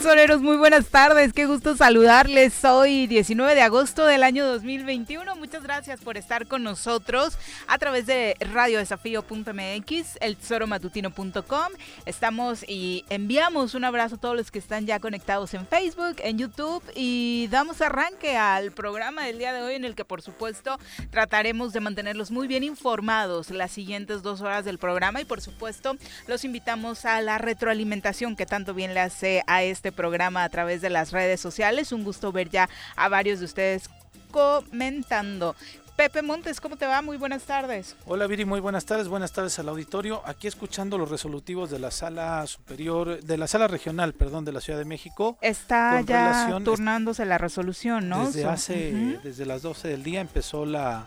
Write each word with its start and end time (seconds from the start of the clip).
¿Cómo 0.00 0.14
les 0.14 0.18
va, 0.18 0.26
soneros? 0.26 0.42
Muy 0.42 0.56
buenas 0.56 0.86
tardes, 0.86 1.32
qué 1.32 1.46
gusto 1.46 1.76
saludarles. 1.76 2.64
Hoy 2.64 3.06
19 3.06 3.54
de 3.54 3.62
agosto 3.62 4.06
del 4.06 4.22
año 4.22 4.46
2021. 4.46 5.36
Muchas 5.36 5.62
gracias 5.62 6.00
por 6.00 6.16
estar 6.16 6.46
con 6.46 6.62
nosotros 6.62 7.36
a 7.70 7.78
través 7.78 8.04
de 8.04 8.36
radiodesafío.mx, 8.40 10.18
el 10.20 10.36
tesoromatutino.com. 10.36 11.68
Estamos 12.04 12.64
y 12.68 13.04
enviamos 13.08 13.74
un 13.74 13.84
abrazo 13.84 14.16
a 14.16 14.18
todos 14.18 14.36
los 14.36 14.50
que 14.50 14.58
están 14.58 14.86
ya 14.86 14.98
conectados 14.98 15.54
en 15.54 15.64
Facebook, 15.68 16.16
en 16.18 16.36
YouTube 16.36 16.82
y 16.96 17.46
damos 17.48 17.80
arranque 17.80 18.36
al 18.36 18.72
programa 18.72 19.24
del 19.24 19.38
día 19.38 19.52
de 19.52 19.62
hoy 19.62 19.74
en 19.76 19.84
el 19.84 19.94
que 19.94 20.04
por 20.04 20.20
supuesto 20.20 20.78
trataremos 21.10 21.72
de 21.72 21.78
mantenerlos 21.78 22.32
muy 22.32 22.48
bien 22.48 22.64
informados 22.64 23.50
las 23.50 23.70
siguientes 23.70 24.22
dos 24.22 24.40
horas 24.40 24.64
del 24.64 24.78
programa 24.78 25.20
y 25.20 25.24
por 25.24 25.40
supuesto 25.40 25.96
los 26.26 26.44
invitamos 26.44 27.04
a 27.04 27.20
la 27.20 27.38
retroalimentación 27.38 28.34
que 28.34 28.46
tanto 28.46 28.74
bien 28.74 28.94
le 28.94 29.00
hace 29.00 29.44
a 29.46 29.62
este 29.62 29.92
programa 29.92 30.42
a 30.42 30.48
través 30.48 30.80
de 30.80 30.90
las 30.90 31.12
redes 31.12 31.40
sociales. 31.40 31.92
Un 31.92 32.02
gusto 32.02 32.32
ver 32.32 32.50
ya 32.50 32.68
a 32.96 33.08
varios 33.08 33.38
de 33.38 33.44
ustedes 33.44 33.88
comentando. 34.32 35.54
Pepe 36.00 36.22
Montes, 36.22 36.62
¿cómo 36.62 36.76
te 36.78 36.86
va? 36.86 37.02
Muy 37.02 37.18
buenas 37.18 37.42
tardes. 37.42 37.94
Hola 38.06 38.26
Viri, 38.26 38.46
muy 38.46 38.58
buenas 38.58 38.86
tardes, 38.86 39.06
buenas 39.06 39.32
tardes 39.32 39.58
al 39.58 39.68
auditorio. 39.68 40.22
Aquí 40.24 40.46
escuchando 40.46 40.96
los 40.96 41.10
resolutivos 41.10 41.68
de 41.70 41.78
la 41.78 41.90
sala 41.90 42.46
superior, 42.46 43.20
de 43.22 43.36
la 43.36 43.46
sala 43.46 43.68
regional, 43.68 44.14
perdón, 44.14 44.46
de 44.46 44.52
la 44.52 44.62
Ciudad 44.62 44.78
de 44.78 44.86
México. 44.86 45.36
Está 45.42 46.00
ya 46.00 46.28
relación- 46.32 46.64
turnándose 46.64 47.26
la 47.26 47.36
resolución, 47.36 48.08
¿no? 48.08 48.24
Desde 48.24 48.46
hace, 48.46 49.18
desde 49.22 49.44
las 49.44 49.60
12 49.60 49.88
del 49.88 50.02
día 50.02 50.22
empezó 50.22 50.64
la, 50.64 51.04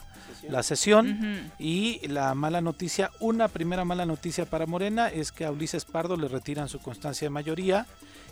la 0.47 0.61
sesión. 0.61 1.52
Y 1.58 2.08
la 2.08 2.36
mala 2.36 2.61
noticia, 2.61 3.09
una 3.19 3.47
primera 3.47 3.86
mala 3.86 4.05
noticia 4.05 4.45
para 4.45 4.67
Morena 4.67 5.08
es 5.09 5.31
que 5.31 5.43
a 5.43 5.49
Ulises 5.52 5.86
Pardo 5.86 6.17
le 6.17 6.27
retiran 6.27 6.70
su 6.70 6.77
constancia 6.77 7.25
de 7.25 7.30
mayoría 7.31 7.87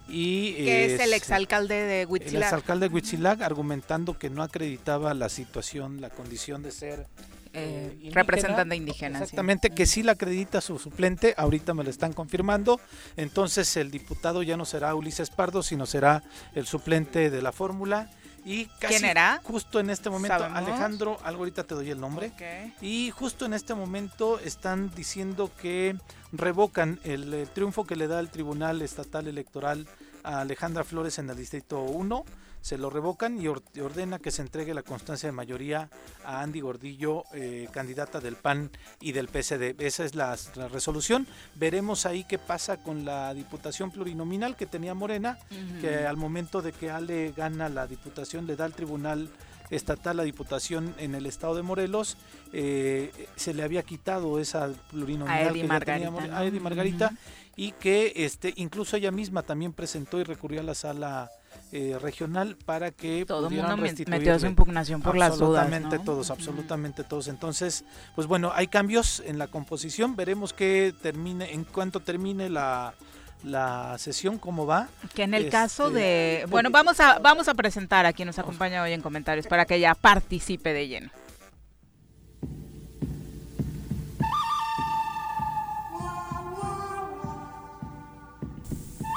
y 0.07 0.53
Que 0.55 0.95
es 0.95 1.01
el 1.01 1.13
eh, 1.13 1.15
exalcalde 1.15 1.75
de 1.75 2.01
el 2.01 2.07
Huitzilac. 2.07 2.43
exalcalde 2.43 2.89
de 2.89 2.93
Huitzilac 2.95 3.41
argumentando 3.41 4.17
que 4.17 4.29
no 4.29 4.43
acreditaba 4.43 5.13
la 5.13 5.29
situación, 5.29 6.01
la 6.01 6.09
condición 6.09 6.63
de 6.63 6.71
ser 6.71 7.07
eh, 7.53 7.89
indígena. 7.93 8.21
representante 8.21 8.75
indígena. 8.75 9.19
sí. 9.19 9.23
Exactamente, 9.23 9.69
que 9.71 9.85
sí 9.85 10.03
la 10.03 10.13
acredita 10.13 10.61
su 10.61 10.79
suplente, 10.79 11.33
ahorita 11.37 11.73
me 11.73 11.83
lo 11.83 11.89
están 11.89 12.13
confirmando, 12.13 12.79
entonces 13.17 13.75
el 13.77 13.91
diputado 13.91 14.43
ya 14.43 14.57
no 14.57 14.65
será 14.65 14.95
Ulises 14.95 15.29
Pardo, 15.29 15.61
sino 15.63 15.85
será 15.85 16.23
el 16.55 16.65
suplente 16.65 17.29
de 17.29 17.41
la 17.41 17.51
fórmula 17.51 18.09
y 18.45 18.65
casi 18.79 18.95
¿Quién 18.95 19.05
era? 19.05 19.39
justo 19.43 19.79
en 19.79 19.89
este 19.89 20.09
momento 20.09 20.37
¿Sabemos? 20.37 20.57
Alejandro, 20.57 21.17
algo 21.23 21.39
ahorita 21.41 21.63
te 21.63 21.75
doy 21.75 21.89
el 21.91 21.99
nombre, 21.99 22.27
Ok. 22.35 22.81
y 22.83 23.11
justo 23.11 23.45
en 23.45 23.53
este 23.53 23.73
momento 23.73 24.39
están 24.39 24.91
diciendo 24.95 25.51
que 25.61 25.95
revocan 26.31 26.99
el, 27.03 27.33
eh, 27.33 27.47
triunfo 27.53 27.85
que 27.85 27.95
le 27.95 28.07
da 28.07 28.19
el 28.19 28.29
Tribunal 28.29 28.81
Estatal 28.81 29.27
Electoral 29.27 29.87
a 30.23 30.41
Alejandra 30.41 30.83
Flores 30.83 31.17
en 31.19 31.29
el 31.29 31.35
Distrito 31.37 31.81
1. 31.81 32.25
Se 32.61 32.77
lo 32.77 32.89
revocan 32.91 33.41
y 33.41 33.47
or- 33.47 33.63
y 33.73 33.79
ordena 33.79 34.19
que 34.19 34.29
se 34.31 34.41
entregue 34.43 34.73
la 34.75 34.83
constancia 34.83 35.27
de 35.27 35.33
mayoría 35.33 35.89
a 36.23 36.41
Andy 36.41 36.61
Gordillo, 36.61 37.23
eh, 37.33 37.67
candidata 37.73 38.19
del 38.19 38.35
PAN 38.35 38.69
y 38.99 39.13
del 39.13 39.27
PSD. 39.29 39.75
Esa 39.79 40.05
es 40.05 40.13
la, 40.15 40.37
la 40.55 40.67
resolución. 40.67 41.25
Veremos 41.55 42.05
ahí 42.05 42.23
qué 42.23 42.37
pasa 42.37 42.77
con 42.77 43.03
la 43.03 43.33
diputación 43.33 43.89
plurinominal 43.91 44.55
que 44.55 44.67
tenía 44.67 44.93
Morena, 44.93 45.39
que 45.81 46.05
al 46.05 46.17
momento 46.17 46.61
de 46.61 46.71
que 46.71 46.91
Ale 46.91 47.33
gana 47.35 47.67
la 47.67 47.87
diputación 47.87 48.45
le 48.45 48.55
da 48.55 48.65
al 48.65 48.73
Tribunal 48.73 49.29
Estatal 49.71 50.17
la 50.17 50.23
diputación 50.23 50.93
en 50.97 51.15
el 51.15 51.25
estado 51.25 51.55
de 51.55 51.61
Morelos, 51.61 52.17
eh, 52.51 53.09
se 53.37 53.53
le 53.53 53.63
había 53.63 53.83
quitado 53.83 54.37
esa 54.37 54.69
plurinominal 54.89 55.47
A 55.47 55.49
Eddie 55.49 55.61
que 55.61 55.67
Margarita, 55.67 56.11
More- 56.11 56.27
¿no? 56.27 56.35
a 56.37 56.45
Eddie 56.45 56.59
Margarita 56.59 57.13
y 57.55 57.71
que 57.71 58.11
este 58.17 58.53
incluso 58.57 58.97
ella 58.97 59.11
misma 59.11 59.43
también 59.43 59.71
presentó 59.71 60.19
y 60.19 60.25
recurrió 60.25 60.59
a 60.59 60.63
la 60.63 60.75
sala 60.75 61.31
eh, 61.73 61.97
regional 62.01 62.57
para 62.65 62.91
que 62.91 63.25
Todo 63.25 63.39
el 63.39 63.45
pudieran 63.45 63.79
mundo 63.79 63.83
me- 63.83 64.05
metió 64.17 64.37
su 64.39 64.45
impugnación 64.45 65.01
por 65.01 65.15
las 65.17 65.37
dudas. 65.37 65.63
Absolutamente 65.63 65.97
¿no? 65.97 66.03
todos, 66.03 66.29
absolutamente 66.31 67.03
todos. 67.03 67.27
Entonces, 67.27 67.85
pues 68.15 68.27
bueno, 68.27 68.51
hay 68.53 68.67
cambios 68.67 69.21
en 69.25 69.37
la 69.37 69.47
composición. 69.47 70.15
Veremos 70.15 70.53
que 70.53 70.93
termine, 71.01 71.53
en 71.53 71.63
cuanto 71.63 71.99
termine 72.01 72.49
la, 72.49 72.93
la 73.43 73.95
sesión, 73.97 74.37
cómo 74.37 74.65
va. 74.65 74.89
Que 75.13 75.23
en 75.23 75.33
el 75.33 75.43
Este, 75.45 75.51
caso 75.51 75.89
de... 75.89 76.39
porque- 76.41 76.51
Bueno, 76.51 76.69
vamos 76.71 76.99
a, 76.99 77.19
vamos 77.19 77.47
a 77.47 77.53
presentar 77.53 78.05
a 78.05 78.13
quien 78.13 78.27
nos 78.27 78.37
acompaña 78.39 78.83
hoy 78.83 78.91
en 78.91 79.01
comentarios 79.01 79.47
para 79.47 79.65
que 79.65 79.75
ella 79.75 79.95
participe 79.95 80.73
de 80.73 80.87
lleno. 80.89 81.09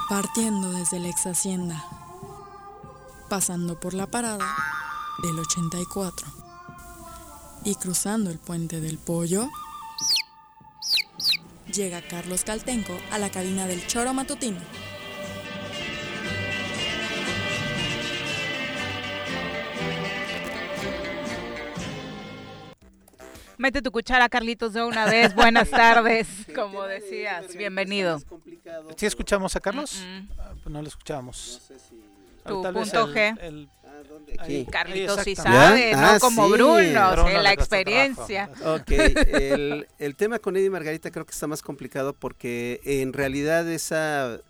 Partiendo 0.08 0.72
desde 0.72 1.00
la 1.00 1.08
ex 1.08 1.26
hacienda, 1.26 1.82
pasando 3.34 3.80
por 3.80 3.94
la 3.94 4.06
parada 4.06 4.46
del 5.20 5.36
84 5.40 6.24
y 7.64 7.74
cruzando 7.74 8.30
el 8.30 8.38
puente 8.38 8.80
del 8.80 8.96
pollo, 8.96 9.50
llega 11.66 12.00
Carlos 12.00 12.44
Caltenco 12.44 12.96
a 13.10 13.18
la 13.18 13.30
cabina 13.30 13.66
del 13.66 13.84
choro 13.88 14.14
matutino. 14.14 14.60
Mete 23.56 23.82
tu 23.82 23.90
cuchara, 23.90 24.28
Carlitos, 24.28 24.72
de 24.72 24.82
una 24.82 25.06
vez. 25.06 25.34
Buenas 25.34 25.70
tardes, 25.70 26.28
como 26.54 26.82
decías. 26.84 27.56
Bienvenido. 27.56 28.20
¿Sí 28.96 29.06
escuchamos 29.06 29.54
a 29.56 29.60
Carlos? 29.60 30.02
Mm, 30.04 30.28
Ah, 30.38 30.52
pues 30.62 30.72
no 30.72 30.82
lo 30.82 30.88
escuchamos. 30.88 31.60
Tu 32.46 32.62
Tal 32.62 32.74
punto 32.74 33.04
el- 33.06 33.14
G. 33.14 33.38
el- 33.40 33.68
ahí, 34.38 34.66
Carlitos 34.70 35.20
sí 35.24 35.34
sabe, 35.34 35.90
¿Ya? 35.92 35.96
no 36.00 36.06
Ah, 36.08 36.18
como 36.20 36.46
sí. 36.46 36.52
Bruno, 36.52 36.74
o 37.12 37.26
sea, 37.28 37.42
la 37.42 37.52
experiencia. 37.52 38.48
trabajo. 38.52 38.82
Ok, 38.82 38.90
el, 38.90 39.88
el 39.98 40.16
tema 40.16 40.38
con 40.38 40.56
Eddie 40.56 40.70
Margarita 40.70 41.10
creo 41.10 41.24
que 41.24 41.32
está 41.32 41.46
más 41.46 41.62
complicado 41.62 42.12
porque 42.12 42.80
en 42.84 43.12
realidad 43.12 43.68
esa 43.70 44.40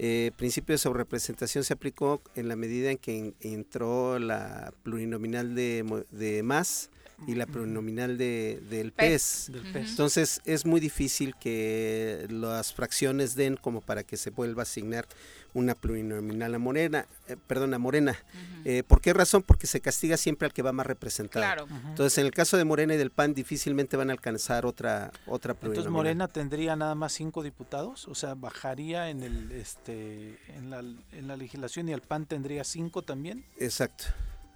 eh, 0.00 0.30
principio 0.36 0.74
de 0.74 0.78
sobrerepresentación 0.78 1.64
se 1.64 1.72
aplicó 1.72 2.22
en 2.36 2.46
la 2.48 2.54
medida 2.56 2.90
en 2.90 2.98
que 2.98 3.18
en- 3.18 3.34
entró 3.40 4.18
la 4.20 4.72
plurinominal 4.84 5.54
de, 5.56 5.82
Mo- 5.84 6.04
de 6.10 6.42
MAS 6.44 6.90
y 7.26 7.34
la 7.34 7.46
plurinominal 7.46 8.16
de, 8.16 8.60
del. 8.70 8.92
PES. 8.92 9.50
Entonces 9.74 10.40
es 10.44 10.64
muy 10.64 10.80
difícil 10.80 11.34
que 11.36 12.26
las 12.30 12.72
fracciones 12.72 13.34
den 13.34 13.56
como 13.56 13.80
para 13.80 14.02
que 14.02 14.16
se 14.16 14.30
vuelva 14.30 14.62
a 14.62 14.64
asignar 14.64 15.06
una 15.54 15.74
plurinominal 15.74 16.54
a 16.54 16.58
Morena, 16.58 17.06
eh, 17.26 17.36
perdón, 17.46 17.74
a 17.74 17.78
Morena. 17.78 18.16
Eh, 18.64 18.82
¿Por 18.86 19.00
qué 19.00 19.12
razón? 19.12 19.42
Porque 19.42 19.66
se 19.66 19.80
castiga 19.80 20.16
siempre 20.16 20.46
al 20.46 20.52
que 20.52 20.62
va 20.62 20.72
más 20.72 20.86
representado. 20.86 21.44
Claro. 21.44 21.66
Entonces, 21.88 22.18
en 22.18 22.26
el 22.26 22.32
caso 22.32 22.56
de 22.56 22.64
Morena 22.64 22.94
y 22.94 22.96
del 22.96 23.10
PAN, 23.10 23.34
difícilmente 23.34 23.96
van 23.96 24.10
a 24.10 24.12
alcanzar 24.12 24.66
otra 24.66 25.10
otra 25.26 25.52
Entonces 25.52 25.56
plurinominal. 25.60 25.92
Morena 25.92 26.28
tendría 26.28 26.76
nada 26.76 26.94
más 26.94 27.12
cinco 27.12 27.42
diputados, 27.42 28.06
o 28.08 28.14
sea, 28.14 28.34
bajaría 28.34 29.10
en 29.10 29.22
el 29.22 29.52
este 29.52 30.38
en 30.54 30.70
la, 30.70 30.80
en 30.80 31.26
la 31.26 31.36
legislación 31.36 31.88
y 31.88 31.92
el 31.92 32.02
PAN 32.02 32.26
tendría 32.26 32.62
cinco 32.64 33.02
también. 33.02 33.44
Exacto. 33.58 34.04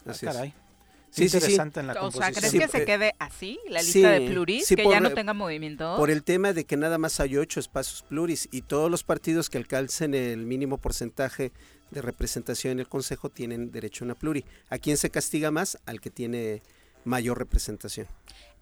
Ah, 0.07 0.11
Así 0.11 0.27
es. 0.27 0.37
Sí, 1.15 1.29
sí, 1.29 1.29
sí. 1.29 1.37
interesante 1.37 1.81
en 1.81 1.87
la 1.89 1.93
O 2.03 2.11
sea. 2.11 2.33
¿crees 2.33 2.51
Sí, 2.51 2.59
que 2.59 2.69
se 2.69 2.79
eh, 2.83 2.85
quede 2.87 3.15
así, 3.19 3.59
la 3.69 3.81
lista 3.83 3.93
sí, 3.93 4.01
de 4.03 4.31
pluris, 4.31 4.67
sí, 4.67 4.77
que 4.77 4.83
por- 4.83 4.93
ya 4.95 5.01
no 5.01 5.13
tenga 5.13 5.35
movimiento? 5.35 5.95
Por 5.97 6.11
el 6.11 6.23
tema 6.25 6.53
de 6.55 6.65
que 6.65 6.77
nada 6.79 6.97
más 6.99 7.21
hay 7.21 7.37
ocho 7.37 7.61
espacios 7.61 8.03
pluris 8.03 8.49
y 8.51 8.63
todos 8.63 8.91
los 8.91 9.05
partidos 9.05 9.51
que 9.51 9.59
alcancen 9.59 10.15
el 10.15 10.39
mínimo 10.47 10.79
porcentaje 10.79 11.53
de 11.91 12.01
representación 12.01 12.73
en 12.73 12.81
el 12.81 12.89
Consejo 12.89 13.29
tienen 13.29 13.71
derecho 13.71 14.05
a 14.05 14.07
una 14.07 14.15
pluri. 14.15 14.45
¿A 14.71 14.79
quién 14.79 14.97
se 14.97 15.11
castiga 15.11 15.51
más? 15.51 15.77
Al 15.85 16.01
que 16.01 16.09
tiene 16.09 16.63
mayor 17.05 17.37
representación. 17.39 18.07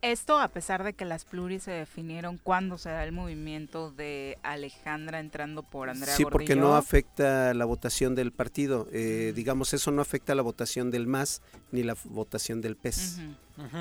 Esto 0.02 0.38
a 0.38 0.48
pesar 0.48 0.82
de 0.82 0.94
que 0.94 1.04
las 1.04 1.26
pluris 1.26 1.64
se 1.64 1.72
definieron 1.72 2.38
cuando 2.38 2.78
se 2.78 2.88
da 2.88 3.04
el 3.04 3.12
movimiento 3.12 3.90
de 3.90 4.38
Alejandra 4.42 5.20
entrando 5.20 5.62
por 5.62 5.90
Andrea 5.90 6.16
sí, 6.16 6.24
porque 6.24 6.56
no 6.56 6.74
afecta 6.74 7.52
la 7.52 7.66
votación 7.66 8.14
del 8.14 8.32
partido. 8.32 8.88
Eh, 8.92 9.34
digamos, 9.36 9.74
eso 9.74 9.90
no 9.90 10.00
afecta 10.00 10.34
la 10.34 10.42
votación 10.42 10.90
del 10.90 11.06
MAS 11.06 11.42
ni 11.70 11.82
la 11.82 11.96
votación 12.04 12.62
del 12.62 12.76
PES. 12.76 13.18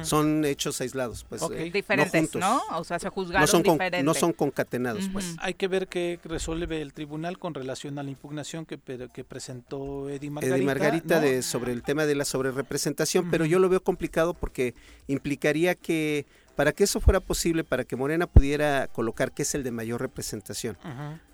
Son 0.03 0.45
hechos 0.45 0.79
aislados, 0.81 1.25
pues. 1.27 1.41
Ok. 1.41 1.53
eh, 1.53 1.71
Diferentes. 1.71 2.35
¿no? 2.35 2.61
O 2.73 2.83
sea, 2.83 2.99
se 2.99 3.09
juzgaron 3.09 3.41
no 3.41 3.47
son, 3.47 3.63
con- 3.63 3.79
no 4.03 4.13
son 4.13 4.33
concatenados, 4.33 5.09
pues. 5.13 5.35
Hay 5.39 5.53
que 5.53 5.67
ver 5.67 5.87
qué 5.87 6.19
resuelve 6.23 6.81
el 6.81 6.93
tribunal 6.93 7.37
con 7.39 7.53
relación 7.53 7.97
a 7.99 8.03
la 8.03 8.09
impugnación 8.09 8.65
que, 8.65 8.77
que 9.13 9.23
presentó 9.23 10.09
Eddie 10.09 10.29
Margarita. 10.29 10.55
Eddie 10.57 10.65
Margarita 10.65 11.15
¿no? 11.15 11.21
de, 11.21 11.41
sobre 11.41 11.71
el 11.73 11.83
tema 11.83 12.05
de 12.05 12.15
la 12.15 12.25
sobrerepresentación, 12.25 13.29
pero 13.31 13.45
yo 13.45 13.59
lo 13.59 13.69
veo 13.69 13.81
complicado 13.83 14.33
porque 14.33 14.73
implicaría 15.07 15.75
que 15.75 16.25
para 16.55 16.73
que 16.73 16.83
eso 16.83 16.99
fuera 16.99 17.21
posible, 17.21 17.63
para 17.63 17.85
que 17.85 17.95
Morena 17.95 18.27
pudiera 18.27 18.87
colocar 18.87 19.31
que 19.31 19.43
es 19.43 19.55
el 19.55 19.63
de 19.63 19.71
mayor 19.71 20.01
representación, 20.01 20.77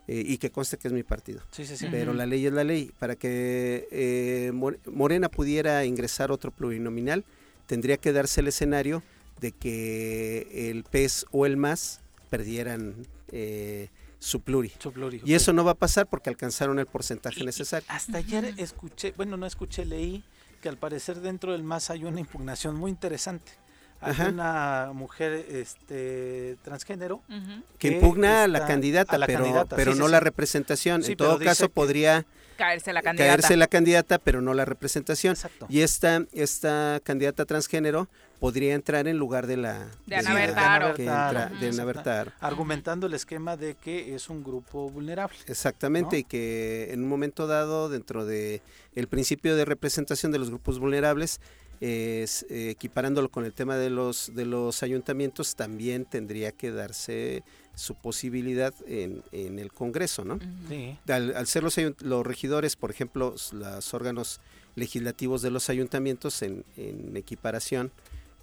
eh, 0.08 0.24
y 0.24 0.38
que 0.38 0.52
conste 0.52 0.78
que 0.78 0.88
es 0.88 0.94
mi 0.94 1.02
partido, 1.02 1.42
Sí, 1.50 1.66
sí, 1.66 1.76
sí. 1.78 1.88
pero 1.90 2.14
la 2.14 2.28
ley 2.28 2.46
es 2.46 2.54
la 2.54 2.64
ley, 2.64 2.92
para 3.00 3.16
que 3.16 3.88
eh, 3.92 4.52
More- 4.54 4.80
Morena 4.86 5.28
pudiera 5.30 5.84
ingresar 5.84 6.32
otro 6.32 6.52
plurinominal, 6.52 7.26
tendría 7.66 7.98
que 7.98 8.12
darse 8.14 8.42
el 8.42 8.48
escenario 8.48 9.04
de 9.40 9.52
que 9.52 10.70
el 10.70 10.84
PES 10.84 11.26
o 11.32 11.46
el 11.46 11.58
MAS 11.58 12.02
perdieran 12.30 13.08
eh, 13.32 13.90
su 14.20 14.42
pluri. 14.42 14.72
Su 14.80 14.92
pluri, 14.92 15.22
Y 15.26 15.34
eso 15.34 15.54
no 15.54 15.64
va 15.64 15.72
a 15.72 15.76
pasar 15.76 16.08
porque 16.08 16.30
alcanzaron 16.30 16.80
el 16.80 16.86
porcentaje 16.86 17.44
necesario. 17.44 17.86
Hasta 17.90 18.18
ayer 18.18 18.54
escuché, 18.58 19.14
bueno, 19.16 19.38
no 19.38 19.46
escuché, 19.46 19.86
leí 19.86 20.24
que 20.62 20.70
al 20.70 20.78
parecer 20.78 21.22
dentro 21.22 21.52
del 21.52 21.64
MAS 21.64 21.90
hay 21.90 22.06
una 22.06 22.20
impugnación 22.20 22.76
muy 22.76 22.90
interesante. 22.92 23.52
Hay 24.02 24.12
Ajá. 24.12 24.30
una 24.30 24.92
mujer 24.94 25.46
este, 25.50 26.58
transgénero 26.64 27.22
que 27.28 27.90
que 27.90 27.96
impugna 27.96 28.44
a 28.44 28.48
la 28.48 28.66
candidata, 28.68 29.16
a 29.16 29.20
la 29.20 29.26
pero, 29.28 29.40
candidata, 29.44 29.76
pero 29.76 29.92
sí, 29.92 29.96
sí, 29.96 30.00
no 30.00 30.06
sí. 30.08 30.12
la 30.12 30.20
representación. 30.20 31.04
Sí, 31.04 31.12
en 31.14 31.18
todo 31.18 31.40
caso, 31.40 31.70
podría 31.70 32.26
Caerse 32.58 32.94
la 32.94 33.02
candidata. 33.02 33.30
caerse 33.32 33.58
la 33.58 33.68
candidata, 33.68 34.18
pero 34.20 34.42
no 34.42 34.54
la 34.54 34.64
representación. 34.66 35.34
Exacto. 35.34 35.66
Y 35.70 35.82
esta, 35.82 36.24
esta 36.34 37.00
candidata 37.04 37.46
transgénero 37.46 38.08
podría 38.40 38.76
entrar 38.76 39.08
en 39.08 39.18
lugar 39.18 39.48
de 39.48 39.58
la 39.58 39.88
De 40.06 40.16
Ana 40.18 40.34
la- 40.34 40.40
Bertaro. 40.40 40.94
que 40.94 41.04
entra- 41.06 41.50
Ujú. 41.52 41.60
de 41.62 41.70
Ana 41.70 41.86
Bertaro. 41.86 42.32
Argumentando 42.40 43.08
el 43.08 43.14
esquema 43.14 43.58
de 43.58 43.76
que 43.76 44.14
es 44.16 44.30
un 44.30 44.44
grupo 44.44 44.90
vulnerable. 44.90 45.38
Exactamente, 45.48 46.16
¿no? 46.16 46.20
y 46.20 46.24
que 46.24 46.90
en 46.94 47.02
un 47.04 47.10
momento 47.10 47.48
dado, 47.48 47.90
dentro 47.90 48.26
de 48.26 48.62
el 48.94 49.08
principio 49.08 49.56
de 49.56 49.66
representación 49.66 50.32
de 50.32 50.40
los 50.40 50.50
grupos 50.50 50.80
vulnerables, 50.80 51.42
es, 51.82 52.46
eh, 52.50 52.70
equiparándolo 52.70 53.30
con 53.30 53.46
el 53.46 53.54
tema 53.54 53.76
de 53.78 53.90
los 53.90 54.32
de 54.36 54.46
los 54.46 54.84
ayuntamientos, 54.84 55.56
también 55.56 56.06
tendría 56.06 56.52
que 56.52 56.72
darse 56.72 57.44
su 57.76 57.96
posibilidad 57.96 58.74
en, 58.88 59.22
en 59.32 59.60
el 59.60 59.72
Congreso, 59.74 60.24
¿no? 60.24 60.40
Sí. 60.70 60.98
al, 61.10 61.36
al 61.36 61.48
ser 61.48 61.64
los, 61.64 61.78
ayunt- 61.78 62.00
los 62.02 62.26
regidores, 62.26 62.76
por 62.76 62.90
ejemplo, 62.92 63.36
los 63.52 63.94
órganos 63.94 64.40
legislativos 64.76 65.42
de 65.42 65.52
los 65.52 65.70
ayuntamientos 65.70 66.42
en, 66.42 66.64
en 66.78 67.16
equiparación, 67.18 67.92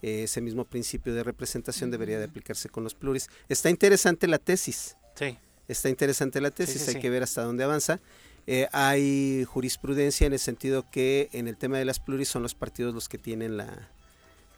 eh, 0.03 0.25
ese 0.25 0.41
mismo 0.41 0.65
principio 0.65 1.15
de 1.15 1.23
representación 1.23 1.91
debería 1.91 2.19
de 2.19 2.25
aplicarse 2.25 2.69
con 2.69 2.85
los 2.85 2.95
pluris. 2.95 3.29
Está 3.49 3.71
interesante 3.71 4.27
la 4.29 4.39
tesis, 4.39 4.97
Sí. 5.15 5.39
está 5.69 5.89
interesante 5.89 6.41
la 6.41 6.51
tesis, 6.51 6.83
sí, 6.83 6.89
hay 6.89 6.95
sí. 6.97 7.01
que 7.01 7.09
ver 7.11 7.23
hasta 7.23 7.43
dónde 7.43 7.65
avanza. 7.65 8.01
Eh, 8.47 8.69
hay 8.73 9.45
jurisprudencia 9.45 10.27
en 10.27 10.33
el 10.33 10.39
sentido 10.41 10.85
que 10.91 11.29
en 11.33 11.47
el 11.49 11.57
tema 11.57 11.79
de 11.79 11.85
las 11.85 12.01
pluris 12.01 12.29
son 12.29 12.43
los 12.43 12.55
partidos 12.55 12.93
los 12.95 13.09
que 13.09 13.19
tienen 13.19 13.57
la, 13.57 13.89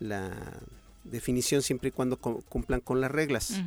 la 0.01 0.31
definición 1.05 1.63
siempre 1.63 1.89
y 1.89 1.93
cuando 1.93 2.17
cu- 2.17 2.43
cumplan 2.49 2.81
con 2.81 3.01
las 3.01 3.11
reglas. 3.11 3.61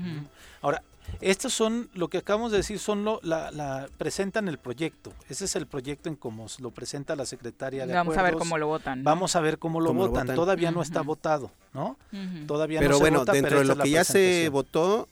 Ahora, 0.61 0.81
estos 1.21 1.53
son, 1.53 1.89
lo 1.93 2.09
que 2.09 2.17
acabamos 2.17 2.51
de 2.51 2.57
decir, 2.57 2.79
son 2.79 3.05
lo, 3.05 3.19
la, 3.23 3.51
la, 3.51 3.87
presentan 3.97 4.47
el 4.47 4.57
proyecto. 4.57 5.13
Ese 5.29 5.45
es 5.45 5.55
el 5.55 5.65
proyecto 5.67 6.09
en 6.09 6.15
cómo 6.15 6.47
lo 6.59 6.71
presenta 6.71 7.15
la 7.15 7.25
secretaria 7.25 7.85
de 7.85 7.93
Vamos 7.93 8.17
a 8.17 8.23
ver 8.23 8.33
cómo 8.35 8.57
lo 8.57 8.67
votan. 8.67 9.03
¿no? 9.03 9.05
Vamos 9.05 9.35
a 9.35 9.39
ver 9.39 9.57
cómo 9.59 9.79
lo 9.79 9.87
Cómo 9.89 10.05
lo 10.05 10.09
votan. 10.11 10.35
Todavía 10.35 10.71
no 10.71 10.81
está 10.81 11.01
votado, 11.01 11.51
¿no? 11.73 11.97
Ujú. 12.11 12.45
Todavía 12.47 12.79
pero 12.79 12.91
no 12.93 12.97
se 12.97 13.01
bueno, 13.01 13.19
vota, 13.19 13.31
dentro 13.33 13.49
pero 13.51 13.59
de 13.61 13.75
lo 13.75 13.83
que 13.83 13.89
ya 13.91 14.03
se 14.03 14.49
votó, 14.49 15.07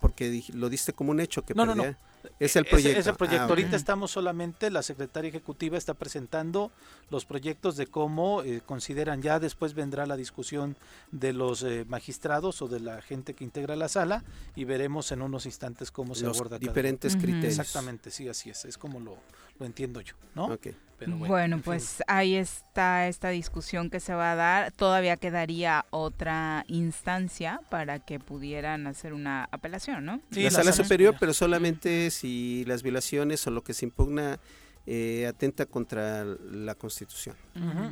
porque 0.00 0.42
lo 0.54 0.68
diste 0.68 0.92
como 0.94 1.10
un 1.12 1.20
hecho 1.20 1.42
que 1.42 1.54
No, 1.54 1.64
no, 1.66 1.74
no. 1.76 1.94
Es 2.38 2.56
el 2.56 2.64
proyecto. 2.64 3.14
proyecto. 3.14 3.42
Ah, 3.42 3.44
ok. 3.44 3.50
Ahorita 3.50 3.76
estamos 3.76 4.10
solamente, 4.10 4.70
la 4.70 4.82
secretaria 4.82 5.28
ejecutiva 5.28 5.78
está 5.78 5.94
presentando 5.94 6.70
los 7.10 7.24
proyectos 7.24 7.76
de 7.76 7.86
cómo 7.86 8.42
eh, 8.42 8.60
consideran 8.64 9.22
ya, 9.22 9.38
después 9.38 9.74
vendrá 9.74 10.06
la 10.06 10.16
discusión 10.16 10.76
de 11.12 11.32
los 11.32 11.62
eh, 11.62 11.84
magistrados 11.88 12.62
o 12.62 12.68
de 12.68 12.80
la 12.80 13.02
gente 13.02 13.34
que 13.34 13.44
integra 13.44 13.76
la 13.76 13.88
sala 13.88 14.24
y 14.54 14.64
veremos 14.64 15.12
en 15.12 15.22
unos 15.22 15.46
instantes 15.46 15.90
cómo 15.90 16.14
se 16.14 16.26
aborda 16.26 16.58
diferentes 16.58 17.16
criterios. 17.16 17.58
Exactamente, 17.58 18.10
sí, 18.10 18.28
así 18.28 18.50
es, 18.50 18.64
es 18.64 18.78
como 18.78 19.00
lo, 19.00 19.16
lo 19.58 19.66
entiendo 19.66 20.00
yo, 20.00 20.14
¿no? 20.34 20.58
Pero 20.98 21.16
bueno, 21.16 21.60
pues 21.64 22.02
ahí 22.06 22.34
está 22.34 23.08
esta 23.08 23.30
discusión 23.30 23.90
que 23.90 24.00
se 24.00 24.14
va 24.14 24.32
a 24.32 24.34
dar. 24.34 24.72
Todavía 24.72 25.16
quedaría 25.16 25.84
otra 25.90 26.64
instancia 26.68 27.60
para 27.70 27.98
que 27.98 28.18
pudieran 28.18 28.86
hacer 28.86 29.12
una 29.12 29.48
apelación, 29.50 30.04
¿no? 30.04 30.20
Sí, 30.30 30.42
la, 30.42 30.50
sala 30.50 30.64
sala 30.64 30.72
superior, 30.72 30.86
superior. 30.86 31.16
pero 31.20 31.34
solamente 31.34 32.10
si 32.10 32.64
las 32.66 32.82
violaciones 32.82 33.46
o 33.46 33.50
lo 33.50 33.62
que 33.62 33.74
se 33.74 33.84
impugna 33.84 34.38
eh, 34.86 35.26
atenta 35.26 35.66
contra 35.66 36.24
la 36.24 36.74
Constitución. 36.74 37.36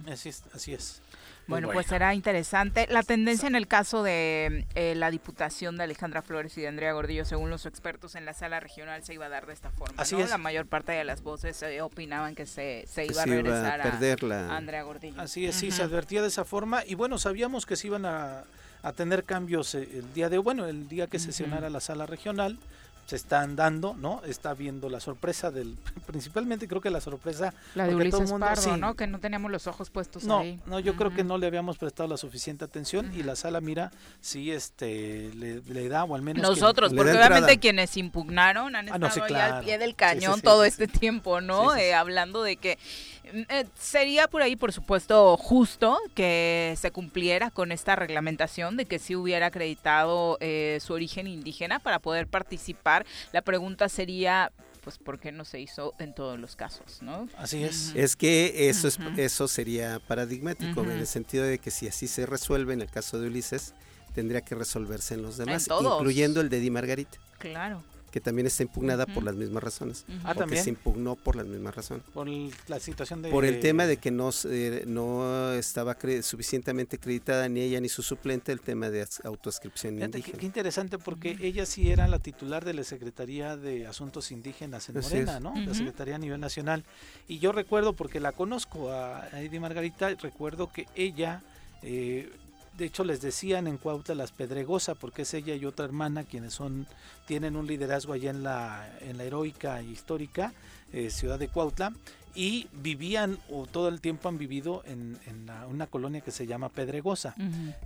Así 0.07 0.29
es. 0.29 0.43
Así 0.53 0.73
es. 0.75 1.03
Bueno, 1.47 1.69
pues 1.73 1.87
será 1.87 2.15
interesante. 2.15 2.87
La 2.89 3.03
tendencia 3.03 3.47
en 3.47 3.55
el 3.55 3.67
caso 3.67 4.03
de 4.03 4.67
eh, 4.75 4.95
la 4.95 5.11
diputación 5.11 5.77
de 5.77 5.85
Alejandra 5.85 6.23
Flores 6.23 6.57
y 6.57 6.63
de 6.63 6.69
Andrea 6.69 6.93
Gordillo, 6.93 7.25
según 7.25 7.51
los 7.51 7.67
expertos 7.67 8.15
en 8.15 8.25
la 8.25 8.33
sala 8.33 8.61
regional, 8.61 9.05
se 9.05 9.15
iba 9.15 9.27
a 9.27 9.29
dar 9.29 9.47
de 9.47 9.53
esta 9.53 9.71
forma. 9.71 10.01
Así 10.01 10.15
¿no? 10.15 10.23
es. 10.23 10.31
La 10.31 10.39
mayor 10.39 10.67
parte 10.67 10.93
de 10.93 11.05
las 11.05 11.23
voces 11.23 11.63
eh, 11.63 11.83
opinaban 11.83 12.35
que 12.35 12.47
se, 12.47 12.85
se 12.89 13.07
Que 13.07 13.13
iba 13.13 13.23
a 13.23 13.27
iba 13.27 13.37
regresar 13.37 13.81
a 13.81 13.85
perder 13.85 14.23
la... 14.23 14.57
Andrea 14.57 14.83
Gordillo. 14.85 15.21
Así 15.21 15.47
es, 15.47 15.55
sí, 15.55 15.71
se 15.71 15.83
advertía 15.83 16.23
de 16.23 16.29
esa 16.29 16.45
forma 16.45 16.83
y 16.87 16.95
bueno, 16.95 17.19
sabíamos 17.19 17.67
que 17.67 17.77
se 17.77 17.89
iban 17.89 18.07
a, 18.07 18.45
a 18.83 18.93
tener 18.93 19.25
cambios 19.25 19.75
eh, 19.75 19.89
el 19.93 20.15
día 20.15 20.29
de, 20.31 20.39
bueno, 20.39 20.67
el 20.67 20.89
día 20.89 21.09
que 21.09 21.19
sesionara 21.19 21.69
la 21.69 21.81
sala 21.81 22.07
regional, 22.07 22.59
se 23.07 23.17
están 23.17 23.55
dando, 23.55 23.95
¿no? 23.99 24.23
Está 24.25 24.55
viendo 24.55 24.89
la 24.89 24.99
sorpresa 24.99 25.51
del, 25.51 25.77
principalmente 26.07 26.67
creo 26.67 26.81
que 26.81 26.89
la 26.91 27.01
sorpresa, 27.01 27.53
La 27.75 27.85
de 27.87 27.93
porque 27.93 28.09
todo 28.11 28.19
el 28.21 28.23
Ulises 28.25 28.31
mundo- 28.33 28.47
Pardo, 28.47 28.63
sí. 28.63 28.81
¿no? 28.81 28.95
Que 28.95 29.07
no 29.07 29.19
teníamos 29.21 29.51
los 29.51 29.67
ojos 29.67 29.91
puestos 29.91 30.25
no, 30.25 30.39
ahí. 30.39 30.59
no, 30.67 30.81
yo 30.81 30.97
creo 30.97 31.13
que 31.15 31.23
no 31.25 31.37
le 31.39 31.47
habíamos 31.47 31.77
prestado 31.79 32.09
la 32.09 32.17
suficiente 32.17 32.65
atención 32.65 33.13
y 33.15 33.23
la 33.23 33.37
sala 33.37 33.61
mira 33.61 33.91
si 34.21 34.51
este 34.51 35.31
le, 35.35 35.61
le 35.63 35.89
da 35.89 36.05
o 36.05 36.15
al 36.15 36.23
menos 36.23 36.43
Nosotros, 36.43 36.93
porque 36.95 37.11
obviamente 37.13 37.37
entrada. 37.39 37.57
quienes 37.61 37.97
impugnaron 37.97 38.75
han 38.77 38.89
Ah, 38.89 38.99
no, 38.99 39.07
estado 39.09 39.29
sí, 39.29 39.35
ahí 39.35 39.41
al 39.41 39.65
pie 39.65 39.79
del 39.79 39.91
Sí, 39.91 39.93
sí, 39.93 39.97
cañón 39.97 40.37
sí, 40.37 40.43
todo 40.43 40.63
sí, 40.63 40.69
este 40.69 40.89
tiempo, 40.89 41.41
¿no? 41.41 41.63
Sí, 41.65 41.69
sí, 41.71 41.75
sí. 41.77 41.83
Eh, 41.87 41.95
hablando 41.95 42.43
de 42.43 42.57
que 42.57 42.79
eh, 43.25 43.65
sería 43.79 44.29
por 44.29 44.43
ahí, 44.43 44.57
por 44.57 44.73
supuesto, 44.73 45.37
justo 45.37 45.99
que 46.15 46.75
se 46.79 46.91
cumpliera 46.91 47.51
con 47.51 47.73
esta 47.73 47.97
reglamentación 47.97 48.77
de 48.77 48.87
que 48.87 48.99
sí 48.99 49.17
hubiera 49.17 49.47
acreditado 49.47 50.37
eh, 50.41 50.79
su 50.81 50.93
origen 50.93 51.27
indígena 51.27 51.79
para 51.79 51.99
poder 51.99 52.27
participar. 52.27 53.07
La 53.33 53.43
pregunta 53.43 53.89
sería, 53.89 54.53
pues, 54.83 54.99
¿por 54.99 55.19
qué 55.19 55.33
no 55.33 55.45
se 55.45 55.61
hizo 55.61 55.95
en 55.99 56.15
todos 56.15 56.39
los 56.39 56.57
casos, 56.57 57.03
no? 57.03 57.29
Así 57.37 57.65
es. 57.65 57.93
Es 57.95 58.17
que 58.17 58.69
eso, 58.69 58.89
es, 58.89 58.99
eso 59.17 59.49
sería 59.49 60.01
paradigmático, 60.07 60.83
en 60.83 60.91
el 60.91 61.07
sentido 61.07 61.45
de 61.45 61.59
que 61.59 61.71
si 61.71 61.89
así 61.89 62.07
se 62.07 62.27
resuelve 62.27 62.75
en 62.75 62.83
el 62.83 62.91
caso 62.91 63.19
de 63.19 63.29
Ulises, 63.29 63.75
tendría 64.15 64.43
que 64.43 64.55
resolverse 64.55 65.15
en 65.15 65.23
los 65.23 65.37
demás, 65.37 65.65
todos. 65.67 65.99
incluyendo 65.99 66.41
el 66.41 66.49
de 66.49 66.61
Di 66.61 66.71
Margarita, 66.71 67.19
Claro. 67.39 67.83
Que 68.15 68.21
también 68.21 68.47
está 68.47 68.63
impugnada 68.63 69.07
por 69.07 69.25
las 69.25 69.35
mismas 69.35 69.61
razones. 69.61 70.05
Ujú. 70.09 70.19
Ah, 70.23 70.31
o 70.31 70.33
que 70.35 70.39
también. 70.39 70.63
se 70.63 70.71
impugnó 70.71 71.17
por 71.17 71.35
las 71.35 71.47
mismas 71.49 71.75
razones. 71.75 72.05
Por 72.15 72.29
la 72.69 72.79
situación 72.79 73.23
de 73.23 73.29
Por 73.31 73.45
el 73.45 73.59
tema 73.59 73.87
de 73.89 73.97
que 73.97 74.13
no, 74.13 74.31
se- 74.31 74.85
no 74.87 75.53
estaba 75.55 75.97
suficientemente 76.23 76.95
acreditada 76.95 77.49
ni 77.49 77.63
ella 77.63 77.81
ni 77.81 77.89
su 77.89 78.03
suplente 78.05 78.53
el 78.53 78.61
tema 78.61 78.89
de 78.89 79.03
as- 79.03 79.21
autoascripción 79.25 79.97
Fíjate, 79.97 80.13
qué, 80.13 80.19
indígena. 80.19 80.39
qué 80.39 80.47
interesante 80.47 80.99
porque 80.99 81.37
ella 81.41 81.67
sí 81.67 81.91
era 81.91 82.07
la 82.07 82.21
titular 82.21 82.65
de 82.65 82.75
la 82.75 82.85
Secretaría 82.85 83.57
de 83.57 83.89
Asuntos 83.89 84.31
Indígenas 84.31 84.89
en 84.89 84.99
Así 84.99 85.09
Morena, 85.15 85.37
es. 85.39 85.43
¿no? 85.43 85.53
La 85.57 85.75
Secretaría 85.75 86.15
a 86.15 86.19
nivel 86.19 86.39
nacional. 86.39 86.85
Y 87.27 87.41
yo 87.41 87.51
recuerdo, 87.51 87.95
porque 87.95 88.21
la 88.21 88.31
conozco 88.31 88.93
a 88.93 89.25
a 89.25 89.41
Eddie 89.43 89.59
Margarita, 89.59 90.15
recuerdo 90.23 90.71
que 90.73 90.87
ella, 90.95 91.43
eh, 91.83 92.31
de 92.77 92.87
hecho 92.87 93.05
les 93.05 93.21
decían 93.21 93.67
en 93.67 93.77
Cuautla 93.79 94.15
las 94.15 94.33
Pedregosa, 94.33 94.95
porque 94.95 95.23
es 95.23 95.35
ella 95.35 95.55
y 95.55 95.65
otra 95.65 95.85
hermana 95.85 96.25
quienes 96.25 96.55
son 96.55 96.87
tienen 97.27 97.57
un 97.57 97.67
liderazgo 97.67 98.13
allá 98.13 98.31
en 98.31 98.43
la, 98.43 98.89
en 99.01 99.17
la 99.17 99.25
heroica 99.25 99.81
e 99.81 99.85
histórica 99.85 100.53
eh, 100.93 101.11
ciudad 101.11 101.39
de 101.39 101.49
Cuautla 101.49 101.93
y 102.37 102.67
vivían 102.73 103.39
o 103.49 103.67
todo 103.67 103.89
el 103.89 104.01
tiempo 104.01 104.29
han 104.29 104.39
vivido 104.39 104.83
en, 104.87 105.17
en 105.27 105.47
la- 105.47 105.69
una 105.69 105.87
colonia 105.87 106.21
que 106.21 106.33
se 106.33 106.49
llama 106.49 106.69
Pedregosa. 106.69 107.33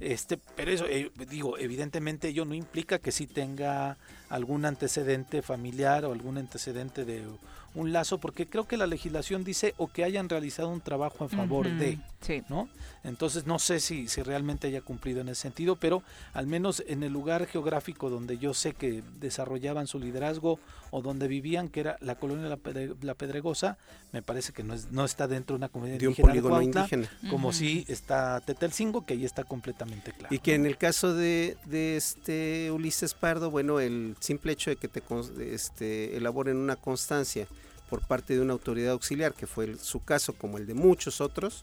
Este, 0.00 0.38
pero 0.56 0.70
eso, 0.70 0.86
eh, 0.86 1.10
digo, 1.28 1.58
evidentemente 1.58 2.28
ello 2.28 2.46
no 2.46 2.54
implica 2.54 2.98
que 2.98 3.12
sí 3.12 3.26
tenga 3.26 3.98
algún 4.30 4.64
antecedente 4.64 5.42
familiar 5.42 6.06
o 6.06 6.12
algún 6.12 6.38
antecedente 6.38 7.04
de 7.04 7.26
un 7.74 7.92
lazo, 7.92 8.18
porque 8.18 8.46
creo 8.46 8.66
que 8.66 8.76
la 8.76 8.86
legislación 8.86 9.44
dice 9.44 9.74
o 9.76 9.88
que 9.88 10.04
hayan 10.04 10.28
realizado 10.28 10.68
un 10.70 10.80
trabajo 10.80 11.24
a 11.24 11.28
favor 11.28 11.68
de, 11.70 11.98
Sí. 12.20 12.42
¿no? 12.48 12.68
Entonces 13.04 13.46
no 13.46 13.58
sé 13.58 13.78
si, 13.78 14.08
si 14.08 14.22
realmente 14.22 14.66
haya 14.66 14.80
cumplido 14.80 15.20
en 15.20 15.28
ese 15.28 15.42
sentido, 15.42 15.76
pero 15.76 16.02
al 16.32 16.46
menos 16.46 16.82
en 16.88 17.02
el 17.02 17.12
lugar 17.12 17.46
geográfico 17.46 18.10
donde 18.10 18.38
yo 18.38 18.54
sé 18.54 18.72
que 18.74 19.02
desarrollaban 19.20 19.86
su 19.86 19.98
liderazgo 20.00 20.58
o 20.90 21.02
donde 21.02 21.28
vivían, 21.28 21.68
que 21.68 21.80
era 21.80 21.96
la 22.00 22.14
colonia 22.16 22.48
La, 22.48 22.56
Pedre- 22.56 22.94
La 23.02 23.14
Pedregosa, 23.14 23.78
me 24.12 24.22
parece 24.22 24.52
que 24.52 24.62
no, 24.62 24.74
es, 24.74 24.90
no 24.90 25.04
está 25.04 25.28
dentro 25.28 25.54
de 25.54 25.58
una 25.58 25.68
comunidad 25.68 25.98
de 25.98 26.06
un 26.06 26.12
indígena 26.12 26.28
de 26.34 26.40
polígono 26.42 26.54
Cuautla, 26.62 26.80
indígena. 26.80 27.30
como 27.30 27.48
Ujú. 27.48 27.58
si 27.58 27.84
está 27.88 28.40
Tetelcingo, 28.40 29.04
que 29.04 29.14
ahí 29.14 29.24
está 29.24 29.44
completamente 29.44 30.12
claro. 30.12 30.34
Y 30.34 30.38
que 30.38 30.54
en 30.54 30.66
el 30.66 30.76
caso 30.78 31.14
de, 31.14 31.56
de 31.66 31.96
este 31.96 32.70
Ulises 32.70 33.14
Pardo, 33.14 33.50
bueno, 33.50 33.80
el 33.80 34.16
simple 34.20 34.52
hecho 34.52 34.70
de 34.70 34.76
que 34.76 34.88
te 34.88 35.02
este, 35.54 36.16
elaboren 36.16 36.56
una 36.56 36.76
constancia 36.76 37.46
por 37.88 38.06
parte 38.06 38.34
de 38.34 38.40
una 38.42 38.52
autoridad 38.52 38.92
auxiliar, 38.92 39.32
que 39.32 39.46
fue 39.46 39.64
el- 39.64 39.78
su 39.78 40.04
caso 40.04 40.34
como 40.34 40.58
el 40.58 40.66
de 40.66 40.74
muchos 40.74 41.20
otros, 41.22 41.62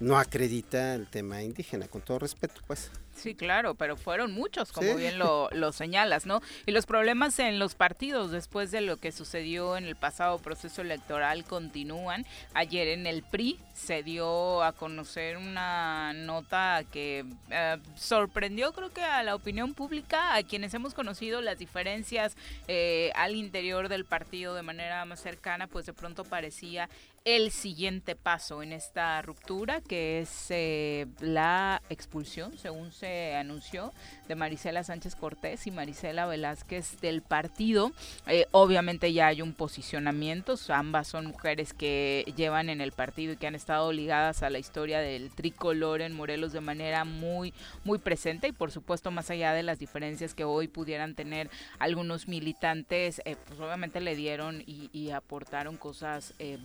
no 0.00 0.18
acredita 0.18 0.94
el 0.94 1.06
tema 1.08 1.42
indígena, 1.42 1.88
con 1.88 2.00
todo 2.00 2.18
respeto, 2.18 2.62
pues. 2.66 2.90
Sí, 3.18 3.34
claro, 3.34 3.74
pero 3.74 3.96
fueron 3.96 4.32
muchos, 4.32 4.72
como 4.72 4.88
Sí. 4.92 4.96
bien 4.96 5.18
lo, 5.18 5.48
lo 5.52 5.72
señalas, 5.72 6.24
¿no? 6.26 6.40
Y 6.66 6.72
los 6.72 6.86
problemas 6.86 7.38
en 7.38 7.58
los 7.58 7.74
partidos 7.74 8.30
después 8.30 8.70
de 8.70 8.80
lo 8.80 8.96
que 8.96 9.12
sucedió 9.12 9.76
en 9.76 9.84
el 9.84 9.96
pasado 9.96 10.38
proceso 10.38 10.82
electoral 10.82 11.44
continúan. 11.44 12.24
Ayer 12.54 12.88
en 12.88 13.06
el 13.06 13.22
PRI 13.22 13.58
se 13.74 14.02
dio 14.02 14.62
a 14.62 14.72
conocer 14.72 15.36
una 15.36 16.12
nota 16.12 16.82
que 16.92 17.24
eh, 17.50 17.76
sorprendió 17.96 18.72
creo 18.72 18.90
que 18.92 19.02
a 19.02 19.22
la 19.22 19.34
opinión 19.34 19.74
pública, 19.74 20.34
a 20.34 20.42
quienes 20.42 20.74
hemos 20.74 20.94
conocido 20.94 21.40
las 21.40 21.58
diferencias 21.58 22.36
eh, 22.66 23.10
al 23.14 23.34
interior 23.36 23.88
del 23.88 24.04
partido 24.04 24.54
de 24.54 24.62
manera 24.62 25.04
más 25.04 25.20
cercana, 25.20 25.66
pues 25.66 25.86
de 25.86 25.92
pronto 25.92 26.24
parecía 26.24 26.88
el 27.24 27.50
siguiente 27.50 28.16
paso 28.16 28.62
en 28.62 28.72
esta 28.72 29.20
ruptura, 29.22 29.80
que 29.80 30.20
es 30.20 30.46
eh, 30.50 31.06
la 31.20 31.82
expulsión, 31.90 32.56
según 32.58 32.92
se 32.92 33.34
anunció, 33.34 33.92
de 34.28 34.34
Marisela 34.34 34.84
Sánchez 34.84 35.14
Cortés 35.16 35.66
y 35.66 35.70
Marisela 35.70 36.26
Velázquez 36.26 37.00
del 37.00 37.22
partido. 37.22 37.92
Eh, 38.26 38.46
obviamente 38.52 39.12
ya 39.12 39.28
hay 39.28 39.42
un 39.42 39.52
posicionamiento, 39.52 40.54
ambas 40.68 41.08
son 41.08 41.26
mujeres 41.26 41.72
que 41.72 42.32
llevan 42.36 42.68
en 42.70 42.80
el 42.80 42.92
partido 42.92 43.32
y 43.32 43.36
que 43.36 43.46
han 43.46 43.54
estado 43.54 43.92
ligadas 43.92 44.42
a 44.42 44.50
la 44.50 44.58
historia 44.58 45.00
del 45.00 45.30
tricolor 45.30 46.00
en 46.00 46.14
Morelos 46.14 46.52
de 46.52 46.60
manera 46.60 47.04
muy, 47.04 47.52
muy 47.84 47.98
presente 47.98 48.48
y 48.48 48.52
por 48.52 48.70
supuesto 48.70 49.10
más 49.10 49.30
allá 49.30 49.52
de 49.52 49.62
las 49.62 49.78
diferencias 49.78 50.34
que 50.34 50.44
hoy 50.44 50.68
pudieran 50.68 51.14
tener 51.14 51.50
algunos 51.78 52.28
militantes, 52.28 53.20
eh, 53.24 53.36
pues 53.46 53.60
obviamente 53.60 54.00
le 54.00 54.16
dieron 54.16 54.62
y, 54.66 54.90
y 54.92 55.10
aportaron 55.10 55.76
cosas 55.76 56.34
eh, 56.38 56.58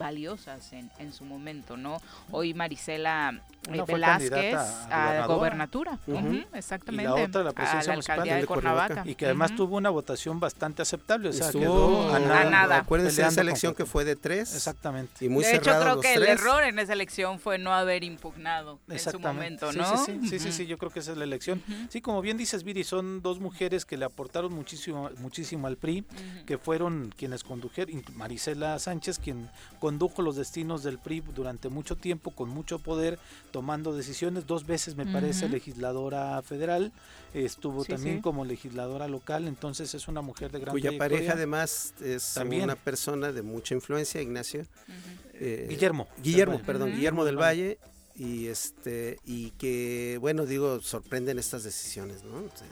en, 0.48 0.92
en 1.00 1.14
su 1.14 1.24
momento, 1.26 1.78
¿no? 1.78 2.02
Hoy 2.32 2.54
Marisela 2.54 3.42
eh, 3.68 3.72
Una 3.72 3.86
Velázquez 3.86 4.56
a 4.56 5.24
a, 5.24 5.28
gobernatura, 5.28 5.98
ujú, 6.06 6.34
Y 6.34 6.48
exactamente, 6.54 7.04
la 7.04 7.16
otra, 7.16 7.44
la 7.44 7.50
a 7.52 7.54
presidencia 7.54 7.88
la 7.92 7.94
municipal 7.96 8.14
alcaldía 8.20 8.36
de 8.36 8.42
de 8.42 8.48
Cuernavaca. 8.48 8.88
Cuernavaca. 8.88 9.10
Y 9.12 9.16
que 9.16 9.26
además 9.26 9.56
tuvo 9.56 9.78
una 9.78 9.90
votación 9.90 10.40
bastante 10.40 10.82
aceptable, 10.82 11.30
o 11.30 11.34
sea, 11.34 11.48
Estuvo 11.48 11.62
quedó 11.62 12.14
a 12.14 12.20
nada. 12.20 12.42
a 12.42 12.50
nada. 12.50 12.78
Acuérdense 12.80 13.22
de 13.22 13.28
esa 13.30 13.42
elección 13.42 13.74
que 13.74 13.86
fue 13.86 14.04
de 14.06 14.16
tres. 14.16 14.54
Exactamente. 14.56 15.26
Y 15.26 15.30
muy 15.30 15.44
de 15.44 15.56
hecho, 15.56 15.72
creo 15.72 15.96
los 15.96 16.02
que 16.02 16.14
el 16.14 16.24
error 16.24 16.64
en 16.64 16.80
esa 16.80 16.94
elección 16.94 17.40
fue 17.40 17.58
no 17.58 17.74
haber 17.74 18.04
impugnado 18.04 18.80
en 18.88 19.00
su 19.00 19.10
Exactamente. 19.10 19.66
momento, 19.66 19.72
Sí, 19.72 19.78
¿no? 19.80 20.06
Sí, 20.06 20.20
sí, 20.24 20.30
sí, 20.30 20.40
sí, 20.40 20.52
sí, 20.52 20.66
yo 20.66 20.78
creo 20.78 20.92
que 20.92 21.00
esa 21.00 21.12
es 21.12 21.18
la 21.18 21.24
elección. 21.24 21.64
Sí, 21.90 22.02
como 22.02 22.22
bien 22.22 22.38
dices, 22.38 22.64
Viri, 22.64 22.84
son 22.84 23.22
dos 23.22 23.40
mujeres 23.40 23.86
que 23.86 23.98
le 23.98 24.06
aportaron 24.06 24.54
muchísimo, 24.54 25.10
muchísimo 25.20 25.68
al 25.68 25.78
PRI, 25.78 26.06
que 26.46 26.58
fueron 26.58 27.14
quienes 27.16 27.44
condujeron, 27.44 28.04
Marisela 28.14 28.78
Sánchez, 28.80 29.20
quien 29.20 29.50
condujo 29.80 30.22
los 30.22 30.33
destinos 30.36 30.84
del 30.84 31.00
PRI 31.00 31.22
durante 31.36 31.70
mucho 31.70 31.96
tiempo, 31.96 32.32
con 32.32 32.50
mucho 32.50 32.80
poder, 32.80 33.20
tomando 33.52 33.96
decisiones, 33.96 34.48
dos 34.48 34.66
veces 34.66 34.96
me 34.96 35.06
parece 35.06 35.50
legisladora 35.50 36.42
federal, 36.42 36.92
estuvo 37.34 37.84
Sí, 37.84 37.92
también 37.94 38.18
sí. 38.18 38.22
como 38.22 38.46
legisladora 38.46 39.08
local, 39.08 39.48
entonces 39.48 39.94
es 39.94 40.08
una 40.08 40.22
mujer 40.22 40.52
de 40.52 40.60
gran 40.60 40.72
Cuya 40.72 40.90
trayectoria. 40.90 41.18
pareja 41.18 41.34
además 41.34 41.94
es 42.02 42.34
También. 42.34 42.64
una 42.64 42.76
persona 42.76 43.32
de 43.32 43.42
mucha 43.42 43.74
influencia, 43.76 44.22
Ignacio. 44.22 44.66
Eh, 45.34 45.68
Guillermo. 45.70 46.08
Guillermo, 46.22 46.62
perdón. 46.66 46.92
Guillermo 46.94 47.26
del 47.26 47.38
Valle. 47.40 47.80
Y 48.16 48.46
este 48.46 49.18
y 49.26 49.50
que 49.58 50.20
bueno 50.22 50.46
digo 50.46 50.80
sorprenden 50.82 51.40
estas 51.40 51.64
decisiones, 51.64 52.24
¿no? 52.24 52.36
O 52.38 52.52
sea, 52.56 52.68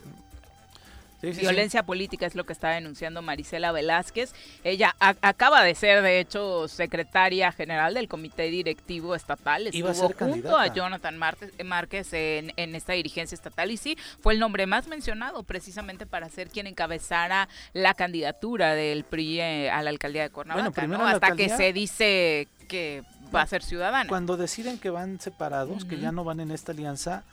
Sí, 1.21 1.27
sí, 1.27 1.33
sí. 1.35 1.41
Violencia 1.41 1.83
política 1.83 2.25
es 2.25 2.33
lo 2.35 2.45
que 2.45 2.53
está 2.53 2.69
denunciando 2.71 3.21
Marisela 3.21 3.71
Velázquez. 3.71 4.33
Ella 4.63 4.95
a- 4.99 5.15
acaba 5.21 5.63
de 5.63 5.75
ser, 5.75 6.01
de 6.01 6.19
hecho, 6.19 6.67
secretaria 6.67 7.51
general 7.51 7.93
del 7.93 8.07
Comité 8.07 8.43
Directivo 8.49 9.13
Estatal. 9.15 9.69
Iba 9.71 9.89
a 9.89 9.91
Estuvo 9.93 10.07
ser 10.09 10.17
junto 10.17 10.57
a. 10.57 10.67
Jonathan 10.73 11.17
Márquez, 11.17 11.51
Márquez 11.63 12.13
en, 12.13 12.51
en 12.57 12.75
esta 12.75 12.93
dirigencia 12.93 13.35
estatal 13.35 13.69
y 13.71 13.77
sí, 13.77 13.97
fue 14.19 14.33
el 14.33 14.39
nombre 14.39 14.65
más 14.65 14.87
mencionado 14.87 15.43
precisamente 15.43 16.05
para 16.05 16.27
ser 16.29 16.49
quien 16.49 16.65
encabezara 16.67 17.47
la 17.73 17.93
candidatura 17.93 18.73
del 18.75 19.03
PRI 19.03 19.41
eh, 19.41 19.69
a 19.69 19.83
la 19.83 19.89
alcaldía 19.91 20.23
de 20.23 20.29
Cuernavaca, 20.31 20.63
Bueno, 20.69 20.73
primero 20.73 21.03
¿no? 21.03 21.07
hasta 21.07 21.35
que 21.35 21.49
se 21.49 21.71
dice 21.73 22.47
que 22.67 23.03
va 23.33 23.41
a 23.43 23.47
ser 23.47 23.63
ciudadana. 23.63 24.07
Cuando 24.09 24.37
deciden 24.37 24.77
que 24.79 24.89
van 24.89 25.19
separados, 25.19 25.85
que 25.85 25.97
ya 25.99 26.11
no 26.11 26.23
van 26.23 26.39
en 26.39 26.51
esta 26.51 26.71
alianza, 26.71 27.23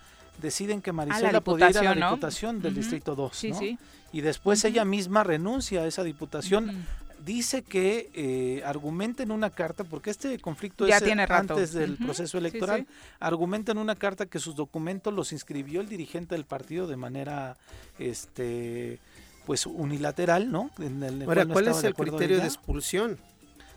deciden 0.40 0.80
que 0.82 0.90
la 0.90 0.94
Marisela 0.94 1.40
podía 1.40 1.70
ir 1.70 1.78
a 1.78 1.82
la 1.82 1.90
diputación, 1.94 2.00
¿no? 2.00 2.10
diputación 2.10 2.62
del. 2.62 2.74
Distrito 2.74 3.14
2, 3.14 3.36
Sí, 3.36 3.50
¿no? 3.50 3.58
sí. 3.58 3.78
Y 4.12 4.20
después 4.22 4.64
ella 4.64 4.84
misma 4.84 5.24
renuncia 5.24 5.80
a 5.82 5.86
esa 5.86 6.02
diputación. 6.02 6.86
Dice 7.24 7.62
que 7.62 8.10
eh, 8.14 8.62
argumenta 8.64 9.22
en 9.22 9.32
una 9.32 9.50
carta, 9.50 9.84
porque 9.84 10.08
este 10.10 10.38
conflicto 10.38 10.86
Ya 10.86 10.96
es 10.98 11.02
tiene 11.04 11.26
rato. 11.26 11.54
antes 11.54 11.72
del 11.72 11.96
proceso 11.98 12.38
electoral, 12.38 12.86
sí. 12.88 12.94
argumenta 13.20 13.72
en 13.72 13.78
una 13.78 13.96
carta 13.96 14.24
que 14.26 14.38
sus 14.38 14.54
documentos 14.54 15.12
los 15.12 15.32
inscribió 15.32 15.80
el 15.82 15.88
dirigente 15.88 16.36
del 16.36 16.44
partido 16.44 16.86
de 16.86 16.96
manera 16.96 17.56
este 17.98 18.98
pues 19.44 19.66
unilateral, 19.66 20.50
¿no? 20.50 20.70
En 20.78 21.02
el 21.02 21.22
Ahora, 21.22 21.44
cual 21.44 21.48
no 21.48 21.52
¿cuál 21.54 21.64
estaba 21.64 21.76
es 21.78 21.82
de 21.82 21.88
el 21.88 21.92
acuerdo 21.94 22.16
criterio 22.16 22.38
de 22.38 22.46
expulsión? 22.46 23.18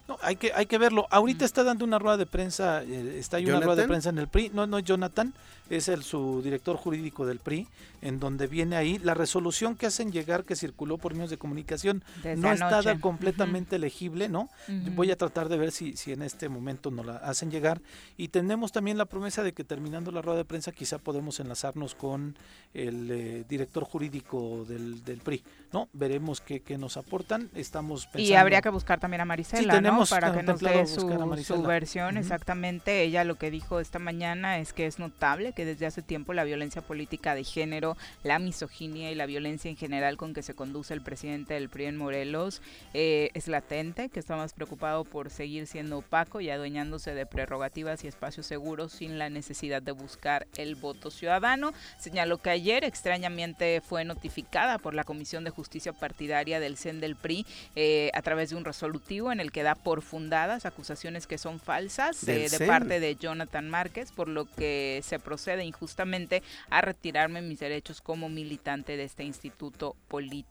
No, 0.08 0.18
hay 0.22 0.36
que, 0.36 0.52
hay 0.54 0.66
que 0.66 0.78
verlo. 0.78 1.08
Ahorita 1.10 1.46
está 1.46 1.64
dando 1.64 1.86
una 1.86 1.98
rueda 1.98 2.18
de 2.18 2.26
prensa, 2.26 2.84
eh, 2.84 3.16
está 3.18 3.38
ahí 3.38 3.46
una 3.46 3.62
rueda 3.62 3.82
de 3.84 3.88
prensa 3.88 4.10
en 4.10 4.18
el 4.18 4.28
PRI. 4.28 4.52
No, 4.54 4.68
no 4.68 4.78
es 4.80 4.84
Jonathan, 4.84 5.34
es 5.72 5.88
el 5.88 6.04
su 6.04 6.42
director 6.44 6.76
jurídico 6.76 7.26
del 7.26 7.40
PRI, 7.40 7.68
en 8.02 8.20
donde 8.20 8.48
viene 8.48 8.76
ahí 8.76 9.00
la 9.00 9.14
resolución 9.14 9.76
que 9.76 9.86
hacen 9.86 10.12
llegar 10.12 10.44
que 10.44 10.56
circuló 10.56 10.98
por 10.98 11.14
medios 11.14 11.30
de 11.30 11.38
comunicación. 11.38 12.04
Desde 12.18 12.36
no 12.36 12.52
está 12.52 13.00
completamente 13.00 13.80
legible, 13.80 14.28
¿no? 14.28 14.50
Voy 14.96 15.12
a 15.12 15.16
tratar 15.16 15.50
de 15.50 15.58
ver 15.58 15.72
si, 15.72 15.96
si 15.96 16.12
en 16.12 16.24
este 16.24 16.50
momento 16.50 16.92
nos 16.92 17.06
la 17.06 17.18
hacen 17.18 17.52
llegar. 17.52 17.82
Y 18.18 18.28
tenemos 18.28 18.72
también 18.72 18.98
la 18.98 19.06
promesa 19.06 19.44
de 19.44 19.54
que 19.54 19.64
terminando 19.64 20.12
la 20.12 20.22
rueda 20.22 20.40
de 20.40 20.46
prensa 20.46 20.72
quizá 20.72 20.98
podemos 20.98 21.40
enlazarnos 21.40 21.96
con 21.96 22.36
el 22.74 23.10
eh, 23.12 23.46
director 23.48 23.84
jurídico 23.84 24.66
del, 24.68 25.04
del 25.06 25.20
PRI, 25.20 25.44
¿no? 25.72 25.88
Veremos 25.94 26.42
qué, 26.42 26.60
qué 26.62 26.78
nos 26.78 26.98
aportan. 26.98 27.50
Estamos 27.56 28.06
pensando... 28.08 28.30
Y 28.30 28.34
habría 28.36 28.62
que 28.62 28.70
buscar 28.70 29.00
también 29.00 29.22
a 29.22 29.26
Marisela, 29.26 29.74
¿no? 29.74 29.80
tenemos 29.80 30.10
Para 30.10 30.34
que 30.34 30.44
nos 30.44 30.60
dé 30.60 30.86
su, 30.86 31.44
su 31.44 31.62
versión, 31.64 32.18
exactamente. 32.18 33.04
Ella 33.04 33.24
lo 33.24 33.36
que 33.36 33.52
dijo 33.52 33.80
esta 33.80 34.00
mañana 34.00 34.58
es 34.60 34.74
que 34.74 34.86
es 34.86 35.00
notable 35.00 35.54
que 35.54 35.61
desde 35.66 35.86
hace 35.86 36.02
tiempo 36.02 36.34
la 36.34 36.44
violencia 36.44 36.82
política 36.82 37.36
de 37.36 37.44
género, 37.44 37.98
la 38.24 38.40
misoginia 38.40 39.12
y 39.12 39.16
la 39.16 39.26
violencia 39.26 39.70
en 39.70 39.78
general 39.78 40.18
con 40.18 40.34
que 40.34 40.44
se 40.44 40.54
conduce 40.54 40.94
el 40.94 41.02
presidente 41.02 41.54
del 41.54 41.70
PRI 41.70 41.86
en 41.86 41.98
Morelos 41.98 42.62
eh, 42.94 43.30
es 43.34 43.48
latente, 43.48 44.10
que 44.10 44.20
está 44.20 44.36
más 44.36 44.54
preocupado 44.54 45.04
por 45.04 45.30
seguir 45.30 45.68
siendo 45.68 46.00
opaco 46.00 46.42
y 46.42 46.50
adueñándose 46.50 47.14
de 47.14 47.26
prerrogativas 47.26 48.04
y 48.04 48.08
espacios 48.08 48.46
seguros 48.46 48.92
sin 48.94 49.18
la 49.18 49.30
necesidad 49.30 49.82
de 49.82 49.92
buscar 49.92 50.48
el 50.58 50.76
voto 50.76 51.12
ciudadano. 51.12 51.74
Señaló 51.98 52.38
que 52.38 52.50
ayer 52.50 52.84
extrañamente 52.84 53.82
fue 53.82 54.06
notificada 54.06 54.78
por 54.78 54.94
la 54.94 55.04
Comisión 55.04 55.44
de 55.44 55.50
Justicia 55.50 55.94
Partidaria 55.94 56.60
del 56.60 56.78
CEN 56.78 57.00
del 57.00 57.16
PRI 57.16 57.46
eh, 57.76 58.12
a 58.14 58.22
través 58.22 58.50
de 58.50 58.56
un 58.56 58.66
resolutivo 58.66 59.32
en 59.32 59.40
el 59.40 59.52
que 59.52 59.64
da 59.64 59.76
por 59.76 60.02
fundadas 60.02 60.66
acusaciones 60.66 61.28
que 61.28 61.38
son 61.38 61.60
falsas 61.60 62.24
eh, 62.28 62.50
de 62.50 62.50
CEN. 62.50 62.68
parte 62.68 63.00
de 63.00 63.16
Jonathan 63.16 63.70
Márquez, 63.70 64.12
por 64.12 64.28
lo 64.28 64.46
que 64.46 65.02
se 65.04 65.20
procede 65.20 65.41
injustamente 65.66 66.44
a 66.70 66.82
retirarme 66.82 67.42
mis 67.42 67.60
derechos 67.60 68.02
como 68.02 68.30
militante 68.30 68.98
de 68.98 69.04
este 69.04 69.24
instituto 69.24 69.96
político. 70.08 70.50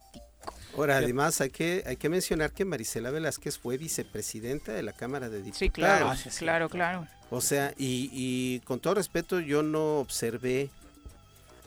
Ahora, 0.77 0.97
además 0.97 1.41
hay 1.43 1.51
que 1.51 1.83
hay 1.87 1.97
que 1.97 2.09
mencionar 2.09 2.53
que 2.53 2.65
Marisela 2.65 3.11
Velázquez 3.11 3.59
fue 3.59 3.77
vicepresidenta 3.77 4.73
de 4.73 4.83
la 4.83 4.93
Cámara 4.93 5.29
de 5.29 5.39
Diputados. 5.43 5.59
Sí, 5.59 5.71
claro, 5.71 6.09
Ah, 6.11 6.17
sí, 6.17 6.31
sí. 6.31 6.39
claro, 6.39 6.69
claro. 6.71 7.07
O 7.31 7.41
sea, 7.41 7.75
y, 7.77 8.09
y 8.13 8.61
con 8.61 8.81
todo 8.81 8.95
respeto, 8.95 9.41
yo 9.41 9.63
no 9.63 9.99
observé 9.99 10.71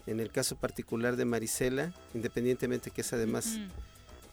en 0.08 0.20
el 0.20 0.32
caso 0.32 0.56
particular 0.56 1.15
de 1.15 1.25
Marisela, 1.25 1.94
independientemente 2.13 2.92
que 2.92 3.01
es 3.01 3.13
además 3.13 3.58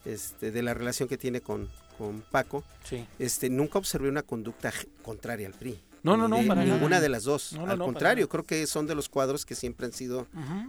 este, 0.05 0.51
de 0.51 0.63
la 0.63 0.73
relación 0.73 1.07
que 1.07 1.17
tiene 1.17 1.41
con, 1.41 1.69
con 1.97 2.21
Paco, 2.21 2.63
Sí. 2.83 3.05
este, 3.19 3.49
nunca 3.49 3.77
observé 3.77 4.09
una 4.09 4.23
conducta 4.23 4.73
contraria 5.03 5.47
al 5.47 5.53
PRI. 5.53 5.79
No, 6.03 6.17
no, 6.17 6.27
no, 6.27 6.37
de 6.37 6.47
para 6.47 6.63
nada. 6.63 6.73
ninguna 6.75 6.99
de 6.99 7.09
las 7.09 7.23
dos. 7.23 7.53
No, 7.53 7.65
no, 7.65 7.71
al 7.71 7.77
no, 7.77 7.85
contrario, 7.85 8.27
creo 8.27 8.43
que 8.43 8.65
son 8.67 8.87
de 8.87 8.95
los 8.95 9.07
cuadros 9.09 9.45
que 9.45 9.53
siempre 9.55 9.85
han 9.85 9.93
sido 9.93 10.27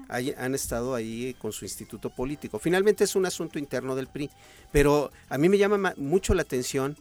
hay- 0.09 0.35
han 0.37 0.55
estado 0.55 0.95
ahí 0.95 1.35
con 1.41 1.53
su 1.53 1.65
instituto 1.65 2.11
político. 2.11 2.59
Finalmente 2.59 3.05
es 3.05 3.17
un 3.17 3.25
asunto 3.27 3.59
interno 3.59 3.95
del 3.97 4.09
PRI, 4.09 4.31
pero 4.73 5.11
a 5.31 5.39
mí 5.39 5.49
me 5.49 5.57
llama 5.59 5.79
ma- 5.79 5.95
mucho 5.97 6.35
la 6.35 6.43
atención 6.43 6.97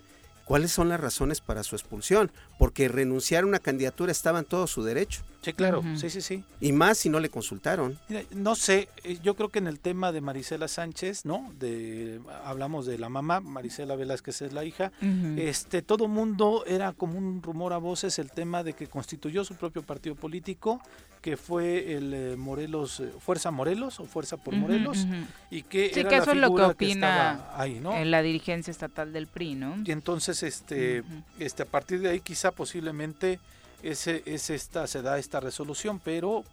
¿cuáles 0.45 0.71
son 0.71 0.89
las 0.89 0.99
razones 0.99 1.39
para 1.39 1.63
su 1.63 1.75
expulsión? 1.75 2.29
Porque 2.61 2.87
renunciar 2.87 3.43
a 3.43 3.47
una 3.47 3.57
candidatura 3.57 4.11
estaba 4.11 4.37
en 4.37 4.45
todo 4.45 4.67
su 4.67 4.83
derecho. 4.83 5.23
Sí, 5.41 5.53
claro, 5.53 5.83
sí, 5.95 6.11
sí, 6.11 6.21
sí. 6.21 6.43
Y 6.59 6.71
más 6.71 6.99
si 6.99 7.09
no 7.09 7.19
le 7.19 7.29
consultaron. 7.29 7.97
Mira, 8.07 8.21
no 8.35 8.53
sé, 8.53 8.89
eh, 9.03 9.17
yo 9.23 9.33
creo 9.33 9.49
que 9.49 9.57
en 9.57 9.65
el 9.65 9.79
tema 9.79 10.11
de 10.11 10.21
Marisela 10.21 10.67
Sánchez, 10.67 11.25
¿no? 11.25 11.51
De 11.57 12.21
hablamos 12.45 12.85
de 12.85 12.99
la 12.99 13.09
mamá, 13.09 13.39
Marisela 13.39 13.95
Velázquez 13.95 14.43
es 14.43 14.53
la 14.53 14.63
hija. 14.63 14.91
Este, 15.37 15.81
todo 15.81 16.07
mundo 16.07 16.63
era 16.67 16.93
como 16.93 17.17
un 17.17 17.41
rumor 17.41 17.73
a 17.73 17.77
voces 17.77 18.19
el 18.19 18.29
tema 18.29 18.63
de 18.63 18.73
que 18.73 18.85
constituyó 18.85 19.43
su 19.43 19.55
propio 19.55 19.81
partido 19.81 20.13
político, 20.13 20.79
que 21.21 21.37
fue 21.37 21.95
el 21.95 22.13
eh, 22.13 22.35
Morelos, 22.35 22.99
eh, 22.99 23.11
Fuerza 23.19 23.49
Morelos 23.49 23.99
o 23.99 24.05
Fuerza 24.05 24.37
por 24.37 24.55
Morelos, 24.55 25.07
y 25.49 25.63
que 25.63 25.91
Sí, 25.93 26.01
era 26.01 26.09
que 26.09 26.15
la 26.17 26.21
eso 26.21 26.31
es 26.31 26.37
lo 26.37 26.55
que 26.55 26.61
opina 26.61 27.47
ahí, 27.55 27.79
¿no? 27.79 27.95
En 27.95 28.11
la 28.11 28.21
dirigencia 28.21 28.69
estatal 28.69 29.13
del 29.13 29.25
PRI, 29.25 29.55
¿no? 29.55 29.77
Y 29.85 29.91
entonces, 29.91 30.43
este, 30.43 31.03
este, 31.39 31.63
a 31.63 31.67
partir 31.67 32.01
de 32.01 32.09
ahí 32.09 32.19
quizá 32.19 32.50
posiblemente 32.51 33.39
ese, 33.83 34.21
es 34.25 34.49
esta, 34.49 34.87
se 34.87 35.01
da 35.01 35.17
esta 35.17 35.39
resolución, 35.39 35.99
pero 36.03 36.43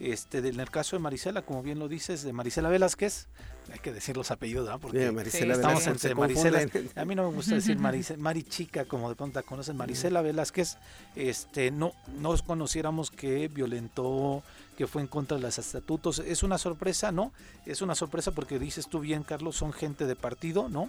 este, 0.00 0.38
en 0.38 0.60
el 0.60 0.70
caso 0.70 0.96
de 0.96 1.00
Marisela, 1.00 1.42
como 1.42 1.62
bien 1.62 1.78
lo 1.78 1.88
dices, 1.88 2.22
de 2.22 2.32
Marisela 2.32 2.68
Velázquez, 2.68 3.26
hay 3.70 3.80
que 3.80 3.92
decir 3.92 4.16
los 4.16 4.30
apellidos, 4.30 4.64
¿verdad? 4.64 4.80
Porque 4.80 4.98
Mira, 4.98 5.12
Marisela 5.12 5.54
Sí, 5.54 5.60
estamos 5.60 5.86
entre 5.86 6.14
Marisela. 6.14 6.60
A 6.96 7.04
mí 7.04 7.14
no 7.14 7.28
me 7.28 7.34
gusta 7.34 7.54
decir 7.56 7.76
Marice- 7.80 8.16
Mari 8.16 8.42
Chica, 8.44 8.86
como 8.86 9.10
de 9.10 9.14
pronto 9.16 9.38
la 9.38 9.42
conocen, 9.42 9.76
Marisela 9.76 10.22
Velázquez, 10.22 10.78
este, 11.16 11.70
no, 11.70 11.92
no 12.18 12.34
conociéramos 12.46 13.10
que 13.10 13.48
violentó, 13.48 14.42
que 14.78 14.86
fue 14.86 15.02
en 15.02 15.08
contra 15.08 15.36
de 15.36 15.42
los 15.42 15.58
estatutos. 15.58 16.20
Es 16.20 16.42
una 16.42 16.56
sorpresa, 16.56 17.12
¿no? 17.12 17.32
Es 17.66 17.82
una 17.82 17.94
sorpresa 17.94 18.30
porque 18.30 18.58
dices 18.58 18.88
tú 18.88 19.00
bien, 19.00 19.22
Carlos, 19.22 19.56
son 19.56 19.72
gente 19.74 20.06
de 20.06 20.16
partido, 20.16 20.70
¿no? 20.70 20.88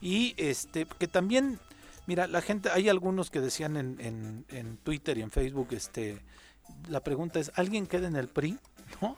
Y 0.00 0.34
este, 0.38 0.86
que 0.98 1.06
también, 1.06 1.60
mira, 2.06 2.26
la 2.26 2.40
gente, 2.40 2.70
hay 2.70 2.88
algunos 2.88 3.30
que 3.30 3.40
decían 3.40 3.76
en, 3.76 3.96
en, 4.00 4.44
en 4.48 4.76
Twitter 4.78 5.18
y 5.18 5.22
en 5.22 5.30
Facebook, 5.30 5.68
este, 5.72 6.22
la 6.88 7.00
pregunta 7.00 7.40
es, 7.40 7.52
¿alguien 7.54 7.86
queda 7.86 8.08
en 8.08 8.16
el 8.16 8.28
PRI? 8.28 8.58
¿No? 9.02 9.16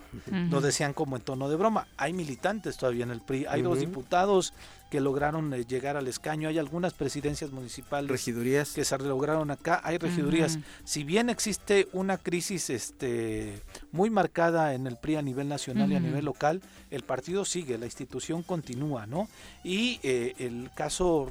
Lo 0.50 0.62
decían 0.62 0.94
como 0.94 1.16
en 1.16 1.22
tono 1.22 1.50
de 1.50 1.56
broma. 1.56 1.88
Hay 1.98 2.14
militantes 2.14 2.78
todavía 2.78 3.04
en 3.04 3.10
el 3.10 3.20
PRI, 3.20 3.44
hay 3.46 3.60
dos 3.60 3.80
diputados 3.80 4.54
que 4.90 5.00
lograron 5.00 5.52
eh, 5.52 5.66
llegar 5.66 5.98
al 5.98 6.08
escaño, 6.08 6.48
hay 6.48 6.58
algunas 6.58 6.94
presidencias 6.94 7.50
municipales 7.50 8.10
Regidurías. 8.10 8.72
que 8.72 8.84
se 8.86 8.96
lograron 8.98 9.50
acá, 9.50 9.82
hay 9.84 9.98
regidurías. 9.98 10.58
Si 10.84 11.04
bien 11.04 11.28
existe 11.28 11.86
una 11.92 12.16
crisis 12.16 12.70
este 12.70 13.62
muy 13.92 14.08
marcada 14.08 14.72
en 14.72 14.86
el 14.86 14.96
PRI 14.96 15.16
a 15.16 15.22
nivel 15.22 15.48
nacional 15.48 15.92
y 15.92 15.96
a 15.96 16.00
nivel 16.00 16.24
local, 16.24 16.62
el 16.90 17.02
partido 17.02 17.44
sigue, 17.44 17.76
la 17.76 17.84
institución 17.84 18.42
continúa, 18.42 19.06
¿no? 19.06 19.28
Y 19.62 20.00
eh, 20.02 20.34
el 20.38 20.70
caso 20.74 21.28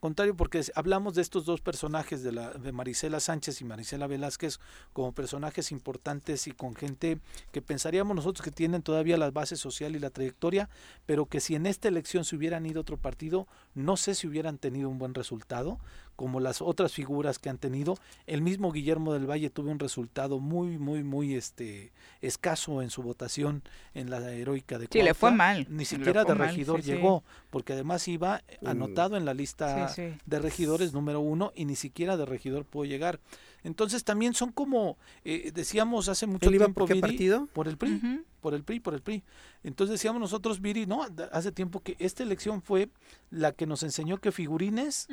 contrario, 0.00 0.36
porque 0.36 0.62
hablamos 0.74 1.14
de 1.14 1.22
estos 1.22 1.44
dos 1.44 1.60
personajes, 1.60 2.22
de, 2.22 2.32
la, 2.32 2.50
de 2.52 2.72
Marisela 2.72 3.20
Sánchez 3.20 3.60
y 3.60 3.64
Marisela 3.64 4.06
Velázquez, 4.06 4.60
como 4.92 5.12
personajes 5.12 5.72
importantes 5.72 6.46
y 6.46 6.52
con 6.52 6.74
gente 6.74 7.18
que 7.52 7.62
pensaríamos 7.62 8.16
nosotros 8.16 8.44
que 8.44 8.50
tienen 8.50 8.82
todavía 8.82 9.16
la 9.16 9.30
base 9.30 9.56
social 9.56 9.96
y 9.96 9.98
la 9.98 10.10
trayectoria, 10.10 10.68
pero 11.06 11.26
que 11.26 11.40
si 11.40 11.54
en 11.54 11.66
esta 11.66 11.88
elección 11.88 12.24
se 12.24 12.36
hubieran 12.36 12.66
ido 12.66 12.80
a 12.80 12.82
otro 12.82 12.96
partido, 12.96 13.46
no 13.74 13.96
sé 13.96 14.14
si 14.14 14.26
hubieran 14.26 14.58
tenido 14.58 14.88
un 14.88 14.98
buen 14.98 15.14
resultado, 15.14 15.78
como 16.16 16.40
las 16.40 16.60
otras 16.62 16.92
figuras 16.92 17.38
que 17.38 17.48
han 17.50 17.58
tenido. 17.58 17.96
El 18.26 18.42
mismo 18.42 18.72
Guillermo 18.72 19.12
del 19.12 19.30
Valle 19.30 19.50
tuvo 19.50 19.70
un 19.70 19.78
resultado 19.78 20.40
muy, 20.40 20.78
muy, 20.78 21.04
muy 21.04 21.34
este 21.34 21.92
escaso 22.22 22.82
en 22.82 22.90
su 22.90 23.02
votación 23.02 23.62
en 23.94 24.10
la 24.10 24.18
heroica 24.32 24.78
de 24.78 24.88
Sí, 24.90 25.02
le 25.02 25.14
fue 25.14 25.28
Cuautla. 25.30 25.36
mal. 25.36 25.66
Ni 25.70 25.84
siquiera 25.84 26.24
de 26.24 26.34
regidor 26.34 26.82
sí. 26.82 26.90
llegó, 26.90 27.22
porque 27.50 27.74
además 27.74 28.08
iba 28.08 28.42
Mm. 28.62 28.66
anotado 28.68 29.16
en 29.16 29.24
la 29.24 29.34
lista 29.34 29.88
Sí, 29.88 29.94
sí. 30.10 30.18
de 30.24 30.38
regidores 30.38 30.92
número 30.92 31.20
uno 31.20 31.52
y 31.54 31.66
ni 31.66 31.76
siquiera 31.76 32.16
de 32.16 32.24
regidor 32.26 32.64
pudo 32.64 32.84
llegar. 32.86 33.20
Entonces 33.66 34.04
también 34.04 34.32
son 34.32 34.52
como, 34.52 34.96
eh, 35.24 35.50
decíamos 35.52 36.08
hace 36.08 36.26
mucho 36.28 36.48
¿Él 36.48 36.54
iba 36.54 36.66
tiempo, 36.66 36.78
por 36.82 36.88
qué 36.88 36.94
Viri, 36.94 37.00
partido? 37.00 37.48
por 37.52 37.66
el 37.66 37.76
PRI, 37.76 38.22
por 38.40 38.54
el 38.54 38.62
PRI, 38.62 38.78
por 38.78 38.94
el 38.94 39.02
PRI. 39.02 39.24
Entonces 39.64 39.94
decíamos 39.94 40.20
nosotros, 40.20 40.60
Viri, 40.60 40.86
no, 40.86 41.04
hace 41.32 41.50
tiempo 41.50 41.80
que 41.80 41.96
esta 41.98 42.22
elección 42.22 42.62
fue 42.62 42.90
la 43.30 43.50
que 43.50 43.66
nos 43.66 43.82
enseñó 43.82 44.18
que 44.18 44.30
figurines 44.30 45.08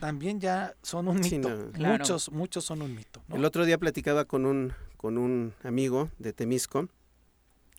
también 0.00 0.38
ya 0.38 0.74
son 0.82 1.08
un 1.08 1.24
Sí, 1.24 1.38
mito. 1.38 1.48
no. 1.48 1.72
Claro. 1.72 1.98
Muchos, 1.98 2.30
muchos 2.30 2.64
son 2.66 2.82
un 2.82 2.94
mito. 2.94 3.22
¿no? 3.26 3.36
El 3.36 3.44
otro 3.46 3.64
día 3.64 3.78
platicaba 3.78 4.26
con 4.26 4.44
un, 4.44 4.74
con 4.98 5.16
un 5.16 5.54
amigo 5.64 6.10
de 6.18 6.34
Temisco 6.34 6.88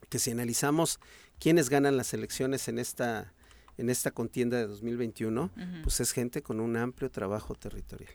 que 0.10 0.18
si 0.18 0.32
analizamos 0.32 1.00
quiénes 1.40 1.70
ganan 1.70 1.98
las 1.98 2.16
elecciones 2.16 2.68
en 2.68 2.80
esta, 2.80 3.32
en 3.78 3.92
esta 3.92 4.10
contienda 4.10 4.58
de 4.58 4.66
2021, 4.66 5.44
Ujú. 5.56 5.66
pues 5.84 6.00
es 6.00 6.14
gente 6.14 6.42
con 6.42 6.60
un 6.60 6.78
amplio 6.78 7.12
trabajo 7.12 7.54
territorial 7.54 8.12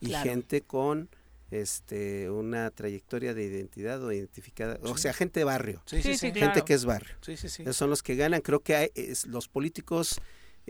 y 0.00 0.08
Claro. 0.08 0.30
gente 0.30 0.60
con 0.62 1.08
este 1.50 2.28
una 2.30 2.70
trayectoria 2.70 3.32
de 3.34 3.44
identidad 3.44 4.02
o 4.04 4.12
identificada, 4.12 4.78
o 4.82 4.96
sea, 4.98 5.12
gente 5.12 5.40
de 5.40 5.44
barrio, 5.44 5.82
sí, 5.86 5.96
sí, 5.96 6.02
Sí, 6.02 6.08
sí. 6.12 6.18
sí, 6.18 6.26
gente 6.26 6.40
Claro. 6.40 6.64
que 6.64 6.74
es 6.74 6.84
barrio. 6.84 7.16
Sí, 7.22 7.36
sí, 7.36 7.48
sí. 7.48 7.62
Esos 7.62 7.76
son 7.76 7.88
los 7.90 8.02
que 8.02 8.16
ganan. 8.16 8.42
Creo 8.42 8.60
que 8.60 8.76
hay- 8.76 8.90
es- 8.94 9.26
los 9.26 9.48
políticos 9.48 10.20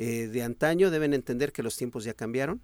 eh, 0.01 0.29
de 0.29 0.45
antaño 0.45 0.93
deben 0.93 1.13
entender 1.13 1.51
que 1.51 1.65
los 1.65 1.77
tiempos 1.77 2.05
ya 2.05 2.15
cambiaron 2.15 2.63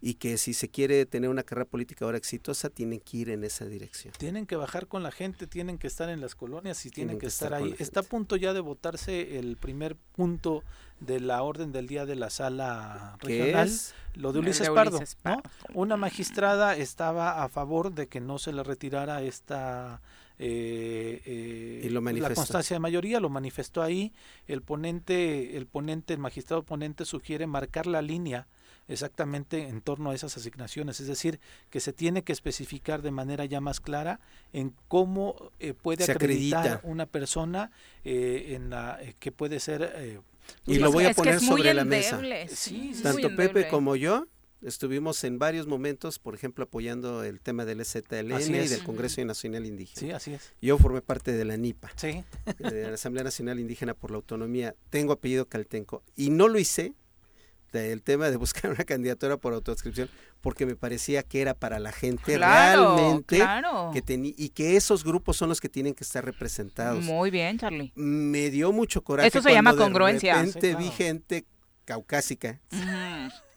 y 0.00 0.14
que 0.14 0.38
si 0.38 0.54
se 0.54 0.68
quiere 0.68 1.04
tener 1.04 1.28
una 1.28 1.42
carrera 1.42 1.64
política 1.64 2.04
ahora 2.04 2.16
exitosa, 2.16 2.70
tienen 2.70 3.00
que 3.00 3.16
ir 3.16 3.30
en 3.30 3.42
esa 3.42 3.64
dirección. 3.64 4.14
Tienen 4.16 4.46
que 4.46 4.54
bajar 4.54 4.86
con 4.86 5.02
la 5.02 5.10
gente, 5.10 5.48
tienen 5.48 5.78
que 5.78 5.88
estar 5.88 6.08
en 6.08 6.20
las 6.20 6.36
colonias 6.36 6.86
y 6.86 6.90
tienen, 6.90 7.18
que, 7.18 7.26
estar, 7.26 7.52
ahí. 7.54 7.74
Está 7.80 8.00
a 8.00 8.02
punto 8.04 8.36
ya 8.36 8.52
de 8.52 8.60
votarse 8.60 9.36
el 9.36 9.56
primer 9.56 9.96
punto 9.96 10.62
de 11.00 11.18
la 11.18 11.42
orden 11.42 11.72
del 11.72 11.88
día 11.88 12.06
de 12.06 12.14
la 12.14 12.30
sala 12.30 13.16
¿Qué 13.20 13.38
regional, 13.38 13.66
es? 13.66 13.92
lo 14.14 14.32
de 14.32 14.38
Ulises 14.38 14.68
de 14.68 14.72
Pardo. 14.72 15.00
¿no? 15.00 15.06
Pardo. 15.22 15.42
Una 15.74 15.96
magistrada 15.96 16.76
estaba 16.76 17.42
a 17.42 17.48
favor 17.48 17.94
de 17.94 18.06
que 18.06 18.20
no 18.20 18.38
se 18.38 18.52
le 18.52 18.62
retirara 18.62 19.22
esta 19.22 20.00
eh, 20.38 21.22
eh, 21.24 21.80
Y 21.84 21.88
lo 21.88 22.00
la 22.00 22.34
constancia 22.34 22.74
de 22.74 22.80
mayoría, 22.80 23.20
lo 23.20 23.28
manifestó 23.28 23.82
ahí. 23.82 24.12
El 24.46 24.62
ponente, 24.62 25.56
el 25.56 25.66
ponente, 25.66 26.12
el 26.14 26.20
magistrado 26.20 26.62
ponente 26.62 27.04
sugiere 27.04 27.46
marcar 27.46 27.86
la 27.86 28.02
línea 28.02 28.46
exactamente 28.88 29.66
en 29.68 29.80
torno 29.80 30.10
a 30.10 30.14
esas 30.14 30.36
asignaciones, 30.36 31.00
es 31.00 31.06
decir, 31.08 31.40
que 31.70 31.80
se 31.80 31.92
tiene 31.92 32.22
que 32.22 32.32
especificar 32.32 33.02
de 33.02 33.10
manera 33.10 33.44
ya 33.44 33.60
más 33.60 33.80
clara 33.80 34.20
en 34.52 34.74
cómo 34.88 35.50
eh, 35.58 35.74
puede 35.74 36.04
Se 36.04 36.12
acreditar 36.12 36.60
acredita. 36.60 36.88
una 36.88 37.06
persona 37.06 37.70
eh, 38.04 38.52
en 38.54 38.70
la 38.70 38.98
eh, 39.02 39.14
que 39.18 39.32
puede 39.32 39.58
ser 39.58 39.92
eh, 39.96 40.20
Y 40.66 40.78
lo 40.78 40.92
voy 40.92 41.04
a 41.04 41.10
es 41.10 41.16
que 41.16 41.22
poner 41.22 41.40
sobre 41.40 41.74
la 41.74 41.84
mesa. 41.84 42.16
endeble, 42.16 42.48
Sí, 42.48 42.54
sí, 42.54 42.94
sí, 42.94 43.02
muy 43.02 43.02
Tanto 43.02 43.28
Pepe 43.30 43.42
endeble. 43.44 43.68
como 43.68 43.96
yo 43.96 44.28
estuvimos 44.62 45.22
en 45.24 45.38
varios 45.38 45.66
momentos, 45.66 46.18
por 46.18 46.34
ejemplo, 46.34 46.64
apoyando 46.64 47.22
el 47.24 47.40
tema 47.40 47.64
del 47.64 47.80
Así 47.80 47.98
y 47.98 48.68
del 48.68 48.82
Congreso 48.84 49.24
Nacional 49.24 49.66
Indígena. 49.66 50.00
sí, 50.00 50.10
así 50.10 50.34
es. 50.34 50.52
Yo 50.60 50.78
formé 50.78 51.02
parte 51.02 51.32
de 51.32 51.44
la 51.44 51.56
NIPA, 51.56 51.90
Sí, 51.96 52.24
de 52.58 52.88
la 52.88 52.94
Asamblea 52.94 53.24
Nacional 53.24 53.60
Indígena 53.60 53.94
por 53.94 54.10
la 54.10 54.16
Autonomía. 54.16 54.74
Tengo 54.90 55.12
apellido 55.12 55.46
Caltenco 55.46 56.02
y 56.16 56.30
no 56.30 56.48
lo 56.48 56.58
hice 56.58 56.94
del 57.72 58.02
tema 58.02 58.30
de 58.30 58.36
buscar 58.36 58.70
una 58.70 58.84
candidatura 58.84 59.36
por 59.36 59.52
autoscripción 59.52 60.08
porque 60.40 60.64
me 60.64 60.76
parecía 60.76 61.22
que 61.22 61.40
era 61.42 61.52
para 61.52 61.78
la 61.78 61.92
gente 61.92 62.36
Claro, 62.36 62.96
realmente 62.96 63.36
claro. 63.36 63.90
que 63.92 64.02
teni- 64.02 64.34
y 64.38 64.50
que 64.50 64.76
esos 64.76 65.04
grupos 65.04 65.36
son 65.36 65.48
los 65.50 65.60
que 65.60 65.68
tienen 65.68 65.92
que 65.92 66.04
estar 66.04 66.24
representados. 66.24 67.04
Muy 67.04 67.30
bien, 67.30 67.58
Charlie. 67.58 67.92
Me 67.96 68.50
dio 68.50 68.72
mucho 68.72 69.02
coraje. 69.02 69.28
Eso 69.28 69.42
se 69.42 69.52
llama 69.52 69.72
de 69.72 69.78
congruencia. 69.78 70.34
repente 70.36 70.60
Sí, 70.60 70.68
claro. 70.74 70.78
vi 70.78 70.90
gente 70.90 71.44
caucásica 71.84 72.60
Ujú. 72.72 72.82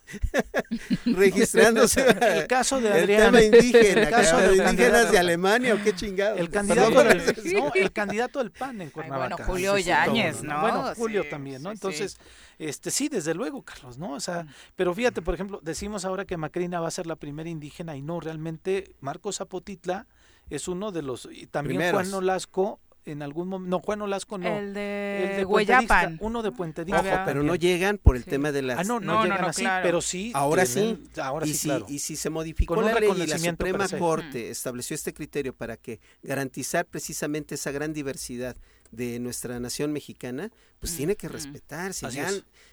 registrándose 1.06 2.06
el 2.08 2.48
caso 2.48 2.80
de 2.82 2.88
el 2.89 2.93
Adrián. 3.04 3.34
tema 3.34 3.41
indígena, 3.41 4.02
El 4.04 4.10
caso 4.10 4.38
de 4.38 4.43
indígenas 4.48 4.65
candidato. 4.76 5.12
de 5.12 5.17
Alemania 5.19 5.76
o 5.76 5.84
qué 5.84 5.93
chingados. 5.95 6.39
El 6.39 6.50
candidato, 6.50 7.04
del, 7.04 7.36
no, 7.54 7.72
el 7.74 7.91
candidato 7.91 8.39
del 8.39 8.52
PAN 8.52 8.82
en 8.82 8.89
Cuernavaca. 8.89 9.36
bueno, 9.36 9.45
Julio 9.52 9.76
Sí, 9.78 9.84
sí, 9.84 9.88
Yáñez, 9.89 10.43
¿no? 10.43 10.62
Bueno, 10.62 10.93
Julio 10.95 11.24
Sí, 11.24 11.30
también, 11.30 11.62
¿no? 11.62 11.69
sí, 11.69 11.74
Entonces, 11.76 12.17
este 12.58 12.91
sí, 12.91 13.10
desde 13.10 13.34
luego, 13.34 13.63
Carlos, 13.63 13.98
¿no? 13.98 14.13
O 14.13 14.19
sea, 14.19 14.45
pero 14.76 14.93
fíjate, 14.93 15.22
por 15.22 15.34
ejemplo, 15.34 15.60
decimos 15.63 16.06
ahora 16.06 16.26
que 16.26 16.38
Macrina 16.38 16.80
va 16.80 16.88
a 16.88 16.91
ser 16.91 17.08
la 17.08 17.15
primera 17.15 17.50
indígena 17.50 17.95
y 17.95 18.02
no, 18.02 18.19
realmente 18.19 18.95
Marcos 19.00 19.38
Zapotitla 19.38 20.08
es 20.50 20.67
uno 20.67 20.91
de 20.91 21.02
los 21.04 21.28
y 21.32 21.45
también 21.48 21.78
Primeros. 21.80 22.02
Juan 22.10 22.13
Olasco 22.13 22.80
en 23.06 23.22
algún 23.22 23.48
momento, 23.48 23.78
no, 23.78 23.82
Juan 23.84 24.02
Olasco 24.02 24.38
no. 24.38 24.48
El 24.48 24.74
de, 24.74 25.30
el 25.32 25.38
de 25.38 25.46
Hueyapan. 25.46 26.18
Uno 26.22 26.42
de 26.42 26.52
Puente 26.52 26.82
Ojo, 26.82 27.04
pero 27.26 27.44
no 27.44 27.56
llegan 27.56 27.98
por 27.98 28.16
el 28.16 28.24
Sí. 28.24 28.30
tema 28.30 28.52
de 28.52 28.62
las 28.62 28.80
Ah, 28.80 28.84
no, 28.84 29.00
no, 29.00 29.14
No, 29.16 29.24
llegan 29.24 29.42
no, 29.42 29.48
así, 29.48 29.62
claro. 29.62 29.84
pero 29.84 30.02
sí. 30.02 30.32
Ahora 30.36 30.66
tienen- 30.66 31.10
Ahora 31.22 31.48
y 31.48 31.54
sí, 31.54 31.68
claro. 31.68 31.86
y 31.90 32.00
si 32.00 32.16
se 32.16 32.30
modificó 32.30 32.76
Con 32.76 32.86
la 32.86 32.94
ley 33.00 33.10
y 33.16 33.26
la 33.28 33.40
Suprema. 33.40 33.88
Corte 33.98 34.50
estableció 34.50 34.94
este 34.96 35.14
criterio 35.14 35.54
para 35.54 35.78
que 35.78 36.00
garantizar 36.24 36.86
precisamente 36.86 37.56
esa 37.56 37.72
gran 37.72 37.94
diversidad 37.94 38.56
de 38.92 39.20
nuestra 39.20 39.60
nación 39.60 39.92
mexicana, 39.94 40.52
pues 40.80 40.94
Mm, 40.94 40.98
tiene 40.98 41.16
que 41.16 41.28
respetarse. 41.30 42.10
Ya, 42.12 42.30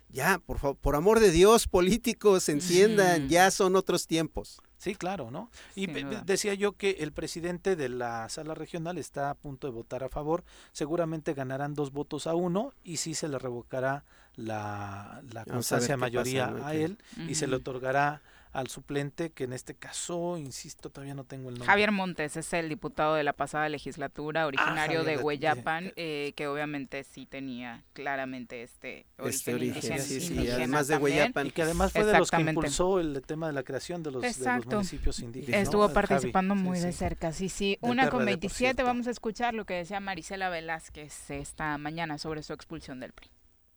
ya, 0.09 0.39
por 0.39 0.59
favor, 0.59 0.77
por 0.77 0.97
amor 0.97 1.21
de 1.21 1.31
Dios, 1.31 1.69
políticos, 1.69 2.49
enciendan, 2.49 3.23
Ujú. 3.23 3.31
ya 3.31 3.51
son 3.51 3.77
otros 3.77 4.07
tiempos. 4.07 4.61
Sí, 4.79 4.95
claro, 4.95 5.31
¿no? 5.31 5.51
Y 5.75 5.87
decía 5.87 6.55
yo 6.55 6.73
que 6.73 6.99
el 7.01 7.12
presidente 7.12 7.77
de 7.77 7.89
la 7.89 8.29
sala 8.29 8.55
regional 8.55 8.99
está 8.99 9.31
a 9.31 9.35
punto 9.35 9.67
de 9.67 9.73
votar 9.73 10.05
a 10.05 10.09
favor. 10.09 10.45
Seguramente 10.73 11.35
ganarán 11.35 11.75
dos 11.75 11.93
votos 11.93 12.27
a 12.27 12.35
uno 12.35 12.73
y 12.85 12.99
sí 12.99 13.15
se 13.15 13.29
le 13.29 13.39
revocará 13.39 14.05
la, 14.37 15.23
la 15.33 15.45
constancia 15.47 15.97
mayoría 15.97 16.47
pasa, 16.49 16.59
¿no? 16.59 16.67
a 16.67 16.75
él 16.75 16.99
y 17.27 17.37
se 17.37 17.47
le 17.47 17.57
otorgará 17.57 18.21
al 18.57 18.69
suplente, 18.69 19.31
que 19.31 19.45
en 19.45 19.53
este 19.53 19.75
caso, 19.75 20.38
insisto, 20.38 20.88
todavía 20.90 21.14
no 21.14 21.25
tengo 21.25 21.49
el 21.51 21.55
nombre. 21.57 21.66
Javier 21.66 21.92
Montes 21.92 22.37
es 22.37 22.53
el 22.55 22.69
diputado 22.69 23.14
de 23.14 23.23
la 23.23 23.33
pasada 23.35 23.69
legislatura, 23.69 24.47
originario 24.47 25.01
Javier, 25.01 25.19
de 25.19 25.23
Hueyapan, 25.23 25.85
de- 25.85 25.92
eh, 25.97 26.33
que 26.35 26.47
obviamente 26.49 27.05
sí 27.05 27.27
tenía 27.27 27.85
claramente 27.92 28.62
este 28.62 29.07
origen, 29.19 29.35
Este 29.38 29.55
origen, 29.55 29.75
indígena- 29.83 29.99
sí, 30.03 30.21
sí, 30.21 30.33
indígena 30.35 30.55
además 30.57 30.88
de. 30.88 30.97
Hueyapan. 30.97 31.47
Y 31.47 31.51
que 31.51 31.62
además 31.62 31.92
fue 31.92 32.05
de 32.05 32.19
los 32.19 32.31
que 32.31 32.40
impulsó 32.40 32.99
el 33.01 33.23
tema 33.27 33.47
de 33.49 33.53
la 33.53 33.62
creación 33.62 34.03
de 34.03 34.11
los, 34.11 34.23
de 34.23 34.29
los 34.57 34.66
municipios 34.66 35.19
indígenas. 35.21 35.59
¿no? 35.59 35.62
Estuvo 35.62 35.83
Javi. 35.83 35.95
participando 35.95 36.55
Sí, 36.55 36.61
muy 36.62 36.81
de 36.81 36.92
cerca, 36.92 37.33
sí, 37.33 37.49
sí. 37.49 37.79
Del 37.83 37.90
Una 37.90 38.05
con 38.09 38.11
PRD, 38.11 38.19
por 38.19 38.25
27, 38.27 38.57
cierto. 38.59 38.85
vamos 38.85 39.07
a 39.07 39.11
escuchar 39.11 39.53
lo 39.55 39.66
que 39.66 39.75
decía 39.75 40.01
Marisela 40.01 40.49
Velázquez 40.49 41.31
esta 41.31 41.77
mañana 41.79 42.16
sobre 42.19 42.42
su 42.42 42.53
expulsión 42.55 43.01
del 43.01 43.12
PRI. 43.12 43.31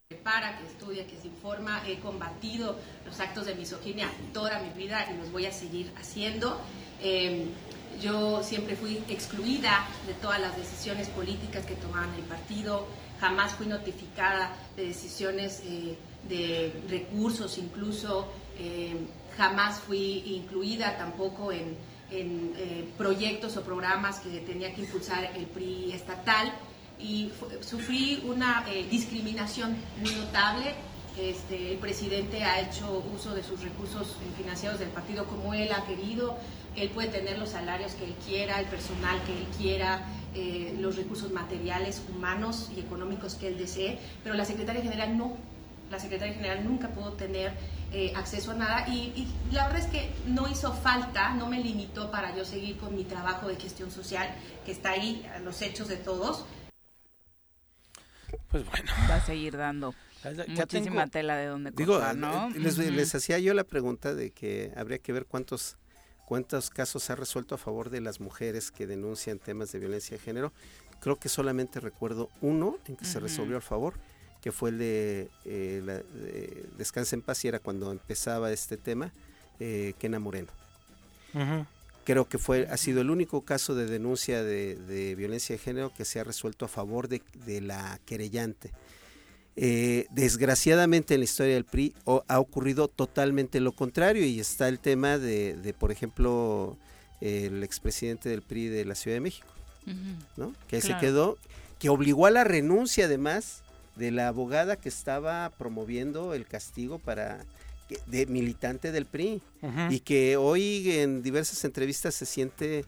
Prepara, 0.09 0.57
que 0.57 0.65
estudia, 0.65 1.05
que 1.05 1.15
se 1.17 1.27
informa. 1.27 1.83
He 1.85 1.99
combatido 1.99 2.75
los 3.05 3.19
actos 3.19 3.45
de 3.45 3.53
misoginia 3.53 4.09
toda 4.33 4.59
mi 4.59 4.71
vida 4.71 5.07
y 5.13 5.15
los 5.17 5.31
voy 5.31 5.45
a 5.45 5.51
seguir 5.51 5.93
haciendo. 5.99 6.59
Eh, 6.99 7.45
yo 8.01 8.41
siempre 8.41 8.75
fui 8.75 9.03
excluida 9.07 9.85
de 10.07 10.15
todas 10.15 10.41
las 10.41 10.57
decisiones 10.57 11.09
políticas 11.09 11.63
que 11.63 11.75
tomaban 11.75 12.11
el 12.15 12.23
partido. 12.23 12.87
Jamás 13.19 13.53
fui 13.53 13.67
notificada 13.67 14.51
de 14.75 14.87
decisiones 14.87 15.61
eh, 15.63 15.95
de 16.27 16.73
recursos, 16.89 17.59
incluso. 17.59 18.27
Eh, 18.57 18.95
jamás 19.37 19.79
fui 19.79 20.23
incluida 20.25 20.97
tampoco 20.97 21.51
en, 21.51 21.77
en, 22.09 22.53
eh, 22.57 22.89
proyectos 22.97 23.57
o 23.57 23.61
programas 23.61 24.21
que 24.21 24.39
tenía 24.39 24.73
que 24.73 24.81
impulsar 24.81 25.25
el 25.35 25.45
PRI 25.45 25.91
estatal 25.91 26.51
y 26.99 27.31
sufrí 27.61 28.23
una 28.25 28.65
eh, 28.69 28.85
discriminación 28.89 29.77
muy 30.01 30.11
notable. 30.11 30.75
Este, 31.17 31.73
el 31.73 31.77
presidente 31.79 32.43
ha 32.43 32.61
hecho 32.61 33.03
uso 33.13 33.33
de 33.33 33.43
sus 33.43 33.61
recursos 33.61 34.07
eh, 34.07 34.33
financieros 34.37 34.79
del 34.79 34.89
partido 34.89 35.25
como 35.25 35.53
él 35.53 35.69
ha 35.71 35.85
querido. 35.85 36.37
Él 36.75 36.89
puede 36.89 37.09
tener 37.09 37.37
los 37.37 37.49
salarios 37.49 37.93
que 37.93 38.05
él 38.05 38.15
quiera, 38.25 38.59
el 38.59 38.67
personal 38.67 39.21
que 39.23 39.33
él 39.33 39.47
quiera, 39.57 40.05
eh, 40.35 40.75
los 40.79 40.95
recursos 40.95 41.31
materiales, 41.31 42.03
humanos 42.07 42.69
y 42.75 42.79
económicos 42.79 43.35
que 43.35 43.47
él 43.47 43.57
desee, 43.57 43.97
pero 44.23 44.35
la 44.35 44.45
secretaria 44.45 44.81
general 44.81 45.17
no. 45.17 45.35
La 45.89 45.99
secretaria 45.99 46.35
general 46.35 46.63
nunca 46.63 46.89
pudo 46.89 47.13
tener 47.13 47.51
eh, 47.91 48.13
acceso 48.15 48.51
a 48.51 48.53
nada 48.53 48.87
y, 48.87 49.11
y 49.15 49.27
la 49.51 49.65
verdad 49.65 49.81
es 49.83 49.87
que 49.87 50.11
no 50.27 50.47
hizo 50.47 50.71
falta, 50.71 51.33
no 51.33 51.47
me 51.47 51.59
limitó 51.59 52.11
para 52.11 52.35
yo 52.35 52.45
seguir 52.45 52.77
con 52.77 52.95
mi 52.95 53.05
trabajo 53.05 53.47
de 53.47 53.55
gestión 53.55 53.89
social, 53.89 54.29
que 54.65 54.71
está 54.71 54.91
ahí, 54.91 55.27
a 55.35 55.39
los 55.39 55.63
hechos 55.63 55.87
de 55.87 55.97
todos. 55.97 56.45
Pues 58.49 58.65
bueno. 58.65 58.91
Va 59.09 59.15
a 59.15 59.25
seguir 59.25 59.57
dando 59.57 59.93
muchísima 60.47 60.67
tengo- 61.03 61.11
tela 61.11 61.37
de 61.37 61.45
donde 61.47 61.71
Digo, 61.71 61.93
cortar, 61.93 62.15
¿no? 62.15 62.49
eh, 62.49 62.59
les, 62.59 63.15
hacía 63.15 63.39
yo 63.39 63.53
la 63.53 63.63
pregunta 63.63 64.13
de 64.13 64.31
que 64.31 64.71
habría 64.75 64.97
que 64.99 65.13
ver 65.13 65.25
cuántos 65.25 65.77
cuántos 66.25 66.69
casos 66.69 67.01
se 67.03 67.13
ha 67.13 67.15
resuelto 67.15 67.55
a 67.55 67.57
favor 67.57 67.89
de 67.89 68.01
las 68.01 68.19
mujeres 68.19 68.69
que 68.69 68.85
denuncian 68.85 69.39
temas 69.39 69.71
de 69.71 69.79
violencia 69.79 70.15
de 70.17 70.21
género. 70.23 70.53
Creo 70.99 71.15
que 71.15 71.27
solamente 71.27 71.79
recuerdo 71.79 72.29
uno 72.41 72.77
en 72.87 72.97
que 72.97 73.05
se 73.05 73.19
resolvió 73.19 73.57
a 73.57 73.61
favor, 73.61 73.95
que 74.41 74.51
fue 74.51 74.69
el 74.69 74.77
de, 74.77 75.29
eh, 75.45 75.81
la- 75.83 75.97
de 75.97 76.65
Descansa 76.77 77.15
en 77.15 77.23
Paz 77.23 77.43
y 77.45 77.47
era 77.47 77.57
cuando 77.59 77.91
empezaba 77.91 78.51
este 78.51 78.77
tema, 78.77 79.11
eh, 79.59 79.93
Kena 79.97 80.19
Moreno. 80.19 80.49
Ujú. 81.33 81.65
Creo 82.09 82.27
que 82.27 82.39
fue 82.39 82.67
ha 82.71 82.77
sido 82.77 83.01
el 83.01 83.11
único 83.11 83.41
caso 83.45 83.75
de 83.75 83.85
denuncia 83.85 84.41
de, 84.43 84.73
de 84.73 85.13
violencia 85.13 85.53
de 85.55 85.59
género 85.61 85.93
que 85.93 86.05
se 86.05 86.19
ha 86.19 86.23
resuelto 86.23 86.65
a 86.65 86.67
favor 86.67 87.07
de, 87.07 87.21
de 87.45 87.61
la 87.61 87.99
querellante. 88.07 88.71
Eh, 89.55 90.07
desgraciadamente 90.09 91.13
en 91.13 91.19
la 91.19 91.25
historia 91.25 91.53
del 91.53 91.65
PRI 91.65 91.93
o- 92.05 92.23
ha 92.27 92.39
ocurrido 92.39 92.87
totalmente 92.87 93.59
lo 93.59 93.73
contrario 93.73 94.25
y 94.25 94.39
está 94.39 94.67
el 94.69 94.79
tema 94.79 95.19
de, 95.19 95.55
de, 95.57 95.73
por 95.75 95.91
ejemplo, 95.91 96.77
el 97.21 97.63
expresidente 97.63 98.27
del 98.27 98.41
PRI 98.41 98.69
de 98.69 98.85
la 98.85 98.95
Ciudad 98.95 99.17
de 99.17 99.21
México. 99.21 99.47
¿no? 100.35 100.53
que 100.67 100.79
Claro. 100.79 100.99
se 100.99 101.05
quedó, 101.05 101.37
que 101.77 101.89
obligó 101.89 102.25
a 102.25 102.31
la 102.31 102.43
renuncia 102.43 103.05
además 103.05 103.61
de 103.97 104.09
la 104.09 104.29
abogada 104.29 104.77
que 104.77 104.89
estaba 104.89 105.51
promoviendo 105.59 106.33
el 106.33 106.47
castigo 106.47 106.97
para 106.97 107.45
de 108.07 108.25
militante 108.25 108.91
del 108.91 109.05
PRI 109.05 109.41
y 109.89 109.99
que 110.01 110.37
hoy 110.37 110.91
en 110.91 111.23
diversas 111.23 111.63
entrevistas 111.63 112.15
se 112.15 112.25
siente 112.25 112.85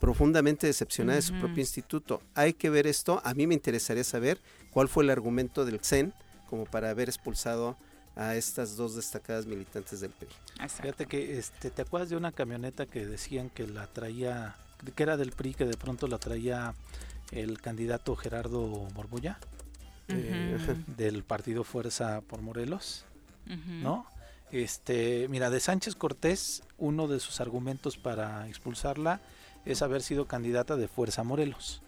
profundamente 0.00 0.66
decepcionada 0.66 1.16
de 1.16 1.22
su 1.22 1.34
propio 1.34 1.60
instituto. 1.60 2.20
Hay 2.34 2.54
que 2.54 2.70
ver 2.70 2.86
esto. 2.86 3.20
A 3.24 3.34
mí 3.34 3.46
me 3.46 3.54
interesaría 3.54 4.04
saber 4.04 4.38
cuál 4.70 4.88
fue 4.88 5.04
el 5.04 5.10
argumento 5.10 5.64
del 5.64 5.80
CEN 5.80 6.12
como 6.48 6.64
para 6.64 6.90
haber 6.90 7.08
expulsado 7.08 7.76
a 8.16 8.34
estas 8.34 8.76
dos 8.76 8.94
destacadas 8.94 9.46
militantes 9.46 10.00
del 10.00 10.10
PRI. 10.10 10.28
Exacto. 10.54 10.82
Fíjate 10.82 11.06
que 11.06 11.38
este, 11.38 11.70
¿te 11.70 11.82
acuerdas 11.82 12.10
de 12.10 12.16
una 12.16 12.32
camioneta 12.32 12.84
que 12.84 13.06
decían 13.06 13.48
que 13.48 13.66
la 13.66 13.86
traía, 13.86 14.56
que 14.94 15.02
era 15.02 15.16
del 15.16 15.32
PRI, 15.32 15.54
que 15.54 15.64
de 15.64 15.76
pronto 15.76 16.06
la 16.08 16.18
traía 16.18 16.74
el 17.30 17.60
candidato 17.60 18.14
Gerardo 18.16 18.88
Morbulla, 18.94 19.38
eh, 20.08 20.58
del 20.98 21.22
partido 21.22 21.64
Fuerza 21.64 22.20
por 22.20 22.42
Morelos? 22.42 23.06
¿no? 23.46 24.06
Este, 24.52 25.28
mira, 25.30 25.48
de 25.48 25.60
Sánchez 25.60 25.96
Cortés, 25.96 26.62
uno 26.76 27.08
de 27.08 27.20
sus 27.20 27.40
argumentos 27.40 27.96
para 27.96 28.46
expulsarla 28.48 29.22
es 29.64 29.80
haber 29.80 30.02
sido 30.02 30.26
candidata 30.26 30.76
de 30.76 30.88
Fuerza 30.88 31.24
Morelos. 31.24 31.80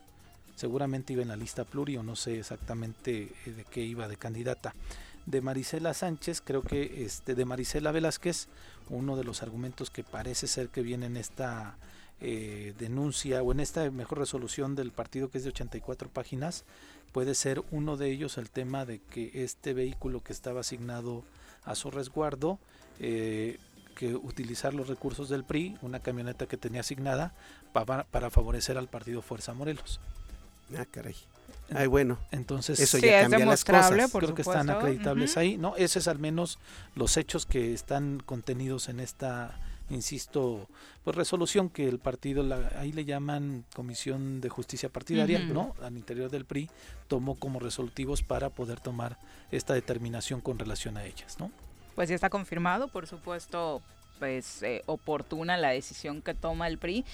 Seguramente 0.56 1.12
iba 1.12 1.20
en 1.20 1.28
la 1.28 1.36
lista 1.36 1.64
pluri 1.64 1.98
o 1.98 2.02
no 2.02 2.16
sé 2.16 2.38
exactamente 2.38 3.32
eh, 3.44 3.50
de 3.50 3.64
qué 3.64 3.82
iba 3.82 4.08
de 4.08 4.16
candidata. 4.16 4.74
De 5.26 5.42
Marisela 5.42 5.92
Sánchez, 5.92 6.40
creo 6.40 6.62
que 6.62 7.04
este, 7.04 7.34
de 7.34 7.44
Marisela 7.44 7.92
Velázquez, 7.92 8.48
uno 8.88 9.16
de 9.16 9.24
los 9.24 9.42
argumentos 9.42 9.90
que 9.90 10.02
parece 10.02 10.46
ser 10.46 10.68
que 10.70 10.80
viene 10.80 11.04
en 11.06 11.18
esta 11.18 11.76
eh, 12.22 12.72
denuncia 12.78 13.42
o 13.42 13.52
en 13.52 13.60
esta 13.60 13.90
mejor 13.90 14.20
resolución 14.20 14.74
del 14.74 14.90
partido 14.90 15.28
que 15.28 15.36
es 15.36 15.44
de 15.44 15.50
84 15.50 16.08
páginas, 16.08 16.64
puede 17.12 17.34
ser 17.34 17.62
uno 17.72 17.98
de 17.98 18.10
ellos 18.10 18.38
el 18.38 18.48
tema 18.48 18.86
de 18.86 19.00
que 19.00 19.44
este 19.44 19.74
vehículo 19.74 20.22
que 20.22 20.32
estaba 20.32 20.60
asignado 20.60 21.24
a 21.64 21.74
su 21.74 21.90
resguardo, 21.90 22.58
eh, 23.00 23.58
que 23.94 24.14
utilizar 24.14 24.74
los 24.74 24.88
recursos 24.88 25.28
del 25.28 25.44
PRI, 25.44 25.76
una 25.82 26.00
camioneta 26.00 26.46
que 26.46 26.56
tenía 26.56 26.80
asignada, 26.80 27.32
para, 27.72 28.04
para 28.04 28.30
favorecer 28.30 28.76
al 28.78 28.88
partido 28.88 29.22
Fuerza 29.22 29.54
Morelos. 29.54 30.00
Ah, 30.76 30.84
caray. 30.90 31.14
Ay, 31.74 31.86
bueno, 31.86 32.18
Entonces, 32.30 32.78
Eso 32.78 32.98
Sí, 32.98 33.06
ya 33.06 33.20
es 33.22 33.28
cambia 33.28 33.46
las 33.46 33.64
cosas. 33.64 34.10
por 34.10 34.22
creo 34.22 34.34
que 34.34 34.42
están 34.42 34.68
acreditables 34.68 35.36
ahí, 35.36 35.56
¿no? 35.56 35.76
Ese 35.76 35.98
es 35.98 36.08
al 36.08 36.18
menos 36.18 36.58
los 36.94 37.16
hechos 37.16 37.46
que 37.46 37.72
están 37.72 38.20
contenidos 38.24 38.88
en 38.88 39.00
esta, 39.00 39.58
insisto, 39.90 40.68
pues 41.04 41.16
resolución 41.16 41.68
que 41.68 41.88
el 41.88 41.98
partido, 41.98 42.42
la- 42.42 42.72
ahí 42.78 42.92
le 42.92 43.04
llaman 43.04 43.64
Comisión 43.74 44.40
de 44.40 44.48
Justicia 44.48 44.88
Partidaria. 44.88 45.38
¿no? 45.40 45.74
Al 45.82 45.96
interior 45.96 46.30
del 46.30 46.44
PRI 46.44 46.70
tomó 47.08 47.34
como 47.36 47.60
resolutivos 47.60 48.22
para 48.22 48.50
poder 48.50 48.80
tomar 48.80 49.18
esta 49.50 49.74
determinación 49.74 50.40
con 50.40 50.58
relación 50.58 50.96
a 50.96 51.04
ellas, 51.04 51.38
¿no? 51.38 51.50
Pues 51.94 52.08
ya 52.08 52.14
está 52.14 52.30
confirmado, 52.30 52.88
por 52.88 53.06
supuesto, 53.06 53.80
pues 54.18 54.62
eh, 54.62 54.82
oportuna 54.86 55.56
la 55.56 55.70
decisión 55.70 56.22
que 56.22 56.34
toma 56.34 56.68
el 56.68 56.78
PRI. 56.78 57.04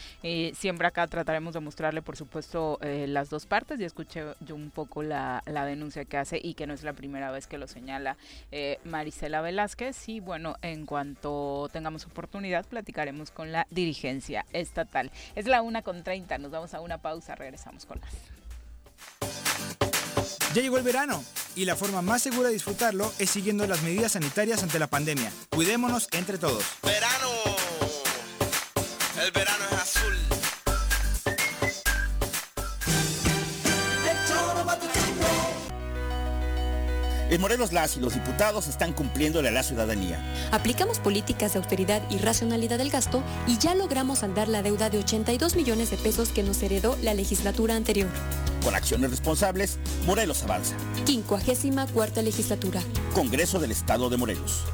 Siempre 0.54 0.86
acá 0.86 1.06
trataremos 1.06 1.54
de 1.54 1.60
mostrarle, 1.60 2.02
por 2.02 2.16
supuesto, 2.16 2.78
eh, 2.82 3.06
las 3.08 3.30
dos 3.30 3.46
partes. 3.46 3.78
Ya 3.78 3.86
escuché 3.86 4.24
yo 4.40 4.54
un 4.54 4.70
poco 4.70 5.02
la, 5.02 5.42
la 5.46 5.64
denuncia 5.64 6.04
que 6.04 6.16
hace 6.16 6.40
y 6.42 6.54
que 6.54 6.66
no 6.66 6.74
es 6.74 6.82
la 6.82 6.92
primera 6.92 7.30
vez 7.30 7.46
que 7.46 7.58
lo 7.58 7.66
señala 7.66 8.16
eh, 8.52 8.78
Marisela 8.84 9.40
Velázquez. 9.40 10.08
Y 10.08 10.20
bueno, 10.20 10.56
en 10.62 10.86
cuanto 10.86 11.68
tengamos 11.72 12.06
oportunidad, 12.06 12.66
platicaremos 12.66 13.30
con 13.30 13.52
la 13.52 13.66
dirigencia 13.70 14.44
estatal. 14.52 15.10
Es 15.34 15.46
la 15.46 15.62
una 15.62 15.82
con 15.82 16.02
30, 16.02 16.38
nos 16.38 16.50
vamos 16.50 16.74
a 16.74 16.80
una 16.80 16.98
pausa, 16.98 17.34
regresamos 17.34 17.86
con 17.86 18.00
más. 18.00 19.89
Ya 20.52 20.62
llegó 20.62 20.78
el 20.78 20.82
verano 20.82 21.22
y 21.54 21.64
la 21.64 21.76
forma 21.76 22.02
más 22.02 22.22
segura 22.22 22.48
de 22.48 22.54
disfrutarlo 22.54 23.12
es 23.20 23.30
siguiendo 23.30 23.66
las 23.68 23.82
medidas 23.82 24.12
sanitarias 24.12 24.64
ante 24.64 24.80
la 24.80 24.88
pandemia. 24.88 25.30
Cuidémonos 25.50 26.08
entre 26.10 26.38
todos. 26.38 26.64
Verano. 26.82 27.28
El 29.24 29.30
verano 29.30 29.64
es 29.70 29.78
azul. 29.78 30.14
En 37.30 37.40
Morelos 37.40 37.72
las 37.72 37.96
y 37.96 38.00
los 38.00 38.14
diputados 38.14 38.66
están 38.66 38.92
cumpliéndole 38.92 39.50
a 39.50 39.52
la 39.52 39.62
ciudadanía. 39.62 40.20
Aplicamos 40.50 40.98
políticas 40.98 41.52
de 41.52 41.60
austeridad 41.60 42.02
y 42.10 42.18
racionalidad 42.18 42.78
del 42.78 42.90
gasto 42.90 43.22
y 43.46 43.56
ya 43.58 43.76
logramos 43.76 44.18
saldar 44.20 44.48
la 44.48 44.62
deuda 44.62 44.90
de 44.90 44.98
82 44.98 45.54
millones 45.54 45.90
de 45.90 45.96
pesos 45.96 46.30
que 46.30 46.42
nos 46.42 46.60
heredó 46.60 46.98
la 47.02 47.14
legislatura 47.14 47.76
anterior. 47.76 48.08
Con 48.62 48.75
acciones 48.75 49.11
responsables, 49.11 49.79
Morelos 50.07 50.42
avanza. 50.42 50.77
54 51.07 52.23
legislatura. 52.23 52.83
Congreso 53.14 53.59
del 53.59 53.70
Estado 53.70 54.11
de 54.11 54.16
Morelos. 54.16 54.64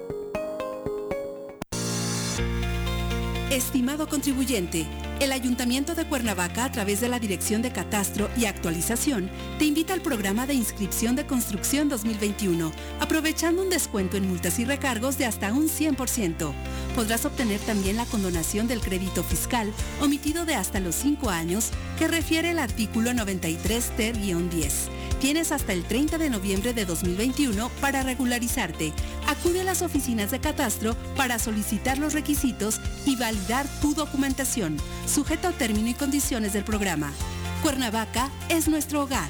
Estimado 3.51 4.07
contribuyente, 4.07 4.85
el 5.19 5.33
Ayuntamiento 5.33 5.93
de 5.93 6.05
Cuernavaca, 6.05 6.63
a 6.63 6.71
través 6.71 7.01
de 7.01 7.09
la 7.09 7.19
Dirección 7.19 7.61
de 7.61 7.73
Catastro 7.73 8.29
y 8.37 8.45
Actualización, 8.45 9.29
te 9.59 9.65
invita 9.65 9.93
al 9.93 9.99
programa 9.99 10.47
de 10.47 10.53
inscripción 10.53 11.17
de 11.17 11.25
construcción 11.25 11.89
2021, 11.89 12.71
aprovechando 13.01 13.61
un 13.61 13.69
descuento 13.69 14.15
en 14.15 14.29
multas 14.29 14.57
y 14.59 14.63
recargos 14.63 15.17
de 15.17 15.25
hasta 15.25 15.51
un 15.51 15.67
100%. 15.67 16.53
Podrás 16.95 17.25
obtener 17.25 17.59
también 17.59 17.97
la 17.97 18.05
condonación 18.05 18.69
del 18.69 18.79
crédito 18.79 19.21
fiscal 19.21 19.69
omitido 19.99 20.45
de 20.45 20.55
hasta 20.55 20.79
los 20.79 20.95
5 20.95 21.29
años 21.29 21.71
que 21.99 22.07
refiere 22.07 22.51
el 22.51 22.59
artículo 22.59 23.13
93 23.13 23.97
ter-10. 23.97 25.00
Tienes 25.21 25.51
hasta 25.51 25.71
el 25.73 25.83
30 25.83 26.17
de 26.17 26.31
noviembre 26.31 26.73
de 26.73 26.83
2021 26.83 27.69
para 27.79 28.01
regularizarte. 28.01 28.91
Acude 29.27 29.61
a 29.61 29.63
las 29.63 29.83
oficinas 29.83 30.31
de 30.31 30.39
catastro 30.39 30.95
para 31.15 31.37
solicitar 31.37 31.99
los 31.99 32.13
requisitos 32.13 32.81
y 33.05 33.15
validar 33.17 33.67
tu 33.81 33.93
documentación, 33.93 34.77
sujeto 35.05 35.47
a 35.47 35.51
término 35.51 35.89
y 35.89 35.93
condiciones 35.93 36.53
del 36.53 36.63
programa. 36.63 37.13
Cuernavaca 37.61 38.31
es 38.49 38.67
nuestro 38.67 39.03
hogar. 39.03 39.29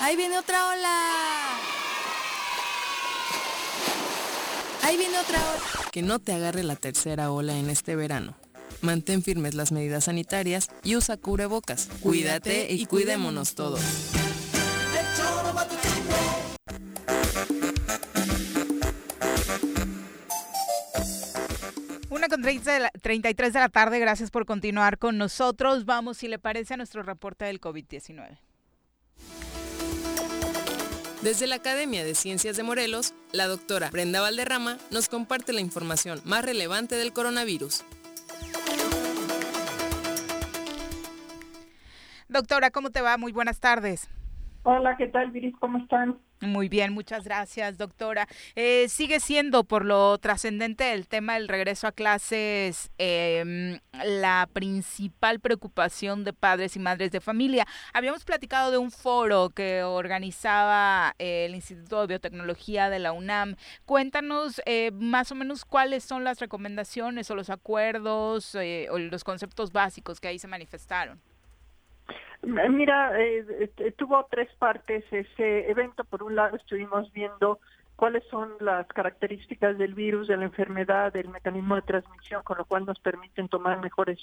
Ahí 0.00 0.16
viene 0.16 0.38
otra 0.38 0.68
ola. 0.68 1.58
Ahí 4.82 4.96
viene 4.96 5.18
otra 5.18 5.38
ola. 5.38 5.90
Que 5.92 6.02
no 6.02 6.18
te 6.18 6.32
agarre 6.32 6.62
la 6.62 6.76
tercera 6.76 7.30
ola 7.30 7.56
en 7.58 7.68
este 7.70 7.96
verano. 7.96 8.36
Mantén 8.80 9.22
firmes 9.22 9.54
las 9.54 9.72
medidas 9.72 10.04
sanitarias 10.04 10.68
y 10.84 10.94
usa 10.96 11.16
cubrebocas. 11.16 11.88
Cuídate 12.00 12.72
y 12.72 12.86
cuidémonos 12.86 13.54
todos. 13.54 13.80
Una 22.10 22.28
con 22.28 22.40
30 22.42 22.72
de 22.72 22.80
la- 22.80 22.90
33 23.02 23.52
de 23.52 23.60
la 23.60 23.68
tarde, 23.68 23.98
gracias 23.98 24.30
por 24.30 24.46
continuar 24.46 24.98
con 24.98 25.18
nosotros. 25.18 25.84
Vamos, 25.84 26.16
si 26.18 26.28
le 26.28 26.38
parece, 26.38 26.74
a 26.74 26.76
nuestro 26.76 27.02
reporte 27.02 27.44
del 27.44 27.60
COVID-19. 27.60 28.38
Desde 31.28 31.46
la 31.46 31.56
Academia 31.56 32.04
de 32.04 32.14
Ciencias 32.14 32.56
de 32.56 32.62
Morelos, 32.62 33.12
la 33.32 33.46
doctora 33.48 33.90
Brenda 33.90 34.22
Valderrama 34.22 34.78
nos 34.90 35.10
comparte 35.10 35.52
la 35.52 35.60
información 35.60 36.22
más 36.24 36.42
relevante 36.42 36.94
del 36.94 37.12
coronavirus. 37.12 37.84
Doctora, 42.30 42.70
¿cómo 42.70 42.88
te 42.88 43.02
va? 43.02 43.18
Muy 43.18 43.32
buenas 43.32 43.60
tardes. 43.60 44.08
Hola, 44.70 44.98
¿qué 44.98 45.06
tal, 45.06 45.30
Viris? 45.30 45.56
¿Cómo 45.60 45.78
están? 45.78 46.18
Muy 46.42 46.68
bien, 46.68 46.92
muchas 46.92 47.24
gracias, 47.24 47.78
doctora. 47.78 48.28
Eh, 48.54 48.90
sigue 48.90 49.18
siendo, 49.18 49.64
por 49.64 49.86
lo 49.86 50.18
trascendente 50.18 50.84
del 50.84 51.08
tema 51.08 51.34
del 51.34 51.48
regreso 51.48 51.86
a 51.86 51.92
clases, 51.92 52.90
em, 52.98 53.78
la 54.04 54.46
principal 54.52 55.40
preocupación 55.40 56.22
de 56.22 56.34
padres 56.34 56.76
y 56.76 56.80
madres 56.80 57.12
de 57.12 57.22
familia. 57.22 57.66
Habíamos 57.94 58.26
platicado 58.26 58.70
de 58.70 58.76
un 58.76 58.90
foro 58.90 59.48
que 59.48 59.84
organizaba 59.84 61.14
eh, 61.18 61.46
el 61.46 61.54
Instituto 61.54 62.02
de 62.02 62.08
Biotecnología 62.08 62.90
de 62.90 62.98
la 62.98 63.12
UNAM. 63.12 63.56
Cuéntanos 63.86 64.60
eh, 64.66 64.90
más 64.92 65.32
o 65.32 65.34
menos 65.34 65.64
cuáles 65.64 66.04
son 66.04 66.24
las 66.24 66.40
recomendaciones 66.40 67.30
o 67.30 67.34
los 67.34 67.48
acuerdos 67.48 68.54
eh, 68.54 68.88
o 68.90 68.98
los 68.98 69.24
conceptos 69.24 69.72
básicos 69.72 70.20
que 70.20 70.28
ahí 70.28 70.38
se 70.38 70.46
manifestaron. 70.46 71.22
Mira, 72.42 73.20
eh, 73.20 73.94
tuvo 73.96 74.26
tres 74.30 74.48
partes 74.58 75.04
ese 75.10 75.70
evento. 75.70 76.04
Por 76.04 76.22
un 76.22 76.36
lado, 76.36 76.56
estuvimos 76.56 77.12
viendo 77.12 77.58
cuáles 77.96 78.22
son 78.28 78.52
las 78.60 78.86
características 78.86 79.76
del 79.76 79.94
virus, 79.94 80.28
de 80.28 80.36
la 80.36 80.44
enfermedad, 80.44 81.12
del 81.12 81.28
mecanismo 81.28 81.74
de 81.74 81.82
transmisión, 81.82 82.44
con 82.44 82.58
lo 82.58 82.64
cual 82.64 82.86
nos 82.86 82.98
permiten 83.00 83.48
tomar 83.48 83.80
mejores 83.80 84.20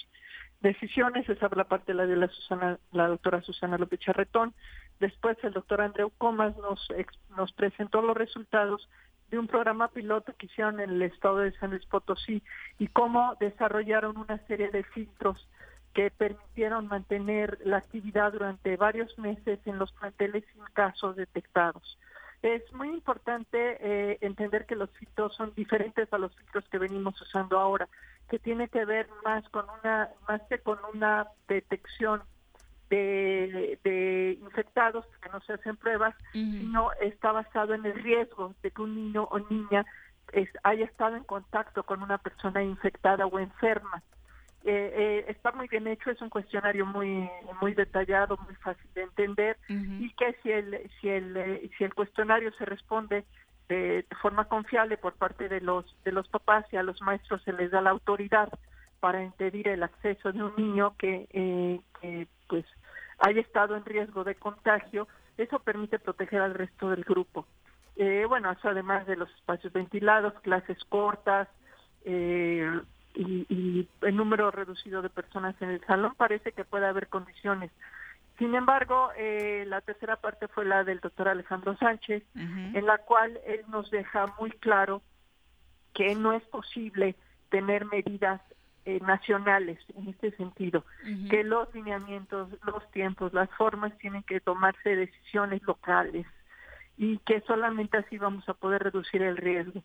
decisiones. 0.62 1.28
Esa 1.28 1.48
es 1.48 1.58
la 1.58 1.66
parte 1.66 1.94
la 1.94 2.06
de 2.06 2.16
la, 2.16 2.30
Susana, 2.30 2.80
la 2.94 3.10
doctora 3.10 3.42
Susana 3.42 3.78
López 3.78 4.00
Charretón. 4.00 4.54
Después, 5.02 5.38
el 5.44 5.52
doctor 5.52 5.82
Andreu 5.82 6.10
Comas 6.18 6.56
nos, 6.58 6.88
nos 7.36 7.52
presentó 7.52 8.02
los 8.02 8.16
resultados 8.16 8.90
de 9.30 9.40
un 9.40 9.48
programa 9.48 9.90
piloto 9.90 10.34
que 10.38 10.46
hicieron 10.46 10.80
en 10.80 10.92
el 10.92 11.02
estado 11.02 11.40
de 11.40 11.52
San 11.60 11.72
Luis 11.72 11.86
Potosí 11.88 12.42
y 12.80 12.88
cómo 12.88 13.36
desarrollaron 13.42 14.18
una 14.18 14.38
serie 14.48 14.72
de 14.72 14.84
filtros 14.84 15.50
que 15.96 16.12
permitieron 16.12 16.88
mantener 16.88 17.58
la 17.64 17.78
actividad 17.78 18.34
durante 18.34 18.76
varios 18.78 19.18
meses 19.18 19.60
en 19.66 19.80
los 19.80 19.92
planteles 19.94 20.44
sin 20.54 20.64
casos 20.74 21.16
detectados. 21.16 21.98
Es 22.42 22.62
muy 22.74 22.90
importante 22.90 23.78
eh, 23.80 24.18
entender 24.22 24.66
que 24.68 24.76
los 24.76 24.92
filtros 24.92 25.34
son 25.36 25.54
diferentes 25.56 26.12
a 26.14 26.18
los 26.20 26.36
filtros 26.36 26.66
que 26.70 26.78
venimos 26.78 27.20
usando 27.22 27.58
ahora, 27.58 27.88
que 28.30 28.38
tiene 28.40 28.68
que 28.68 28.84
ver 28.86 29.08
más 29.24 29.48
con 29.50 29.66
una, 29.80 30.10
más 30.28 30.42
que 30.50 30.60
con 30.60 30.78
una 30.94 31.28
detección 31.48 32.22
de, 32.90 33.80
de 33.84 34.38
infectados 34.42 35.06
que 35.22 35.30
no 35.30 35.40
se 35.42 35.54
hacen 35.54 35.78
pruebas, 35.78 36.14
sino 36.60 36.92
está 37.02 37.32
basado 37.32 37.74
en 37.74 37.86
el 37.86 37.96
riesgo 38.04 38.54
de 38.62 38.70
que 38.72 38.82
un 38.82 38.96
niño 38.96 39.24
o 39.32 39.40
niña 39.40 39.86
es- 40.34 40.50
haya 40.64 40.86
estado 40.86 41.16
en 41.16 41.24
contacto 41.24 41.84
con 41.84 42.04
una 42.04 42.18
persona 42.18 42.62
infectada 42.62 43.26
o 43.26 43.40
enferma. 43.40 44.04
Eh, 44.68 44.94
eh, 44.96 45.26
está 45.28 45.52
muy 45.52 45.68
bien 45.68 45.88
hecho, 45.88 46.10
es 46.10 46.20
un 46.22 46.30
cuestionario 46.30 46.88
muy 46.88 47.30
muy 47.62 47.76
detallado, 47.76 48.36
muy 48.46 48.56
fácil 48.56 48.90
de 48.96 49.04
entender 49.04 49.58
y 49.70 50.12
que 50.16 50.36
si 50.42 50.52
el 50.52 50.90
si 51.00 51.10
el 51.10 51.38
eh, 51.38 51.70
si 51.78 51.84
el 51.84 51.94
cuestionario 51.94 52.52
se 52.54 52.66
responde 52.66 53.26
de, 53.70 54.06
de 54.10 54.16
forma 54.22 54.46
confiable 54.46 54.98
por 54.98 55.14
parte 55.14 55.50
de 55.50 55.62
los 55.62 55.86
de 56.04 56.12
los 56.12 56.28
papás 56.30 56.66
y 56.72 56.78
a 56.78 56.84
los 56.84 57.00
maestros 57.02 57.44
se 57.44 57.54
les 57.54 57.70
da 57.70 57.80
la 57.80 57.92
autoridad 57.92 58.50
para 59.06 59.24
impedir 59.24 59.68
el 59.68 59.84
acceso 59.84 60.32
de 60.32 60.42
un 60.42 60.56
niño 60.58 60.96
que, 60.98 61.28
eh, 61.32 61.80
que 62.02 62.28
pues 62.48 62.66
haya 63.20 63.40
estado 63.40 63.76
en 63.76 63.86
riesgo 63.86 64.24
de 64.24 64.34
contagio, 64.34 65.08
eso 65.38 65.60
permite 65.60 66.00
proteger 66.00 66.42
al 66.42 66.56
resto 66.56 66.90
del 66.90 67.04
grupo. 67.04 67.46
Eh, 67.98 68.26
bueno, 68.28 68.52
eso 68.52 68.68
además 68.68 69.06
de 69.06 69.16
los 69.16 69.30
espacios 69.36 69.72
ventilados, 69.72 70.34
clases 70.42 70.84
cortas, 70.86 71.48
eh, 72.04 72.68
y, 73.16 73.46
y 73.50 73.88
el 74.02 74.16
número 74.16 74.52
reducido 74.52 75.02
de 75.02 75.10
personas 75.10 75.56
en 75.62 75.70
el 75.70 75.86
salón, 75.86 76.14
parece 76.16 76.52
que 76.52 76.66
puede 76.66 76.86
haber 76.86 77.08
condiciones. 77.08 77.72
Sin 78.38 78.54
embargo, 78.54 79.12
eh, 79.18 79.64
la 79.68 79.82
tercera 79.82 80.18
parte 80.18 80.48
fue 80.50 80.66
la 80.66 80.84
del 80.84 81.00
doctor 81.00 81.30
Alejandro 81.30 81.78
Sánchez, 81.78 82.24
en 82.36 82.86
la 82.86 82.98
cual 82.98 83.40
él 83.46 83.62
nos 83.70 83.90
deja 83.92 84.28
muy 84.40 84.52
claro 84.52 85.02
que 85.94 86.16
no 86.16 86.34
es 86.34 86.44
posible 86.44 87.16
tener 87.50 87.86
medidas 87.86 88.42
eh, 88.84 89.00
nacionales 89.00 89.80
en 89.96 90.10
este 90.10 90.32
sentido, 90.36 90.84
que 91.30 91.46
los 91.46 91.74
lineamientos, 91.74 92.50
los 92.66 92.92
tiempos, 92.92 93.34
las 93.34 93.50
formas 93.52 93.98
tienen 94.00 94.24
que 94.24 94.42
tomarse 94.42 94.98
decisiones 94.98 95.64
locales 95.64 96.28
y 96.98 97.20
que 97.20 97.40
solamente 97.42 97.98
así 97.98 98.18
vamos 98.18 98.48
a 98.50 98.54
poder 98.54 98.84
reducir 98.84 99.22
el 99.22 99.38
riesgo. 99.38 99.82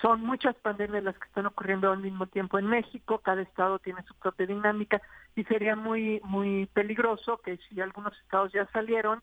Son 0.00 0.20
muchas 0.20 0.54
pandemias 0.56 1.04
las 1.04 1.18
que 1.18 1.26
están 1.26 1.46
ocurriendo 1.46 1.90
al 1.90 1.98
mismo 1.98 2.26
tiempo 2.26 2.58
en 2.58 2.66
México, 2.66 3.18
cada 3.18 3.42
estado 3.42 3.78
tiene 3.78 4.02
su 4.02 4.14
propia 4.14 4.46
dinámica 4.46 5.00
y 5.36 5.44
sería 5.44 5.76
muy 5.76 6.20
muy 6.24 6.66
peligroso 6.72 7.40
que 7.42 7.58
si 7.68 7.80
algunos 7.80 8.16
estados 8.20 8.52
ya 8.52 8.66
salieron, 8.72 9.22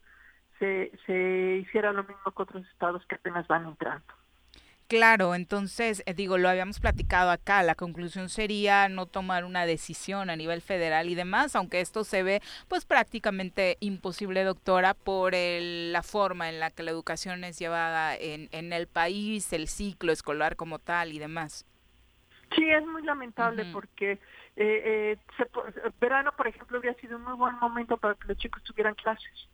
se, 0.60 0.92
se 1.06 1.62
hiciera 1.62 1.92
lo 1.92 2.04
mismo 2.04 2.32
que 2.36 2.44
otros 2.44 2.66
estados 2.68 3.06
que 3.06 3.16
apenas 3.16 3.48
van 3.48 3.66
entrando. 3.66 4.21
Claro, 4.92 5.36
entonces, 5.36 6.04
eh, 6.06 6.14
digo, 6.14 6.38
lo 6.38 6.50
habíamos 6.50 6.82
platicado 6.82 7.32
acá, 7.32 7.64
la 7.64 7.76
conclusión 7.76 8.28
sería 8.28 8.90
no 8.90 9.06
tomar 9.06 9.46
una 9.46 9.66
decisión 9.66 10.30
a 10.30 10.36
nivel 10.36 10.62
federal 10.62 11.08
y 11.08 11.16
demás, 11.16 11.56
aunque 11.56 11.80
esto 11.80 12.04
se 12.04 12.24
ve 12.24 12.42
pues 12.68 12.84
prácticamente 12.84 13.78
imposible, 13.80 14.44
doctora, 14.44 14.94
por 14.94 15.34
el- 15.34 15.94
la 15.94 16.04
forma 16.04 16.50
en 16.50 16.60
la 16.60 16.72
que 16.72 16.84
la 16.84 16.92
educación 16.92 17.46
es 17.46 17.58
llevada 17.58 18.18
en, 18.18 18.50
en 18.52 18.74
el 18.74 18.88
país, 18.88 19.54
el 19.54 19.70
ciclo 19.70 20.12
escolar 20.12 20.58
como 20.58 20.78
tal 20.78 21.14
y 21.14 21.20
demás. 21.20 21.66
Sí, 22.54 22.70
es 22.70 22.86
muy 22.86 23.02
lamentable 23.04 23.64
porque 23.72 24.12
eh, 24.12 24.20
eh, 24.58 25.18
se 25.38 25.46
po- 25.46 25.64
verano, 26.02 26.34
por 26.36 26.48
ejemplo, 26.48 26.80
hubiera 26.80 27.00
sido 27.00 27.16
un 27.16 27.24
muy 27.24 27.36
buen 27.36 27.56
momento 27.60 27.96
para 27.96 28.16
que 28.16 28.28
los 28.28 28.38
chicos 28.38 28.62
tuvieran 28.64 28.96
clases, 28.96 29.48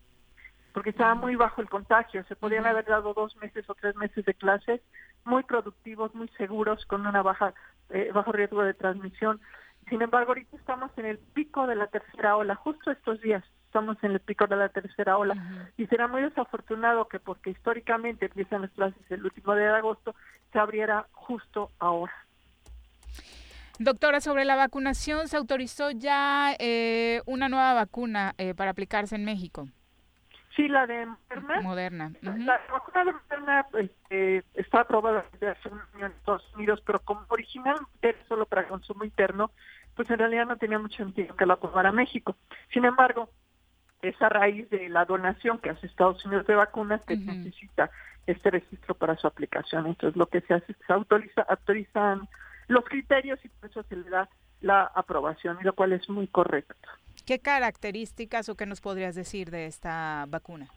porque 0.73 0.91
estaba 0.91 1.15
muy 1.15 1.35
bajo 1.35 1.61
el 1.61 1.69
contagio. 1.69 2.23
Se 2.27 2.35
podían 2.35 2.65
haber 2.65 2.85
dado 2.85 3.13
dos 3.13 3.35
meses 3.37 3.69
o 3.69 3.75
tres 3.75 3.95
meses 3.95 4.25
de 4.25 4.33
clases 4.33 4.81
muy 5.27 5.43
productivos, 5.43 6.15
muy 6.15 6.29
seguros, 6.29 6.85
con 6.85 7.05
una 7.05 7.21
baja 7.21 7.53
eh, 7.89 8.09
bajo 8.13 8.31
riesgo 8.31 8.63
de 8.63 8.73
transmisión. 8.73 9.39
Sin 9.89 10.01
embargo, 10.01 10.31
ahorita 10.31 10.57
estamos 10.57 10.91
en 10.97 11.05
el 11.05 11.17
pico 11.17 11.67
de 11.67 11.75
la 11.75 11.87
tercera 11.87 12.35
ola, 12.35 12.55
justo 12.55 12.91
estos 12.91 13.21
días 13.21 13.43
estamos 13.65 13.97
en 14.01 14.11
el 14.11 14.19
pico 14.21 14.47
de 14.47 14.55
la 14.55 14.69
tercera 14.69 15.17
ola 15.17 15.71
y 15.77 15.85
será 15.87 16.07
muy 16.07 16.21
desafortunado 16.21 17.07
que 17.07 17.19
porque 17.19 17.51
históricamente 17.51 18.25
empiezan 18.25 18.61
las 18.61 18.71
clases 18.71 18.99
el 19.09 19.23
último 19.23 19.55
día 19.55 19.71
de 19.71 19.77
agosto, 19.77 20.15
se 20.51 20.59
abriera 20.59 21.05
justo 21.11 21.69
ahora. 21.77 22.13
Doctora, 23.79 24.21
sobre 24.21 24.45
la 24.45 24.55
vacunación, 24.55 25.27
se 25.27 25.37
autorizó 25.37 25.91
ya 25.91 26.55
eh, 26.57 27.21
una 27.27 27.49
nueva 27.49 27.73
vacuna 27.73 28.33
eh, 28.37 28.55
para 28.55 28.71
aplicarse 28.71 29.15
en 29.15 29.25
México. 29.25 29.67
Sí, 30.57 30.67
la 30.67 30.87
de 30.87 31.05
Moderna. 31.05 31.61
Moderna. 31.61 32.11
La 32.23 32.59
vacuna 32.71 33.05
de 33.05 33.13
Moderna 33.13 33.67
este, 33.77 34.43
está 34.55 34.81
aprobada 34.81 35.23
desde 35.31 35.49
hace 35.49 35.69
un 35.69 35.79
año 35.93 36.07
en 36.07 36.11
Estados 36.13 36.51
Unidos, 36.55 36.81
pero 36.83 36.99
como 36.99 37.21
originalmente 37.29 38.09
era 38.09 38.17
solo 38.27 38.47
para 38.47 38.67
consumo 38.67 39.03
interno, 39.03 39.51
pues 39.95 40.09
en 40.09 40.17
realidad 40.17 40.47
no 40.47 40.57
tenía 40.57 40.79
mucho 40.79 41.03
sentido 41.03 41.35
que 41.35 41.45
la 41.45 41.53
aprobara 41.53 41.91
México. 41.91 42.35
Sin 42.73 42.85
embargo, 42.85 43.29
es 44.01 44.19
a 44.19 44.29
raíz 44.29 44.67
de 44.71 44.89
la 44.89 45.05
donación 45.05 45.59
que 45.59 45.69
hace 45.69 45.85
Estados 45.85 46.25
Unidos 46.25 46.47
de 46.47 46.55
vacunas 46.55 47.01
que 47.03 47.17
necesita 47.17 47.91
este 48.25 48.49
registro 48.49 48.95
para 48.95 49.15
su 49.15 49.27
aplicación. 49.27 49.85
Entonces, 49.85 50.17
lo 50.17 50.25
que 50.25 50.41
se 50.41 50.55
hace 50.55 50.71
es 50.71 50.77
que 50.79 50.85
se 50.85 50.93
autoriza, 50.93 51.43
autorizan 51.43 52.27
los 52.67 52.83
criterios 52.83 53.39
y 53.45 53.49
por 53.49 53.69
eso 53.69 53.83
se 53.83 53.95
le 53.95 54.09
da 54.09 54.27
la 54.61 54.85
aprobación, 54.95 55.59
y 55.61 55.63
lo 55.63 55.73
cual 55.73 55.93
es 55.93 56.09
muy 56.09 56.27
correcto. 56.27 56.89
¿Qué 57.27 57.39
características 57.39 58.47
o 58.47 58.55
qué 58.55 58.65
nos 58.65 58.79
podrías 58.79 59.13
decir 59.13 59.51
de 59.51 59.65
esta 59.65 60.25
vacuna? 60.29 60.67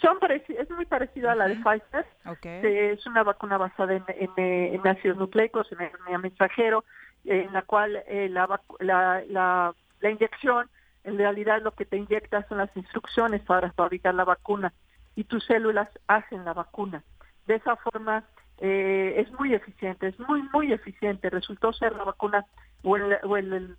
Son 0.00 0.16
es 0.30 0.70
muy 0.70 0.86
parecida 0.86 1.32
a 1.32 1.34
la 1.34 1.48
de 1.48 1.56
Pfizer. 1.56 2.06
Ok. 2.26 2.46
Eh, 2.46 2.92
Es 2.92 3.04
una 3.06 3.24
vacuna 3.24 3.58
basada 3.58 3.94
en, 3.94 4.04
en, 4.08 4.30
en 4.74 4.86
ácidos 4.86 5.18
nucleicos, 5.18 5.70
en 5.72 5.78
RNA 5.80 6.18
mensajero, 6.18 6.84
en 7.24 7.52
la 7.52 7.62
cual 7.62 8.02
eh, 8.06 8.28
la, 8.30 8.60
la, 8.78 9.22
la, 9.28 9.74
la 10.00 10.10
inyección, 10.10 10.70
en 11.02 11.18
realidad 11.18 11.60
lo 11.60 11.72
que 11.74 11.84
te 11.86 11.96
inyecta 11.96 12.46
son 12.48 12.58
las 12.58 12.74
instrucciones 12.76 13.42
para 13.42 13.72
fabricar 13.72 14.14
la 14.14 14.24
vacuna 14.24 14.72
y 15.16 15.24
tus 15.24 15.44
células 15.44 15.88
hacen 16.06 16.44
la 16.44 16.52
vacuna. 16.54 17.02
De 17.48 17.56
esa 17.56 17.74
forma 17.74 18.22
eh, 18.58 19.14
es 19.18 19.30
muy 19.40 19.54
eficiente, 19.54 20.06
es 20.06 20.18
muy, 20.20 20.42
muy 20.52 20.72
eficiente. 20.72 21.30
Resultó 21.30 21.72
ser 21.72 21.96
la 21.96 22.04
vacuna 22.04 22.46
o, 22.84 22.96
el, 22.96 23.18
o 23.24 23.36
el- 23.36 23.52
el- 23.52 23.76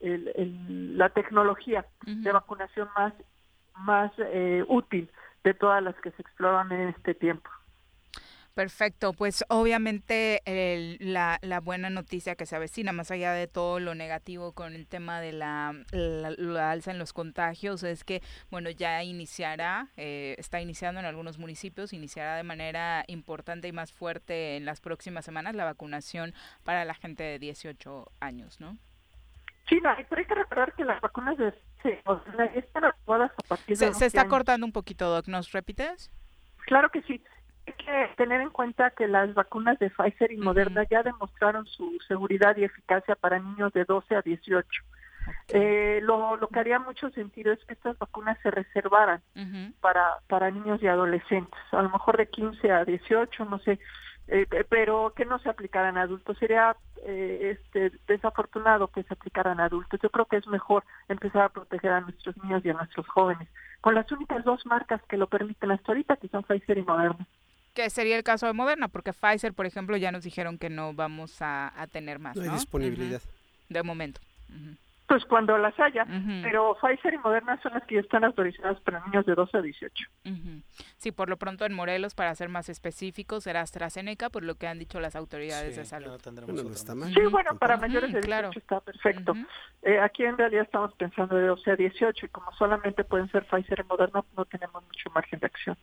el- 0.00 0.32
el- 0.34 0.98
la 0.98 1.08
tecnología 1.10 1.86
de 2.06 2.32
vacunación 2.32 2.88
más, 2.96 3.12
más 3.76 4.12
eh, 4.18 4.64
útil 4.68 5.10
de 5.42 5.54
todas 5.54 5.82
las 5.82 5.94
que 5.96 6.10
se 6.12 6.22
exploran 6.22 6.70
en 6.72 6.88
este 6.90 7.14
tiempo. 7.14 7.50
Perfecto, 8.54 9.14
pues 9.14 9.44
obviamente 9.48 10.40
el- 10.44 10.96
la, 11.12 11.40
la 11.42 11.58
buena 11.58 11.90
noticia 11.90 12.36
que 12.36 12.46
se 12.46 12.54
avecina, 12.54 12.92
más 12.92 13.10
allá 13.10 13.32
de 13.32 13.48
todo 13.48 13.80
lo 13.80 13.96
negativo 13.96 14.52
con 14.52 14.74
el 14.74 14.86
tema 14.86 15.20
de 15.20 15.32
la, 15.32 15.74
la- 15.90 16.30
la 16.30 16.70
alza 16.70 16.92
en 16.92 17.00
los 17.00 17.12
contagios, 17.12 17.82
es 17.82 18.04
que, 18.04 18.22
bueno, 18.52 18.70
ya 18.70 19.02
iniciará, 19.02 19.88
eh, 19.96 20.36
está 20.38 20.60
iniciando 20.60 21.00
en 21.00 21.06
algunos 21.06 21.36
municipios, 21.38 21.92
iniciará 21.92 22.36
de 22.36 22.44
manera 22.44 23.02
importante 23.08 23.66
y 23.66 23.72
más 23.72 23.90
fuerte 23.92 24.56
en 24.56 24.66
las 24.66 24.80
próximas 24.80 25.24
semanas 25.24 25.56
la 25.56 25.64
vacunación 25.64 26.32
para 26.62 26.84
la 26.84 26.94
gente 26.94 27.24
de 27.24 27.40
18 27.40 28.12
años, 28.20 28.60
¿no? 28.60 28.78
Sí, 29.68 29.80
no, 29.82 29.90
pero 30.08 30.20
hay 30.20 30.26
que 30.26 30.34
recordar 30.34 30.72
que 30.74 30.84
las 30.84 31.00
vacunas 31.00 31.36
de 31.38 31.52
sí, 31.82 31.90
o 32.04 32.20
sea, 32.36 32.44
están 32.46 32.84
aprobadas 32.84 33.32
a 33.38 33.42
partir 33.48 33.68
de 33.68 33.76
Se, 33.76 33.86
11 33.88 33.98
se 33.98 34.06
está 34.06 34.20
años. 34.22 34.30
cortando 34.30 34.66
un 34.66 34.72
poquito, 34.72 35.08
Doc, 35.08 35.26
¿nos 35.28 35.52
repites? 35.52 36.10
Claro 36.66 36.90
que 36.90 37.02
sí. 37.02 37.22
Hay 37.66 37.72
que 37.74 38.10
tener 38.16 38.42
en 38.42 38.50
cuenta 38.50 38.90
que 38.90 39.08
las 39.08 39.32
vacunas 39.32 39.78
de 39.78 39.88
Pfizer 39.88 40.30
y 40.32 40.36
Moderna 40.36 40.84
ya 40.90 41.02
demostraron 41.02 41.66
su 41.66 41.98
seguridad 42.06 42.54
y 42.58 42.64
eficacia 42.64 43.14
para 43.14 43.38
niños 43.38 43.72
de 43.72 43.84
12 43.84 44.16
a 44.16 44.20
18. 44.22 44.68
Eh, 45.48 46.00
lo, 46.02 46.36
lo 46.36 46.48
que 46.48 46.58
haría 46.60 46.78
mucho 46.78 47.08
sentido 47.10 47.52
es 47.54 47.64
que 47.64 47.72
estas 47.72 47.96
vacunas 47.98 48.38
se 48.42 48.50
reservaran 48.50 49.22
para, 49.80 50.18
para 50.28 50.50
niños 50.50 50.82
y 50.82 50.86
adolescentes, 50.86 51.58
a 51.72 51.80
lo 51.80 51.88
mejor 51.88 52.18
de 52.18 52.28
15 52.28 52.70
a 52.70 52.84
18, 52.84 53.44
no 53.46 53.58
sé, 53.60 53.78
eh, 54.28 54.46
pero 54.68 55.12
que 55.14 55.24
no 55.24 55.38
se 55.38 55.48
aplicaran 55.48 55.96
a 55.98 56.02
adultos. 56.02 56.38
Sería 56.38 56.76
eh, 57.04 57.56
este, 57.58 57.92
desafortunado 58.06 58.88
que 58.88 59.02
se 59.02 59.14
aplicaran 59.14 59.60
a 59.60 59.66
adultos. 59.66 60.00
Yo 60.02 60.10
creo 60.10 60.26
que 60.26 60.36
es 60.36 60.46
mejor 60.46 60.84
empezar 61.08 61.42
a 61.42 61.48
proteger 61.50 61.92
a 61.92 62.00
nuestros 62.00 62.36
niños 62.42 62.64
y 62.64 62.70
a 62.70 62.74
nuestros 62.74 63.06
jóvenes 63.08 63.48
con 63.80 63.94
las 63.94 64.10
únicas 64.10 64.42
dos 64.44 64.64
marcas 64.64 65.02
que 65.10 65.18
lo 65.18 65.26
permiten 65.26 65.70
hasta 65.70 65.92
ahorita, 65.92 66.16
que 66.16 66.28
son 66.28 66.42
Pfizer 66.42 66.78
y 66.78 66.82
Moderna. 66.82 67.26
Que 67.74 67.90
sería 67.90 68.16
el 68.16 68.22
caso 68.24 68.46
de 68.46 68.54
Moderna, 68.54 68.88
porque 68.88 69.12
Pfizer, 69.12 69.52
por 69.52 69.66
ejemplo, 69.66 69.96
ya 69.98 70.10
nos 70.10 70.24
dijeron 70.24 70.56
que 70.56 70.70
no 70.70 70.94
vamos 70.94 71.42
a, 71.42 71.70
a 71.78 71.86
tener 71.86 72.18
más, 72.18 72.34
No 72.34 72.44
¿no? 72.44 72.50
hay 72.50 72.56
disponibilidad. 72.56 73.20
De 73.68 73.82
momento. 73.82 74.20
Pues 75.14 75.26
cuando 75.26 75.56
las 75.58 75.78
haya, 75.78 76.02
Ujú. 76.02 76.42
pero 76.42 76.76
Pfizer 76.82 77.14
y 77.14 77.18
Moderna 77.18 77.56
son 77.62 77.74
las 77.74 77.84
que 77.84 77.94
ya 77.94 78.00
están 78.00 78.24
autorizadas 78.24 78.80
para 78.80 78.98
niños 79.06 79.24
de 79.24 79.36
12 79.36 79.58
a 79.58 79.62
18. 79.62 80.08
Ujú. 80.24 80.60
Sí, 80.96 81.12
por 81.12 81.28
lo 81.28 81.36
pronto 81.36 81.64
en 81.64 81.72
Morelos, 81.72 82.16
para 82.16 82.34
ser 82.34 82.48
más 82.48 82.68
específicos, 82.68 83.44
será 83.44 83.60
AstraZeneca, 83.60 84.28
por 84.28 84.42
lo 84.42 84.56
que 84.56 84.66
han 84.66 84.80
dicho 84.80 84.98
las 84.98 85.14
autoridades 85.14 85.76
de 85.76 85.84
salud. 85.84 86.10
Bueno, 86.46 86.64
no 86.64 86.72
está 86.72 86.96
mal. 86.96 87.14
Sí, 87.14 87.20
bueno, 87.30 87.56
para 87.56 87.76
mayores 87.76 88.12
de 88.12 88.22
18 88.22 88.26
claro. 88.26 88.50
está 88.56 88.80
perfecto. 88.80 89.34
Eh, 89.82 90.00
aquí 90.00 90.24
en 90.24 90.36
realidad 90.36 90.64
estamos 90.64 90.92
pensando 90.94 91.36
de 91.36 91.46
12 91.46 91.70
a 91.70 91.76
18 91.76 92.26
y 92.26 92.28
como 92.30 92.50
solamente 92.54 93.04
pueden 93.04 93.30
ser 93.30 93.46
Pfizer 93.46 93.84
y 93.84 93.88
Moderna, 93.88 94.24
no 94.36 94.44
tenemos 94.46 94.82
mucho 94.82 95.10
margen 95.14 95.38
de 95.38 95.46
acción. 95.46 95.76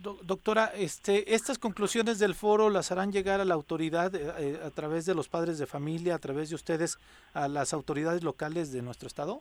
Doc- 0.00 0.20
doctora, 0.22 0.72
este, 0.74 1.34
estas 1.34 1.58
conclusiones 1.58 2.18
del 2.18 2.34
foro 2.34 2.68
las 2.70 2.90
harán 2.92 3.12
llegar 3.12 3.40
a 3.40 3.44
la 3.44 3.54
autoridad 3.54 4.14
eh, 4.14 4.32
eh, 4.38 4.60
a 4.64 4.70
través 4.70 5.06
de 5.06 5.14
los 5.14 5.28
padres 5.28 5.58
de 5.58 5.66
familia, 5.66 6.14
a 6.16 6.18
través 6.18 6.48
de 6.48 6.54
ustedes, 6.56 6.98
a 7.32 7.46
las 7.48 7.72
autoridades 7.72 8.22
locales 8.24 8.72
de 8.72 8.82
nuestro 8.82 9.06
estado. 9.06 9.40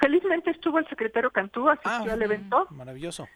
Felizmente 0.00 0.50
estuvo 0.50 0.78
el 0.78 0.88
secretario 0.88 1.30
Cantú, 1.30 1.68
asistió 1.68 1.90
Ah, 2.10 2.12
al 2.12 2.22
evento. 2.22 2.66
Maravilloso. 2.70 3.28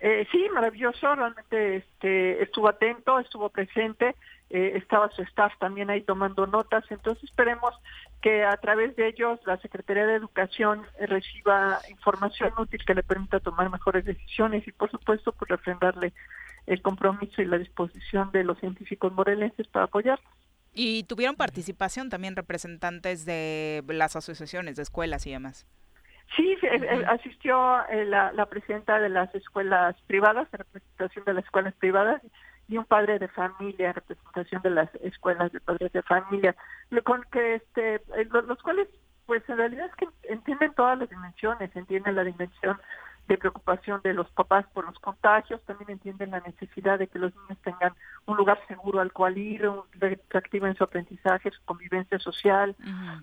Eh, 0.00 0.26
sí, 0.32 0.46
maravilloso, 0.52 1.14
realmente 1.14 1.76
este, 1.76 2.42
estuvo 2.42 2.68
atento, 2.68 3.18
estuvo 3.20 3.48
presente, 3.48 4.14
eh, 4.54 4.76
estaba 4.76 5.10
su 5.10 5.22
staff 5.22 5.52
también 5.58 5.90
ahí 5.90 6.02
tomando 6.02 6.46
notas, 6.46 6.84
entonces 6.88 7.24
esperemos 7.24 7.74
que 8.22 8.44
a 8.44 8.56
través 8.58 8.94
de 8.94 9.08
ellos 9.08 9.40
la 9.46 9.56
Secretaría 9.56 10.06
de 10.06 10.14
Educación 10.14 10.82
eh, 11.00 11.06
reciba 11.06 11.80
información 11.90 12.52
útil 12.56 12.84
que 12.86 12.94
le 12.94 13.02
permita 13.02 13.40
tomar 13.40 13.68
mejores 13.68 14.04
decisiones 14.04 14.64
y 14.68 14.70
por 14.70 14.92
supuesto 14.92 15.32
pues 15.32 15.48
refrendarle 15.48 16.12
el 16.68 16.80
compromiso 16.82 17.42
y 17.42 17.46
la 17.46 17.58
disposición 17.58 18.30
de 18.30 18.44
los 18.44 18.56
científicos 18.60 19.12
morelenses 19.12 19.66
para 19.66 19.86
apoyar. 19.86 20.20
Y 20.72 21.02
tuvieron 21.02 21.34
participación 21.34 22.08
también 22.08 22.36
representantes 22.36 23.24
de 23.26 23.82
las 23.88 24.14
asociaciones 24.14 24.76
de 24.76 24.84
escuelas 24.84 25.26
y 25.26 25.32
demás. 25.32 25.66
Sí, 26.36 26.56
eh, 26.62 26.68
eh, 26.80 27.04
asistió 27.08 27.78
la, 28.06 28.30
la 28.32 28.46
presidenta 28.46 29.00
de 29.00 29.08
las 29.08 29.34
escuelas 29.34 29.96
privadas, 30.06 30.46
en 30.52 30.58
representación 30.58 31.24
de 31.24 31.34
las 31.34 31.44
escuelas 31.44 31.74
privadas, 31.74 32.22
y 32.68 32.78
un 32.78 32.84
padre 32.84 33.18
de 33.18 33.28
familia, 33.28 33.88
en 33.88 33.94
representación 33.94 34.62
de 34.62 34.70
las 34.70 34.94
escuelas 34.96 35.52
de 35.52 35.60
padres 35.60 35.92
de 35.92 36.02
familia, 36.02 36.56
con 37.04 37.22
que 37.30 37.56
este, 37.56 37.96
eh, 37.96 38.28
los, 38.30 38.44
los 38.46 38.62
cuales, 38.62 38.88
pues 39.26 39.42
en 39.48 39.58
realidad 39.58 39.86
es 39.86 39.94
que 39.96 40.08
entienden 40.32 40.72
todas 40.74 40.98
las 40.98 41.10
dimensiones, 41.10 41.74
entienden 41.76 42.14
la 42.14 42.24
dimensión 42.24 42.78
de 43.28 43.38
preocupación 43.38 44.00
de 44.04 44.12
los 44.12 44.30
papás 44.30 44.66
por 44.74 44.84
los 44.84 44.98
contagios, 44.98 45.62
también 45.64 45.90
entienden 45.90 46.30
la 46.30 46.40
necesidad 46.40 46.98
de 46.98 47.06
que 47.06 47.18
los 47.18 47.34
niños 47.34 47.58
tengan 47.62 47.94
un 48.26 48.36
lugar 48.36 48.60
seguro 48.68 49.00
al 49.00 49.12
cual 49.12 49.38
ir, 49.38 49.66
un, 49.66 49.82
que 49.98 50.38
activen 50.38 50.74
su 50.74 50.84
aprendizaje, 50.84 51.50
su 51.50 51.64
convivencia 51.64 52.18
social, 52.18 52.76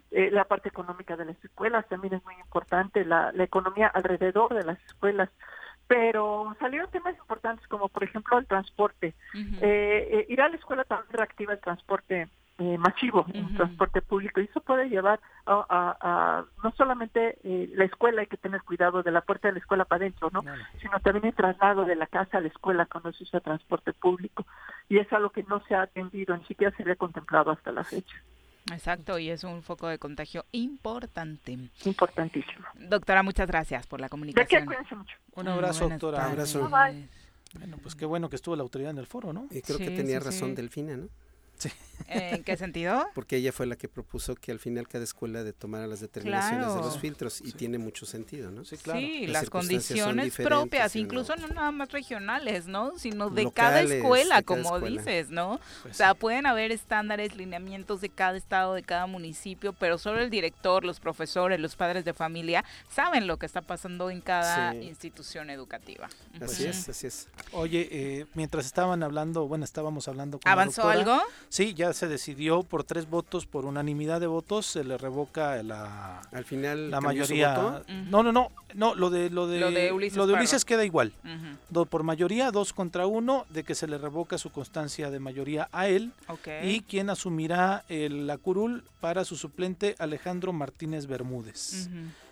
eh, 0.09 0.31
la 0.31 0.45
parte 0.45 0.69
económica 0.69 1.15
de 1.15 1.25
las 1.25 1.43
escuelas 1.43 1.87
también 1.87 2.15
es 2.15 2.23
muy 2.23 2.35
importante, 2.35 3.05
la, 3.05 3.31
la 3.31 3.43
economía 3.43 3.87
alrededor 3.87 4.53
de 4.55 4.63
las 4.63 4.83
escuelas. 4.85 5.29
Pero 5.91 6.55
salieron 6.59 6.89
temas 6.89 7.17
importantes 7.17 7.67
como, 7.67 7.89
por 7.89 8.03
ejemplo, 8.05 8.37
el 8.37 8.45
transporte. 8.47 9.13
Eh, 9.61 10.07
eh, 10.11 10.25
ir 10.29 10.41
a 10.41 10.47
la 10.47 10.55
escuela 10.55 10.85
también 10.85 11.11
reactiva 11.11 11.51
el 11.51 11.59
transporte 11.59 12.29
eh, 12.59 12.77
masivo 12.77 13.25
en 13.33 13.55
transporte 13.57 14.01
público 14.01 14.39
y 14.39 14.45
eso 14.45 14.61
puede 14.61 14.87
llevar 14.87 15.19
a, 15.45 15.65
a- 15.67 15.97
a- 15.99 16.45
no 16.63 16.71
solamente 16.77 17.37
eh, 17.43 17.69
la 17.73 17.85
escuela 17.85 18.21
hay 18.21 18.27
que 18.27 18.37
tener 18.37 18.61
cuidado 18.61 19.01
de 19.03 19.11
la 19.11 19.21
puerta 19.21 19.47
de 19.47 19.53
la 19.53 19.59
escuela 19.59 19.83
para 19.85 20.01
adentro 20.05 20.29
no 20.31 20.41
sino 20.79 20.99
también 20.99 21.25
el 21.25 21.33
traslado 21.33 21.85
de 21.85 21.95
la 21.95 22.05
casa 22.05 22.37
a 22.37 22.41
la 22.41 22.49
escuela 22.49 22.85
cuando 22.85 23.11
se 23.13 23.23
usa 23.23 23.39
transporte 23.39 23.93
público 23.93 24.45
y 24.89 24.99
es 24.99 25.11
algo 25.11 25.31
que 25.31 25.43
no 25.43 25.59
se 25.65 25.73
ha 25.75 25.81
atendido 25.81 26.37
ni 26.37 26.43
siquiera 26.45 26.75
se 26.77 26.83
había 26.83 26.95
contemplado 26.97 27.49
hasta 27.51 27.71
la 27.71 27.83
fecha 27.83 28.15
Exacto, 28.71 29.17
y 29.17 29.29
es 29.29 29.43
un 29.43 29.63
foco 29.63 29.87
de 29.87 29.97
contagio 29.97 30.45
importante. 30.51 31.57
Importantísimo. 31.85 32.65
Doctora, 32.75 33.23
muchas 33.23 33.47
gracias 33.47 33.87
por 33.87 33.99
la 33.99 34.09
comunicación. 34.09 34.65
cuídense 34.65 34.95
mucho. 34.95 35.15
Un 35.33 35.47
abrazo, 35.47 35.85
Buenas 35.85 35.99
doctora. 35.99 36.25
Un 36.25 36.31
abrazo. 36.31 36.69
Bueno, 37.57 37.77
pues 37.81 37.95
qué 37.95 38.05
bueno 38.05 38.29
que 38.29 38.35
estuvo 38.37 38.55
la 38.55 38.63
autoridad 38.63 38.91
en 38.91 38.97
el 38.97 39.07
foro, 39.07 39.33
¿no? 39.33 39.47
Y 39.51 39.61
creo 39.61 39.77
que 39.77 39.91
tenía 39.91 40.19
sí, 40.19 40.25
razón 40.25 40.49
sí. 40.49 40.55
Delfina, 40.55 40.95
¿no? 40.95 41.09
¿En 42.07 42.43
qué 42.43 42.57
sentido? 42.57 43.05
Porque 43.15 43.37
ella 43.37 43.51
fue 43.51 43.65
la 43.67 43.75
que 43.75 43.87
propuso 43.87 44.35
que 44.35 44.51
al 44.51 44.59
final 44.59 44.87
cada 44.87 45.03
escuela 45.03 45.43
de 45.43 45.53
tomara 45.53 45.87
las 45.87 45.99
determinaciones 46.01 46.67
de 46.67 46.73
Claro. 46.73 46.85
los 46.85 46.97
filtros 46.99 47.41
y 47.41 47.51
tiene 47.53 47.77
mucho 47.77 48.05
sentido, 48.05 48.51
¿no? 48.51 48.65
Sí, 48.65 48.75
Sí, 48.77 49.27
Las 49.27 49.49
condiciones 49.49 50.35
propias, 50.35 50.95
incluso 50.95 51.35
no 51.35 51.47
nada 51.47 51.71
más 51.71 51.91
regionales, 51.91 52.65
¿no? 52.67 52.97
Sino 52.97 53.29
de 53.29 53.51
cada 53.51 53.81
escuela, 53.81 54.37
de 54.37 54.43
cada 54.43 54.63
como 54.63 54.75
escuela. 54.75 55.01
dices, 55.01 55.29
¿no? 55.29 55.59
Pues 55.83 55.93
o 55.95 55.97
sea, 55.97 56.13
pueden 56.15 56.45
haber 56.47 56.71
estándares, 56.71 57.35
lineamientos 57.35 58.01
de 58.01 58.09
cada 58.09 58.37
estado, 58.37 58.73
de 58.73 58.83
cada 58.83 59.05
municipio, 59.05 59.73
pero 59.73 59.97
solo 59.97 60.19
el 60.21 60.29
director, 60.29 60.83
los 60.83 60.99
profesores, 60.99 61.59
los 61.59 61.75
padres 61.75 62.03
de 62.03 62.13
familia 62.13 62.65
saben 62.89 63.27
lo 63.27 63.37
que 63.37 63.45
está 63.45 63.61
pasando 63.61 64.09
en 64.09 64.21
cada 64.21 64.71
Sí. 64.71 64.77
institución 64.81 65.49
educativa. 65.49 66.09
Así 66.41 66.63
Ujú. 66.63 66.71
es, 66.71 66.89
así 66.89 67.07
es. 67.07 67.27
Oye, 67.51 67.87
eh, 67.91 68.25
mientras 68.33 68.65
estaban 68.65 69.03
hablando, 69.03 69.47
bueno, 69.47 69.63
estábamos 69.65 70.07
hablando 70.07 70.39
con 70.39 70.49
la 70.49 70.53
¿Avanzó 70.53 70.81
doctora. 70.83 70.99
algo? 71.15 71.23
Sí, 71.51 71.73
ya 71.73 71.91
se 71.91 72.07
decidió 72.07 72.63
por 72.63 72.85
tres 72.85 73.09
votos, 73.09 73.45
por 73.45 73.65
unanimidad 73.65 74.21
de 74.21 74.27
votos, 74.27 74.65
se 74.65 74.85
le 74.85 74.97
revoca 74.97 75.61
la, 75.63 76.21
Al 76.31 76.45
final 76.45 76.89
la 76.89 76.99
su 76.99 77.03
mayoría. 77.03 77.83
No, 78.09 78.23
no, 78.23 78.31
no, 78.31 78.47
no, 78.73 78.95
lo 78.95 79.09
de 79.09 79.29
lo 79.29 79.47
de, 79.47 79.59
Lo 79.59 79.69
de 79.69 79.91
Ulises 79.91 80.15
lo 80.15 80.27
de 80.27 80.31
Parra. 80.31 80.43
Ulises 80.43 80.63
queda 80.63 80.85
igual. 80.85 81.11
Ujú. 81.25 81.57
Do- 81.69 81.85
por 81.85 82.03
mayoría, 82.03 82.51
dos 82.51 82.71
contra 82.71 83.05
uno, 83.05 83.45
de 83.49 83.65
que 83.65 83.75
se 83.75 83.85
le 83.85 83.97
revoca 83.97 84.37
su 84.37 84.49
constancia 84.49 85.11
de 85.11 85.19
mayoría 85.19 85.67
a 85.73 85.89
él. 85.89 86.13
Ok. 86.29 86.47
Y 86.63 86.81
quien 86.83 87.09
asumirá 87.09 87.83
el, 87.89 88.27
la 88.27 88.37
curul 88.37 88.85
para 89.01 89.25
su 89.25 89.35
suplente 89.35 89.95
Alejandro 89.99 90.53
Martínez 90.53 91.05
Bermúdez. 91.05 91.89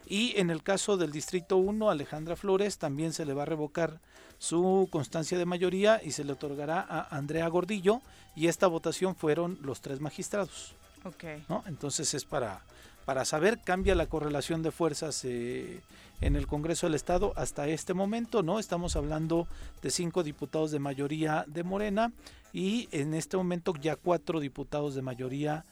Y 0.09 0.33
en 0.37 0.49
el 0.49 0.63
caso 0.63 0.97
del 0.97 1.11
Distrito 1.11 1.57
1, 1.57 1.89
Alejandra 1.89 2.35
Flores, 2.35 2.79
también 2.79 3.13
se 3.13 3.25
le 3.25 3.33
va 3.33 3.43
a 3.43 3.45
revocar 3.45 3.99
su 4.39 4.87
constancia 4.91 5.37
de 5.37 5.45
mayoría 5.45 6.01
y 6.03 6.11
se 6.11 6.23
le 6.23 6.33
otorgará 6.33 6.81
a 6.81 7.15
Andrea 7.15 7.47
Gordillo. 7.47 8.01
Y 8.35 8.47
esta 8.47 8.65
votación 8.65 9.15
fueron 9.15 9.59
los 9.61 9.81
tres 9.81 10.01
magistrados. 10.01 10.73
Ok. 11.03 11.23
¿no? 11.47 11.63
Entonces 11.67 12.13
es 12.15 12.25
para, 12.25 12.61
para 13.05 13.23
saber, 13.23 13.59
cambia 13.63 13.93
la 13.93 14.07
correlación 14.07 14.63
de 14.63 14.71
fuerzas 14.71 15.23
eh, 15.25 15.81
en 16.21 16.35
el 16.35 16.47
Congreso 16.47 16.87
del 16.87 16.95
Estado 16.95 17.33
hasta 17.35 17.67
este 17.67 17.93
momento, 17.93 18.43
¿no? 18.43 18.59
Estamos 18.59 18.95
hablando 18.95 19.47
de 19.81 19.91
cinco 19.91 20.23
diputados 20.23 20.71
de 20.71 20.79
mayoría 20.79 21.45
de 21.47 21.63
Morena 21.63 22.11
y 22.51 22.89
en 22.91 23.13
este 23.13 23.37
momento 23.37 23.73
ya 23.79 23.95
cuatro 23.95 24.39
diputados 24.39 24.95
de 24.95 25.01
mayoría 25.01 25.57
de 25.57 25.69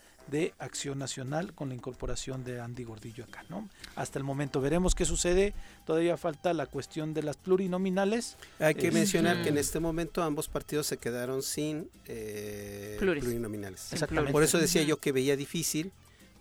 Acción 0.60 1.00
Nacional 1.00 1.54
con 1.54 1.70
la 1.70 1.76
incorporación 1.76 2.44
de 2.44 2.60
Andy 2.60 2.84
Gordillo 2.84 3.24
acá, 3.24 3.44
¿no? 3.50 3.70
Hasta 3.96 4.20
el 4.20 4.24
momento 4.26 4.60
veremos 4.62 4.94
qué 4.96 5.06
sucede, 5.06 5.54
todavía 5.86 6.18
falta 6.18 6.54
la 6.54 6.66
cuestión 6.66 7.14
de 7.14 7.24
las 7.24 7.38
plurinominales. 7.38 8.38
Hay 8.60 8.76
que 8.76 8.88
Este, 8.88 9.00
mencionar 9.00 9.42
que 9.44 9.50
en 9.50 9.58
este 9.58 9.80
momento 9.80 10.22
ambos 10.24 10.48
partidos 10.50 10.88
se 10.88 10.98
quedaron 10.98 11.42
sin 11.44 11.90
eh, 12.08 12.98
plurinominales. 13.00 13.94
Exactamente. 13.94 14.32
Por 14.32 14.44
eso 14.44 14.58
decía 14.58 14.84
yo 14.84 14.98
que 14.98 15.12
veía 15.12 15.36
difícil, 15.36 15.92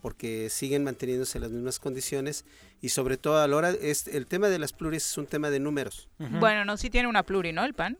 porque 0.02 0.50
siguen 0.50 0.84
manteniéndose 0.84 1.40
las 1.40 1.50
mismas 1.50 1.78
condiciones 1.78 2.44
y 2.80 2.90
sobre 2.90 3.16
todo 3.16 3.40
a 3.42 3.48
la 3.48 3.56
hora, 3.56 3.70
es, 3.70 4.06
el 4.08 4.26
tema 4.26 4.48
de 4.48 4.58
las 4.58 4.72
pluris 4.72 5.04
es 5.06 5.18
un 5.18 5.26
tema 5.26 5.50
de 5.50 5.58
números. 5.60 6.08
Bueno, 6.18 6.64
no, 6.64 6.76
sí 6.76 6.90
tiene 6.90 7.08
una 7.08 7.22
pluri, 7.22 7.52
¿no? 7.52 7.64
El 7.64 7.74
PAN. 7.74 7.96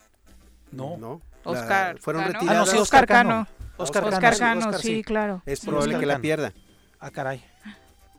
No. 0.73 0.97
No. 0.99 1.23
Oscar 1.45 1.95
La- 1.95 2.01
fueron 2.01 2.23
Cano. 2.23 2.33
retiradas. 2.35 2.57
Ah, 2.57 2.61
no, 2.61 2.67
sí, 2.67 2.77
Oscar 2.79 3.05
Oscar 3.05 3.07
Cano. 3.07 3.49
Oscar 3.79 4.03
Cano, 4.05 4.17
Oscar 4.17 4.35
sí, 4.35 4.41
Cano, 4.41 4.59
Oscar, 4.61 4.81
sí, 4.81 4.89
sí. 4.89 5.03
claro. 5.05 5.43
Es 5.47 5.59
Sí, 5.61 5.67
probable 5.67 5.95
Oscar 5.95 6.01
que 6.01 6.07
la 6.07 6.19
pierda. 6.19 6.53
Ah, 7.01 7.11
caray. 7.11 7.43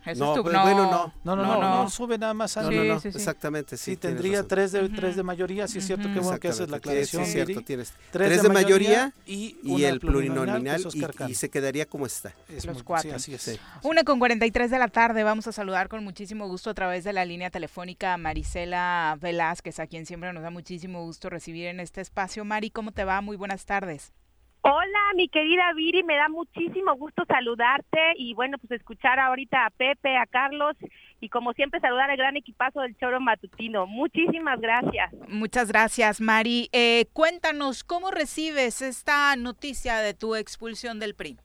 Eso 0.06 0.24
No, 0.24 0.32
es 0.32 0.38
tu- 0.38 0.44
pues, 0.44 0.54
no. 0.56 0.62
bueno, 0.62 0.84
no. 0.90 1.14
No, 1.26 1.36
no, 1.36 1.44
No, 1.44 1.54
no, 1.56 1.60
no. 1.62 1.84
no, 1.84 1.90
sube 1.90 2.18
nada 2.18 2.34
más 2.34 2.56
No, 2.56 2.62
Andy. 2.64 2.78
no, 2.78 2.84
no, 2.86 3.00
sí, 3.02 3.12
sí. 3.12 3.18
exactamente, 3.18 3.76
sí. 3.76 3.92
Sí, 3.92 3.98
tendría 3.98 4.36
razón. 4.38 4.48
tres 4.48 4.72
de, 4.72 4.88
tres 4.88 5.16
de 5.18 5.24
mayoría, 5.24 5.68
sí 5.68 5.80
es 5.80 5.86
cierto, 5.88 6.08
qué 6.14 6.20
bueno 6.22 6.40
que 6.40 6.48
haces 6.48 6.70
la 6.70 6.78
sí, 6.78 6.80
aclaración. 6.80 7.26
sí, 7.26 7.28
es 7.40 7.46
cierto, 7.46 7.62
tienes 7.66 7.92
Tres 8.12 8.30
tres, 8.30 8.42
de 8.42 8.48
de 8.48 8.54
mayoría 8.54 9.14
y, 9.26 9.58
el 9.84 10.00
plurinominal, 10.00 10.82
que 10.82 11.26
y, 11.30 11.36
se 11.36 11.50
quedaría 11.50 11.86
como 11.88 12.06
está. 12.06 12.34
Es 12.48 12.64
Los 12.66 12.76
muy- 12.76 12.84
cuatro. 12.84 13.10
Sí, 13.10 13.16
así 13.16 13.34
es. 13.34 13.42
Sí. 13.42 13.60
Una 13.84 14.06
con 14.06 14.18
43 14.20 14.72
de 14.72 14.80
la 14.80 14.88
tarde, 14.88 15.24
vamos 15.26 15.46
a 15.48 15.52
saludar 15.52 15.90
con 15.90 16.02
muchísimo 16.06 16.48
gusto 16.48 16.70
a 16.70 16.74
través 16.74 17.04
de 17.04 17.12
la 17.12 17.26
línea 17.26 17.50
telefónica 17.50 18.14
a 18.14 18.18
Marisela 18.18 19.18
Velázquez, 19.20 19.78
a 19.82 19.88
quien 19.88 20.06
siempre 20.06 20.32
nos 20.32 20.42
da 20.42 20.52
muchísimo 20.52 21.04
gusto 21.04 21.30
recibir 21.30 21.66
en 21.68 21.82
este 21.82 22.00
espacio. 22.00 22.46
Mari, 22.46 22.70
¿cómo 22.70 22.94
te 22.94 23.04
va? 23.04 23.20
Muy 23.20 23.36
buenas 23.36 23.66
tardes. 23.66 24.14
Hola, 24.62 25.00
mi 25.16 25.30
querida 25.30 25.72
Viri, 25.76 26.04
me 26.04 26.16
da 26.16 26.28
muchísimo 26.30 26.96
gusto 26.96 27.24
saludarte 27.26 28.00
y 28.18 28.34
bueno, 28.34 28.58
pues 28.58 28.72
escuchar 28.72 29.20
ahorita 29.20 29.66
a 29.66 29.70
Pepe, 29.70 30.18
a 30.18 30.26
Carlos 30.26 30.76
y 31.22 31.30
como 31.30 31.54
siempre 31.54 31.80
saludar 31.80 32.10
al 32.12 32.18
gran 32.18 32.36
equipazo 32.36 32.82
del 32.82 32.98
Choro 32.98 33.20
Matutino. 33.20 33.88
Muchísimas 33.88 34.60
gracias. 34.60 35.14
Muchas 35.30 35.70
gracias, 35.72 36.20
Mari. 36.20 36.70
Eh, 36.74 37.06
cuéntanos, 37.14 37.84
¿cómo 37.84 38.12
recibes 38.12 38.82
esta 38.82 39.36
noticia 39.36 39.98
de 39.98 40.14
tu 40.14 40.36
expulsión 40.36 41.00
del 41.00 41.16
PRI? 41.16 41.38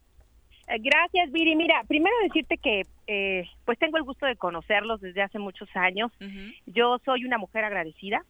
Eh, 0.69 0.79
Gracias, 0.81 1.31
Viri. 1.33 1.55
Mira, 1.55 1.83
primero 1.87 2.15
decirte 2.23 2.57
que 2.59 2.83
eh, 3.07 3.45
pues 3.65 3.79
tengo 3.79 3.99
el 3.99 4.05
gusto 4.05 4.27
de 4.27 4.37
conocerlos 4.37 5.01
desde 5.01 5.23
hace 5.23 5.39
muchos 5.39 5.69
años. 5.75 6.11
Yo 6.67 6.99
soy 7.05 7.25
una 7.25 7.39
mujer 7.39 7.65
agradecida 7.65 8.25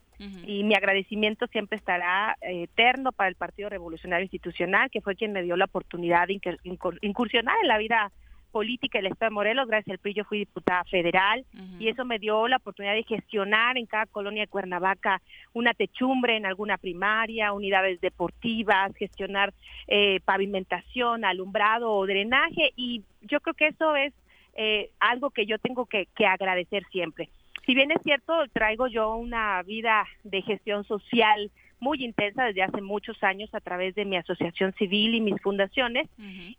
y 0.46 0.64
mi 0.64 0.74
agradecimiento 0.74 1.46
siempre 1.48 1.78
estará 1.78 2.36
eh, 2.40 2.64
eterno 2.64 3.12
para 3.12 3.28
el 3.28 3.36
Partido 3.36 3.68
Revolucionario 3.68 4.24
Institucional, 4.24 4.90
que 4.90 5.00
fue 5.00 5.16
quien 5.16 5.32
me 5.32 5.42
dio 5.42 5.56
la 5.56 5.66
oportunidad 5.66 6.26
de 6.28 6.34
incur- 6.34 6.60
incur- 6.64 6.98
incursionar 7.00 7.56
en 7.62 7.68
la 7.68 7.78
vida 7.78 8.10
política 8.50 8.98
del 8.98 9.06
Estado 9.06 9.30
de 9.30 9.34
Morelos. 9.34 9.66
Gracias 9.66 9.94
al 9.94 9.98
PRI 9.98 10.12
yo 10.14 10.24
fui 10.24 10.38
diputada 10.40 10.84
federal 10.84 11.44
y 11.80 11.88
eso 11.88 12.04
me 12.04 12.18
dio 12.18 12.46
la 12.48 12.56
oportunidad 12.58 12.92
de 12.94 13.02
gestionar 13.04 13.78
en 13.78 13.86
cada 13.86 14.04
colonia 14.06 14.42
de 14.42 14.48
Cuernavaca 14.48 15.22
una 15.54 15.72
techumbre 15.72 16.36
en 16.36 16.44
alguna 16.44 16.76
primaria, 16.76 17.52
unidades 17.54 17.98
deportivas, 18.02 18.94
gestionar 18.96 19.54
eh, 19.88 20.20
pavimentación, 20.26 21.24
alumbrado 21.24 21.92
o 21.92 22.06
drenaje 22.06 22.72
y 22.76 23.02
yo 23.22 23.40
creo 23.40 23.54
que 23.54 23.68
eso 23.68 23.96
es 23.96 24.12
eh, 24.54 24.90
algo 25.00 25.30
que 25.30 25.46
yo 25.46 25.58
tengo 25.58 25.86
que, 25.86 26.06
que 26.14 26.26
agradecer 26.26 26.84
siempre. 26.92 27.30
Si 27.66 27.74
bien 27.74 27.90
es 27.92 28.02
cierto, 28.02 28.34
traigo 28.52 28.86
yo 28.88 29.14
una 29.14 29.62
vida 29.62 30.06
de 30.24 30.42
gestión 30.42 30.84
social 30.84 31.50
muy 31.82 32.04
intensa 32.04 32.44
desde 32.44 32.62
hace 32.62 32.80
muchos 32.80 33.20
años 33.24 33.52
a 33.54 33.60
través 33.60 33.94
de 33.96 34.04
mi 34.04 34.16
asociación 34.16 34.72
civil 34.74 35.14
y 35.16 35.20
mis 35.20 35.40
fundaciones. 35.42 36.08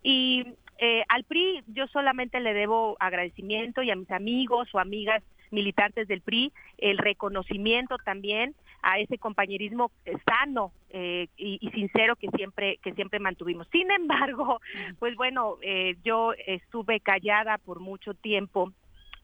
Y 0.02 0.44
eh, 0.78 1.02
al 1.08 1.24
PRI 1.24 1.62
yo 1.68 1.86
solamente 1.86 2.40
le 2.40 2.52
debo 2.52 2.96
agradecimiento 3.00 3.82
y 3.82 3.90
a 3.90 3.96
mis 3.96 4.10
amigos 4.10 4.68
o 4.74 4.78
amigas 4.78 5.22
militantes 5.50 6.08
del 6.08 6.20
PRI 6.20 6.52
el 6.78 6.98
reconocimiento 6.98 7.96
también 7.98 8.54
a 8.82 8.98
ese 8.98 9.16
compañerismo 9.16 9.90
sano 10.26 10.72
eh, 10.90 11.28
y, 11.38 11.58
y 11.60 11.70
sincero 11.70 12.16
que 12.16 12.28
siempre 12.36 12.78
que 12.82 12.92
siempre 12.92 13.18
mantuvimos. 13.18 13.66
Sin 13.72 13.90
embargo, 13.90 14.60
pues 14.98 15.16
bueno, 15.16 15.56
eh, 15.62 15.96
yo 16.04 16.34
estuve 16.46 17.00
callada 17.00 17.56
por 17.56 17.80
mucho 17.80 18.12
tiempo 18.12 18.72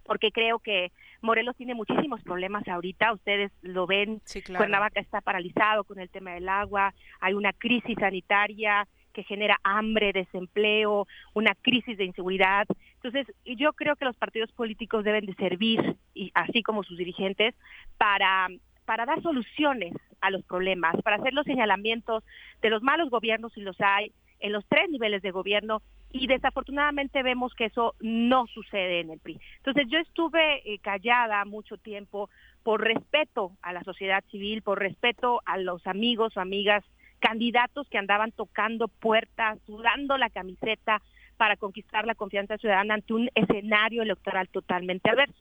porque 0.05 0.33
creo 0.33 0.59
que 0.59 0.93
Morelos 1.23 1.57
tiene 1.57 1.75
muchísimos 1.75 2.23
problemas 2.23 2.67
ahorita, 2.67 3.13
ustedes 3.13 3.53
lo 3.63 3.87
ven, 3.87 4.21
claro. 4.45 4.59
Cuernavaca 4.59 5.01
está 5.01 5.21
paralizado 5.21 5.85
con 5.85 5.99
el 5.99 6.09
tema 6.09 6.33
del 6.33 6.49
agua, 6.49 6.95
hay 7.21 7.35
una 7.35 7.53
crisis 7.53 7.97
sanitaria 7.99 8.87
que 9.13 9.25
genera 9.25 9.59
hambre, 9.65 10.13
desempleo, 10.13 11.07
una 11.35 11.55
crisis 11.55 11.99
de 11.99 12.05
inseguridad. 12.05 12.67
Entonces, 12.95 13.27
yo 13.45 13.73
creo 13.73 13.97
que 13.97 14.05
los 14.05 14.17
partidos 14.17 14.53
políticos 14.53 15.05
deben 15.05 15.27
de 15.27 15.35
servir, 15.35 15.97
y 16.15 16.31
así 16.35 16.63
como 16.63 16.85
sus 16.85 16.97
dirigentes, 16.97 17.55
para 17.99 18.49
para 18.91 19.07
dar 19.07 19.23
soluciones 19.23 19.93
a 20.21 20.31
los 20.31 20.43
problemas, 20.43 21.01
para 21.03 21.15
hacer 21.15 21.33
los 21.33 21.47
señalamientos 21.47 22.25
de 22.61 22.71
los 22.71 22.83
malos 22.83 23.09
gobiernos 23.09 23.53
si 23.53 23.61
los 23.61 23.81
hay 23.81 24.13
en 24.41 24.53
los 24.53 24.65
tres 24.67 24.89
niveles 24.91 25.23
de 25.23 25.31
gobierno 25.31 25.83
y 26.13 26.27
desafortunadamente 26.27 27.23
vemos 27.23 27.55
que 27.55 27.67
eso 27.67 27.95
no 28.01 28.47
sucede 28.49 29.01
en 29.01 29.11
el 29.11 29.21
PRI. 29.21 29.39
Entonces 29.59 29.87
yo 29.89 29.99
estuve 29.99 30.63
eh, 30.65 30.79
callada 30.79 31.45
mucho 31.45 31.77
tiempo 31.77 32.29
por 32.63 32.83
respeto 32.83 33.53
a 33.63 33.73
la 33.73 33.85
sociedad 33.85 34.25
civil, 34.31 34.63
por 34.63 34.79
respeto 34.79 35.41
a 35.45 35.57
los 35.59 35.87
amigos 35.87 36.37
o 36.37 36.41
amigas 36.41 36.85
candidatos 37.21 37.89
que 37.89 37.99
andaban 37.99 38.33
tocando 38.33 38.89
puertas, 38.89 39.59
sudando 39.67 40.19
la 40.19 40.31
camiseta 40.31 41.01
para 41.37 41.57
conquistar 41.57 42.07
la 42.07 42.15
confianza 42.15 42.59
ciudadana 42.59 42.95
ante 42.95 43.15
un 43.15 43.31
escenario 43.35 44.03
electoral 44.03 44.49
totalmente 44.49 45.11
adverso. 45.11 45.39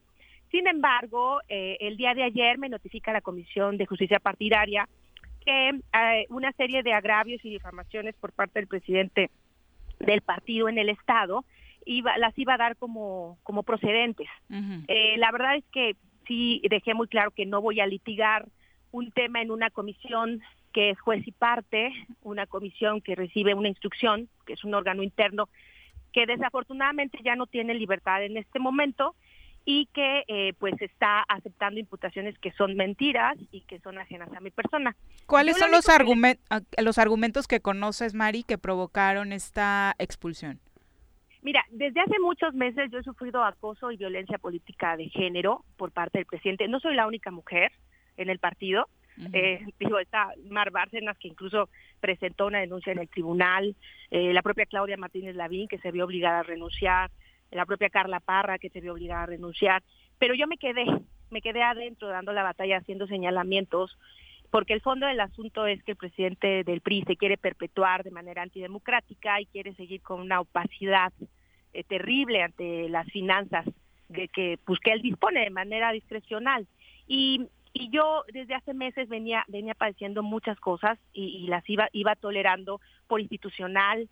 Sin 0.52 0.68
embargo, 0.68 1.42
eh, 1.48 1.78
el 1.80 1.98
día 1.98 2.14
de 2.14 2.24
ayer 2.24 2.58
me 2.58 2.70
notifica 2.70 3.14
la 3.14 3.22
Comisión 3.22 3.78
de 3.78 3.86
Justicia 3.86 4.20
Partidaria 4.20 4.88
que 5.50 5.70
eh, 5.70 6.28
una 6.30 6.52
serie 6.54 6.84
de 6.84 6.94
agravios 6.94 7.44
y 7.44 7.50
difamaciones 7.50 8.14
por 8.16 8.34
parte 8.34 8.60
del 8.60 8.68
presidente 8.68 9.32
del 10.00 10.22
partido 10.22 10.70
en 10.70 10.78
el 10.78 10.90
estado, 10.90 11.44
iba, 11.86 12.16
las 12.20 12.38
iba 12.38 12.54
a 12.54 12.58
dar 12.58 12.76
como, 12.78 13.40
como 13.42 13.64
procedentes. 13.64 14.28
Eh, 14.88 15.18
la 15.18 15.32
verdad 15.32 15.56
es 15.56 15.66
que 15.72 15.96
sí 16.28 16.62
dejé 16.70 16.94
muy 16.94 17.08
claro 17.08 17.32
que 17.32 17.48
no 17.48 17.62
voy 17.62 17.80
a 17.80 17.88
litigar 17.88 18.48
un 18.92 19.12
tema 19.12 19.42
en 19.42 19.50
una 19.50 19.72
comisión 19.72 20.40
que 20.72 20.92
es 20.92 21.00
juez 21.00 21.28
y 21.28 21.32
parte, 21.32 21.92
una 22.22 22.46
comisión 22.46 23.02
que 23.02 23.16
recibe 23.16 23.56
una 23.56 23.70
instrucción, 23.70 24.30
que 24.46 24.54
es 24.54 24.64
un 24.64 24.76
órgano 24.76 25.02
interno, 25.02 25.50
que 26.14 26.28
desafortunadamente 26.28 27.18
ya 27.24 27.36
no 27.36 27.48
tiene 27.48 27.74
libertad 27.74 28.24
en 28.24 28.38
este 28.38 28.60
momento 28.60 29.16
y 29.66 29.88
que 29.88 30.24
eh, 30.28 30.54
pues 30.60 30.74
está 30.82 31.22
aceptando 31.28 31.80
imputaciones 31.80 32.38
que 32.40 32.52
son 32.54 32.76
mentiras 32.76 33.38
y 33.52 33.62
que 33.62 33.80
son 33.80 33.98
ajenas 33.98 34.30
a 34.34 34.40
mi 34.40 34.52
persona. 34.52 34.96
¿Cuáles 35.26 35.56
Yo 35.56 35.62
son 35.62 35.72
lo 35.72 35.78
los, 35.78 35.86
que 35.86 36.82
los 36.82 36.98
argumentos 36.98 37.48
que 37.48 37.60
conoces, 37.60 38.14
Mari, 38.14 38.44
que 38.44 38.58
provocaron 38.58 39.32
esta 39.32 39.96
expulsión? 40.00 40.60
Mira, 41.42 41.64
desde 41.72 42.02
hace 42.02 42.20
muchos 42.20 42.54
meses 42.54 42.92
yo 42.92 43.00
he 43.00 43.04
sufrido 43.04 43.44
acoso 43.44 43.92
y 43.92 43.98
violencia 43.98 44.38
política 44.38 44.98
de 44.98 45.08
género 45.10 45.64
por 45.78 45.92
parte 45.92 46.18
del 46.18 46.26
presidente. 46.26 46.68
No 46.68 46.80
soy 46.80 46.96
la 46.96 47.08
única 47.08 47.32
mujer 47.32 47.72
en 48.18 48.30
el 48.30 48.40
partido. 48.40 48.88
Eh, 49.34 49.66
digo, 49.80 50.00
está 50.00 50.30
Mar 50.50 50.72
Bárcenas, 50.72 51.18
que 51.18 51.28
incluso 51.28 51.70
presentó 52.00 52.48
una 52.48 52.60
denuncia 52.60 52.94
en 52.94 53.00
el 53.00 53.10
tribunal, 53.10 53.76
eh, 54.12 54.32
la 54.32 54.42
propia 54.42 54.66
Claudia 54.66 54.96
Martínez 54.96 55.36
Lavín, 55.36 55.68
que 55.68 55.78
se 55.80 55.92
vio 55.92 56.06
obligada 56.06 56.40
a 56.40 56.44
renunciar, 56.44 57.12
la 57.52 57.66
propia 57.66 57.90
Carla 57.90 58.20
Parra, 58.20 58.60
que 58.60 58.70
se 58.70 58.82
vio 58.82 58.94
obligada 58.94 59.24
a 59.24 59.28
renunciar. 59.28 59.84
Pero 60.18 60.34
yo 60.34 60.48
me 60.48 60.58
quedé, 60.58 60.86
me 61.30 61.42
quedé 61.42 61.64
adentro 61.64 62.08
dando 62.10 62.34
la 62.34 62.44
batalla, 62.44 62.78
haciendo 62.78 63.08
señalamientos, 63.08 63.98
porque 64.50 64.74
el 64.74 64.82
fondo 64.82 65.06
del 65.06 65.20
asunto 65.20 65.68
es 65.68 65.84
que 65.84 65.92
el 65.92 65.98
presidente 65.98 66.64
del 66.64 66.82
PRI 66.82 67.04
se 67.06 67.16
quiere 67.16 67.38
perpetuar 67.38 68.04
de 68.04 68.12
manera 68.12 68.42
antidemocrática 68.42 69.40
y 69.40 69.46
quiere 69.46 69.76
seguir 69.76 70.02
con 70.02 70.22
una 70.22 70.42
opacidad 70.42 71.14
eh, 71.74 71.84
terrible 71.84 72.42
ante 72.42 72.90
las 72.90 73.08
finanzas 73.08 73.66
de 74.08 74.28
que, 74.28 74.58
pues, 74.66 74.80
que 74.80 74.92
él 74.92 75.02
dispone 75.02 75.42
de 75.42 75.52
manera 75.52 75.92
discrecional. 75.92 76.68
Y, 77.08 77.48
y 77.74 77.90
yo 77.92 78.24
desde 78.34 78.56
hace 78.56 78.74
meses 78.74 79.08
venía, 79.08 79.46
venía 79.48 79.76
padeciendo 79.76 80.24
muchas 80.24 80.60
cosas 80.60 80.98
y, 81.14 81.26
y 81.26 81.48
las 81.48 81.68
iba, 81.70 81.88
iba 81.94 82.16
tolerando 82.16 82.82
por 83.08 83.22
institucional 83.22 84.10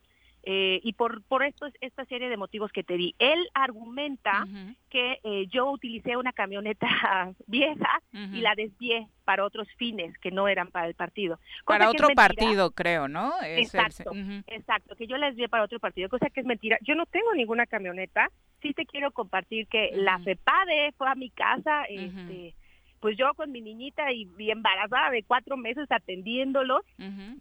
eh, 0.49 0.79
y 0.81 0.93
por, 0.93 1.23
por 1.23 1.43
estos, 1.43 1.73
esta 1.81 2.05
serie 2.05 2.29
de 2.29 2.37
motivos 2.37 2.71
que 2.71 2.81
te 2.83 2.95
di. 2.95 3.13
Él 3.19 3.49
argumenta 3.53 4.45
que 4.89 5.19
eh, 5.23 5.47
yo 5.47 5.69
utilicé 5.69 6.15
una 6.15 6.31
camioneta 6.31 6.87
vieja 7.47 8.01
y 8.37 8.39
la 8.41 8.55
desvié 8.55 9.07
para 9.25 9.43
otros 9.43 9.67
fines 9.75 10.17
que 10.19 10.31
no 10.31 10.47
eran 10.47 10.69
para 10.71 10.87
el 10.87 10.93
partido. 10.95 11.35
Cosa 11.65 11.79
Para 11.79 11.89
otro 11.89 12.07
partido, 12.15 12.71
creo, 12.71 13.09
¿no? 13.09 13.33
Es 13.41 13.73
el- 13.73 13.81
Exacto, 13.81 14.11
exacto, 14.47 14.95
que 14.95 15.05
yo 15.07 15.17
la 15.17 15.27
desvié 15.27 15.49
para 15.49 15.63
otro 15.65 15.79
partido, 15.81 16.07
cosa 16.07 16.29
que 16.29 16.39
es 16.39 16.45
mentira. 16.45 16.77
Yo 16.81 16.95
no 16.95 17.05
tengo 17.05 17.33
ninguna 17.33 17.65
camioneta. 17.65 18.29
Sí 18.61 18.73
te 18.73 18.85
quiero 18.85 19.11
compartir 19.11 19.67
que 19.67 19.91
la 19.95 20.17
FEPADE 20.19 20.93
fue 20.97 21.09
a 21.09 21.15
mi 21.15 21.29
casa, 21.29 21.83
este, 21.89 22.55
pues 22.99 23.17
yo 23.17 23.33
con 23.35 23.51
mi 23.51 23.61
niñita 23.61 24.11
y, 24.11 24.27
y 24.37 24.51
embarazada 24.51 25.11
de 25.11 25.23
cuatro 25.23 25.57
meses 25.57 25.85
atendiéndolos 25.89 26.81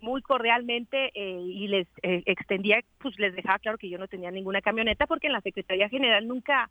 muy 0.00 0.22
cordialmente 0.22 1.10
eh, 1.14 1.40
y 1.40 1.68
les 1.68 1.88
eh, 2.02 2.22
extendía, 2.26 2.80
pues 2.98 3.18
les 3.18 3.34
dejaba 3.34 3.58
claro 3.58 3.78
que 3.78 3.88
yo 3.88 3.98
no 3.98 4.08
tenía 4.08 4.30
ninguna 4.30 4.60
camioneta 4.60 5.06
porque 5.06 5.26
en 5.28 5.32
la 5.32 5.40
Secretaría 5.40 5.88
General 5.88 6.26
nunca 6.26 6.70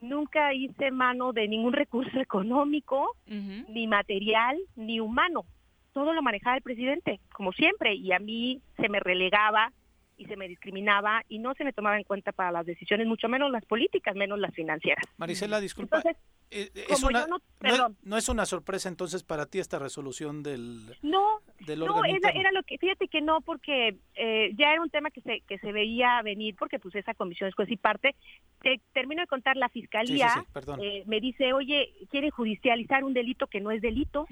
nunca 0.00 0.54
hice 0.54 0.90
mano 0.90 1.32
de 1.32 1.48
ningún 1.48 1.72
recurso 1.82 2.18
económico, 2.20 3.16
ni 3.26 3.86
material, 3.86 4.58
ni 4.76 5.00
humano. 5.00 5.44
Todo 5.92 6.12
lo 6.12 6.22
manejaba 6.22 6.56
el 6.56 6.62
presidente, 6.62 7.20
como 7.32 7.52
siempre, 7.52 7.94
y 7.94 8.12
a 8.12 8.20
mí 8.20 8.60
se 8.76 8.88
me 8.88 9.00
relegaba 9.00 9.72
y 10.20 10.26
se 10.26 10.36
me 10.36 10.46
discriminaba 10.48 11.22
y 11.30 11.38
no 11.38 11.54
se 11.54 11.64
me 11.64 11.72
tomaba 11.72 11.96
en 11.96 12.04
cuenta 12.04 12.30
para 12.32 12.52
las 12.52 12.66
decisiones, 12.66 13.06
mucho 13.06 13.26
menos 13.28 13.50
las 13.50 13.64
políticas, 13.64 14.14
menos 14.14 14.38
las 14.38 14.54
financieras. 14.54 15.02
Marisela, 15.16 15.60
disculpa. 15.60 15.96
Entonces, 15.96 16.22
eh, 16.50 16.68
eh, 16.74 16.84
es 16.90 17.02
una- 17.02 17.26
no- 17.26 17.38
no, 17.60 17.96
no 18.02 18.16
es 18.18 18.28
una 18.28 18.44
sorpresa 18.44 18.88
entonces 18.90 19.22
para 19.22 19.46
ti 19.46 19.60
esta 19.60 19.78
resolución 19.78 20.42
del, 20.42 20.94
No, 21.00 21.26
del 21.60 21.78
no, 21.80 22.04
era, 22.04 22.28
era 22.30 22.52
lo 22.52 22.62
que, 22.64 22.76
fíjate 22.76 23.08
que 23.08 23.22
no, 23.22 23.40
porque 23.40 23.96
eh, 24.14 24.50
ya 24.58 24.72
era 24.72 24.82
un 24.82 24.90
tema 24.90 25.10
que 25.10 25.22
se, 25.22 25.40
que 25.42 25.58
se 25.58 25.72
veía 25.72 26.20
venir, 26.22 26.54
porque 26.58 26.78
pues 26.78 26.94
esa 26.96 27.14
comisión 27.14 27.48
es 27.48 27.54
juez 27.54 27.70
y 27.70 27.76
parte. 27.78 28.14
Te 28.60 28.78
termino 28.92 29.22
de 29.22 29.26
contar, 29.26 29.56
la 29.56 29.70
fiscalía 29.70 30.28
Sí, 30.28 30.40
sí, 30.40 30.44
sí, 30.46 30.52
perdón. 30.52 30.80
eh, 30.82 31.02
me 31.06 31.20
dice, 31.20 31.54
oye, 31.54 31.94
quiere 32.10 32.30
judicializar 32.30 33.04
un 33.04 33.14
delito 33.14 33.46
que 33.46 33.60
no 33.60 33.70
es 33.70 33.80
delito, 33.80 34.26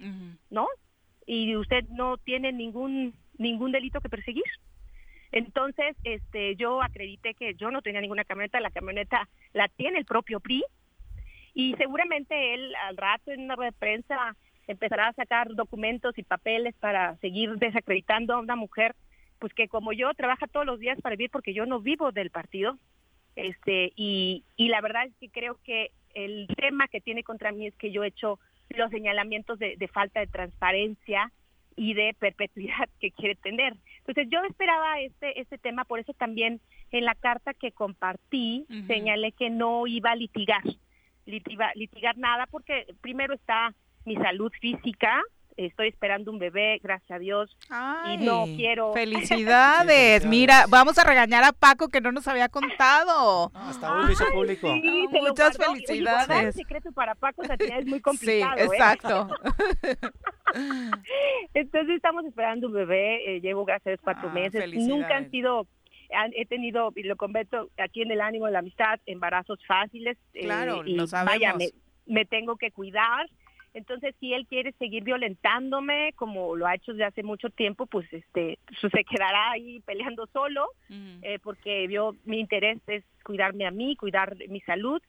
¿no? 0.51 0.66
Y 1.24 1.57
usted 1.57 1.84
no 1.89 2.18
tiene 2.18 2.53
ningún, 2.53 3.14
ningún 3.39 3.72
delito 3.72 4.01
que 4.03 4.09
perseguir. 4.11 4.45
Entonces, 5.32 5.96
este, 6.04 6.56
yo 6.56 6.82
acredité 6.82 7.34
que 7.34 7.54
yo 7.54 7.70
no 7.70 7.82
tenía 7.82 8.00
ninguna 8.00 8.24
camioneta, 8.24 8.60
la 8.60 8.70
camioneta 8.70 9.28
la 9.52 9.68
tiene 9.68 9.98
el 9.98 10.04
propio 10.04 10.40
PRI, 10.40 10.64
y 11.58 11.74
seguramente 11.74 12.54
él 12.54 12.72
al 12.76 12.96
rato 12.96 13.32
en 13.32 13.40
una 13.40 13.56
rueda 13.56 13.72
de 13.72 13.76
prensa 13.78 14.36
empezará 14.68 15.08
a 15.08 15.12
sacar 15.14 15.54
documentos 15.56 16.16
y 16.16 16.22
papeles 16.22 16.74
para 16.76 17.16
seguir 17.16 17.56
desacreditando 17.56 18.34
a 18.34 18.38
una 18.38 18.54
mujer 18.54 18.94
pues 19.40 19.52
que 19.54 19.66
como 19.66 19.92
yo 19.92 20.14
trabaja 20.14 20.46
todos 20.46 20.66
los 20.66 20.78
días 20.78 21.00
para 21.00 21.16
vivir 21.16 21.30
porque 21.30 21.54
yo 21.54 21.66
no 21.66 21.80
vivo 21.80 22.12
del 22.12 22.30
partido 22.30 22.78
este 23.34 23.92
y, 23.96 24.44
y 24.56 24.68
la 24.68 24.80
verdad 24.80 25.06
es 25.06 25.16
que 25.16 25.30
creo 25.30 25.58
que 25.64 25.90
el 26.14 26.46
tema 26.56 26.86
que 26.86 27.00
tiene 27.00 27.24
contra 27.24 27.50
mí 27.50 27.66
es 27.66 27.74
que 27.74 27.90
yo 27.90 28.04
he 28.04 28.08
hecho 28.08 28.38
los 28.68 28.90
señalamientos 28.90 29.58
de, 29.58 29.76
de 29.76 29.88
falta 29.88 30.20
de 30.20 30.28
transparencia 30.28 31.32
y 31.78 31.94
de 31.94 32.12
perpetuidad 32.18 32.88
que 33.00 33.12
quiere 33.12 33.36
tener. 33.36 33.74
Entonces 33.98 34.26
yo 34.30 34.42
esperaba 34.44 35.00
este, 35.00 35.40
este 35.40 35.58
tema, 35.58 35.84
por 35.84 36.00
eso 36.00 36.12
también 36.12 36.60
en 36.90 37.04
la 37.04 37.14
carta 37.14 37.54
que 37.54 37.70
compartí 37.72 38.66
señalé 38.86 39.32
que 39.32 39.48
no 39.48 39.86
iba 39.86 40.10
a 40.10 40.16
litigar, 40.16 40.62
litiga- 41.24 41.72
litigar 41.74 42.18
nada, 42.18 42.46
porque 42.50 42.86
primero 43.00 43.34
está 43.34 43.74
mi 44.04 44.16
salud 44.16 44.50
física, 44.60 45.22
estoy 45.66 45.88
esperando 45.88 46.30
un 46.30 46.38
bebé, 46.38 46.78
gracias 46.82 47.11
a 47.11 47.18
Dios, 47.18 47.56
y 48.12 48.16
no 48.18 48.44
quiero... 48.56 48.92
Felicidades. 48.94 50.24
Mira, 50.24 50.64
vamos 50.68 50.96
a 50.98 51.04
regañar 51.04 51.42
a 51.44 51.52
Paco 51.52 51.88
que 51.88 52.00
no 52.00 52.12
nos 52.12 52.26
había 52.28 52.48
contado. 52.48 53.50
hasta 53.54 53.92
hoy 53.94 54.06
lo 54.06 54.12
hizo 54.12 54.24
público. 54.32 54.72
Sí, 54.72 55.06
lo 55.12 55.20
Muchas 55.28 55.56
guardó. 55.59 55.72
Oye, 55.72 55.84
felicidades. 55.86 56.54
secreto 56.54 56.92
para 56.92 57.14
Paco 57.14 57.42
es 57.42 57.86
muy 57.86 57.98
Sí, 57.98 58.02
complicado. 58.02 58.56
¿eh? 58.56 58.64
exacto. 58.64 59.28
Entonces 61.54 61.96
estamos 61.96 62.24
esperando 62.24 62.68
un 62.68 62.72
bebé, 62.72 63.36
eh, 63.36 63.40
llevo 63.40 63.64
gracias 63.64 63.86
a 63.86 63.90
Dios 63.90 64.00
cuatro 64.02 64.28
Ah, 64.30 64.34
meses. 64.34 64.61
felicidades. 64.61 64.88
Nunca 64.88 65.16
han 65.16 65.30
sido, 65.30 65.66
han- 66.14 66.32
he 66.34 66.46
tenido, 66.46 66.92
y 66.96 67.02
lo 67.02 67.16
converto 67.16 67.68
aquí 67.78 68.02
en 68.02 68.11
el 68.11 68.20
ánimo 68.20 68.46
de 68.46 68.52
la 68.52 68.61
amistad, 68.61 69.00
embarazos 69.06 69.59
fáciles. 69.66 70.16
eh, 70.34 70.40
Claro, 70.44 70.84
y 70.86 70.94
lo 70.94 71.04
vaya, 71.06 71.52
sabemos. 71.52 71.59
me, 71.59 72.14
me 72.14 72.24
tengo 72.24 72.56
que 72.56 72.70
cuidar. 72.70 73.28
Entonces, 73.78 74.12
si 74.18 74.34
él 74.34 74.44
quiere 74.48 74.72
seguir 74.72 75.04
violentándome, 75.04 76.12
como 76.16 76.56
lo 76.56 76.66
ha 76.66 76.74
hecho 76.74 76.92
desde 76.92 77.04
hace 77.04 77.22
mucho 77.22 77.48
tiempo, 77.48 77.86
pues 77.86 78.12
este 78.12 78.58
pues, 78.80 78.92
se 78.92 79.04
quedará 79.04 79.52
ahí 79.52 79.78
peleando 79.86 80.26
solo, 80.32 80.70
eh, 81.22 81.38
porque 81.40 81.86
yo 81.88 82.16
mi 82.24 82.40
interés 82.40 82.80
es 82.88 83.04
cuidarme 83.22 83.66
a 83.66 83.70
mí, 83.70 83.94
cuidar 83.94 84.36
mi 84.48 84.60
salud. 84.62 85.00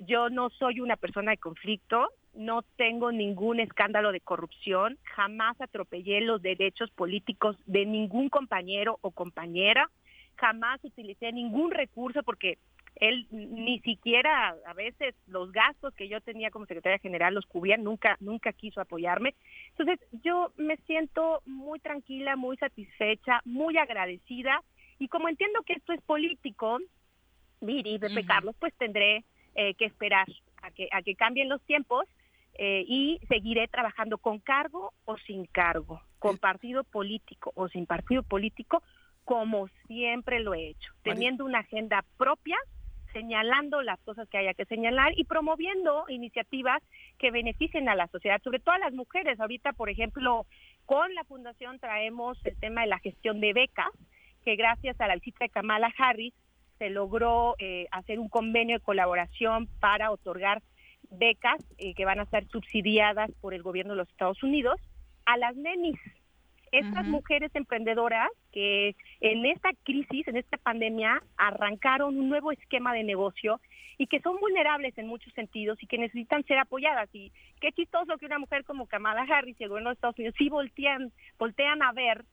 Yo 0.00 0.28
no 0.28 0.50
soy 0.50 0.80
una 0.80 0.96
persona 0.96 1.30
de 1.30 1.36
conflicto, 1.38 2.08
no 2.34 2.62
tengo 2.76 3.12
ningún 3.12 3.60
escándalo 3.60 4.10
de 4.10 4.20
corrupción, 4.20 4.98
jamás 5.04 5.60
atropellé 5.60 6.20
los 6.20 6.42
derechos 6.42 6.90
políticos 6.90 7.56
de 7.66 7.86
ningún 7.86 8.28
compañero 8.28 8.98
o 9.02 9.12
compañera, 9.12 9.88
jamás 10.34 10.84
utilicé 10.84 11.30
ningún 11.30 11.70
recurso 11.70 12.24
porque 12.24 12.58
él 12.96 13.26
ni 13.30 13.80
siquiera 13.80 14.56
a 14.66 14.72
veces 14.72 15.14
los 15.26 15.52
gastos 15.52 15.94
que 15.94 16.08
yo 16.08 16.20
tenía 16.20 16.50
como 16.50 16.66
secretaria 16.66 16.98
general 16.98 17.34
los 17.34 17.46
cubría, 17.46 17.76
nunca 17.76 18.16
nunca 18.20 18.52
quiso 18.52 18.80
apoyarme. 18.80 19.34
Entonces, 19.70 20.00
yo 20.24 20.52
me 20.56 20.76
siento 20.78 21.42
muy 21.44 21.78
tranquila, 21.78 22.36
muy 22.36 22.56
satisfecha, 22.56 23.40
muy 23.44 23.76
agradecida. 23.76 24.62
Y 24.98 25.08
como 25.08 25.28
entiendo 25.28 25.62
que 25.62 25.74
esto 25.74 25.92
es 25.92 26.00
político, 26.02 26.78
Viri, 27.60 27.98
Pepe 27.98 28.24
Carlos, 28.24 28.56
pues 28.58 28.72
tendré 28.74 29.24
eh, 29.54 29.74
que 29.74 29.84
esperar 29.84 30.26
a 30.62 30.70
que, 30.70 30.88
a 30.90 31.02
que 31.02 31.14
cambien 31.14 31.48
los 31.48 31.62
tiempos 31.62 32.06
eh, 32.54 32.84
y 32.86 33.20
seguiré 33.28 33.68
trabajando 33.68 34.16
con 34.16 34.38
cargo 34.38 34.94
o 35.04 35.18
sin 35.18 35.44
cargo, 35.44 36.00
con 36.18 36.38
partido 36.38 36.84
político 36.84 37.52
o 37.54 37.68
sin 37.68 37.84
partido 37.84 38.22
político, 38.22 38.82
como 39.24 39.68
siempre 39.86 40.40
lo 40.40 40.54
he 40.54 40.68
hecho, 40.68 40.92
teniendo 41.02 41.44
una 41.44 41.58
agenda 41.58 42.04
propia, 42.16 42.56
señalando 43.16 43.80
las 43.80 43.98
cosas 44.00 44.28
que 44.28 44.36
haya 44.36 44.52
que 44.52 44.66
señalar 44.66 45.18
y 45.18 45.24
promoviendo 45.24 46.04
iniciativas 46.08 46.82
que 47.18 47.30
beneficien 47.30 47.88
a 47.88 47.94
la 47.94 48.08
sociedad, 48.08 48.42
sobre 48.44 48.58
todo 48.58 48.74
a 48.74 48.78
las 48.78 48.92
mujeres. 48.92 49.40
Ahorita, 49.40 49.72
por 49.72 49.88
ejemplo, 49.88 50.44
con 50.84 51.14
la 51.14 51.24
fundación 51.24 51.78
traemos 51.78 52.36
el 52.44 52.58
tema 52.58 52.82
de 52.82 52.88
la 52.88 52.98
gestión 52.98 53.40
de 53.40 53.54
becas, 53.54 53.90
que 54.44 54.56
gracias 54.56 55.00
a 55.00 55.06
la 55.06 55.14
visita 55.14 55.46
de 55.46 55.48
Kamala 55.48 55.90
Harris 55.96 56.34
se 56.76 56.90
logró 56.90 57.54
eh, 57.58 57.86
hacer 57.90 58.18
un 58.18 58.28
convenio 58.28 58.76
de 58.76 58.84
colaboración 58.84 59.66
para 59.80 60.10
otorgar 60.10 60.60
becas 61.10 61.64
eh, 61.78 61.94
que 61.94 62.04
van 62.04 62.20
a 62.20 62.26
ser 62.26 62.46
subsidiadas 62.48 63.30
por 63.40 63.54
el 63.54 63.62
gobierno 63.62 63.94
de 63.94 63.98
los 64.00 64.10
Estados 64.10 64.42
Unidos 64.42 64.78
a 65.24 65.38
las 65.38 65.56
nenis. 65.56 65.98
Estas 66.72 67.06
mujeres 67.06 67.50
emprendedoras 67.54 68.28
que 68.52 68.96
en 69.20 69.46
esta 69.46 69.70
crisis, 69.84 70.26
en 70.28 70.36
esta 70.36 70.56
pandemia, 70.58 71.22
arrancaron 71.36 72.18
un 72.18 72.28
nuevo 72.28 72.52
esquema 72.52 72.92
de 72.92 73.04
negocio 73.04 73.60
y 73.98 74.06
que 74.06 74.20
son 74.20 74.38
vulnerables 74.40 74.96
en 74.98 75.06
muchos 75.06 75.32
sentidos 75.32 75.82
y 75.82 75.86
que 75.86 75.98
necesitan 75.98 76.44
ser 76.44 76.58
apoyadas. 76.58 77.08
Y 77.14 77.32
qué 77.60 77.72
chistoso 77.72 78.18
que 78.18 78.26
una 78.26 78.38
mujer 78.38 78.64
como 78.64 78.86
Kamala 78.86 79.22
Harris 79.22 79.58
y 79.58 79.64
el 79.64 79.70
gobierno 79.70 79.90
de 79.90 79.94
Estados 79.94 80.18
Unidos 80.18 80.34
sí 80.36 80.48
voltean, 80.48 81.12
voltean 81.38 81.82
a 81.82 81.92
ver 81.92 82.24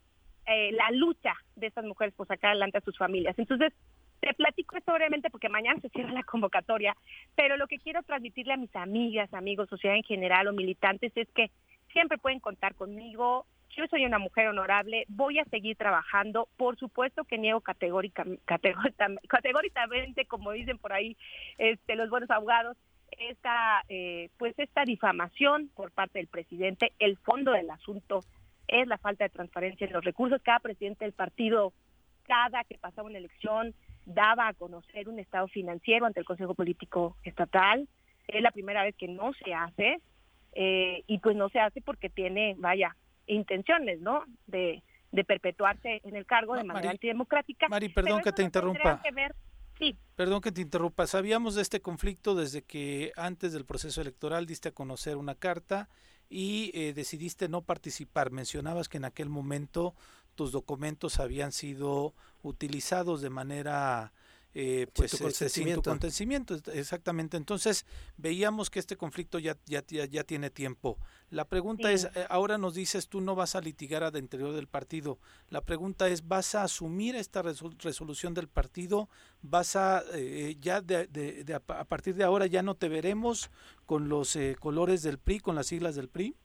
eh, 0.45 0.71
la 0.73 0.91
lucha 0.91 1.35
de 1.55 1.67
estas 1.67 1.85
mujeres 1.85 2.13
por 2.15 2.27
sacar 2.27 2.51
adelante 2.51 2.79
a 2.79 2.81
sus 2.81 2.97
familias. 2.97 3.37
Entonces, 3.39 3.71
te 4.19 4.33
platico 4.33 4.77
esto 4.77 4.93
brevemente 4.93 5.29
porque 5.29 5.49
mañana 5.49 5.79
se 5.81 5.89
cierra 5.89 6.11
la 6.11 6.23
convocatoria, 6.23 6.95
pero 7.35 7.57
lo 7.57 7.67
que 7.67 7.79
quiero 7.79 8.03
transmitirle 8.03 8.53
a 8.53 8.57
mis 8.57 8.75
amigas, 8.75 9.33
amigos, 9.33 9.69
sociedad 9.69 9.95
en 9.95 10.03
general 10.03 10.47
o 10.47 10.53
militantes 10.53 11.11
es 11.15 11.29
que 11.31 11.51
siempre 11.91 12.17
pueden 12.17 12.39
contar 12.39 12.75
conmigo. 12.75 13.45
Yo 13.75 13.87
soy 13.87 14.05
una 14.05 14.19
mujer 14.19 14.47
honorable, 14.47 15.05
voy 15.07 15.39
a 15.39 15.45
seguir 15.45 15.75
trabajando. 15.77 16.47
Por 16.57 16.77
supuesto 16.77 17.23
que 17.23 17.37
niego 17.37 17.61
categórica, 17.61 18.23
categóricam- 18.45 19.19
categóricamente, 19.27 20.25
como 20.25 20.51
dicen 20.51 20.77
por 20.77 20.93
ahí 20.93 21.17
este, 21.57 21.95
los 21.95 22.09
buenos 22.09 22.29
abogados, 22.29 22.77
esta, 23.17 23.83
eh, 23.89 24.29
pues 24.37 24.57
esta 24.57 24.83
difamación 24.85 25.69
por 25.75 25.91
parte 25.91 26.19
del 26.19 26.27
presidente. 26.27 26.93
El 26.99 27.17
fondo 27.17 27.51
del 27.51 27.69
asunto 27.69 28.21
es 28.67 28.87
la 28.87 28.97
falta 28.97 29.23
de 29.23 29.29
transparencia 29.29 29.87
en 29.87 29.93
los 29.93 30.03
recursos. 30.03 30.41
Cada 30.43 30.59
presidente 30.59 31.05
del 31.05 31.13
partido, 31.13 31.73
cada 32.23 32.63
que 32.63 32.77
pasaba 32.77 33.07
una 33.07 33.17
elección, 33.17 33.73
daba 34.05 34.47
a 34.47 34.53
conocer 34.53 35.09
un 35.09 35.19
estado 35.19 35.47
financiero 35.47 36.05
ante 36.05 36.19
el 36.19 36.25
Consejo 36.25 36.55
Político 36.55 37.15
Estatal. 37.23 37.87
Es 38.27 38.41
la 38.41 38.51
primera 38.51 38.83
vez 38.83 38.95
que 38.95 39.07
no 39.07 39.33
se 39.33 39.53
hace 39.53 39.97
eh, 40.53 41.03
y 41.07 41.19
pues 41.19 41.35
no 41.35 41.49
se 41.49 41.59
hace 41.59 41.81
porque 41.81 42.09
tiene, 42.09 42.55
vaya, 42.57 42.95
intenciones, 43.27 43.99
¿no? 44.01 44.23
De, 44.47 44.83
de 45.11 45.23
perpetuarse 45.23 46.01
en 46.03 46.15
el 46.15 46.25
cargo 46.25 46.55
de 46.55 46.63
manera 46.63 46.87
Mari- 46.87 46.95
antidemocrática. 46.95 47.67
Mari, 47.69 47.89
perdón 47.89 48.21
que 48.21 48.31
te 48.31 48.41
no 48.41 48.45
interrumpa. 48.47 49.01
que 49.03 49.11
ver- 49.11 49.35
Sí, 49.79 49.97
Perdón 50.15 50.41
que 50.41 50.51
te 50.51 50.61
interrumpa. 50.61 51.07
Sabíamos 51.07 51.55
de 51.55 51.63
este 51.63 51.81
conflicto 51.81 52.35
desde 52.35 52.61
que 52.61 53.11
antes 53.15 53.53
del 53.53 53.65
proceso 53.65 54.01
electoral 54.01 54.45
diste 54.45 54.69
a 54.69 54.71
conocer 54.71 55.17
una 55.17 55.33
carta 55.33 55.89
y 56.29 56.69
eh, 56.75 56.93
decidiste 56.93 57.49
no 57.49 57.63
participar. 57.63 58.29
Mencionabas 58.29 58.87
que 58.87 58.97
en 58.97 59.05
aquel 59.05 59.29
momento 59.29 59.95
tus 60.35 60.51
documentos 60.51 61.19
habían 61.19 61.51
sido 61.51 62.13
utilizados 62.43 63.21
de 63.21 63.31
manera 63.31 64.13
eh, 64.55 64.87
pues 64.93 65.11
tu 65.17 65.27
este, 65.27 65.49
sin 65.49 65.65
tu 65.81 66.55
est- 66.55 66.67
exactamente. 66.69 67.37
Entonces 67.37 67.85
veíamos 68.17 68.69
que 68.69 68.79
este 68.79 68.95
conflicto 68.97 69.39
ya, 69.39 69.57
ya, 69.65 69.83
ya, 69.87 70.05
ya 70.05 70.23
tiene 70.23 70.49
tiempo. 70.49 70.97
La 71.29 71.45
pregunta 71.45 71.87
Sí. 71.89 71.95
es, 71.95 72.05
eh, 72.15 72.25
ahora 72.29 72.57
nos 72.57 72.75
dices 72.75 73.07
tú 73.09 73.19
no 73.21 73.33
vas 73.35 73.55
a 73.55 73.61
litigar 73.61 74.03
al 74.03 74.15
interior 74.17 74.53
del 74.53 74.67
partido. 74.67 75.17
La 75.49 75.61
pregunta 75.61 76.07
es, 76.07 76.27
¿vas 76.27 76.53
a 76.55 76.63
asumir 76.63 77.15
esta 77.15 77.41
resol- 77.41 77.75
resolución 77.81 78.33
del 78.35 78.47
partido? 78.47 79.09
¿Vas 79.41 79.75
a, 79.75 80.03
eh, 80.13 80.55
ya 80.59 80.81
de, 80.81 81.07
de- 81.07 81.43
de 81.43 81.53
a 81.55 81.59
pa- 81.59 81.79
a 81.79 81.85
partir 81.85 82.13
de 82.15 82.23
ahora 82.23 82.45
ya 82.45 82.61
no 82.61 82.75
te 82.75 82.89
veremos 82.89 83.49
con 83.87 84.07
los 84.07 84.35
eh, 84.35 84.55
colores 84.59 85.01
del 85.01 85.17
PRI, 85.17 85.39
con 85.39 85.55
las 85.55 85.67
siglas 85.67 85.95
del 85.95 86.09
PRI? 86.09 86.35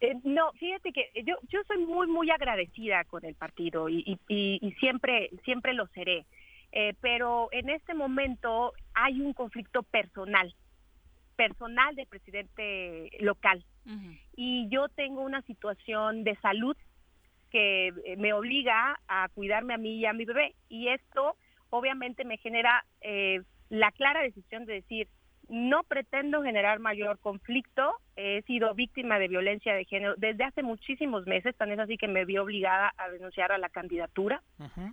Eh, 0.00 0.14
no, 0.24 0.52
fíjate 0.54 0.92
que 0.92 1.10
yo 1.24 1.34
yo 1.48 1.60
soy 1.66 1.78
muy 1.78 2.06
muy 2.06 2.30
agradecida 2.30 3.04
con 3.04 3.24
el 3.24 3.34
partido 3.34 3.88
y, 3.88 4.00
y- 4.06 4.18
y- 4.28 4.58
y 4.66 4.72
siempre 4.72 5.30
siempre 5.44 5.72
lo 5.72 5.86
seré. 5.88 6.26
Eh, 6.76 6.92
pero 7.00 7.48
en 7.52 7.70
este 7.70 7.94
momento 7.94 8.72
hay 8.94 9.20
un 9.20 9.32
conflicto 9.32 9.84
personal, 9.84 10.52
personal 11.36 11.94
del 11.94 12.08
presidente 12.08 13.10
local. 13.20 13.64
Y 14.34 14.68
yo 14.70 14.88
tengo 14.88 15.20
una 15.20 15.42
situación 15.42 16.24
de 16.24 16.34
salud 16.36 16.76
que 17.50 17.88
eh, 17.88 18.16
me 18.16 18.32
obliga 18.32 18.98
a 19.06 19.28
cuidarme 19.28 19.74
a 19.74 19.78
mí 19.78 19.98
y 19.98 20.06
a 20.06 20.12
mi 20.12 20.24
bebé. 20.24 20.56
Y 20.68 20.88
esto 20.88 21.36
obviamente 21.70 22.24
me 22.24 22.38
genera 22.38 22.84
eh, 23.02 23.42
la 23.68 23.92
clara 23.92 24.22
decisión 24.22 24.64
de 24.64 24.74
decir, 24.74 25.06
no 25.48 25.82
pretendo 25.84 26.42
generar 26.42 26.78
mayor 26.78 27.18
conflicto, 27.18 27.94
he 28.16 28.42
sido 28.42 28.74
víctima 28.74 29.18
de 29.18 29.28
violencia 29.28 29.74
de 29.74 29.84
género 29.84 30.14
desde 30.16 30.44
hace 30.44 30.62
muchísimos 30.62 31.26
meses, 31.26 31.54
tan 31.56 31.70
es 31.70 31.78
así 31.78 31.96
que 31.96 32.08
me 32.08 32.24
vi 32.24 32.38
obligada 32.38 32.92
a 32.96 33.08
renunciar 33.08 33.52
a 33.52 33.58
la 33.58 33.68
candidatura 33.68 34.42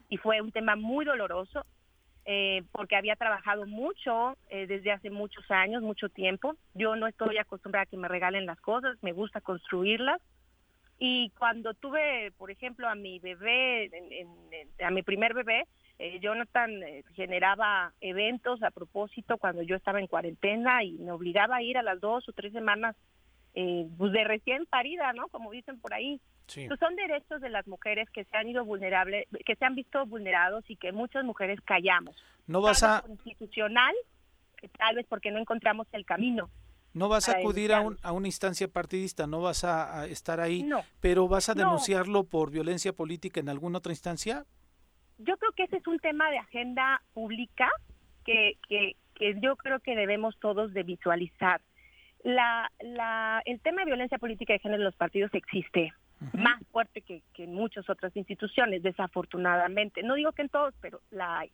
y 0.10 0.18
fue 0.18 0.42
un 0.42 0.52
tema 0.52 0.76
muy 0.76 1.06
doloroso 1.06 1.66
eh, 2.26 2.64
porque 2.72 2.96
había 2.96 3.16
trabajado 3.16 3.66
mucho 3.66 4.38
eh, 4.50 4.68
desde 4.68 4.92
hace 4.92 5.10
muchos 5.10 5.50
años, 5.50 5.82
mucho 5.82 6.08
tiempo. 6.10 6.56
Yo 6.76 6.96
no 6.96 7.08
estoy 7.08 7.38
acostumbrada 7.40 7.84
a 7.84 7.88
que 7.88 7.98
me 7.98 8.08
regalen 8.08 8.46
las 8.46 8.60
cosas, 8.62 8.96
me 9.02 9.12
gusta 9.12 9.42
construirlas. 9.42 10.22
Y 11.00 11.32
cuando 11.40 11.74
tuve, 11.74 12.32
por 12.38 12.52
ejemplo, 12.52 12.88
a 12.88 12.94
mi 12.94 13.18
bebé, 13.18 13.86
en- 13.86 14.12
en- 14.14 14.54
en- 14.54 14.86
a 14.86 14.92
mi 14.92 15.02
primer 15.02 15.34
bebé, 15.34 15.66
eh, 16.04 16.20
Jonathan 16.20 16.82
eh, 16.84 17.04
generaba 17.14 17.94
eventos 18.02 18.62
a 18.64 18.72
propósito 18.72 19.38
cuando 19.38 19.62
yo 19.62 19.76
estaba 19.76 20.00
en 20.00 20.08
cuarentena 20.08 20.84
y 20.84 20.94
me 20.94 21.12
obligaba 21.12 21.58
a 21.58 21.62
ir 21.62 21.78
a 21.78 21.84
las 21.84 22.00
dos 22.00 22.28
o 22.28 22.32
tres 22.34 22.52
semanas 22.54 22.96
eh, 23.54 23.86
pues 23.98 24.12
de 24.12 24.24
recién 24.24 24.66
parida, 24.66 25.14
¿no? 25.14 25.28
Como 25.28 25.52
dicen 25.52 25.80
por 25.80 25.94
ahí. 25.94 26.20
Sí. 26.48 26.66
Pues 26.68 26.80
son 26.80 26.96
derechos 26.96 27.40
de 27.42 27.50
las 27.50 27.68
mujeres 27.68 28.10
que 28.10 28.24
se 28.26 28.36
han 28.38 28.48
ido 28.50 28.66
vulnerables, 28.66 29.28
que 29.46 29.56
se 29.56 29.64
han 29.66 29.76
visto 29.76 30.06
vulnerados 30.06 30.64
y 30.70 30.76
que 30.76 30.92
muchas 30.92 31.24
mujeres 31.24 31.60
callamos. 31.62 32.16
No 32.48 32.62
vas 32.62 32.82
a, 32.84 33.02
por 33.02 33.12
institucional, 33.12 33.94
eh, 34.62 34.70
tal 34.78 34.96
vez 34.96 35.06
porque 35.08 35.32
no 35.32 35.40
encontramos 35.40 35.88
el 35.92 36.06
camino. 36.06 36.50
no 36.94 37.08
vas 37.10 37.30
a 37.30 37.38
acudir 37.38 37.72
a, 37.74 37.80
un- 37.82 37.98
a 38.02 38.12
una 38.12 38.28
instancia 38.28 38.68
partidista, 38.68 39.26
no 39.28 39.40
vas 39.42 39.64
a, 39.64 40.02
a 40.02 40.06
estar 40.08 40.40
ahí, 40.42 40.64
No. 40.64 40.84
pero 41.00 41.28
vas 41.30 41.48
a 41.48 41.54
No. 41.54 41.60
denunciarlo 41.64 42.24
por 42.26 42.52
violencia 42.52 42.92
política 42.92 43.40
en 43.40 43.48
alguna 43.50 43.78
otra 43.78 43.94
instancia. 43.94 44.46
Yo 45.24 45.38
creo 45.38 45.52
que 45.54 45.64
ese 45.64 45.78
es 45.78 45.88
un 45.88 46.00
tema 46.00 46.30
de 46.30 46.38
agenda 46.38 47.02
pública 47.14 47.70
que, 48.26 48.58
que, 48.68 48.96
que 49.16 49.40
yo 49.40 49.56
creo 49.56 49.80
que 49.80 49.96
debemos 49.96 50.38
todos 50.40 50.74
de 50.74 50.84
visualizar. 50.84 51.62
La, 52.24 52.70
la, 52.82 53.42
el 53.46 53.60
tema 53.62 53.82
de 53.82 53.88
violencia 53.88 54.20
política 54.20 54.54
de 54.54 54.60
género 54.60 54.82
en 54.82 54.86
los 54.86 54.96
partidos 54.96 55.34
existe, 55.34 55.92
más 56.34 56.62
fuerte 56.72 57.02
que, 57.02 57.24
que 57.34 57.46
en 57.46 57.54
muchas 57.54 57.90
otras 57.90 58.16
instituciones, 58.16 58.84
desafortunadamente. 58.84 60.04
No 60.04 60.16
digo 60.16 60.32
que 60.34 60.44
en 60.44 60.50
todos, 60.50 60.76
pero 60.80 61.02
la 61.10 61.40
hay. 61.40 61.52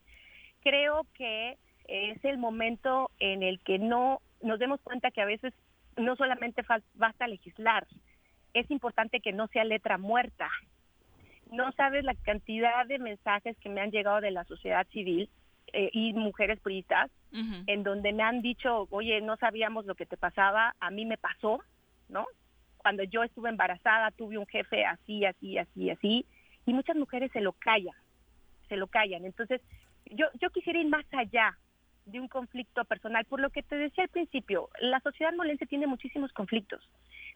Creo 0.61 1.05
que 1.13 1.57
es 1.87 2.23
el 2.25 2.37
momento 2.37 3.09
en 3.19 3.43
el 3.43 3.59
que 3.61 3.79
no 3.79 4.19
nos 4.41 4.59
demos 4.59 4.81
cuenta 4.81 5.11
que 5.11 5.21
a 5.21 5.25
veces 5.25 5.53
no 5.95 6.15
solamente 6.15 6.63
basta 6.95 7.27
legislar, 7.27 7.87
es 8.53 8.69
importante 8.71 9.19
que 9.19 9.31
no 9.31 9.47
sea 9.47 9.63
letra 9.63 9.97
muerta. 9.97 10.49
No 11.51 11.71
sabes 11.73 12.03
la 12.03 12.15
cantidad 12.15 12.85
de 12.85 12.99
mensajes 12.99 13.57
que 13.59 13.69
me 13.69 13.81
han 13.81 13.91
llegado 13.91 14.21
de 14.21 14.31
la 14.31 14.43
sociedad 14.45 14.87
civil 14.87 15.29
eh, 15.73 15.89
y 15.93 16.13
mujeres 16.13 16.59
priistas 16.59 17.11
en 17.31 17.83
donde 17.83 18.13
me 18.13 18.23
han 18.23 18.41
dicho, 18.41 18.87
oye, 18.89 19.21
no 19.21 19.35
sabíamos 19.37 19.85
lo 19.85 19.95
que 19.95 20.05
te 20.05 20.17
pasaba, 20.17 20.75
a 20.79 20.89
mí 20.89 21.05
me 21.05 21.17
pasó, 21.17 21.61
¿no? 22.09 22.25
Cuando 22.77 23.03
yo 23.03 23.23
estuve 23.23 23.49
embarazada 23.49 24.11
tuve 24.11 24.37
un 24.37 24.47
jefe 24.47 24.85
así, 24.85 25.25
así, 25.25 25.57
así, 25.57 25.89
así, 25.89 26.25
y 26.65 26.73
muchas 26.73 26.95
mujeres 26.95 27.31
se 27.33 27.41
lo 27.41 27.51
callan, 27.51 27.95
se 28.69 28.77
lo 28.77 28.87
callan. 28.87 29.25
Entonces, 29.25 29.61
yo, 30.05 30.25
yo 30.41 30.49
quisiera 30.51 30.79
ir 30.79 30.87
más 30.87 31.05
allá 31.11 31.57
de 32.05 32.19
un 32.19 32.27
conflicto 32.27 32.85
personal, 32.85 33.25
por 33.25 33.39
lo 33.39 33.49
que 33.49 33.63
te 33.63 33.75
decía 33.75 34.05
al 34.05 34.09
principio, 34.09 34.69
la 34.79 34.99
sociedad 35.01 35.33
molense 35.33 35.65
tiene 35.65 35.87
muchísimos 35.87 36.31
conflictos. 36.31 36.81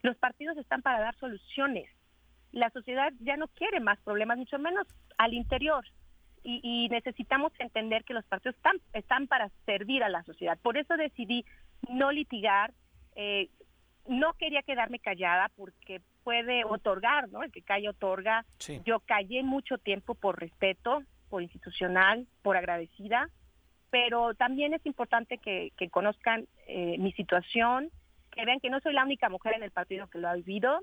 Los 0.02 0.16
partidos 0.16 0.56
están 0.56 0.82
para 0.82 1.00
dar 1.00 1.14
soluciones. 1.16 1.88
La 2.52 2.70
sociedad 2.70 3.12
ya 3.20 3.36
no 3.36 3.48
quiere 3.48 3.80
más 3.80 3.98
problemas, 4.00 4.38
mucho 4.38 4.58
menos 4.58 4.86
al 5.18 5.34
interior 5.34 5.84
y, 6.42 6.60
y 6.62 6.88
necesitamos 6.88 7.52
entender 7.58 8.04
que 8.04 8.14
los 8.14 8.24
partidos 8.26 8.56
están, 8.56 8.76
están 8.92 9.26
para 9.26 9.50
servir 9.64 10.02
a 10.02 10.08
la 10.08 10.22
sociedad. 10.24 10.58
Por 10.60 10.76
eso 10.76 10.96
decidí 10.96 11.44
no 11.88 12.12
litigar, 12.12 12.72
eh, 13.14 13.48
no 14.06 14.34
quería 14.34 14.62
quedarme 14.62 14.98
callada 14.98 15.50
porque 15.56 16.00
puede 16.24 16.64
otorgar, 16.64 17.28
¿no? 17.28 17.42
El 17.42 17.52
que 17.52 17.62
calla 17.62 17.90
otorga. 17.90 18.44
Sí. 18.58 18.80
Yo 18.84 19.00
callé 19.00 19.42
mucho 19.42 19.78
tiempo 19.78 20.14
por 20.14 20.40
respeto, 20.40 21.02
por 21.28 21.42
institucional, 21.42 22.26
por 22.42 22.56
agradecida, 22.56 23.28
pero 23.90 24.34
también 24.34 24.74
es 24.74 24.84
importante 24.86 25.38
que, 25.38 25.72
que 25.76 25.90
conozcan 25.90 26.46
eh, 26.66 26.96
mi 26.98 27.12
situación, 27.12 27.90
que 28.30 28.44
vean 28.44 28.60
que 28.60 28.70
no 28.70 28.80
soy 28.80 28.94
la 28.94 29.04
única 29.04 29.28
mujer 29.28 29.54
en 29.54 29.62
el 29.62 29.70
partido 29.70 30.08
que 30.08 30.18
lo 30.18 30.28
ha 30.28 30.34
vivido 30.34 30.80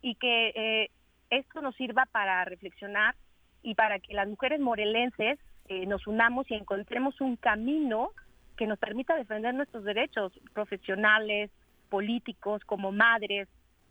y 0.00 0.14
que 0.16 0.52
eh, 0.54 0.90
esto 1.36 1.60
nos 1.60 1.74
sirva 1.76 2.06
para 2.06 2.44
reflexionar 2.44 3.14
y 3.62 3.74
para 3.74 3.98
que 3.98 4.14
las 4.14 4.28
mujeres 4.28 4.60
morelenses 4.60 5.38
eh, 5.68 5.86
nos 5.86 6.06
unamos 6.06 6.50
y 6.50 6.54
encontremos 6.54 7.20
un 7.20 7.36
camino 7.36 8.10
que 8.56 8.66
nos 8.66 8.78
permita 8.78 9.16
defender 9.16 9.54
nuestros 9.54 9.84
derechos 9.84 10.32
profesionales, 10.52 11.50
políticos, 11.88 12.62
como 12.64 12.92
madres, 12.92 13.48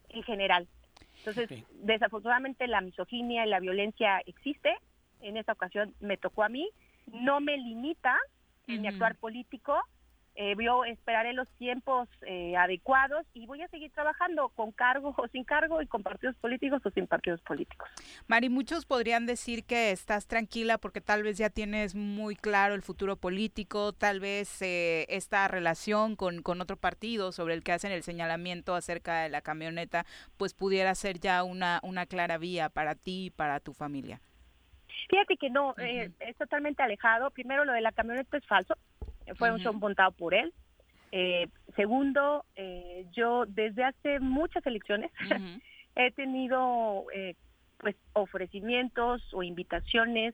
en 0.09 0.23
general. 0.23 0.67
Entonces, 1.19 1.49
desafortunadamente 1.81 2.67
la 2.67 2.81
misoginia 2.81 3.45
y 3.45 3.49
la 3.49 3.59
violencia 3.59 4.19
existe. 4.25 4.75
En 5.21 5.37
esta 5.37 5.53
ocasión 5.53 5.93
me 5.99 6.17
tocó 6.17 6.43
a 6.43 6.49
mí. 6.49 6.69
No 7.07 7.39
me 7.39 7.57
limita 7.57 8.17
en 8.67 8.81
mi 8.81 8.87
actuar 8.87 9.15
político, 9.15 9.77
eh, 10.35 10.55
yo 10.59 10.83
esperaré 10.85 11.33
los 11.33 11.47
tiempos 11.57 12.09
eh, 12.21 12.55
adecuados 12.57 13.25
y 13.33 13.45
voy 13.45 13.61
a 13.61 13.67
seguir 13.67 13.91
trabajando 13.91 14.49
con 14.49 14.71
cargo 14.71 15.13
o 15.17 15.27
sin 15.27 15.43
cargo 15.43 15.81
y 15.81 15.87
con 15.87 16.01
partidos 16.01 16.35
políticos 16.37 16.81
o 16.85 16.89
sin 16.89 17.05
partidos 17.05 17.41
políticos. 17.41 17.87
Mari, 18.27 18.49
muchos 18.49 18.85
podrían 18.85 19.25
decir 19.25 19.63
que 19.63 19.91
estás 19.91 20.27
tranquila 20.27 20.79
porque 20.79 21.01
tal 21.01 21.21
vez 21.21 21.37
ya 21.37 21.49
tienes 21.49 21.93
muy 21.93 22.35
claro 22.35 22.73
el 22.73 22.81
futuro 22.81 23.15
político, 23.15 23.93
tal 23.93 24.19
vez 24.19 24.61
eh, 24.61 25.05
esta 25.09 25.47
relación 25.47 26.15
con, 26.15 26.41
con 26.41 26.61
otro 26.61 26.77
partido 26.77 27.31
sobre 27.31 27.53
el 27.53 27.63
que 27.63 27.73
hacen 27.73 27.91
el 27.91 28.01
señalamiento 28.01 28.73
acerca 28.73 29.21
de 29.21 29.29
la 29.29 29.41
camioneta, 29.41 30.05
pues 30.37 30.53
pudiera 30.53 30.95
ser 30.95 31.19
ya 31.19 31.43
una, 31.43 31.79
una 31.83 32.07
clara 32.07 32.39
vía 32.39 32.69
para 32.69 32.95
ti 32.95 33.25
y 33.25 33.29
para 33.29 33.59
tu 33.59 33.73
familia. 33.73 34.19
Fíjate 35.09 35.37
que 35.37 35.49
no, 35.49 35.75
eh, 35.77 36.11
es 36.19 36.35
totalmente 36.37 36.81
alejado. 36.81 37.29
Primero, 37.31 37.65
lo 37.65 37.73
de 37.73 37.81
la 37.81 37.91
camioneta 37.91 38.37
es 38.37 38.45
falso. 38.47 38.75
Fue 39.35 39.51
un 39.51 39.59
show 39.59 39.73
montado 39.73 40.11
por 40.11 40.33
él. 40.33 40.53
Eh, 41.11 41.47
segundo, 41.75 42.45
eh, 42.55 43.05
yo 43.11 43.45
desde 43.45 43.83
hace 43.83 44.19
muchas 44.19 44.65
elecciones 44.65 45.11
he 45.95 46.11
tenido 46.11 47.05
eh, 47.13 47.35
pues 47.77 47.95
ofrecimientos 48.13 49.21
o 49.33 49.43
invitaciones 49.43 50.33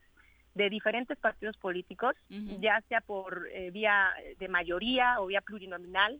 de 0.55 0.69
diferentes 0.69 1.17
partidos 1.17 1.57
políticos, 1.57 2.15
ya 2.59 2.81
sea 2.89 3.01
por 3.01 3.47
eh, 3.51 3.71
vía 3.71 4.09
de 4.39 4.47
mayoría 4.47 5.21
o 5.21 5.27
vía 5.27 5.41
plurinominal, 5.41 6.19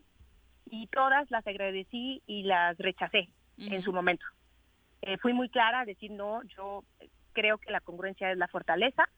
y 0.70 0.86
todas 0.86 1.30
las 1.30 1.46
agradecí 1.46 2.22
y 2.26 2.44
las 2.44 2.78
rechacé 2.78 3.28
en 3.58 3.82
su 3.82 3.92
momento. 3.92 4.24
Eh, 5.02 5.18
fui 5.18 5.32
muy 5.32 5.48
clara 5.48 5.80
a 5.80 5.84
decir 5.84 6.10
no, 6.10 6.42
yo 6.44 6.84
creo 7.32 7.58
que 7.58 7.70
la 7.70 7.80
congruencia 7.80 8.30
es 8.30 8.38
la 8.38 8.48
fortaleza 8.48 9.08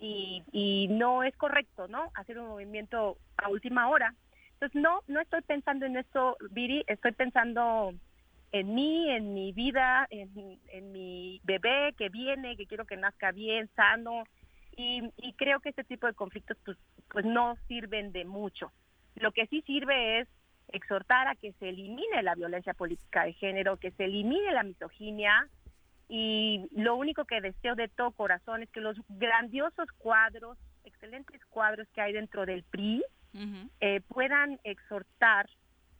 y, 0.00 0.42
y 0.52 0.88
no 0.88 1.22
es 1.22 1.34
correcto, 1.36 1.88
¿no? 1.88 2.10
Hacer 2.14 2.38
un 2.38 2.48
movimiento 2.48 3.16
a 3.36 3.48
última 3.48 3.88
hora. 3.88 4.14
Entonces, 4.54 4.80
no, 4.80 5.02
no 5.06 5.20
estoy 5.20 5.42
pensando 5.42 5.86
en 5.86 5.96
esto, 5.96 6.36
Viri, 6.50 6.82
estoy 6.86 7.12
pensando 7.12 7.92
en 8.52 8.74
mí, 8.74 9.10
en 9.10 9.34
mi 9.34 9.52
vida, 9.52 10.06
en, 10.10 10.58
en 10.68 10.92
mi 10.92 11.40
bebé 11.44 11.94
que 11.98 12.08
viene, 12.08 12.56
que 12.56 12.66
quiero 12.66 12.86
que 12.86 12.96
nazca 12.96 13.32
bien, 13.32 13.68
sano, 13.76 14.24
y, 14.76 15.02
y 15.16 15.32
creo 15.34 15.60
que 15.60 15.70
este 15.70 15.84
tipo 15.84 16.06
de 16.06 16.14
conflictos 16.14 16.56
pues, 16.64 16.78
pues 17.08 17.24
no 17.24 17.56
sirven 17.68 18.12
de 18.12 18.24
mucho. 18.24 18.72
Lo 19.14 19.32
que 19.32 19.46
sí 19.46 19.62
sirve 19.62 20.20
es 20.20 20.28
exhortar 20.68 21.28
a 21.28 21.34
que 21.34 21.52
se 21.54 21.68
elimine 21.68 22.22
la 22.22 22.34
violencia 22.34 22.74
política 22.74 23.24
de 23.24 23.32
género, 23.34 23.78
que 23.78 23.90
se 23.92 24.04
elimine 24.04 24.52
la 24.52 24.62
misoginia, 24.62 25.48
y 26.08 26.66
lo 26.72 26.96
único 26.96 27.24
que 27.24 27.40
deseo 27.40 27.74
de 27.74 27.88
todo 27.88 28.10
corazón 28.12 28.62
es 28.62 28.70
que 28.70 28.80
los 28.80 28.96
grandiosos 29.08 29.88
cuadros, 29.98 30.56
excelentes 30.84 31.44
cuadros 31.46 31.88
que 31.94 32.00
hay 32.00 32.12
dentro 32.12 32.46
del 32.46 32.62
PRI, 32.64 33.02
eh, 33.80 34.00
puedan 34.08 34.58
exhortar 34.64 35.46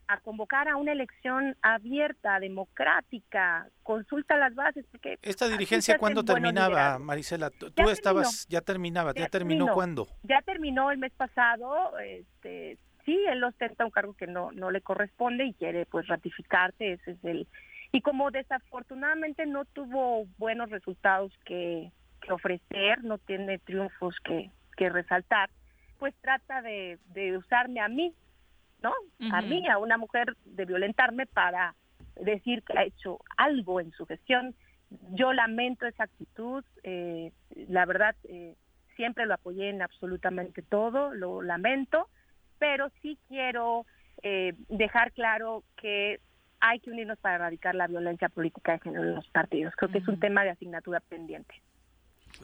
a 0.08 0.20
convocar 0.20 0.68
a 0.68 0.76
una 0.76 0.92
elección 0.92 1.56
abierta, 1.62 2.38
democrática, 2.40 3.68
consulta 3.82 4.36
las 4.36 4.54
bases. 4.54 4.86
Porque 4.90 5.18
¿Esta 5.22 5.48
dirigencia 5.48 5.98
cuándo 5.98 6.24
terminaba. 6.24 6.98
Marisela? 6.98 7.50
Tú 7.50 7.66
Ya 7.76 7.84
tú 7.84 7.90
estabas, 7.90 8.46
terminó. 8.46 8.60
ya 8.60 8.60
terminaba, 8.64 9.12
¿ya 9.14 9.20
Ya 9.22 9.28
terminó 9.28 9.58
terminó. 9.64 9.74
cuándo? 9.74 10.06
Ya 10.22 10.40
terminó 10.42 10.90
el 10.92 10.98
mes 10.98 11.12
pasado, 11.14 11.98
este, 11.98 12.78
sí, 13.04 13.18
él 13.28 13.42
ostenta 13.44 13.84
un 13.84 13.90
cargo 13.90 14.14
que 14.14 14.26
no, 14.28 14.52
no 14.52 14.70
le 14.70 14.80
corresponde 14.80 15.44
y 15.44 15.54
quiere 15.54 15.86
pues 15.86 16.06
ratificarse, 16.06 16.92
ese 16.92 17.10
es 17.10 17.24
el... 17.24 17.46
Y 17.96 18.02
como 18.02 18.30
desafortunadamente 18.30 19.46
no 19.46 19.64
tuvo 19.64 20.26
buenos 20.36 20.68
resultados 20.68 21.32
que, 21.46 21.90
que 22.20 22.30
ofrecer, 22.30 23.02
no 23.02 23.16
tiene 23.16 23.58
triunfos 23.58 24.14
que, 24.22 24.50
que 24.76 24.90
resaltar, 24.90 25.48
pues 25.98 26.14
trata 26.20 26.60
de, 26.60 26.98
de 27.14 27.38
usarme 27.38 27.80
a 27.80 27.88
mí, 27.88 28.12
¿no? 28.82 28.92
A 29.32 29.40
mí, 29.40 29.66
a 29.66 29.78
una 29.78 29.96
mujer, 29.96 30.36
de 30.44 30.66
violentarme 30.66 31.24
para 31.24 31.74
decir 32.16 32.62
que 32.64 32.78
ha 32.78 32.84
hecho 32.84 33.18
algo 33.38 33.80
en 33.80 33.90
su 33.92 34.04
gestión. 34.04 34.54
Yo 35.12 35.32
lamento 35.32 35.86
esa 35.86 36.04
actitud, 36.04 36.62
eh, 36.82 37.32
la 37.66 37.86
verdad, 37.86 38.14
eh, 38.24 38.56
siempre 38.96 39.24
lo 39.24 39.32
apoyé 39.32 39.70
en 39.70 39.80
absolutamente 39.80 40.60
todo, 40.60 41.14
lo 41.14 41.40
lamento, 41.40 42.10
pero 42.58 42.90
sí 43.00 43.18
quiero 43.26 43.86
eh, 44.22 44.52
dejar 44.68 45.12
claro 45.12 45.64
que 45.78 46.20
hay 46.68 46.80
que 46.80 46.90
unirnos 46.90 47.18
para 47.18 47.36
erradicar 47.36 47.74
la 47.74 47.86
violencia 47.86 48.28
política 48.28 48.72
de 48.72 48.78
género 48.80 49.02
en 49.04 49.14
los 49.14 49.28
partidos. 49.28 49.74
Creo 49.76 49.90
que 49.90 49.98
es 49.98 50.08
un 50.08 50.18
tema 50.20 50.44
de 50.44 50.50
asignatura 50.50 51.00
pendiente. 51.00 51.54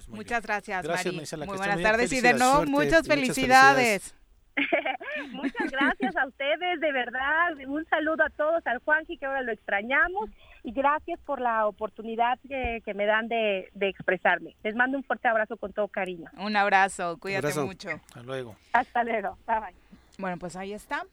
Muchas 0.09 0.45
gracias, 0.47 0.85
Gracias. 0.85 1.15
Marisela, 1.15 1.45
Muy 1.45 1.59
buenas 1.59 1.77
bien. 1.77 1.91
tardes 1.91 2.13
y 2.13 2.21
de 2.21 2.33
nuevo 2.35 2.55
Suerte, 2.55 2.71
muchas 2.71 3.03
muchas 3.03 3.09
felicidades. 3.09 4.15
Muchas 5.33 5.71
gracias 5.71 6.15
a 6.17 6.27
ustedes, 6.27 6.81
de 6.81 6.93
verdad. 6.93 7.53
Un 7.67 7.85
saludo 7.87 8.23
a 8.25 8.31
todos, 8.31 8.67
al 8.67 8.79
Juanji, 8.81 9.17
que 9.17 9.25
ahora 9.27 9.41
lo 9.43 9.53
extrañamos. 9.53 10.29
Y 10.63 10.73
gracias 10.73 11.19
por 11.21 11.41
la 11.41 11.67
oportunidad 11.67 12.39
que, 12.47 12.83
que 12.85 12.93
me 12.95 13.07
dan 13.07 13.29
de, 13.29 13.71
de 13.75 13.89
expresarme. 13.89 14.55
Les 14.63 14.75
mando 14.75 14.99
un 14.99 15.05
fuerte 15.05 15.29
abrazo 15.29 15.57
con 15.57 15.73
todo 15.73 15.89
cariño. 15.89 16.31
Un 16.39 16.55
abrazo, 16.57 17.17
cuídate 17.19 17.47
Abrazo. 17.49 17.67
mucho. 17.67 17.89
Hasta 17.91 18.23
luego. 18.23 18.57
Hasta 18.75 19.05
luego. 19.05 19.39
Bye 19.47 19.61
bye. 19.61 19.75
Bueno, 20.19 20.37
pues 20.39 20.55
ahí 20.57 20.73
está 20.75 21.05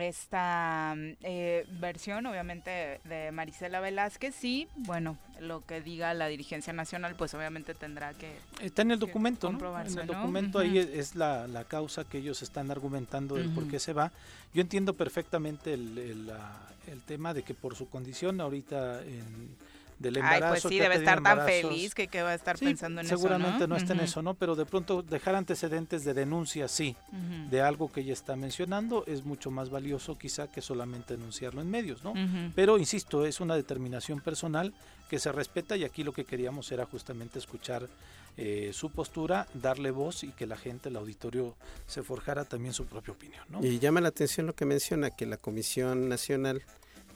esta 0.00 0.94
eh, 1.22 1.66
versión, 1.80 2.26
obviamente, 2.26 3.00
de 3.04 3.30
Marisela 3.32 3.80
Velázquez. 3.80 4.34
Sí, 4.34 4.68
bueno, 4.76 5.16
lo 5.40 5.60
que 5.64 5.80
diga 5.80 6.14
la 6.14 6.26
dirigencia 6.28 6.72
nacional, 6.72 7.14
pues 7.16 7.34
obviamente 7.34 7.74
tendrá 7.74 8.12
que... 8.14 8.32
Está 8.60 8.82
en 8.82 8.92
el 8.92 8.98
documento, 8.98 9.50
¿no? 9.52 9.58
En 9.80 9.86
el 9.98 10.06
documento 10.06 10.58
ahí 10.58 10.78
es, 10.78 10.86
es 10.88 11.14
la, 11.14 11.46
la 11.48 11.64
causa 11.64 12.04
que 12.04 12.18
ellos 12.18 12.42
están 12.42 12.70
argumentando 12.70 13.34
del 13.36 13.50
por 13.50 13.68
qué 13.68 13.78
se 13.78 13.92
va. 13.92 14.12
Yo 14.52 14.60
entiendo 14.60 14.94
perfectamente 14.94 15.74
el, 15.74 15.98
el, 15.98 16.26
la- 16.28 16.60
el 16.86 17.00
tema 17.02 17.32
de 17.32 17.42
que 17.42 17.54
por 17.54 17.74
su 17.76 17.88
condición 17.88 18.40
ahorita 18.40 19.02
en- 19.02 19.56
del 19.98 20.16
Ay, 20.16 20.22
embarazo... 20.22 20.62
pues 20.62 20.62
sí, 20.74 20.78
debe 20.78 20.96
estar 20.96 21.22
tan 21.22 21.44
feliz 21.44 21.94
que, 21.94 22.08
que 22.08 22.22
va 22.22 22.30
a 22.30 22.34
estar 22.34 22.58
Sí, 22.58 22.64
pensando 22.64 23.00
en 23.00 23.06
eso, 23.06 23.16
seguramente 23.16 23.60
¿no? 23.60 23.68
no, 23.68 23.76
está 23.76 23.92
en 23.92 24.00
eso, 24.00 24.22
¿no? 24.22 24.34
Pero 24.34 24.56
de 24.56 24.66
pronto 24.66 25.02
dejar 25.02 25.34
antecedentes 25.34 26.04
de 26.04 26.14
denuncia, 26.14 26.68
sí, 26.68 26.96
de 27.50 27.60
algo 27.60 27.90
que 27.90 28.00
ella 28.00 28.12
está 28.12 28.36
mencionando 28.36 29.04
es 29.06 29.24
mucho 29.24 29.50
más 29.50 29.70
valioso 29.70 30.18
quizá 30.18 30.48
que 30.48 30.60
solamente 30.62 31.16
denunciarlo 31.16 31.60
en 31.60 31.70
medios, 31.70 32.04
¿no? 32.04 32.14
Pero 32.54 32.78
insisto, 32.78 33.24
es 33.26 33.40
una 33.40 33.56
determinación 33.56 34.20
personal 34.20 34.72
que 35.08 35.18
se 35.18 35.30
respeta 35.32 35.76
y 35.76 35.84
aquí 35.84 36.02
lo 36.02 36.12
que 36.12 36.24
queríamos 36.24 36.70
era 36.72 36.86
justamente 36.86 37.38
escuchar 37.38 37.88
eh, 38.36 38.70
su 38.72 38.90
postura, 38.90 39.46
darle 39.54 39.92
voz 39.92 40.24
y 40.24 40.28
que 40.32 40.46
la 40.46 40.56
gente, 40.56 40.88
el 40.88 40.96
auditorio, 40.96 41.54
se 41.86 42.02
forjara 42.02 42.44
también 42.44 42.74
su 42.74 42.84
propia 42.86 43.12
opinión, 43.14 43.44
¿no? 43.48 43.64
Y 43.64 43.78
llama 43.78 44.00
la 44.00 44.08
atención 44.08 44.46
lo 44.46 44.54
que 44.56 44.64
menciona, 44.64 45.10
que 45.10 45.24
la 45.24 45.36
Comisión 45.36 46.08
Nacional 46.08 46.62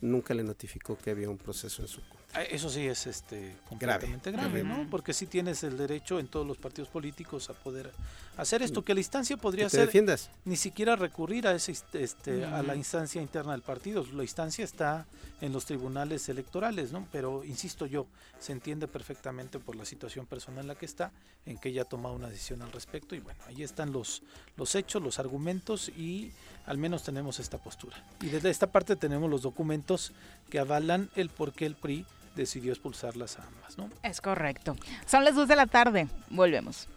nunca 0.01 0.33
le 0.35 0.45
notificó 0.45 0.97
que 0.97 1.11
había 1.11 1.29
un 1.29 1.39
proceso 1.39 1.83
en 1.83 1.89
su 1.89 2.01
contra. 2.03 2.19
Ah, 2.35 2.43
Eso 2.43 2.69
sí 2.69 2.87
es 2.87 3.07
este 3.07 3.57
completamente 3.69 4.31
grave, 4.31 4.63
grave. 4.63 4.83
¿no? 4.85 4.91
Porque 4.91 5.15
sí 5.15 5.27
tienes 5.27 5.63
el 5.65 5.79
derecho 5.79 6.19
en 6.21 6.27
todos 6.29 6.47
los 6.47 6.59
partidos 6.59 6.91
políticos 6.91 7.49
a 7.49 7.55
poder 7.55 7.91
hacer 8.37 8.61
esto, 8.63 8.85
que 8.85 8.93
la 8.93 9.01
instancia 9.01 9.37
podría 9.39 9.69
ser 9.71 9.87
defiendas. 9.87 10.29
ni 10.45 10.57
siquiera 10.57 10.95
recurrir 10.95 11.47
a 11.49 11.55
ese 11.55 11.73
este 11.95 12.45
a 12.45 12.63
la 12.63 12.75
Mm. 12.75 12.79
instancia 12.79 13.23
interna 13.23 13.53
del 13.53 13.63
partido. 13.63 14.05
La 14.13 14.23
instancia 14.23 14.63
está 14.65 15.07
en 15.41 15.53
los 15.55 15.65
tribunales 15.65 16.29
electorales, 16.29 16.93
¿no? 16.93 17.09
Pero 17.11 17.45
insisto 17.45 17.87
yo, 17.87 18.07
se 18.39 18.53
entiende 18.53 18.87
perfectamente 18.89 19.59
por 19.59 19.75
la 19.75 19.87
situación 19.87 20.27
personal 20.27 20.61
en 20.65 20.69
la 20.69 20.75
que 20.75 20.85
está, 20.87 21.13
en 21.47 21.57
que 21.59 21.71
ella 21.71 21.83
ha 21.83 21.87
tomado 21.87 22.15
una 22.15 22.29
decisión 22.29 22.61
al 22.61 22.73
respecto 22.73 23.15
y 23.15 23.21
bueno, 23.21 23.41
ahí 23.47 23.63
están 23.63 23.91
los 23.91 24.23
los 24.57 24.75
hechos, 24.75 25.03
los 25.03 25.19
argumentos 25.19 25.89
y 25.89 26.31
al 26.67 26.77
menos 26.77 27.03
tenemos 27.05 27.41
esta 27.41 27.57
postura. 27.57 27.97
Y 28.21 28.27
desde 28.27 28.51
esta 28.51 28.67
parte 28.71 28.97
tenemos 28.97 29.31
los 29.31 29.41
documentos 29.43 30.13
que 30.51 30.59
avalan 30.59 31.09
el 31.17 31.31
por 31.31 31.53
qué 31.55 31.65
el 31.65 31.75
PRI 31.75 32.05
decidió 32.39 32.73
expulsarlas 32.73 33.39
a 33.39 33.47
ambas, 33.47 33.77
¿no? 33.77 33.91
Es 34.03 34.21
correcto. 34.21 34.77
Son 35.07 35.25
las 35.25 35.35
2 35.35 35.49
de 35.49 35.57
la 35.57 35.67
tarde. 35.67 36.09
Volvemos. 36.31 36.89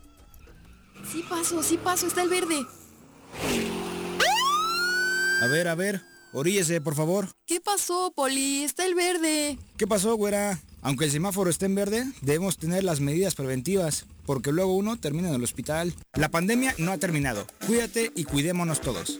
Sí 1.12 1.26
paso, 1.28 1.62
sí 1.64 1.78
paso, 1.78 2.08
está 2.08 2.22
el 2.22 2.30
verde. 2.30 2.66
A 5.42 5.48
ver, 5.48 5.68
a 5.68 5.76
ver, 5.76 6.02
oríllese, 6.32 6.80
por 6.80 6.96
favor. 6.96 7.30
¿Qué 7.48 7.60
pasó, 7.60 8.14
Poli? 8.16 8.64
Está 8.64 8.86
el 8.86 8.96
verde. 8.96 9.58
¿Qué 9.78 9.88
pasó, 9.88 10.16
güera? 10.16 10.60
Aunque 10.84 11.06
el 11.06 11.12
semáforo 11.12 11.50
esté 11.50 11.66
en 11.66 11.76
verde, 11.76 12.06
debemos 12.22 12.58
tener 12.58 12.84
las 12.84 13.00
medidas 13.00 13.36
preventivas, 13.36 14.06
porque 14.26 14.52
luego 14.52 14.76
uno 14.76 14.98
termina 14.98 15.30
en 15.30 15.36
el 15.36 15.44
hospital. 15.44 15.94
La 16.14 16.30
pandemia 16.30 16.76
no 16.78 16.92
ha 16.92 16.98
terminado. 16.98 17.46
Cuídate 17.66 18.12
y 18.16 18.24
cuidémonos 18.24 18.82
todos. 18.82 19.20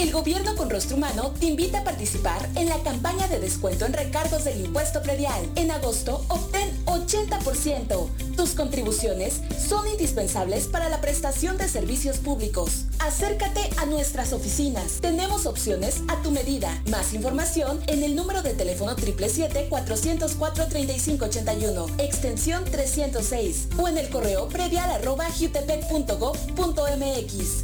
El 0.00 0.12
gobierno 0.12 0.54
con 0.56 0.70
rostro 0.70 0.96
humano 0.96 1.34
te 1.38 1.44
invita 1.44 1.80
a 1.80 1.84
participar 1.84 2.48
en 2.56 2.70
la 2.70 2.82
campaña 2.82 3.28
de 3.28 3.38
descuento 3.38 3.84
en 3.84 3.92
recargos 3.92 4.44
del 4.44 4.64
impuesto 4.64 5.02
predial. 5.02 5.46
En 5.56 5.70
agosto 5.70 6.24
obtén 6.28 6.70
80%. 6.86 8.08
Tus 8.34 8.52
contribuciones 8.52 9.42
son 9.58 9.86
indispensables 9.88 10.68
para 10.68 10.88
la 10.88 11.02
prestación 11.02 11.58
de 11.58 11.68
servicios 11.68 12.16
públicos. 12.16 12.86
Acércate 12.98 13.60
a 13.76 13.84
nuestras 13.84 14.32
oficinas. 14.32 15.02
Tenemos 15.02 15.44
opciones 15.44 16.00
a 16.08 16.16
tu 16.22 16.30
medida. 16.30 16.82
Más 16.90 17.12
información 17.12 17.78
en 17.86 18.02
el 18.02 18.16
número 18.16 18.40
de 18.40 18.54
teléfono 18.54 18.96
777-404-3581, 18.96 21.90
extensión 21.98 22.64
306 22.64 23.68
o 23.76 23.86
en 23.86 23.98
el 23.98 24.08
correo 24.08 24.48
predial. 24.48 24.80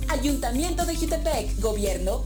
Ayuntamiento 0.08 0.84
de 0.84 0.96
Jutepec, 0.96 1.60
Gobierno 1.60 2.25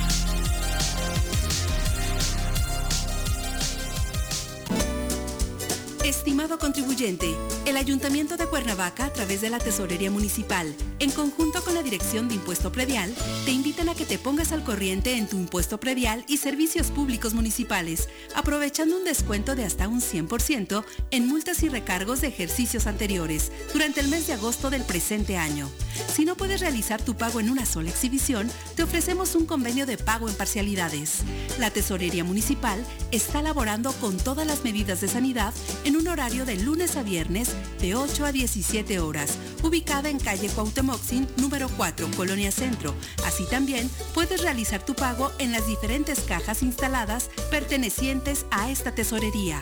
Estimado 6.03 6.57
contribuyente, 6.57 7.35
el 7.67 7.77
Ayuntamiento 7.77 8.35
de 8.35 8.47
Cuernavaca, 8.47 9.05
a 9.05 9.13
través 9.13 9.39
de 9.41 9.51
la 9.51 9.59
Tesorería 9.59 10.09
Municipal, 10.09 10.73
en 10.97 11.11
conjunto 11.11 11.63
con 11.63 11.75
la 11.75 11.83
Dirección 11.83 12.27
de 12.27 12.33
Impuesto 12.33 12.71
Predial, 12.71 13.13
te 13.45 13.51
invitan 13.51 13.87
a 13.87 13.93
que 13.93 14.07
te 14.07 14.17
pongas 14.17 14.51
al 14.51 14.63
corriente 14.63 15.15
en 15.15 15.27
tu 15.27 15.37
impuesto 15.37 15.79
predial 15.79 16.25
y 16.27 16.37
servicios 16.37 16.87
públicos 16.87 17.35
municipales, 17.35 18.09
aprovechando 18.33 18.97
un 18.97 19.03
descuento 19.03 19.55
de 19.55 19.63
hasta 19.63 19.87
un 19.87 20.01
100% 20.01 20.83
en 21.11 21.27
multas 21.27 21.61
y 21.61 21.69
recargos 21.69 22.21
de 22.21 22.29
ejercicios 22.29 22.87
anteriores 22.87 23.51
durante 23.71 23.99
el 23.99 24.07
mes 24.07 24.25
de 24.25 24.33
agosto 24.33 24.71
del 24.71 24.83
presente 24.83 25.37
año. 25.37 25.69
Si 26.11 26.25
no 26.25 26.35
puedes 26.35 26.61
realizar 26.61 26.99
tu 27.01 27.15
pago 27.15 27.39
en 27.39 27.49
una 27.49 27.65
sola 27.65 27.89
exhibición, 27.89 28.49
te 28.75 28.81
ofrecemos 28.81 29.35
un 29.35 29.45
convenio 29.45 29.85
de 29.85 29.97
pago 29.97 30.29
en 30.29 30.35
parcialidades. 30.35 31.19
La 31.59 31.69
Tesorería 31.69 32.23
Municipal 32.23 32.83
está 33.11 33.43
laborando 33.43 33.91
con 33.93 34.17
todas 34.17 34.47
las 34.47 34.63
medidas 34.63 34.99
de 35.01 35.07
sanidad 35.07 35.53
en 35.83 35.90
un 35.95 36.07
horario 36.07 36.45
de 36.45 36.57
lunes 36.57 36.95
a 36.95 37.03
viernes 37.03 37.49
de 37.79 37.95
8 37.95 38.25
a 38.25 38.31
17 38.31 38.99
horas, 38.99 39.37
ubicada 39.63 40.09
en 40.09 40.19
calle 40.19 40.49
Cuauhtémoc-Sin, 40.49 41.27
número 41.37 41.69
4, 41.77 42.09
Colonia 42.15 42.51
Centro. 42.51 42.93
Así 43.25 43.45
también 43.45 43.89
puedes 44.13 44.41
realizar 44.41 44.83
tu 44.85 44.93
pago 44.93 45.31
en 45.39 45.51
las 45.51 45.67
diferentes 45.67 46.19
cajas 46.21 46.63
instaladas 46.63 47.29
pertenecientes 47.49 48.45
a 48.51 48.69
esta 48.69 48.93
tesorería. 48.93 49.61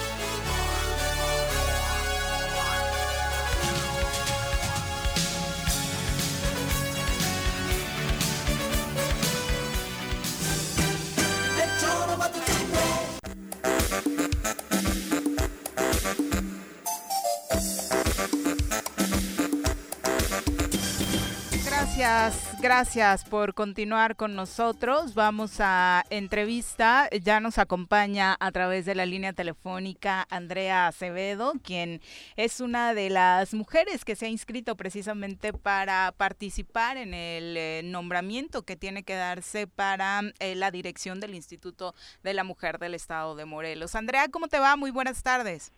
Gracias, 22.61 23.27
por 23.27 23.55
continuar 23.55 24.15
con 24.15 24.35
nosotros. 24.35 25.15
Vamos 25.15 25.59
a 25.59 26.03
entrevista. 26.11 27.09
Ya 27.09 27.39
nos 27.39 27.57
acompaña 27.57 28.37
a 28.39 28.51
través 28.51 28.85
de 28.85 28.93
la 28.93 29.07
línea 29.07 29.33
telefónica 29.33 30.27
Andrea 30.29 30.85
Acevedo, 30.85 31.53
quien 31.63 32.01
es 32.35 32.61
una 32.61 32.93
de 32.93 33.09
las 33.09 33.55
mujeres 33.55 34.05
que 34.05 34.15
se 34.15 34.27
ha 34.27 34.29
inscrito 34.29 34.77
precisamente 34.77 35.53
para 35.53 36.13
participar 36.15 36.97
en 36.97 37.15
el 37.15 37.57
eh, 37.57 37.81
nombramiento 37.83 38.61
que 38.61 38.75
tiene 38.75 39.01
que 39.01 39.15
darse 39.15 39.65
para 39.65 40.21
eh, 40.39 40.53
la 40.53 40.69
dirección 40.69 41.19
del 41.19 41.33
Instituto 41.33 41.95
de 42.21 42.35
la 42.35 42.43
Mujer 42.43 42.77
del 42.77 42.93
Estado 42.93 43.35
de 43.35 43.45
Morelos. 43.45 43.95
Andrea, 43.95 44.27
¿cómo 44.29 44.47
te 44.47 44.59
va? 44.59 44.75
Muy 44.75 44.91
buenas 44.91 45.23
tardes. 45.23 45.73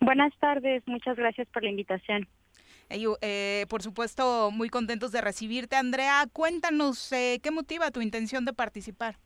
Buenas 0.00 0.34
tardes, 0.40 0.82
muchas 0.86 1.16
gracias 1.16 1.46
por 1.52 1.62
la 1.62 1.70
invitación. 1.70 2.26
Eh, 2.90 3.04
eh, 3.22 3.66
por 3.68 3.82
supuesto, 3.82 4.50
muy 4.50 4.68
contentos 4.68 5.12
de 5.12 5.20
recibirte. 5.20 5.76
Andrea, 5.76 6.24
cuéntanos 6.32 7.12
eh, 7.12 7.40
qué 7.42 7.50
motiva 7.50 7.90
tu 7.90 8.00
intención 8.00 8.44
de 8.44 8.52
participar. 8.52 9.16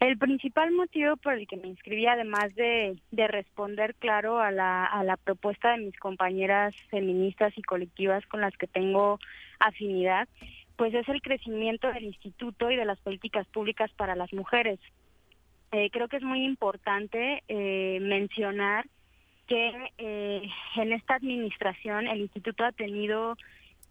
El 0.00 0.16
principal 0.16 0.70
motivo 0.70 1.16
por 1.16 1.34
el 1.34 1.48
que 1.48 1.56
me 1.56 1.68
inscribí, 1.68 2.06
además 2.06 2.54
de, 2.54 2.96
de 3.10 3.26
responder, 3.26 3.96
claro, 3.96 4.38
a 4.38 4.52
la, 4.52 4.84
a 4.84 5.02
la 5.02 5.16
propuesta 5.16 5.72
de 5.72 5.84
mis 5.84 5.98
compañeras 5.98 6.74
feministas 6.88 7.52
y 7.56 7.62
colectivas 7.62 8.24
con 8.26 8.40
las 8.40 8.56
que 8.56 8.68
tengo 8.68 9.18
afinidad, 9.58 10.28
pues 10.76 10.94
es 10.94 11.08
el 11.08 11.20
crecimiento 11.20 11.92
del 11.92 12.04
instituto 12.04 12.70
y 12.70 12.76
de 12.76 12.84
las 12.84 13.00
políticas 13.00 13.46
públicas 13.48 13.90
para 13.96 14.14
las 14.14 14.32
mujeres. 14.32 14.78
creo 15.70 16.06
que 16.06 16.18
es 16.18 16.22
muy 16.22 16.44
importante 16.44 17.42
mencionar 18.00 18.86
que 19.48 19.72
eh, 19.98 20.48
en 20.76 20.92
esta 20.92 21.14
administración 21.14 22.06
el 22.06 22.20
instituto 22.20 22.64
ha 22.64 22.72
tenido 22.72 23.36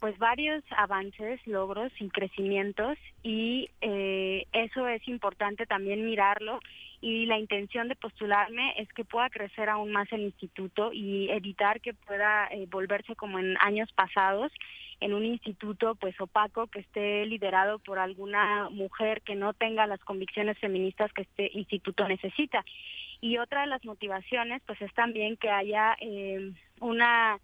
pues 0.00 0.16
varios 0.18 0.62
avances, 0.76 1.44
logros 1.46 1.92
y 1.98 2.08
crecimientos 2.08 2.96
y 3.24 3.68
eh, 3.80 4.46
eso 4.52 4.86
es 4.86 5.06
importante 5.08 5.66
también 5.66 6.06
mirarlo 6.06 6.60
y 7.00 7.26
la 7.26 7.38
intención 7.38 7.88
de 7.88 7.96
postularme 7.96 8.74
es 8.78 8.88
que 8.92 9.04
pueda 9.04 9.28
crecer 9.28 9.68
aún 9.68 9.90
más 9.90 10.10
el 10.12 10.22
instituto 10.22 10.92
y 10.92 11.28
evitar 11.30 11.80
que 11.80 11.94
pueda 11.94 12.46
eh, 12.46 12.66
volverse 12.70 13.16
como 13.16 13.40
en 13.40 13.56
años 13.60 13.90
pasados 13.92 14.52
en 15.00 15.14
un 15.14 15.24
instituto 15.24 15.94
pues 15.94 16.20
opaco 16.20 16.66
que 16.66 16.80
esté 16.80 17.24
liderado 17.26 17.78
por 17.78 17.98
alguna 17.98 18.68
mujer 18.70 19.22
que 19.22 19.34
no 19.34 19.52
tenga 19.52 19.86
las 19.86 20.00
convicciones 20.00 20.58
feministas 20.58 21.12
que 21.12 21.22
este 21.22 21.50
instituto 21.54 22.06
necesita. 22.08 22.64
Y 23.20 23.38
otra 23.38 23.62
de 23.62 23.66
las 23.66 23.84
motivaciones 23.84 24.62
pues 24.66 24.80
es 24.80 24.92
también 24.94 25.36
que 25.36 25.50
haya 25.50 25.96
eh, 26.00 26.52
una 26.80 27.38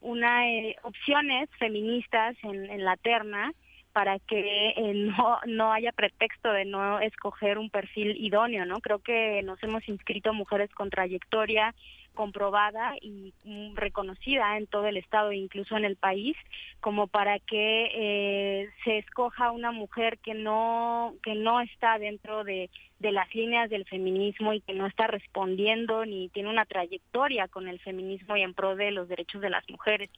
una 0.00 0.48
eh, 0.48 0.76
opciones 0.82 1.48
feministas 1.58 2.36
en, 2.42 2.70
en 2.70 2.84
la 2.84 2.96
terna 2.96 3.52
para 3.96 4.18
que 4.18 4.74
eh, 4.76 4.92
no, 4.94 5.38
no 5.46 5.72
haya 5.72 5.90
pretexto 5.90 6.52
de 6.52 6.66
no 6.66 7.00
escoger 7.00 7.56
un 7.56 7.70
perfil 7.70 8.14
idóneo, 8.18 8.66
¿no? 8.66 8.80
Creo 8.80 8.98
que 8.98 9.40
nos 9.42 9.62
hemos 9.62 9.88
inscrito 9.88 10.34
mujeres 10.34 10.70
con 10.74 10.90
trayectoria 10.90 11.74
comprobada 12.16 12.96
y 13.00 13.32
mm, 13.44 13.76
reconocida 13.76 14.56
en 14.56 14.66
todo 14.66 14.88
el 14.88 14.96
estado 14.96 15.30
e 15.30 15.36
incluso 15.36 15.76
en 15.76 15.84
el 15.84 15.94
país 15.94 16.36
como 16.80 17.06
para 17.06 17.38
que 17.38 17.90
eh, 17.94 18.70
se 18.82 18.98
escoja 18.98 19.52
una 19.52 19.70
mujer 19.70 20.18
que 20.18 20.34
no 20.34 21.14
que 21.22 21.36
no 21.36 21.60
está 21.60 22.00
dentro 22.00 22.42
de, 22.42 22.68
de 22.98 23.12
las 23.12 23.32
líneas 23.34 23.70
del 23.70 23.84
feminismo 23.84 24.52
y 24.52 24.60
que 24.60 24.74
no 24.74 24.86
está 24.86 25.06
respondiendo 25.06 26.04
ni 26.04 26.28
tiene 26.30 26.48
una 26.48 26.64
trayectoria 26.64 27.46
con 27.46 27.68
el 27.68 27.78
feminismo 27.78 28.36
y 28.36 28.42
en 28.42 28.54
pro 28.54 28.74
de 28.74 28.90
los 28.90 29.08
derechos 29.08 29.40
de 29.40 29.50
las 29.50 29.68
mujeres. 29.70 30.10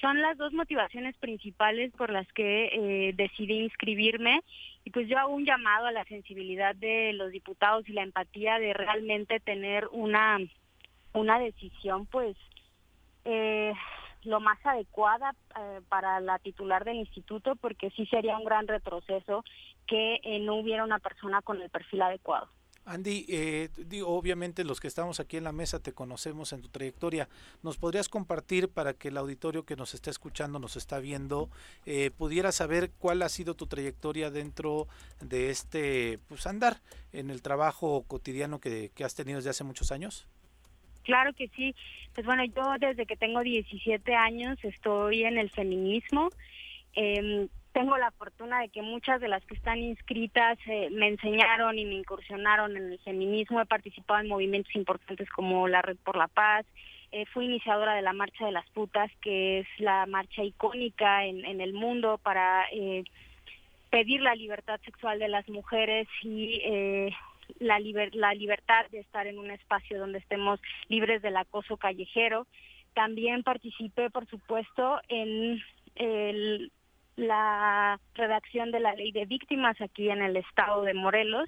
Son 0.00 0.20
las 0.20 0.38
dos 0.38 0.52
motivaciones 0.52 1.16
principales 1.18 1.92
por 1.92 2.10
las 2.10 2.26
que 2.32 2.70
eh, 2.72 3.12
decidí 3.14 3.60
inscribirme 3.60 4.42
y 4.84 4.90
pues 4.90 5.06
yo 5.06 5.18
hago 5.18 5.34
un 5.34 5.44
llamado 5.44 5.86
a 5.86 5.92
la 5.92 6.04
sensibilidad 6.04 6.74
de 6.74 7.12
los 7.12 7.30
diputados 7.30 7.88
y 7.88 7.92
la 7.92 8.02
empatía 8.02 8.58
de 8.58 8.72
realmente 8.72 9.38
tener 9.38 9.86
una 9.92 10.38
una 11.14 11.38
decisión 11.38 12.06
pues 12.06 12.36
eh, 13.24 13.72
lo 14.24 14.40
más 14.40 14.58
adecuada 14.64 15.34
eh, 15.58 15.80
para 15.88 16.20
la 16.20 16.38
titular 16.38 16.84
del 16.84 16.96
instituto 16.96 17.56
porque 17.56 17.90
sí 17.90 18.06
sería 18.06 18.38
un 18.38 18.44
gran 18.44 18.66
retroceso 18.66 19.44
que 19.86 20.20
no 20.40 20.56
hubiera 20.56 20.84
una 20.84 20.98
persona 20.98 21.42
con 21.42 21.60
el 21.60 21.68
perfil 21.68 22.02
adecuado. 22.02 22.48
Andy, 22.84 23.26
eh, 23.28 23.68
digo, 23.76 24.08
obviamente 24.08 24.64
los 24.64 24.80
que 24.80 24.88
estamos 24.88 25.20
aquí 25.20 25.36
en 25.36 25.44
la 25.44 25.52
mesa 25.52 25.78
te 25.78 25.92
conocemos 25.92 26.52
en 26.52 26.62
tu 26.62 26.68
trayectoria. 26.68 27.28
¿Nos 27.62 27.78
podrías 27.78 28.08
compartir 28.08 28.68
para 28.68 28.94
que 28.94 29.08
el 29.08 29.16
auditorio 29.16 29.64
que 29.64 29.76
nos 29.76 29.94
está 29.94 30.10
escuchando, 30.10 30.58
nos 30.58 30.76
está 30.76 30.98
viendo, 30.98 31.48
eh, 31.86 32.10
pudiera 32.10 32.50
saber 32.50 32.90
cuál 32.98 33.22
ha 33.22 33.28
sido 33.28 33.54
tu 33.54 33.66
trayectoria 33.66 34.30
dentro 34.30 34.88
de 35.20 35.50
este 35.50 36.18
pues, 36.28 36.46
andar 36.46 36.80
en 37.12 37.30
el 37.30 37.40
trabajo 37.40 38.04
cotidiano 38.08 38.58
que, 38.58 38.90
que 38.94 39.04
has 39.04 39.14
tenido 39.14 39.36
desde 39.36 39.50
hace 39.50 39.64
muchos 39.64 39.92
años? 39.92 40.26
Claro 41.04 41.32
que 41.32 41.48
sí. 41.48 41.74
Pues 42.14 42.26
bueno, 42.26 42.44
yo 42.44 42.62
desde 42.78 43.06
que 43.06 43.16
tengo 43.16 43.40
17 43.40 44.14
años 44.14 44.58
estoy 44.62 45.24
en 45.24 45.38
el 45.38 45.50
feminismo. 45.50 46.30
Eh, 46.94 47.48
tengo 47.72 47.96
la 47.96 48.10
fortuna 48.10 48.60
de 48.60 48.68
que 48.68 48.82
muchas 48.82 49.20
de 49.20 49.28
las 49.28 49.44
que 49.46 49.54
están 49.54 49.78
inscritas 49.78 50.58
eh, 50.66 50.90
me 50.90 51.08
enseñaron 51.08 51.78
y 51.78 51.86
me 51.86 51.94
incursionaron 51.94 52.76
en 52.76 52.92
el 52.92 52.98
feminismo. 52.98 53.60
He 53.60 53.66
participado 53.66 54.20
en 54.20 54.28
movimientos 54.28 54.74
importantes 54.76 55.28
como 55.30 55.68
la 55.68 55.80
Red 55.80 55.96
por 56.04 56.16
la 56.16 56.28
Paz. 56.28 56.66
Eh, 57.12 57.26
fui 57.26 57.46
iniciadora 57.46 57.94
de 57.94 58.02
la 58.02 58.12
Marcha 58.12 58.46
de 58.46 58.52
las 58.52 58.68
Putas, 58.70 59.10
que 59.20 59.60
es 59.60 59.66
la 59.78 60.06
marcha 60.06 60.42
icónica 60.42 61.24
en, 61.24 61.44
en 61.44 61.60
el 61.60 61.72
mundo 61.72 62.18
para 62.22 62.64
eh, 62.72 63.04
pedir 63.90 64.22
la 64.22 64.34
libertad 64.34 64.80
sexual 64.86 65.18
de 65.18 65.28
las 65.28 65.46
mujeres 65.50 66.08
y 66.22 66.62
eh, 66.64 67.14
la, 67.62 67.78
liber 67.78 68.14
la 68.14 68.34
libertad 68.34 68.86
de 68.90 69.00
estar 69.00 69.26
en 69.26 69.38
un 69.38 69.50
espacio 69.50 69.98
donde 69.98 70.18
estemos 70.18 70.60
libres 70.88 71.22
del 71.22 71.36
acoso 71.36 71.76
callejero. 71.76 72.46
También 72.94 73.42
participé, 73.42 74.10
por 74.10 74.26
supuesto, 74.26 75.00
en 75.08 75.62
el 75.94 76.70
la 77.16 78.00
redacción 78.14 78.70
de 78.70 78.80
la 78.80 78.94
ley 78.94 79.12
de 79.12 79.26
víctimas 79.26 79.78
aquí 79.80 80.08
en 80.08 80.22
el 80.22 80.36
estado 80.36 80.82
de 80.82 80.94
Morelos 80.94 81.46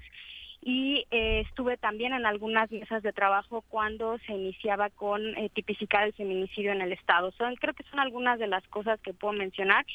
y 0.61 1.05
eh, 1.11 1.43
estuve 1.47 1.77
también 1.77 2.13
en 2.13 2.25
algunas 2.25 2.71
mesas 2.71 3.03
de 3.03 3.13
trabajo 3.13 3.63
cuando 3.69 4.17
se 4.25 4.33
iniciaba 4.33 4.89
con 4.89 5.21
eh, 5.37 5.51
tipificar 5.53 6.03
el 6.03 6.13
feminicidio 6.13 6.71
en 6.71 6.81
el 6.81 6.91
estado. 6.91 7.31
Son, 7.33 7.55
creo 7.55 7.75
que 7.75 7.83
son 7.83 7.99
algunas 7.99 8.39
de 8.39 8.47
las 8.47 8.67
cosas 8.69 8.99
que 9.01 9.13
puedo 9.13 9.33
mencionar. 9.33 9.85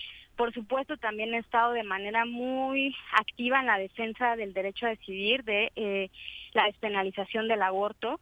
Por 0.41 0.55
supuesto, 0.55 0.97
también 0.97 1.35
he 1.35 1.37
estado 1.37 1.73
de 1.73 1.83
manera 1.83 2.25
muy 2.25 2.97
activa 3.13 3.61
en 3.61 3.67
la 3.67 3.77
defensa 3.77 4.37
del 4.37 4.55
derecho 4.55 4.87
a 4.87 4.89
decidir, 4.89 5.45
de 5.45 5.71
eh, 5.77 6.09
la 6.55 6.65
despenalización 6.65 7.47
del 7.47 7.61
aborto. 7.61 8.21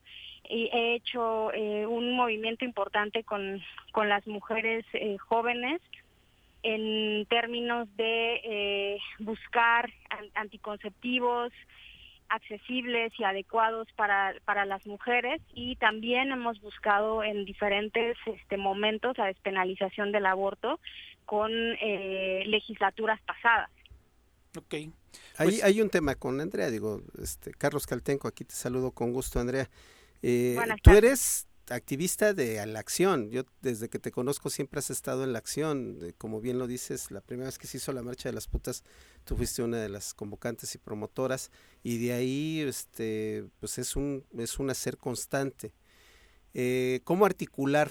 Y 0.50 0.68
he 0.72 0.96
hecho 0.96 1.52
un 1.52 2.16
movimiento 2.16 2.64
importante 2.64 3.22
con, 3.22 3.62
con 3.92 4.08
las 4.08 4.26
mujeres 4.26 4.84
jóvenes 5.28 5.80
en 6.64 7.24
términos 7.26 7.86
de 7.96 8.40
eh, 8.42 8.98
buscar 9.20 9.88
anticonceptivos 10.34 11.52
accesibles 12.30 13.12
y 13.16 13.22
adecuados 13.22 13.86
para, 13.94 14.34
para 14.44 14.64
las 14.64 14.84
mujeres 14.86 15.40
y 15.54 15.76
también 15.76 16.32
hemos 16.32 16.60
buscado 16.60 17.22
en 17.22 17.44
diferentes 17.44 18.18
este, 18.26 18.56
momentos 18.56 19.16
la 19.16 19.26
despenalización 19.26 20.10
del 20.10 20.26
aborto 20.26 20.80
con 21.28 21.52
eh, 21.52 22.42
legislaturas 22.46 23.20
pasadas. 23.20 23.68
Ok. 24.56 24.72
hay, 24.72 24.92
pues 25.36 25.62
hay 25.62 25.82
un 25.82 25.90
tema 25.90 26.14
con 26.14 26.40
Andrea, 26.40 26.70
digo, 26.70 27.02
este, 27.20 27.52
Carlos 27.52 27.86
Caltenco, 27.86 28.28
aquí 28.28 28.44
te 28.44 28.54
saludo 28.54 28.92
con 28.92 29.12
gusto, 29.12 29.38
Andrea. 29.38 29.68
Eh, 30.22 30.56
tú 30.82 30.92
eres 30.92 31.46
activista 31.68 32.32
de 32.32 32.64
la 32.64 32.78
acción. 32.78 33.30
Yo 33.30 33.42
desde 33.60 33.90
que 33.90 33.98
te 33.98 34.10
conozco 34.10 34.48
siempre 34.48 34.78
has 34.78 34.88
estado 34.88 35.22
en 35.22 35.34
la 35.34 35.38
acción. 35.38 35.98
Como 36.16 36.40
bien 36.40 36.58
lo 36.58 36.66
dices, 36.66 37.10
la 37.10 37.20
primera 37.20 37.48
vez 37.48 37.58
que 37.58 37.66
se 37.66 37.76
hizo 37.76 37.92
la 37.92 38.02
marcha 38.02 38.30
de 38.30 38.34
las 38.34 38.46
putas, 38.46 38.82
tú 39.24 39.36
fuiste 39.36 39.62
una 39.62 39.76
de 39.76 39.90
las 39.90 40.14
convocantes 40.14 40.74
y 40.74 40.78
promotoras 40.78 41.50
y 41.82 41.98
de 41.98 42.14
ahí, 42.14 42.60
este, 42.66 43.44
pues 43.60 43.76
es 43.76 43.96
un 43.96 44.24
es 44.38 44.58
un 44.58 44.70
hacer 44.70 44.96
constante. 44.96 45.74
Eh, 46.54 47.00
¿Cómo 47.04 47.26
articular 47.26 47.90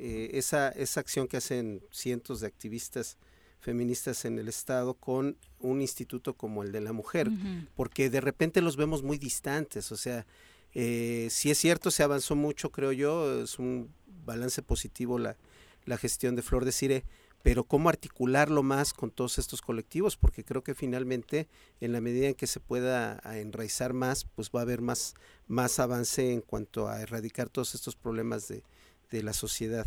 eh, 0.00 0.30
esa 0.38 0.70
esa 0.70 1.00
acción 1.00 1.28
que 1.28 1.36
hacen 1.36 1.82
cientos 1.90 2.40
de 2.40 2.46
activistas? 2.46 3.18
feministas 3.60 4.24
en 4.24 4.38
el 4.38 4.48
estado 4.48 4.94
con 4.94 5.36
un 5.58 5.82
instituto 5.82 6.34
como 6.34 6.62
el 6.62 6.72
de 6.72 6.80
la 6.80 6.92
mujer, 6.92 7.30
porque 7.76 8.08
de 8.08 8.20
repente 8.20 8.62
los 8.62 8.76
vemos 8.76 9.02
muy 9.02 9.18
distantes, 9.18 9.92
o 9.92 9.96
sea, 9.96 10.26
eh, 10.74 11.28
si 11.30 11.50
es 11.50 11.58
cierto, 11.58 11.90
se 11.90 12.02
avanzó 12.02 12.34
mucho, 12.36 12.70
creo 12.70 12.92
yo, 12.92 13.42
es 13.42 13.58
un 13.58 13.92
balance 14.24 14.62
positivo 14.62 15.18
la, 15.18 15.36
la 15.84 15.98
gestión 15.98 16.36
de 16.36 16.42
Flor 16.42 16.64
de 16.64 16.72
Cire, 16.72 17.04
pero 17.42 17.64
cómo 17.64 17.88
articularlo 17.88 18.62
más 18.62 18.92
con 18.92 19.10
todos 19.10 19.38
estos 19.38 19.62
colectivos, 19.62 20.16
porque 20.16 20.44
creo 20.44 20.62
que 20.62 20.74
finalmente 20.74 21.48
en 21.80 21.92
la 21.92 22.00
medida 22.00 22.28
en 22.28 22.34
que 22.34 22.46
se 22.46 22.60
pueda 22.60 23.20
enraizar 23.34 23.92
más, 23.92 24.24
pues 24.24 24.50
va 24.54 24.60
a 24.60 24.62
haber 24.62 24.80
más, 24.80 25.14
más 25.48 25.78
avance 25.80 26.32
en 26.32 26.42
cuanto 26.42 26.88
a 26.88 27.00
erradicar 27.00 27.48
todos 27.48 27.74
estos 27.74 27.96
problemas 27.96 28.48
de, 28.48 28.62
de 29.10 29.22
la 29.22 29.32
sociedad. 29.32 29.84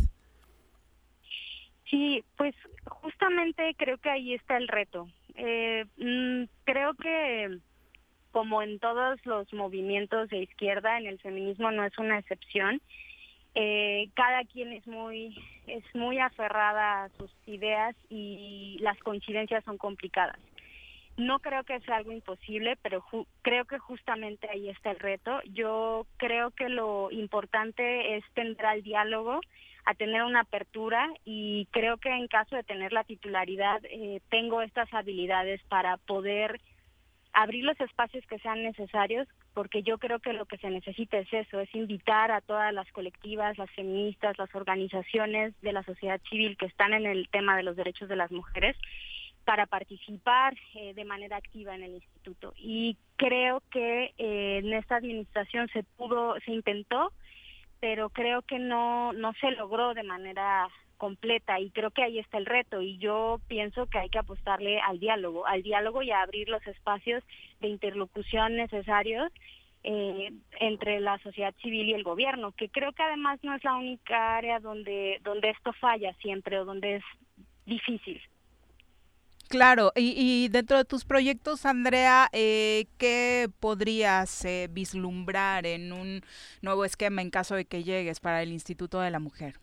Sí, 1.89 2.23
pues 2.37 2.55
justamente 2.85 3.75
creo 3.77 3.97
que 3.97 4.09
ahí 4.09 4.33
está 4.33 4.57
el 4.57 4.67
reto. 4.67 5.07
Eh, 5.35 5.85
mm, 5.97 6.43
creo 6.65 6.93
que 6.95 7.59
como 8.31 8.63
en 8.63 8.79
todos 8.79 9.23
los 9.25 9.51
movimientos 9.53 10.29
de 10.29 10.39
izquierda, 10.39 10.97
en 10.97 11.05
el 11.05 11.19
feminismo 11.19 11.71
no 11.71 11.85
es 11.85 11.97
una 11.99 12.17
excepción. 12.17 12.81
Eh, 13.55 14.09
cada 14.15 14.43
quien 14.45 14.73
es 14.73 14.87
muy 14.87 15.37
es 15.67 15.83
muy 15.93 16.17
aferrada 16.17 17.03
a 17.03 17.09
sus 17.09 17.31
ideas 17.45 17.95
y 18.09 18.79
las 18.81 18.97
coincidencias 18.99 19.63
son 19.63 19.77
complicadas. 19.77 20.39
No 21.17 21.39
creo 21.39 21.63
que 21.63 21.79
sea 21.81 21.97
algo 21.97 22.11
imposible, 22.11 22.75
pero 22.81 23.05
creo 23.43 23.65
que 23.65 23.77
justamente 23.77 24.49
ahí 24.49 24.69
está 24.69 24.91
el 24.91 24.99
reto. 24.99 25.41
Yo 25.45 26.07
creo 26.17 26.51
que 26.51 26.69
lo 26.69 27.11
importante 27.11 28.17
es 28.17 28.23
tender 28.33 28.65
al 28.65 28.81
diálogo, 28.81 29.39
a 29.85 29.93
tener 29.93 30.23
una 30.23 30.41
apertura 30.41 31.07
y 31.23 31.67
creo 31.71 31.97
que 31.97 32.09
en 32.09 32.27
caso 32.27 32.55
de 32.55 32.63
tener 32.63 32.93
la 32.93 33.03
titularidad 33.03 33.81
eh, 33.83 34.21
tengo 34.29 34.61
estas 34.61 34.91
habilidades 34.93 35.61
para 35.63 35.97
poder 35.97 36.59
abrir 37.33 37.63
los 37.65 37.79
espacios 37.79 38.25
que 38.27 38.39
sean 38.39 38.63
necesarios, 38.63 39.27
porque 39.53 39.83
yo 39.83 39.97
creo 39.97 40.19
que 40.19 40.33
lo 40.33 40.45
que 40.45 40.57
se 40.57 40.69
necesita 40.69 41.17
es 41.17 41.31
eso, 41.33 41.59
es 41.59 41.73
invitar 41.75 42.31
a 42.31 42.41
todas 42.41 42.73
las 42.73 42.89
colectivas, 42.91 43.57
las 43.57 43.69
feministas, 43.71 44.37
las 44.37 44.53
organizaciones 44.55 45.59
de 45.61 45.73
la 45.73 45.83
sociedad 45.83 46.21
civil 46.29 46.57
que 46.57 46.67
están 46.67 46.93
en 46.93 47.05
el 47.05 47.27
tema 47.29 47.57
de 47.57 47.63
los 47.63 47.75
derechos 47.75 48.07
de 48.07 48.15
las 48.15 48.31
mujeres 48.31 48.77
para 49.45 49.65
participar 49.65 50.55
eh, 50.75 50.93
de 50.93 51.05
manera 51.05 51.37
activa 51.37 51.75
en 51.75 51.83
el 51.83 51.95
instituto. 51.95 52.53
Y 52.57 52.97
creo 53.17 53.61
que 53.71 54.13
eh, 54.17 54.59
en 54.63 54.73
esta 54.73 54.95
administración 54.95 55.67
se 55.69 55.83
pudo, 55.83 56.35
se 56.45 56.51
intentó, 56.51 57.11
pero 57.79 58.09
creo 58.09 58.41
que 58.41 58.59
no, 58.59 59.13
no 59.13 59.33
se 59.41 59.51
logró 59.51 59.93
de 59.93 60.03
manera 60.03 60.67
completa 60.97 61.59
y 61.59 61.69
creo 61.71 61.91
que 61.91 62.03
ahí 62.03 62.19
está 62.19 62.37
el 62.37 62.45
reto 62.45 62.81
y 62.81 62.97
yo 62.97 63.41
pienso 63.49 63.87
que 63.87 63.97
hay 63.97 64.09
que 64.09 64.19
apostarle 64.19 64.79
al 64.79 64.99
diálogo, 64.99 65.45
al 65.45 65.61
diálogo 65.61 66.01
y 66.01 66.11
a 66.11 66.21
abrir 66.21 66.47
los 66.47 66.65
espacios 66.65 67.23
de 67.59 67.67
interlocución 67.67 68.55
necesarios 68.55 69.29
eh, 69.83 70.31
entre 70.61 71.01
la 71.01 71.17
sociedad 71.19 71.53
civil 71.61 71.89
y 71.89 71.93
el 71.93 72.03
gobierno, 72.03 72.53
que 72.53 72.69
creo 72.69 72.93
que 72.93 73.03
además 73.03 73.37
no 73.43 73.53
es 73.53 73.61
la 73.65 73.75
única 73.75 74.37
área 74.37 74.61
donde, 74.61 75.19
donde 75.23 75.49
esto 75.49 75.73
falla 75.73 76.13
siempre 76.21 76.57
o 76.57 76.63
donde 76.63 76.95
es 76.95 77.03
difícil. 77.65 78.21
Claro, 79.49 79.91
y, 79.95 80.47
dentro 80.49 80.77
de 80.77 80.85
tus 80.85 81.05
proyectos, 81.05 81.65
Andrea, 81.65 82.27
eh, 82.33 82.85
¿qué 82.97 83.49
podrías 83.59 84.45
eh, 84.45 84.67
vislumbrar 84.71 85.65
en 85.65 85.93
un 85.93 86.21
nuevo 86.61 86.85
esquema 86.85 87.21
en 87.21 87.29
caso 87.29 87.55
de 87.55 87.65
que 87.65 87.83
llegues 87.83 88.19
para 88.19 88.41
el 88.41 88.51
Instituto 88.51 88.99
de 88.99 89.11
la 89.11 89.19
Mujer? 89.19 89.59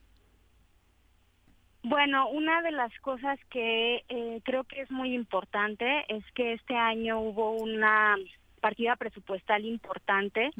Bueno, 1.83 2.29
una 2.29 2.61
de 2.63 2.73
las 2.73 2.93
cosas 3.01 3.39
que 3.51 4.05
eh, 4.09 4.41
creo 4.45 4.65
que 4.65 4.83
es 4.83 4.91
muy 4.91 5.15
importante 5.15 6.05
es 6.09 6.23
que 6.35 6.53
este 6.53 6.77
año 6.77 7.21
hubo 7.21 7.53
una 7.53 8.17
partida 8.61 8.97
presupuestal 8.97 9.65
importante 9.65 10.51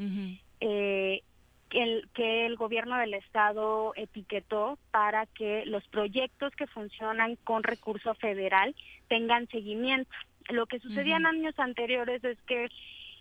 eh, 0.59 1.21
el, 1.71 2.09
que 2.13 2.45
el 2.45 2.55
gobierno 2.55 2.97
del 2.97 3.13
estado 3.13 3.93
etiquetó 3.95 4.77
para 4.91 5.25
que 5.25 5.65
los 5.65 5.87
proyectos 5.87 6.53
que 6.55 6.67
funcionan 6.67 7.37
con 7.37 7.63
recurso 7.63 8.13
federal 8.15 8.75
tengan 9.07 9.47
seguimiento. 9.47 10.11
Lo 10.49 10.65
que 10.65 10.79
sucedía 10.79 11.17
en 11.17 11.25
años 11.25 11.57
anteriores 11.57 12.23
es 12.23 12.37
que 12.41 12.69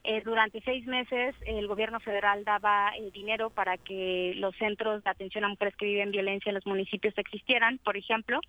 eh, 0.02 0.22
durante 0.24 0.62
seis 0.62 0.86
meses 0.86 1.34
el 1.44 1.66
gobierno 1.66 2.00
federal 2.00 2.42
daba 2.44 2.90
eh, 2.96 3.10
dinero 3.12 3.50
para 3.50 3.76
que 3.76 4.32
los 4.36 4.56
centros 4.56 5.04
de 5.04 5.10
atención 5.10 5.44
a 5.44 5.48
mujeres 5.48 5.76
que 5.76 5.84
viven 5.84 6.10
violencia 6.10 6.48
en 6.48 6.54
los 6.54 6.66
municipios 6.66 7.12
existieran, 7.18 7.78
por 7.78 7.98
ejemplo, 7.98 8.40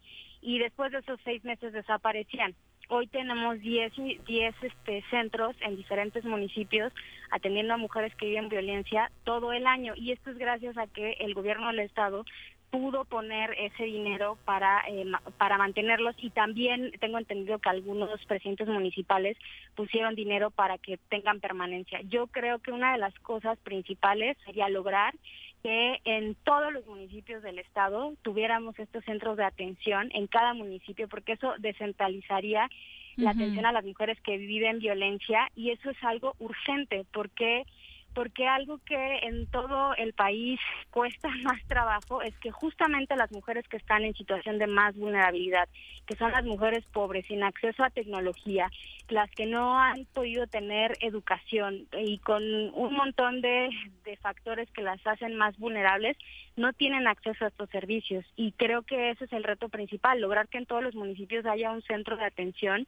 y 0.42 0.60
después 0.60 0.94
de 0.94 1.00
esos 1.00 1.20
seis 1.26 1.44
meses 1.44 1.74
desaparecían. 1.74 2.56
Hoy 2.94 3.08
tenemos 3.08 3.58
10 3.62 3.94
diez, 4.28 4.54
este, 4.62 5.02
centros 5.10 5.56
en 5.62 5.78
diferentes 5.78 6.26
municipios 6.26 6.92
atendiendo 7.30 7.74
a 7.74 7.78
mujeres 7.78 8.14
que 8.18 8.26
viven 8.26 8.50
violencia 8.50 9.10
todo 9.24 9.54
el 9.54 9.66
año 9.66 9.94
y 9.96 10.12
esto 10.12 10.30
es 10.30 10.38
gracias 10.38 10.78
a 10.78 10.88
que 10.88 11.14
el 11.22 11.34
gobierno 11.34 11.68
del 11.68 11.80
estado 11.80 12.26
pudo 12.70 13.06
poner 13.06 13.56
ese 13.58 13.84
dinero 13.86 14.38
para, 14.44 14.84
eh, 14.90 15.06
para 15.38 15.58
mantenerlos 15.58 16.16
y 16.18 16.32
también 16.32 16.92
tengo 17.00 17.18
entendido 17.18 17.60
que 17.60 17.70
algunos 17.70 18.10
presidentes 18.26 18.68
municipales 18.68 19.38
pusieron 19.76 20.14
dinero 20.14 20.52
para 20.52 20.78
que 20.78 20.98
tengan 21.10 21.40
permanencia. 21.40 22.02
Yo 22.10 22.28
creo 22.28 22.60
que 22.60 22.74
una 22.74 22.92
de 22.92 22.98
las 22.98 23.18
cosas 23.20 23.58
principales 23.60 24.38
sería 24.44 24.68
lograr 24.68 25.14
que 25.64 26.00
en 26.06 26.36
todos 26.44 26.74
los 26.74 26.86
municipios 26.88 27.44
del 27.44 27.60
estado 27.60 28.14
tuviéramos 28.22 28.78
estos 28.80 29.04
centros 29.06 29.38
de 29.38 29.44
atención 29.44 30.10
en 30.14 30.28
cada 30.28 30.54
municipio 30.54 31.08
porque 31.08 31.34
eso 31.34 31.54
descentralizaría 31.60 32.70
la 33.18 33.32
atención 33.32 33.66
a 33.66 33.72
las 33.72 33.86
mujeres 33.86 34.20
que 34.22 34.38
viven 34.38 34.80
violencia 34.80 35.50
y 35.56 35.72
eso 35.72 35.90
es 35.90 36.04
algo 36.04 36.34
urgente 36.40 37.06
porque 37.14 37.66
porque 38.14 38.48
algo 38.48 38.80
que 38.80 39.20
en 39.24 39.48
todo 39.48 39.96
el 39.96 40.14
país 40.14 40.60
cuesta 40.92 41.30
más 41.44 41.62
trabajo 41.68 42.22
es 42.22 42.38
que 42.40 42.52
justamente 42.52 43.16
las 43.16 43.32
mujeres 43.32 43.68
que 43.68 43.78
están 43.78 44.04
en 44.04 44.14
situación 44.14 44.58
de 44.58 44.68
más 44.68 44.96
vulnerabilidad, 44.96 45.70
que 46.06 46.16
son 46.16 46.32
las 46.32 46.44
mujeres 46.44 46.84
pobres, 46.92 47.26
sin 47.28 47.44
acceso 47.44 47.84
a 47.84 47.90
tecnología, 47.90 48.70
las 49.10 49.30
que 49.32 49.46
no 49.46 49.80
han 49.80 50.06
podido 50.14 50.48
tener 50.48 50.94
educación 51.02 51.88
y 51.98 52.20
con 52.20 52.44
un 52.44 52.94
montón 52.94 53.42
de, 53.42 53.70
factores 54.22 54.70
que 54.72 54.82
las 54.82 55.06
hacen 55.08 55.36
más 55.36 55.58
vulnerables, 55.58 56.18
no 56.56 56.74
tienen 56.74 57.08
acceso 57.08 57.46
a 57.46 57.48
estos 57.48 57.70
servicios. 57.70 58.26
Y 58.36 58.52
creo 58.52 58.84
que 58.84 59.10
ese 59.10 59.26
es 59.26 59.34
el 59.34 59.44
reto 59.44 59.70
principal, 59.70 60.20
lograr 60.20 60.48
que 60.48 60.58
en 60.58 60.66
todos 60.66 60.84
los 60.84 60.96
municipios 60.96 61.46
haya 61.46 61.72
un 61.72 61.82
centro 61.82 62.18
de 62.18 62.26
atención 62.26 62.88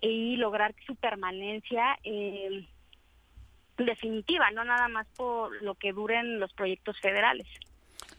y 0.00 0.36
lograr 0.36 0.74
su 0.86 0.96
permanencia. 0.96 1.98
Eh, 2.04 2.66
definitiva, 3.76 4.50
no 4.50 4.64
nada 4.64 4.88
más 4.88 5.06
por 5.16 5.62
lo 5.62 5.74
que 5.74 5.92
duren 5.92 6.40
los 6.40 6.52
proyectos 6.52 6.98
federales. 7.00 7.46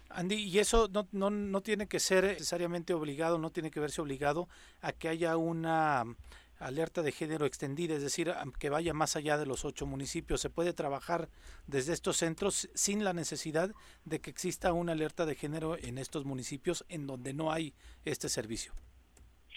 Andy, 0.09 0.35
y 0.35 0.59
eso 0.59 0.89
no, 0.91 1.07
no, 1.11 1.29
no 1.29 1.61
tiene 1.61 1.87
que 1.87 1.99
ser 1.99 2.23
necesariamente 2.23 2.93
obligado, 2.93 3.37
no 3.37 3.49
tiene 3.49 3.71
que 3.71 3.79
verse 3.79 4.01
obligado 4.01 4.47
a 4.81 4.93
que 4.93 5.09
haya 5.09 5.35
una 5.37 6.05
alerta 6.59 7.01
de 7.03 7.11
género 7.11 7.45
extendida, 7.45 7.95
es 7.95 8.01
decir, 8.01 8.33
que 8.59 8.69
vaya 8.69 8.93
más 8.93 9.15
allá 9.15 9.37
de 9.37 9.45
los 9.45 9.65
ocho 9.65 9.85
municipios. 9.85 10.41
Se 10.41 10.49
puede 10.49 10.73
trabajar 10.73 11.29
desde 11.67 11.93
estos 11.93 12.17
centros 12.17 12.69
sin 12.73 13.03
la 13.03 13.13
necesidad 13.13 13.71
de 14.05 14.19
que 14.19 14.29
exista 14.29 14.73
una 14.73 14.93
alerta 14.93 15.25
de 15.25 15.35
género 15.35 15.77
en 15.77 15.97
estos 15.97 16.25
municipios 16.25 16.85
en 16.89 17.07
donde 17.07 17.33
no 17.33 17.51
hay 17.51 17.73
este 18.05 18.29
servicio. 18.29 18.73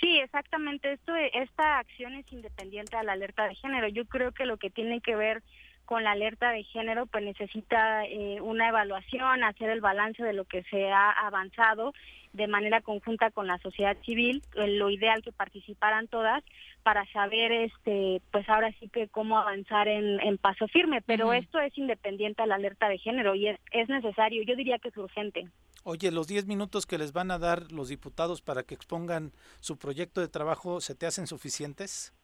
Sí, 0.00 0.18
exactamente. 0.18 0.92
Esto, 0.92 1.14
esta 1.14 1.78
acción 1.78 2.14
es 2.14 2.30
independiente 2.32 2.96
a 2.96 3.02
la 3.02 3.12
alerta 3.12 3.46
de 3.46 3.54
género. 3.54 3.88
Yo 3.88 4.06
creo 4.06 4.32
que 4.32 4.46
lo 4.46 4.56
que 4.56 4.70
tiene 4.70 5.00
que 5.00 5.14
ver 5.14 5.42
con 5.90 6.04
la 6.04 6.12
alerta 6.12 6.52
de 6.52 6.62
género, 6.62 7.06
pues 7.06 7.24
necesita 7.24 8.06
eh, 8.06 8.40
una 8.40 8.68
evaluación, 8.68 9.42
hacer 9.42 9.70
el 9.70 9.80
balance 9.80 10.22
de 10.22 10.32
lo 10.32 10.44
que 10.44 10.62
se 10.70 10.88
ha 10.88 11.10
avanzado 11.10 11.92
de 12.32 12.46
manera 12.46 12.80
conjunta 12.80 13.32
con 13.32 13.48
la 13.48 13.58
sociedad 13.58 13.96
civil, 14.06 14.40
eh, 14.54 14.68
lo 14.68 14.88
ideal 14.88 15.20
que 15.20 15.32
participaran 15.32 16.06
todas 16.06 16.44
para 16.84 17.04
saber, 17.06 17.50
este, 17.50 18.22
pues 18.30 18.48
ahora 18.48 18.72
sí 18.78 18.88
que 18.88 19.08
cómo 19.08 19.36
avanzar 19.36 19.88
en, 19.88 20.38
paso 20.38 20.68
firme, 20.68 21.02
pero 21.02 21.32
esto 21.32 21.58
es 21.58 21.76
independiente 21.76 22.40
a 22.40 22.46
la 22.46 22.54
alerta 22.54 22.88
de 22.88 22.98
género 22.98 23.34
y 23.34 23.48
es, 23.48 23.58
es 23.72 23.88
necesario, 23.88 24.44
yo 24.44 24.54
diría 24.54 24.78
que 24.78 24.90
es 24.90 24.96
urgente. 24.96 25.48
Oye, 25.82 26.12
los 26.12 26.28
10 26.28 26.46
minutos 26.46 26.86
que 26.86 26.98
les 26.98 27.12
van 27.12 27.32
a 27.32 27.40
dar 27.40 27.72
los 27.72 27.88
diputados 27.88 28.42
para 28.42 28.62
que 28.62 28.76
expongan 28.76 29.32
su 29.58 29.76
proyecto 29.76 30.20
de 30.20 30.28
trabajo, 30.28 30.80
¿se 30.80 30.94
te 30.94 31.06
hacen 31.06 31.26
suficientes? 31.26 32.14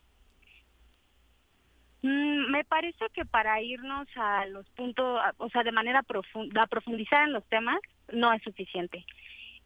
Mm, 2.02 2.50
me 2.50 2.64
parece 2.64 3.06
que 3.12 3.24
para 3.24 3.60
irnos 3.60 4.06
a 4.16 4.46
los 4.46 4.68
puntos, 4.70 5.20
o 5.38 5.48
sea, 5.50 5.62
de 5.62 5.72
manera 5.72 6.02
profunda, 6.02 6.66
profundizar 6.66 7.26
en 7.26 7.32
los 7.32 7.44
temas, 7.48 7.78
no 8.12 8.32
es 8.32 8.42
suficiente. 8.42 9.04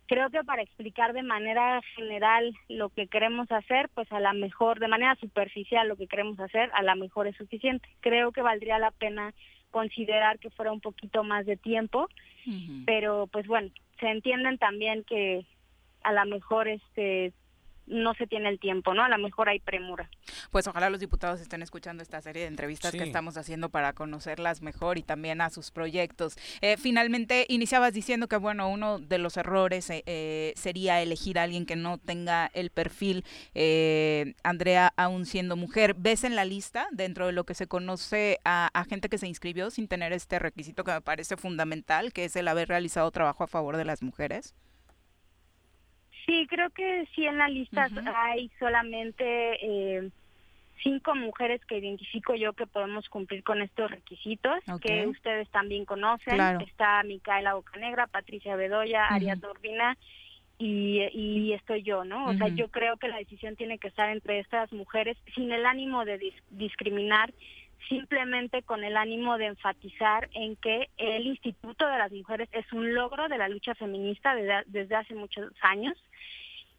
Creo 0.07 0.31
que 0.31 0.43
para 0.43 0.63
explicar 0.63 1.13
de 1.13 1.23
manera 1.23 1.81
general 1.95 2.53
lo 2.69 2.89
que 2.89 3.07
queremos 3.07 3.51
hacer, 3.53 3.89
pues 3.95 4.11
a 4.11 4.19
la 4.19 4.33
mejor, 4.33 4.81
de 4.81 4.89
manera 4.89 5.15
superficial 5.17 5.87
lo 5.87 5.97
que 5.97 6.09
queremos 6.09 6.41
hacer, 6.41 6.71
a 6.75 6.83
la 6.83 6.97
mejor 6.97 7.29
es 7.29 7.37
suficiente. 7.37 7.89
Creo 8.01 8.33
que 8.33 8.43
valdría 8.43 8.79
la 8.79 8.91
pena 8.91 9.33
considerar 9.71 10.41
que 10.41 10.51
fuera 10.51 10.73
un 10.73 10.81
poquito 10.81 11.23
más 11.23 11.47
de 11.47 11.57
tiempo, 11.57 12.09
pero 12.87 13.29
pues 13.29 13.47
bueno, 13.47 13.71
se 14.01 14.09
entienden 14.09 14.59
también 14.59 15.05
que 15.05 15.47
a 16.03 16.13
lo 16.13 16.27
mejor 16.27 16.67
este 16.67 17.33
no 17.91 18.15
se 18.15 18.27
tiene 18.27 18.49
el 18.49 18.59
tiempo, 18.59 18.95
¿no? 18.95 19.05
A 19.05 19.09
lo 19.09 19.19
mejor 19.19 19.49
hay 19.49 19.59
premura. 19.59 20.09
Pues 20.51 20.67
ojalá 20.67 20.89
los 20.91 21.01
diputados 21.01 21.41
estén 21.41 21.63
escuchando 21.63 22.03
esta 22.03 22.23
serie 22.23 22.43
de 22.43 22.49
entrevistas 22.49 22.93
que 22.93 23.03
estamos 23.03 23.37
haciendo 23.37 23.69
para 23.69 23.93
conocerlas 23.93 24.63
mejor 24.63 24.97
y 24.97 25.03
también 25.03 25.41
a 25.41 25.51
sus 25.51 25.71
proyectos. 25.71 26.37
Eh, 26.61 26.77
finalmente, 26.79 27.47
iniciabas 27.49 27.93
diciendo 27.93 28.29
que, 28.29 28.37
bueno, 28.37 28.69
uno 28.69 28.99
de 28.99 29.19
los 29.19 29.37
errores 29.37 29.91
eh, 29.91 30.03
eh, 30.07 30.53
sería 30.57 31.03
elegir 31.03 31.39
a 31.39 31.43
alguien 31.43 31.67
que 31.67 31.77
no 31.77 31.99
tenga 31.99 32.51
el 32.55 32.71
perfil, 32.71 33.25
Andrea, 34.43 34.93
aún 34.97 35.27
siendo 35.27 35.57
mujer. 35.57 35.95
¿Ves 35.95 36.25
en 36.25 36.37
la 36.37 36.45
lista, 36.45 36.89
dentro 36.93 37.27
de 37.27 37.33
lo 37.33 37.45
que 37.45 37.55
se 37.55 37.67
conoce, 37.67 38.39
a, 38.45 38.71
a 38.73 38.85
gente 38.85 39.09
que 39.09 39.19
se 39.19 39.27
inscribió 39.27 39.71
sin 39.71 39.89
tener 39.89 40.13
este 40.13 40.39
requisito 40.39 40.85
que 40.85 40.93
me 40.93 41.01
parece 41.01 41.37
fundamental, 41.37 42.13
que 42.13 42.25
es 42.25 42.37
el 42.37 42.49
haber 42.49 42.69
realizado 42.69 43.11
trabajo 43.11 43.45
a 43.45 43.49
favor 43.49 43.77
de 43.77 43.85
las 43.85 44.03
mujeres? 44.03 44.55
Sí, 46.31 46.47
creo 46.47 46.71
que 46.71 47.09
sí 47.13 47.27
en 47.27 47.39
la 47.39 47.49
lista 47.49 47.89
hay 48.15 48.53
solamente 48.61 49.25
eh, 49.61 50.11
cinco 50.81 51.17
mujeres 51.17 51.61
que 51.67 51.79
identifico 51.79 52.37
yo 52.37 52.53
que 52.53 52.69
podemos 52.69 53.09
cumplir 53.09 53.43
con 53.43 53.63
estos 53.63 53.91
requisitos, 53.91 54.61
que 54.81 55.09
ustedes 55.09 55.49
también 55.51 55.85
conocen. 55.85 56.41
Está 56.61 57.03
Micaela 57.03 57.55
Bocanegra, 57.55 58.07
Patricia 58.07 58.55
Bedoya, 58.55 59.09
Ariadna 59.09 59.51
Urbina 59.51 59.99
y, 60.57 61.01
y 61.13 61.53
estoy 61.53 61.83
yo, 61.83 62.05
¿no? 62.05 62.27
O 62.27 62.35
sea, 62.35 62.47
yo 62.47 62.69
creo 62.69 62.97
que 62.97 63.09
la 63.09 63.17
decisión 63.17 63.57
tiene 63.57 63.79
que 63.79 63.89
estar 63.89 64.09
entre 64.09 64.39
estas 64.39 64.73
mujeres 64.73 65.17
sin 65.35 65.51
el 65.51 65.67
ánimo 65.67 66.05
de 66.05 66.33
discriminar, 66.51 67.33
simplemente 67.89 68.63
con 68.63 68.85
el 68.85 68.97
ánimo 68.97 69.37
de 69.37 69.47
enfatizar 69.47 70.29
en 70.35 70.55
que 70.55 70.91
el 70.97 71.27
Instituto 71.27 71.89
de 71.89 71.99
las 71.99 72.13
Mujeres 72.13 72.49
es 72.53 72.73
un 72.73 72.95
logro 72.95 73.29
de 73.29 73.39
la 73.39 73.49
lucha 73.49 73.75
feminista 73.75 74.35
desde, 74.35 74.95
hace 74.95 75.15
muchos 75.15 75.51
años 75.63 75.97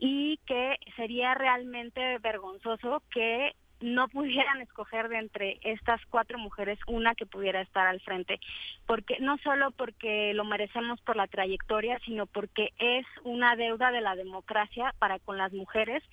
y 0.04 0.38
que 0.48 0.80
sería 0.96 1.36
realmente 1.36 2.18
vergonzoso 2.18 3.04
que 3.12 3.56
no 3.82 4.08
pudieran 4.08 4.60
escoger 4.60 5.10
de 5.10 5.20
entre 5.20 5.60
estas 5.62 6.02
cuatro 6.08 6.40
mujeres 6.40 6.80
una 6.88 7.14
que 7.14 7.28
pudiera 7.28 7.62
estar 7.62 7.86
al 7.86 8.02
frente, 8.02 8.40
porque 8.88 9.20
no 9.20 9.38
solo 9.38 9.70
porque 9.70 10.34
lo 10.34 10.44
merecemos 10.44 11.00
por 11.02 11.16
la 11.16 11.28
trayectoria, 11.28 12.00
sino 12.04 12.26
porque 12.26 12.74
es 12.80 13.06
una 13.24 13.56
deuda 13.56 13.92
de 13.92 14.02
la 14.02 14.16
democracia 14.16 14.94
para 14.98 15.20
con 15.20 15.38
las 15.38 15.54
mujeres 15.54 16.04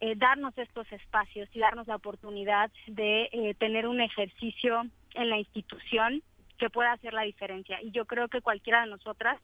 eh, 0.00 0.14
darnos 0.16 0.56
estos 0.58 0.90
espacios 0.92 1.48
y 1.54 1.60
darnos 1.60 1.86
la 1.86 1.96
oportunidad 1.96 2.70
de 2.86 3.30
eh, 3.32 3.54
tener 3.58 3.86
un 3.86 4.02
ejercicio 4.02 4.82
en 5.14 5.30
la 5.30 5.38
institución 5.38 6.22
que 6.58 6.68
pueda 6.68 6.92
hacer 6.92 7.14
la 7.14 7.22
diferencia. 7.22 7.80
Y 7.82 7.90
yo 7.90 8.04
creo 8.04 8.28
que 8.28 8.42
cualquiera 8.42 8.82
de 8.82 8.90
nosotras 8.90 9.38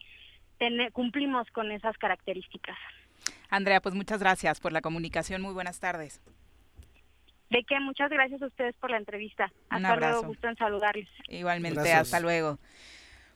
cumplimos 0.92 1.50
con 1.50 1.70
esas 1.70 1.98
características. 1.98 2.78
Andrea, 3.50 3.80
pues 3.80 3.94
muchas 3.94 4.20
gracias 4.20 4.60
por 4.60 4.72
la 4.72 4.80
comunicación. 4.80 5.42
Muy 5.42 5.52
buenas 5.52 5.80
tardes. 5.80 6.20
De 7.50 7.62
qué? 7.64 7.78
muchas 7.78 8.10
gracias 8.10 8.42
a 8.42 8.46
ustedes 8.46 8.74
por 8.76 8.90
la 8.90 8.96
entrevista. 8.96 9.52
Hasta 9.68 9.96
luego, 9.96 10.22
gusto 10.24 10.48
en 10.48 10.56
saludarles. 10.56 11.08
Igualmente, 11.28 11.92
hasta 11.92 12.20
luego. 12.20 12.58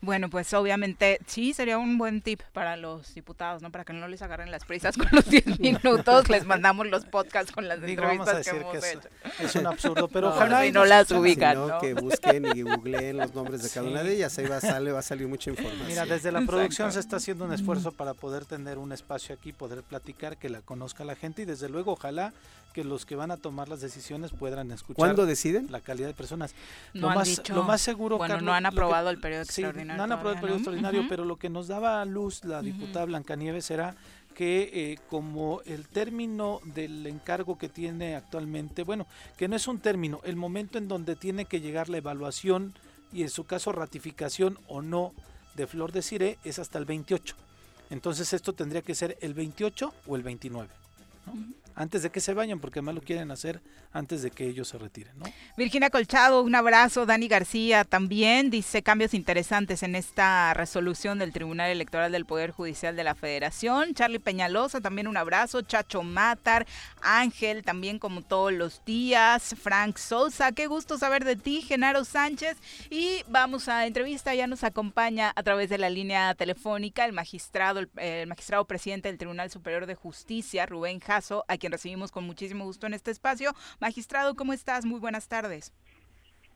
Bueno, 0.03 0.31
pues 0.31 0.53
obviamente 0.55 1.21
sí 1.27 1.53
sería 1.53 1.77
un 1.77 1.99
buen 1.99 2.23
tip 2.23 2.41
para 2.53 2.77
los 2.77 3.15
diputados, 3.15 3.61
¿no? 3.61 3.71
Para 3.71 3.85
que 3.85 3.93
no 3.93 4.09
les 4.09 4.23
agarren 4.23 4.51
las 4.51 4.65
prisas 4.65 4.97
con 4.97 5.09
los 5.13 5.27
10 5.27 5.61
minutos, 5.61 6.31
les 6.31 6.47
mandamos 6.47 6.87
los 6.87 7.05
podcasts 7.05 7.53
con 7.53 7.69
las 7.69 7.83
Digo, 7.83 8.03
entrevistas 8.03 8.49
que, 8.49 8.57
hemos 8.57 8.77
hecho. 8.77 9.09
Es, 9.39 9.55
un 9.57 9.67
absurdo, 9.67 10.09
pero 10.09 10.29
ojalá 10.31 10.67
y 10.67 10.73
no 10.73 10.87
las 10.87 11.11
ubican, 11.11 11.55
¿no? 11.55 11.79
Que 11.81 11.93
busquen 11.93 12.47
y 12.57 12.63
googleen 12.63 13.19
los 13.19 13.35
nombres 13.35 13.63
de 13.63 13.69
cada 13.69 13.89
una 13.89 14.03
de 14.03 14.15
ellas, 14.15 14.39
ahí 14.39 14.47
va, 14.47 14.61
sale, 14.61 14.91
va 14.91 15.01
a 15.01 15.03
salir 15.03 15.29
mucha 15.29 15.51
información. 15.51 15.87
Mira, 15.87 16.07
desde 16.07 16.33
la 16.33 16.41
producción 16.43 16.91
se 16.93 17.01
está 17.01 17.17
haciendo 17.17 17.45
un 17.45 17.53
esfuerzo 17.53 17.93
para 17.93 18.15
poder 18.15 18.47
tener 18.47 18.79
un 18.79 18.93
espacio 18.93 19.35
aquí, 19.35 19.53
poder 19.53 19.83
platicar, 19.83 20.39
que 20.39 20.49
la 20.49 20.63
conozca 20.63 21.05
la 21.05 21.15
gente 21.15 21.43
y 21.43 21.45
desde 21.45 21.69
luego 21.69 21.93
ojalá 21.93 22.33
que 22.73 22.85
los 22.85 23.05
que 23.05 23.17
van 23.17 23.31
a 23.31 23.37
tomar 23.37 23.69
las 23.69 23.81
decisiones 23.81 24.31
puedan 24.31 24.71
escuchar. 24.71 24.97
¿Cuándo 24.97 25.27
deciden? 25.27 25.67
La 25.71 25.81
calidad 25.81 26.09
de 26.09 26.15
personas. 26.15 26.55
No 26.95 27.09
lo, 27.09 27.15
más, 27.15 27.49
lo 27.49 27.63
más 27.65 27.81
seguro, 27.81 28.17
Bueno, 28.19 28.41
no 28.41 28.53
han 28.53 28.67
aprobado 28.67 29.11
el 29.11 29.19
periodo 29.19 29.43
extraordinario. 29.43 29.90
No 29.97 30.03
han 30.05 30.13
aprobado 30.13 30.35
el 30.35 30.41
periodo 30.41 30.57
extraordinario, 30.59 31.07
pero 31.09 31.25
lo 31.25 31.37
que 31.37 31.49
nos 31.49 31.69
daba 31.69 32.01
a 32.01 32.05
luz 32.05 32.45
la 32.45 32.63
diputada 32.63 33.05
Blancanieves 33.07 33.71
era 33.71 33.95
que 34.35 34.71
eh, 34.73 34.99
como 35.09 35.61
el 35.67 35.89
término 35.89 36.61
del 36.65 37.07
encargo 37.07 37.59
que 37.59 37.69
tiene 37.69 38.15
actualmente, 38.15 38.85
bueno, 38.85 39.07
que 39.37 39.49
no 39.49 39.57
es 39.57 39.67
un 39.69 39.81
término, 39.81 40.21
el 40.25 40.37
momento 40.37 40.79
en 40.79 40.89
donde 40.89 41.17
tiene 41.17 41.45
que 41.45 41.61
llegar 41.61 41.89
la 41.89 41.99
evaluación 41.99 42.75
y 43.13 43.23
en 43.23 43.31
su 43.31 43.45
caso 43.45 43.73
ratificación 43.73 44.59
o 44.69 44.83
no 44.83 45.13
de 45.57 45.67
Flor 45.67 45.93
de 45.93 46.03
Cire 46.03 46.39
es 46.45 46.59
hasta 46.59 46.79
el 46.79 46.85
28. 46.85 47.35
Entonces 47.91 48.33
esto 48.33 48.53
tendría 48.53 48.83
que 48.83 48.95
ser 48.95 49.19
el 49.21 49.35
28 49.35 49.93
o 50.07 50.17
el 50.17 50.23
29 50.23 50.69
antes 51.81 52.03
de 52.03 52.11
que 52.11 52.21
se 52.21 52.35
vayan, 52.35 52.61
porque 52.61 52.83
más 52.83 52.95
lo 52.95 53.01
quieren 53.01 53.31
hacer 53.31 53.63
antes 53.91 54.21
de 54.21 54.31
que 54.31 54.47
ellos 54.47 54.69
se 54.69 54.77
retiren. 54.77 55.19
¿no? 55.19 55.25
Virginia 55.57 55.89
Colchado, 55.89 56.43
un 56.43 56.55
abrazo. 56.55 57.07
Dani 57.07 57.27
García 57.27 57.85
también 57.85 58.51
dice 58.51 58.83
cambios 58.83 59.15
interesantes 59.15 59.83
en 59.83 59.95
esta 59.95 60.53
resolución 60.53 61.19
del 61.19 61.33
Tribunal 61.33 61.71
Electoral 61.71 62.13
del 62.13 62.27
Poder 62.27 62.51
Judicial 62.51 62.97
de 62.97 63.05
la 63.05 63.15
Federación. 63.15 63.95
Charlie 63.95 64.19
Peñalosa, 64.19 64.83
también 64.83 65.09
un 65.09 65.17
abrazo. 65.17 65.63
Chacho 65.63 66.03
Matar, 66.03 66.67
Ángel, 67.01 67.65
también 67.65 67.99
como 67.99 68.21
todos 68.21 68.53
los 68.53 68.85
días. 68.85 69.55
Frank 69.59 69.97
Sosa, 69.97 70.53
qué 70.53 70.67
gusto 70.67 70.99
saber 70.99 71.25
de 71.25 71.37
ti. 71.37 71.63
Genaro 71.63 72.05
Sánchez. 72.05 72.59
Y 72.91 73.23
vamos 73.27 73.69
a 73.69 73.87
entrevista, 73.87 74.35
ya 74.35 74.47
nos 74.47 74.65
acompaña 74.65 75.33
a 75.35 75.43
través 75.43 75.71
de 75.71 75.79
la 75.79 75.89
línea 75.89 76.35
telefónica 76.35 77.07
el 77.07 77.15
magistrado, 77.15 77.81
el, 77.97 78.27
magistrado 78.27 78.67
presidente 78.67 79.09
del 79.09 79.17
Tribunal 79.17 79.51
Superior 79.51 79.87
de 79.87 79.95
Justicia, 79.95 80.67
Rubén 80.67 81.01
Jasso, 81.01 81.47
a 81.49 81.57
quien 81.57 81.70
recibimos 81.71 82.13
con 82.13 82.25
muchísimo 82.25 82.65
gusto 82.65 82.87
en 82.87 82.95
este 82.95 83.11
espacio. 83.11 83.53
Magistrado, 83.81 84.35
¿cómo 84.35 84.53
estás? 84.53 84.85
Muy 84.85 85.01
buenas 85.01 85.29
tardes. 85.29 85.73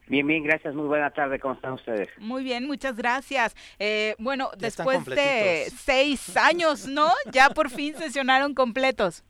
Bien, 0.07 0.27
bien, 0.27 0.43
gracias. 0.43 0.75
Muy 0.75 0.87
buena 0.87 1.11
tarde. 1.11 1.39
¿Cómo 1.39 1.55
están 1.55 1.73
ustedes? 1.73 2.09
Muy 2.19 2.45
bien, 2.45 2.67
muchas 2.67 2.97
gracias. 2.97 3.57
Eh, 3.79 4.15
bueno, 4.19 4.51
después 4.59 5.05
de 5.07 5.67
seis 5.71 6.37
años, 6.37 6.87
¿no? 6.87 7.11
Ya 7.33 7.51
por 7.51 7.71
fin 7.71 7.95
sesionaron 7.99 8.55
completos. 8.55 9.25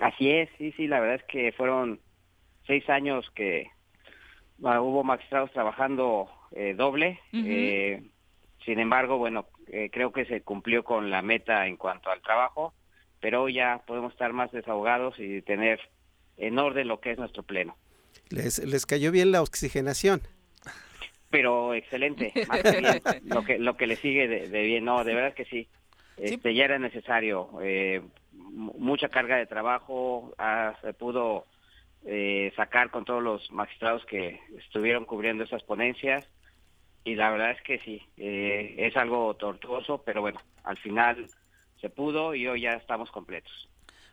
Así 0.00 0.30
es, 0.30 0.50
sí, 0.58 0.72
sí, 0.72 0.88
la 0.88 1.00
verdad 1.00 1.16
es 1.16 1.24
que 1.24 1.52
fueron 1.52 2.00
seis 2.66 2.88
años 2.90 3.30
que 3.34 3.68
ah, 4.64 4.80
hubo 4.80 5.04
magistrados 5.04 5.52
trabajando 5.52 6.28
eh, 6.52 6.74
doble. 6.76 7.20
Eh, 7.32 8.02
sin 8.64 8.80
embargo, 8.80 9.18
bueno, 9.18 9.46
creo 9.92 10.12
que 10.12 10.24
se 10.26 10.42
cumplió 10.42 10.84
con 10.84 11.10
la 11.10 11.22
meta 11.22 11.66
en 11.66 11.76
cuanto 11.76 12.10
al 12.10 12.20
trabajo 12.22 12.74
pero 13.24 13.44
hoy 13.44 13.54
ya 13.54 13.80
podemos 13.86 14.12
estar 14.12 14.34
más 14.34 14.52
desahogados 14.52 15.18
y 15.18 15.40
tener 15.40 15.80
en 16.36 16.58
orden 16.58 16.88
lo 16.88 17.00
que 17.00 17.12
es 17.12 17.18
nuestro 17.18 17.42
pleno. 17.42 17.74
Les, 18.28 18.58
les 18.58 18.84
cayó 18.84 19.10
bien 19.10 19.32
la 19.32 19.40
oxigenación. 19.40 20.20
Pero 21.30 21.72
excelente, 21.72 22.34
más 22.48 22.62
que 22.62 22.80
bien, 22.80 23.00
lo 23.24 23.42
que 23.42 23.58
lo 23.58 23.78
que 23.78 23.86
le 23.86 23.96
sigue 23.96 24.28
de, 24.28 24.62
bien, 24.64 24.84
no, 24.84 25.04
de 25.04 25.14
verdad 25.14 25.32
que 25.32 25.46
sí. 25.46 25.68
Este, 26.18 26.54
ya 26.54 26.66
era 26.66 26.78
necesario 26.78 27.48
eh, 27.62 28.02
mucha 28.32 29.08
carga 29.08 29.38
de 29.38 29.46
trabajo, 29.46 30.34
ah, 30.36 30.74
se 30.82 30.92
pudo 30.92 31.46
eh, 32.04 32.52
sacar 32.56 32.90
con 32.90 33.06
todos 33.06 33.22
los 33.22 33.50
magistrados 33.50 34.04
que 34.04 34.38
estuvieron 34.58 35.06
cubriendo 35.06 35.44
esas 35.44 35.62
ponencias 35.62 36.28
y 37.04 37.14
la 37.14 37.30
verdad 37.30 37.52
es 37.52 37.62
que 37.62 37.78
sí, 37.78 38.02
eh, 38.18 38.74
es 38.76 38.94
algo 38.98 39.32
tortuoso, 39.32 40.02
pero 40.04 40.20
bueno, 40.20 40.42
al 40.62 40.76
final 40.76 41.26
se 41.84 41.90
pudo 41.90 42.34
y 42.34 42.46
hoy 42.46 42.62
ya 42.62 42.72
estamos 42.72 43.10
completos. 43.10 43.52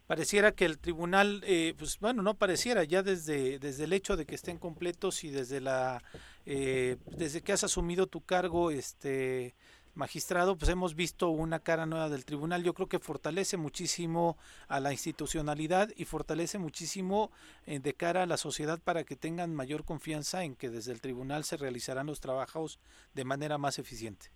Pareciera 0.06 0.52
que 0.52 0.66
el 0.66 0.78
tribunal, 0.78 1.42
eh, 1.46 1.74
pues 1.78 1.98
bueno, 2.00 2.22
no 2.22 2.34
pareciera, 2.34 2.84
ya 2.84 3.02
desde, 3.02 3.60
desde 3.60 3.86
el 3.86 3.94
hecho 3.94 4.18
de 4.18 4.26
que 4.26 4.36
estén 4.36 4.58
completos 4.58 5.24
y 5.24 5.30
desde 5.30 5.62
la 5.62 6.04
eh, 6.46 6.98
desde 7.06 7.42
que 7.42 7.54
has 7.54 7.64
asumido 7.64 8.08
tu 8.08 8.20
cargo, 8.20 8.72
este 8.72 9.56
magistrado, 9.94 10.58
pues 10.58 10.70
hemos 10.70 10.96
visto 10.96 11.30
una 11.30 11.60
cara 11.60 11.86
nueva 11.86 12.10
del 12.10 12.26
tribunal. 12.26 12.62
Yo 12.62 12.74
creo 12.74 12.90
que 12.90 13.00
fortalece 13.00 13.56
muchísimo 13.56 14.38
a 14.68 14.82
la 14.82 14.92
institucionalidad 14.92 15.90
y 15.96 16.04
fortalece 16.04 16.58
muchísimo 16.58 17.32
eh, 17.66 17.80
de 17.80 17.94
cara 17.94 18.24
a 18.24 18.26
la 18.26 18.36
sociedad 18.36 18.82
para 18.84 19.06
que 19.06 19.16
tengan 19.16 19.56
mayor 19.56 19.86
confianza 19.86 20.44
en 20.44 20.56
que 20.56 20.70
desde 20.70 20.92
el 20.92 21.00
tribunal 21.00 21.46
se 21.46 21.56
realizarán 21.56 22.08
los 22.08 22.20
trabajos 22.20 22.80
de 23.14 23.24
manera 23.24 23.58
más 23.58 23.80
eficiente. 23.80 24.30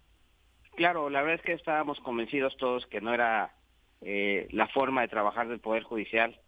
Claro, 0.75 1.09
la 1.09 1.21
verdad 1.21 1.39
es 1.39 1.41
que 1.41 1.53
estábamos 1.53 1.99
convencidos 2.01 2.57
todos 2.57 2.85
que 2.87 3.01
no 3.01 3.13
era 3.13 3.55
eh, 4.01 4.47
la 4.51 4.67
forma 4.67 5.01
de 5.01 5.07
trabajar 5.07 5.47
del 5.47 5.59
Poder 5.59 5.83
Judicial. 5.83 6.39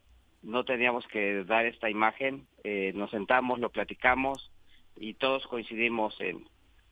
No 0.43 0.65
teníamos 0.65 1.07
que 1.07 1.43
dar 1.45 1.65
esta 1.65 1.89
imagen. 1.89 2.47
Eh, 2.63 2.91
nos 2.93 3.11
sentamos, 3.11 3.59
lo 3.59 3.69
platicamos 3.69 4.51
y 4.97 5.13
todos 5.13 5.47
coincidimos 5.47 6.19
en 6.19 6.47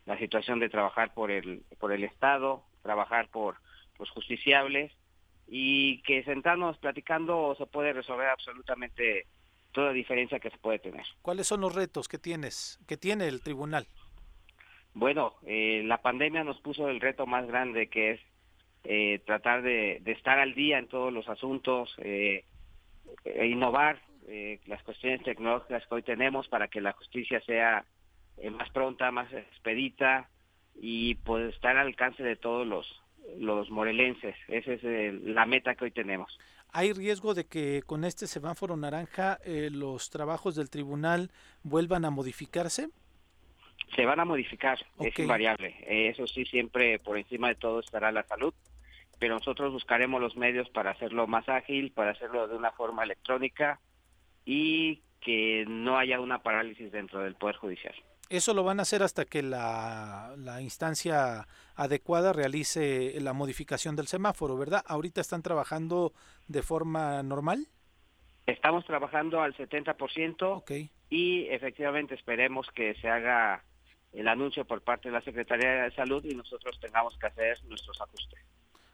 la 0.05 0.17
situación 0.17 0.59
de 0.59 0.69
trabajar 0.69 1.13
por 1.13 1.31
el, 1.31 1.63
por 1.79 1.91
el 1.91 2.03
Estado, 2.03 2.63
trabajar 2.83 3.29
por 3.29 3.57
los 3.99 4.09
justiciables 4.11 4.91
y 5.47 6.01
que 6.03 6.23
sentarnos 6.23 6.77
platicando 6.77 7.55
se 7.57 7.65
puede 7.65 7.93
resolver 7.93 8.29
absolutamente 8.29 9.27
toda 9.71 9.91
diferencia 9.91 10.39
que 10.39 10.49
se 10.49 10.57
puede 10.57 10.79
tener. 10.79 11.05
¿Cuáles 11.21 11.47
son 11.47 11.61
los 11.61 11.75
retos 11.75 12.07
que 12.07 12.17
tienes, 12.17 12.79
que 12.87 12.97
tiene 12.97 13.27
el 13.27 13.41
tribunal? 13.41 13.87
Bueno, 14.95 15.33
eh, 15.45 15.83
la 15.85 16.01
pandemia 16.01 16.45
nos 16.45 16.59
puso 16.61 16.87
el 16.87 17.01
reto 17.01 17.27
más 17.27 17.45
grande 17.45 17.87
que 17.87 18.11
es 18.11 18.21
eh, 18.85 19.19
tratar 19.25 19.61
de, 19.61 20.01
estar 20.05 20.39
al 20.39 20.55
día 20.55 20.79
en 20.79 20.87
todos 20.87 21.11
los 21.11 21.27
asuntos, 21.27 21.93
eh, 21.97 22.45
e 23.25 23.45
innovar 23.45 23.99
las 24.65 24.81
cuestiones 24.81 25.21
tecnológicas 25.21 25.85
que 25.85 25.95
hoy 25.95 26.01
tenemos 26.01 26.47
para 26.47 26.67
que 26.67 26.81
la 26.81 26.93
justicia 26.93 27.39
sea 27.41 27.85
más 28.51 28.69
pronta, 28.71 29.11
más 29.11 29.31
expedita 29.31 30.29
y 30.73 31.13
pues 31.15 31.53
estar 31.53 31.77
al 31.77 31.87
alcance 31.87 32.23
de 32.23 32.35
todos 32.35 32.65
los, 32.65 32.87
los 33.37 33.69
morelenses. 33.69 34.35
Esa 34.47 34.73
es 34.73 34.83
la 35.23 35.45
meta 35.45 35.75
que 35.75 35.85
hoy 35.85 35.91
tenemos. 35.91 36.39
¿Hay 36.71 36.91
riesgo 36.93 37.35
de 37.35 37.45
que 37.45 37.83
con 37.85 38.03
este 38.03 38.25
semáforo 38.25 38.75
naranja 38.75 39.37
los 39.45 40.09
trabajos 40.09 40.55
del 40.55 40.71
tribunal 40.71 41.29
vuelvan 41.61 42.03
a 42.03 42.09
modificarse? 42.09 42.89
Se 43.95 44.05
van 44.05 44.19
a 44.19 44.25
modificar, 44.25 44.79
es 44.99 45.17
invariable. 45.19 45.75
Eso 45.87 46.27
sí, 46.27 46.45
siempre 46.45 46.99
por 46.99 47.17
encima 47.17 47.49
de 47.49 47.55
todo 47.55 47.79
estará 47.79 48.11
la 48.11 48.23
salud, 48.23 48.53
pero 49.19 49.35
nosotros 49.35 49.71
buscaremos 49.71 50.21
los 50.21 50.35
medios 50.35 50.69
para 50.69 50.91
hacerlo 50.91 51.27
más 51.27 51.47
ágil, 51.49 51.91
para 51.91 52.11
hacerlo 52.11 52.47
de 52.47 52.55
una 52.55 52.71
forma 52.71 53.03
electrónica 53.03 53.79
y 54.45 55.01
que 55.21 55.65
no 55.67 55.97
haya 55.97 56.19
una 56.19 56.43
parálisis 56.43 56.91
dentro 56.91 57.21
del 57.21 57.35
Poder 57.35 57.55
Judicial. 57.55 57.95
Eso 58.29 58.53
lo 58.53 58.63
van 58.63 58.79
a 58.79 58.83
hacer 58.83 59.03
hasta 59.03 59.25
que 59.25 59.43
la, 59.43 60.33
la 60.37 60.61
instancia 60.61 61.47
adecuada 61.75 62.33
realice 62.33 63.19
la 63.21 63.33
modificación 63.33 63.95
del 63.95 64.07
semáforo, 64.07 64.57
¿verdad? 64.57 64.83
Ahorita 64.87 65.21
están 65.21 65.43
trabajando 65.43 66.11
de 66.47 66.63
forma 66.63 67.21
normal. 67.21 67.67
Estamos 68.47 68.85
trabajando 68.85 69.41
al 69.41 69.55
70% 69.55 70.57
okay. 70.57 70.91
y 71.09 71.45
efectivamente 71.47 72.15
esperemos 72.15 72.67
que 72.71 72.95
se 72.95 73.09
haga 73.09 73.63
el 74.15 74.27
anuncio 74.27 74.65
por 74.65 74.81
parte 74.81 75.09
de 75.09 75.13
la 75.13 75.21
Secretaría 75.21 75.83
de 75.83 75.91
Salud 75.91 76.23
y 76.25 76.33
nosotros 76.33 76.79
tengamos 76.79 77.17
que 77.17 77.27
hacer 77.27 77.63
nuestros 77.65 77.99
ajustes. 78.01 78.39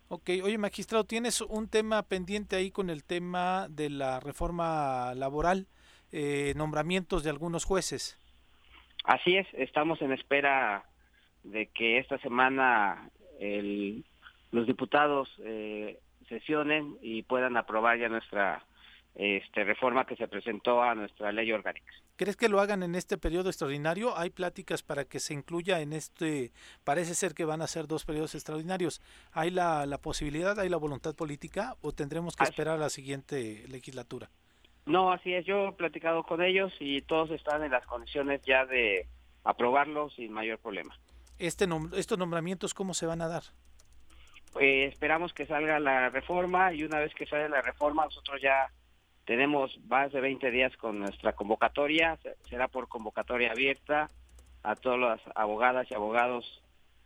Ok, 0.10 0.30
oye 0.43 0.57
magistrado, 0.57 1.06
tienes 1.06 1.39
un 1.41 1.69
tema 1.69 2.03
pendiente 2.03 2.57
ahí 2.57 2.69
con 2.69 2.89
el 2.89 3.03
tema 3.03 3.68
de 3.69 3.89
la 3.89 4.19
reforma 4.19 5.14
laboral, 5.15 5.68
eh, 6.11 6.53
nombramientos 6.57 7.23
de 7.23 7.30
algunos 7.30 7.64
jueces. 7.64 8.18
Así 9.06 9.38
es, 9.38 9.48
estamos 9.53 10.02
en 10.02 10.11
espera 10.11 10.84
de 11.43 11.68
que 11.68 11.98
esta 11.98 12.18
semana 12.19 13.10
el, 13.39 14.03
los 14.52 14.68
diputados 14.68 15.30
eh, 15.39 15.99
sesionen 16.27 16.98
y 17.02 17.23
puedan 17.23 17.57
aprobar 17.57 17.98
ya 17.98 18.10
nuestra 18.10 18.65
este, 19.16 19.64
reforma 19.64 20.06
que 20.06 20.16
se 20.16 20.28
presentó 20.28 20.82
a 20.82 20.96
nuestra 20.96 21.32
ley 21.32 21.52
orgánica. 21.52 21.92
¿Crees 22.16 22.38
que 22.38 22.48
lo 22.50 22.60
hagan 22.62 22.82
en 22.84 22.96
este 22.96 23.18
periodo 23.18 23.50
extraordinario? 23.50 24.18
Hay 24.18 24.30
pláticas 24.30 24.84
para 24.84 25.06
que 25.06 25.20
se 25.20 25.34
incluya 25.34 25.82
en 25.82 25.92
este, 25.94 26.52
parece 26.84 27.14
ser 27.16 27.34
que 27.34 27.46
van 27.46 27.62
a 27.62 27.68
ser 27.68 27.88
dos 27.88 28.06
periodos 28.06 28.36
extraordinarios. 28.36 29.02
¿Hay 29.34 29.50
la, 29.52 29.86
la 29.86 29.98
posibilidad, 29.98 30.58
hay 30.60 30.70
la 30.70 30.78
voluntad 30.78 31.14
política 31.16 31.76
o 31.82 31.92
tendremos 31.92 32.36
que 32.36 32.44
esperar 32.46 32.76
a 32.76 32.80
la 32.80 32.90
siguiente 32.90 33.66
legislatura? 33.68 34.30
No, 34.86 35.12
así 35.12 35.34
es, 35.34 35.46
yo 35.46 35.68
he 35.68 35.72
platicado 35.74 36.24
con 36.24 36.42
ellos 36.42 36.74
y 36.80 37.02
todos 37.02 37.30
están 37.32 37.64
en 37.64 37.72
las 37.72 37.86
condiciones 37.86 38.42
ya 38.44 38.66
de 38.66 39.08
aprobarlo 39.44 40.10
sin 40.10 40.32
mayor 40.32 40.58
problema. 40.60 40.98
Este 41.38 41.68
nom- 41.68 41.94
¿Estos 41.96 42.18
nombramientos 42.18 42.74
cómo 42.74 42.94
se 42.94 43.06
van 43.06 43.22
a 43.22 43.28
dar? 43.28 43.44
Eh, 44.60 44.86
esperamos 44.86 45.34
que 45.34 45.46
salga 45.46 45.80
la 45.80 46.10
reforma 46.10 46.74
y 46.74 46.84
una 46.84 47.00
vez 47.00 47.14
que 47.14 47.26
salga 47.26 47.48
la 47.50 47.62
reforma 47.62 48.06
nosotros 48.06 48.42
ya 48.42 48.70
tenemos 49.26 49.77
más 49.88 50.11
de 50.11 50.22
20 50.22 50.52
días 50.52 50.76
con 50.77 50.99
nuestra 50.99 51.34
convocatoria, 51.34 52.18
se- 52.23 52.35
será 52.49 52.68
por 52.68 52.88
convocatoria 52.88 53.52
abierta 53.52 54.10
a 54.64 54.76
todas 54.76 54.99
las 54.99 55.22
abogadas 55.35 55.88
y 55.89 55.93
abogados 55.93 56.61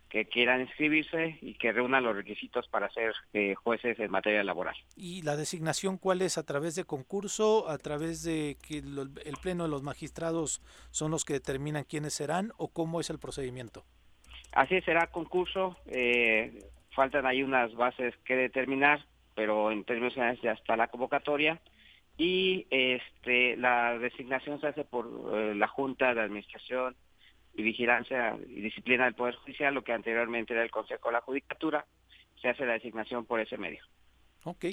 que 0.08 0.26
quieran 0.26 0.60
inscribirse 0.60 1.36
y 1.42 1.54
que 1.54 1.72
reúnan 1.72 2.04
los 2.04 2.14
requisitos 2.14 2.68
para 2.68 2.88
ser 2.90 3.12
eh, 3.32 3.54
jueces 3.56 3.98
en 3.98 4.10
materia 4.10 4.44
laboral. 4.44 4.76
¿Y 4.94 5.22
la 5.22 5.36
designación 5.36 5.98
cuál 5.98 6.22
es? 6.22 6.38
¿A 6.38 6.46
través 6.46 6.76
de 6.76 6.84
concurso? 6.84 7.68
¿A 7.68 7.76
través 7.78 8.22
de 8.22 8.56
que 8.66 8.82
lo- 8.82 9.02
el 9.02 9.36
pleno 9.42 9.64
de 9.64 9.70
los 9.70 9.82
magistrados 9.82 10.62
son 10.90 11.10
los 11.10 11.24
que 11.24 11.32
determinan 11.34 11.84
quiénes 11.84 12.14
serán? 12.14 12.52
¿O 12.56 12.68
cómo 12.68 13.00
es 13.00 13.10
el 13.10 13.18
procedimiento? 13.18 13.84
Así 14.52 14.80
será 14.82 15.08
concurso, 15.08 15.76
eh, 15.86 16.64
faltan 16.94 17.26
ahí 17.26 17.42
unas 17.42 17.74
bases 17.74 18.14
que 18.24 18.36
determinar, 18.36 19.04
pero 19.34 19.70
en 19.72 19.84
términos 19.84 20.14
generales 20.14 20.40
ya 20.40 20.52
está 20.52 20.76
la 20.76 20.86
convocatoria 20.88 21.60
y 22.18 22.66
este 22.70 23.56
la 23.56 23.98
designación 23.98 24.60
se 24.60 24.68
hace 24.68 24.84
por 24.84 25.06
eh, 25.34 25.54
la 25.54 25.68
Junta 25.68 26.14
de 26.14 26.22
Administración 26.22 26.96
y 27.54 27.62
Vigilancia 27.62 28.36
y 28.48 28.60
Disciplina 28.60 29.04
del 29.04 29.14
Poder 29.14 29.34
Judicial, 29.36 29.74
lo 29.74 29.82
que 29.84 29.92
anteriormente 29.92 30.52
era 30.52 30.62
el 30.62 30.70
Consejo 30.70 31.08
de 31.08 31.14
la 31.14 31.20
Judicatura, 31.20 31.86
se 32.40 32.48
hace 32.48 32.66
la 32.66 32.74
designación 32.74 33.24
por 33.24 33.40
ese 33.40 33.56
medio. 33.56 33.82
Ok. 34.44 34.66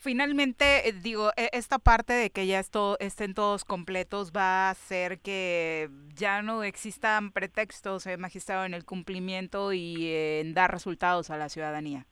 Finalmente, 0.00 0.88
eh, 0.88 0.92
digo, 0.92 1.32
e- 1.36 1.50
esta 1.52 1.80
parte 1.80 2.12
de 2.12 2.30
que 2.30 2.46
ya 2.46 2.60
esto, 2.60 2.96
estén 3.00 3.34
todos 3.34 3.64
completos 3.64 4.30
va 4.30 4.68
a 4.68 4.70
hacer 4.70 5.18
que 5.18 5.90
ya 6.14 6.40
no 6.42 6.62
existan 6.62 7.32
pretextos, 7.32 8.06
eh, 8.06 8.16
magistrado, 8.16 8.64
en 8.64 8.74
el 8.74 8.84
cumplimiento 8.84 9.72
y 9.72 10.06
eh, 10.06 10.40
en 10.40 10.54
dar 10.54 10.70
resultados 10.70 11.30
a 11.30 11.36
la 11.36 11.48
ciudadanía. 11.48 12.06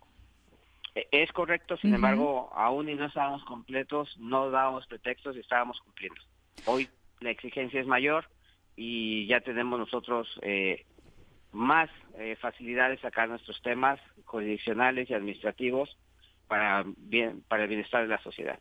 Eh, 0.96 1.08
Es 1.12 1.30
correcto, 1.32 1.76
sin 1.76 1.94
embargo, 1.94 2.50
aún 2.54 2.88
y 2.88 2.94
no 2.94 3.04
estábamos 3.04 3.44
completos, 3.44 4.16
no 4.18 4.50
dábamos 4.50 4.86
pretextos 4.86 5.36
y 5.36 5.40
estábamos 5.40 5.78
cumpliendo. 5.82 6.20
Hoy 6.64 6.88
la 7.20 7.30
exigencia 7.30 7.80
es 7.80 7.86
mayor 7.86 8.24
y 8.76 9.26
ya 9.26 9.40
tenemos 9.42 9.78
nosotros 9.78 10.26
eh, 10.40 10.86
más 11.52 11.90
eh, 12.18 12.36
facilidades 12.40 12.98
de 12.98 13.02
sacar 13.02 13.28
nuestros 13.28 13.60
temas 13.60 14.00
jurisdiccionales 14.24 15.10
y 15.10 15.14
administrativos 15.14 15.98
para, 16.48 16.84
bien, 16.96 17.42
para 17.46 17.64
el 17.64 17.68
bienestar 17.68 18.02
de 18.02 18.08
la 18.08 18.22
sociedad. 18.22 18.58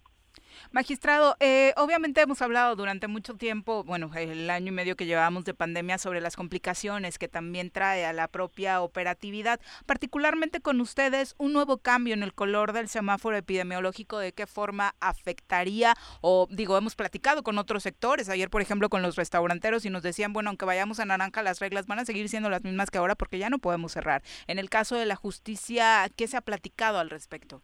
Magistrado, 0.72 1.36
eh, 1.40 1.74
obviamente 1.78 2.22
hemos 2.22 2.41
hablado 2.41 2.76
durante 2.76 3.07
mucho 3.07 3.36
tiempo, 3.36 3.84
bueno, 3.84 4.12
el 4.16 4.49
año 4.49 4.70
y 4.70 4.72
medio 4.72 4.95
que 4.95 5.06
llevamos 5.06 5.45
de 5.45 5.53
pandemia 5.53 5.98
sobre 5.98 6.22
las 6.22 6.36
complicaciones 6.36 7.18
que 7.18 7.28
también 7.28 7.72
trae 7.72 8.06
a 8.06 8.14
la 8.14 8.28
propia 8.28 8.82
operatividad, 8.82 9.60
particularmente 9.86 10.62
con 10.62 10.82
ustedes, 10.82 11.36
un 11.38 11.53
nuevo 11.53 11.78
cambio 11.78 12.14
en 12.14 12.24
el 12.24 12.34
color 12.34 12.74
del 12.74 12.90
semáforo 12.90 13.38
epidemiológico, 13.38 14.18
de 14.20 14.34
qué 14.34 14.48
forma 14.48 14.95
afectaría, 14.99 15.94
o 16.22 16.48
digo, 16.49 16.78
hemos 16.78 16.95
platicado 16.95 17.44
con 17.44 17.57
otros 17.57 17.84
sectores, 17.84 18.30
ayer 18.30 18.49
por 18.49 18.62
ejemplo 18.62 18.90
con 18.90 19.02
los 19.02 19.16
restauranteros 19.16 19.86
y 19.86 19.90
nos 19.90 20.03
decían, 20.03 20.34
bueno, 20.34 20.49
aunque 20.49 20.66
vayamos 20.66 20.99
a 20.99 21.06
naranja, 21.06 21.44
las 21.44 21.60
reglas 21.60 21.86
van 21.86 21.99
a 21.99 22.06
seguir 22.06 22.30
siendo 22.30 22.49
las 22.49 22.64
mismas 22.64 22.90
que 22.91 22.98
ahora 22.98 23.16
porque 23.16 23.38
ya 23.38 23.49
no 23.49 23.60
podemos 23.60 23.94
cerrar. 23.94 24.24
En 24.48 24.60
el 24.60 24.70
caso 24.70 24.95
de 24.95 25.06
la 25.06 25.16
justicia, 25.16 26.10
¿qué 26.16 26.28
se 26.28 26.38
ha 26.38 26.41
platicado 26.41 26.99
al 26.99 27.10
respecto? 27.10 27.62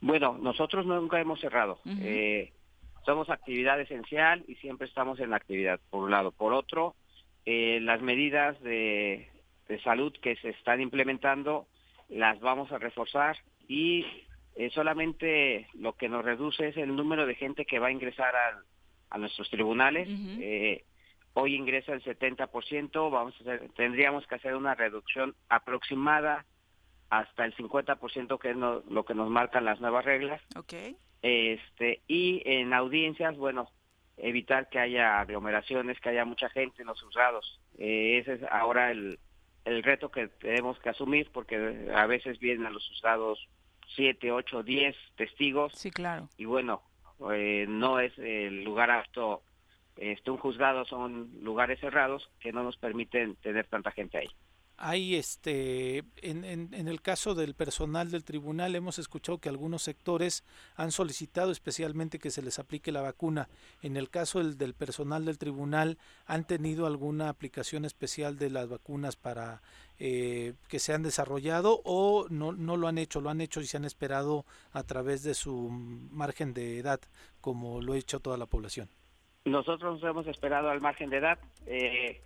Bueno, 0.00 0.36
nosotros 0.40 0.86
nunca 0.86 1.20
hemos 1.20 1.40
cerrado. 1.40 1.78
Eh, 2.02 2.52
somos 3.04 3.30
actividad 3.30 3.80
esencial 3.80 4.44
y 4.48 4.56
siempre 4.56 4.86
estamos 4.88 5.20
en 5.20 5.30
la 5.30 5.36
actividad, 5.36 5.80
por 5.90 6.04
un 6.04 6.10
lado. 6.10 6.32
Por 6.32 6.52
otro, 6.52 6.94
eh, 7.44 7.78
las 7.82 8.02
medidas 8.02 8.60
de, 8.62 9.28
de 9.68 9.80
salud 9.82 10.12
que 10.20 10.36
se 10.36 10.50
están 10.50 10.80
implementando 10.80 11.66
las 12.08 12.38
vamos 12.40 12.70
a 12.72 12.78
reforzar 12.78 13.36
y 13.68 14.04
eh, 14.56 14.70
solamente 14.70 15.68
lo 15.74 15.92
que 15.94 16.08
nos 16.08 16.24
reduce 16.24 16.68
es 16.68 16.76
el 16.76 16.94
número 16.96 17.26
de 17.26 17.34
gente 17.34 17.64
que 17.64 17.78
va 17.78 17.88
a 17.88 17.92
ingresar 17.92 18.34
al- 18.34 18.64
a 19.10 19.18
nuestros 19.18 19.48
tribunales. 19.50 20.08
Eh, 20.42 20.84
hoy 21.34 21.54
ingresa 21.54 21.92
el 21.92 22.02
70%, 22.02 23.10
vamos 23.10 23.34
a 23.38 23.40
hacer, 23.42 23.68
tendríamos 23.76 24.26
que 24.26 24.34
hacer 24.36 24.56
una 24.56 24.74
reducción 24.74 25.34
aproximada 25.48 26.44
hasta 27.10 27.44
el 27.44 27.54
50% 27.54 28.38
que 28.38 28.50
es 28.50 28.56
no- 28.56 28.82
lo 28.88 29.04
que 29.04 29.14
nos 29.14 29.30
marcan 29.30 29.64
las 29.64 29.80
nuevas 29.80 30.04
reglas. 30.04 30.40
Ok. 30.56 30.72
Este, 31.22 32.02
y 32.06 32.42
en 32.44 32.72
audiencias, 32.72 33.36
bueno, 33.36 33.70
evitar 34.16 34.68
que 34.68 34.78
haya 34.78 35.20
aglomeraciones, 35.20 35.98
que 36.00 36.10
haya 36.10 36.24
mucha 36.24 36.48
gente 36.50 36.82
en 36.82 36.88
los 36.88 37.00
juzgados. 37.02 37.60
Eh, 37.78 38.18
ese 38.18 38.34
es 38.34 38.42
ahora 38.50 38.90
el, 38.90 39.18
el 39.64 39.82
reto 39.82 40.10
que 40.10 40.28
tenemos 40.28 40.78
que 40.80 40.88
asumir 40.90 41.30
porque 41.32 41.90
a 41.94 42.06
veces 42.06 42.38
vienen 42.38 42.66
a 42.66 42.70
los 42.70 42.86
juzgados 42.88 43.46
siete, 43.88 44.32
ocho, 44.32 44.62
diez 44.62 44.96
testigos. 45.16 45.72
Sí, 45.74 45.90
claro. 45.90 46.28
Y 46.38 46.44
bueno, 46.44 46.82
eh, 47.32 47.66
no 47.68 48.00
es 48.00 48.16
el 48.18 48.64
lugar 48.64 48.90
apto. 48.90 49.42
Este, 49.96 50.30
un 50.30 50.36
juzgado 50.38 50.84
son 50.84 51.30
lugares 51.42 51.80
cerrados 51.80 52.30
que 52.40 52.52
no 52.52 52.62
nos 52.62 52.76
permiten 52.76 53.36
tener 53.36 53.66
tanta 53.66 53.90
gente 53.92 54.18
ahí. 54.18 54.28
Hay 54.78 55.16
este 55.16 56.04
en, 56.16 56.44
en, 56.44 56.74
en 56.74 56.88
el 56.88 57.00
caso 57.00 57.34
del 57.34 57.54
personal 57.54 58.10
del 58.10 58.24
tribunal 58.24 58.74
hemos 58.74 58.98
escuchado 58.98 59.38
que 59.38 59.48
algunos 59.48 59.82
sectores 59.82 60.44
han 60.74 60.92
solicitado 60.92 61.50
especialmente 61.50 62.18
que 62.18 62.30
se 62.30 62.42
les 62.42 62.58
aplique 62.58 62.92
la 62.92 63.00
vacuna. 63.00 63.48
En 63.82 63.96
el 63.96 64.10
caso 64.10 64.38
del, 64.38 64.58
del 64.58 64.74
personal 64.74 65.24
del 65.24 65.38
tribunal 65.38 65.98
han 66.26 66.46
tenido 66.46 66.86
alguna 66.86 67.28
aplicación 67.28 67.84
especial 67.84 68.38
de 68.38 68.50
las 68.50 68.68
vacunas 68.68 69.16
para 69.16 69.62
eh, 69.98 70.54
que 70.68 70.78
se 70.78 70.92
han 70.92 71.02
desarrollado 71.02 71.80
o 71.84 72.26
no 72.28 72.52
no 72.52 72.76
lo 72.76 72.88
han 72.88 72.98
hecho, 72.98 73.20
lo 73.20 73.30
han 73.30 73.40
hecho 73.40 73.60
y 73.60 73.66
se 73.66 73.78
han 73.78 73.86
esperado 73.86 74.44
a 74.72 74.82
través 74.82 75.22
de 75.22 75.34
su 75.34 75.70
margen 75.70 76.52
de 76.52 76.78
edad 76.78 77.00
como 77.40 77.80
lo 77.80 77.94
ha 77.94 77.98
hecho 77.98 78.20
toda 78.20 78.36
la 78.36 78.46
población. 78.46 78.90
Nosotros 79.46 80.00
nos 80.00 80.10
hemos 80.10 80.26
esperado 80.26 80.68
al 80.68 80.80
margen 80.80 81.08
de 81.08 81.18
edad. 81.18 81.38
Eh, 81.66 82.20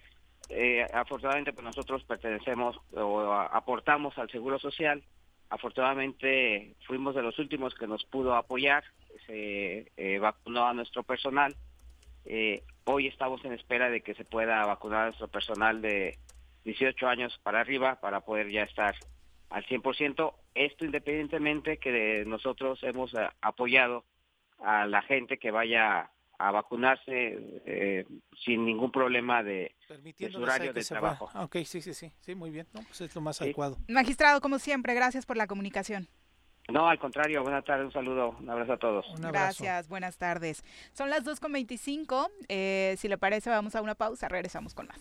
eh, 0.51 0.85
afortunadamente, 0.93 1.53
pues 1.53 1.65
nosotros 1.65 2.05
pertenecemos 2.05 2.77
o 2.93 3.33
aportamos 3.33 4.19
al 4.19 4.31
Seguro 4.31 4.59
Social. 4.59 5.03
Afortunadamente, 5.49 6.75
fuimos 6.87 7.15
de 7.15 7.23
los 7.23 7.39
últimos 7.39 7.75
que 7.75 7.87
nos 7.87 8.05
pudo 8.05 8.35
apoyar. 8.35 8.85
Se 9.27 9.91
eh, 9.97 10.19
vacunó 10.19 10.67
a 10.67 10.75
nuestro 10.75 11.03
personal. 11.03 11.55
Eh, 12.25 12.63
hoy 12.85 13.07
estamos 13.07 13.45
en 13.45 13.53
espera 13.53 13.91
de 13.91 14.01
que 14.01 14.15
se 14.15 14.25
pueda 14.25 14.65
vacunar 14.67 15.03
a 15.03 15.07
nuestro 15.07 15.29
personal 15.29 15.81
de 15.81 16.19
18 16.65 17.09
años 17.09 17.39
para 17.43 17.61
arriba 17.61 18.01
para 18.01 18.21
poder 18.21 18.51
ya 18.51 18.63
estar 18.63 18.95
al 19.51 19.65
100%. 19.67 20.35
Esto 20.55 20.85
independientemente 20.85 21.79
que 21.79 22.25
nosotros 22.27 22.83
hemos 22.83 23.15
eh, 23.15 23.29
apoyado 23.41 24.05
a 24.59 24.87
la 24.87 25.03
gente 25.03 25.39
que 25.39 25.51
vaya 25.51 26.11
a 26.41 26.51
vacunarse 26.51 27.05
eh, 27.67 28.07
sin 28.45 28.65
ningún 28.65 28.91
problema 28.91 29.43
de, 29.43 29.77
de 30.19 30.31
su 30.33 30.41
horario 30.41 30.73
de 30.73 30.83
trabajo. 30.83 31.29
Ah, 31.35 31.45
ok, 31.45 31.57
sí, 31.67 31.83
sí, 31.83 31.93
sí, 31.93 32.11
sí, 32.19 32.35
muy 32.35 32.51
bien. 32.51 32.67
No, 32.73 32.81
pues 32.83 33.03
es 33.03 33.15
lo 33.15 33.21
más 33.21 33.43
adecuado. 33.43 33.77
Magistrado, 33.89 34.41
como 34.41 34.59
siempre, 34.59 34.95
gracias 34.95 35.27
por 35.27 35.37
la 35.37 35.47
comunicación. 35.47 36.09
No, 36.69 36.89
al 36.89 36.99
contrario, 36.99 37.43
buenas 37.43 37.65
tardes, 37.65 37.87
un 37.87 37.93
saludo, 37.93 38.37
un 38.41 38.49
abrazo 38.49 38.73
a 38.73 38.79
todos. 38.79 39.07
Gracias, 39.19 39.89
buenas 39.89 40.17
tardes. 40.17 40.65
Son 40.93 41.11
las 41.11 41.25
2.25. 41.25 42.31
Eh, 42.49 42.95
si 42.97 43.09
le 43.09 43.19
parece, 43.19 43.51
vamos 43.51 43.75
a 43.75 43.83
una 43.83 43.95
pausa. 43.95 44.29
Regresamos 44.29 44.73
con 44.73 44.87
más. 44.87 45.01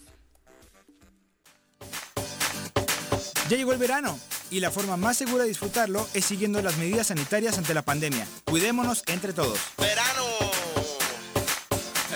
Ya 3.48 3.58
llegó 3.58 3.72
el 3.72 3.80
verano 3.80 4.18
y 4.52 4.60
la 4.60 4.72
forma 4.72 4.98
más 4.98 5.18
segura 5.18 5.44
de 5.44 5.50
disfrutarlo 5.50 6.06
es 6.14 6.26
siguiendo 6.26 6.62
las 6.62 6.78
medidas 6.78 7.08
sanitarias 7.08 7.58
ante 7.58 7.74
la 7.74 7.84
pandemia. 7.84 8.28
Cuidémonos 8.46 9.04
entre 9.08 9.32
todos. 9.32 9.74
Verano. 9.78 10.39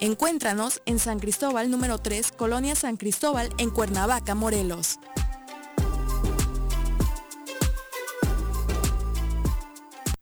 Encuéntranos 0.00 0.82
en 0.86 0.98
San 0.98 1.20
Cristóbal 1.20 1.70
número 1.70 1.98
3, 1.98 2.32
Colonia 2.32 2.74
San 2.74 2.96
Cristóbal, 2.96 3.50
en 3.58 3.70
Cuernavaca, 3.70 4.34
Morelos. 4.34 4.98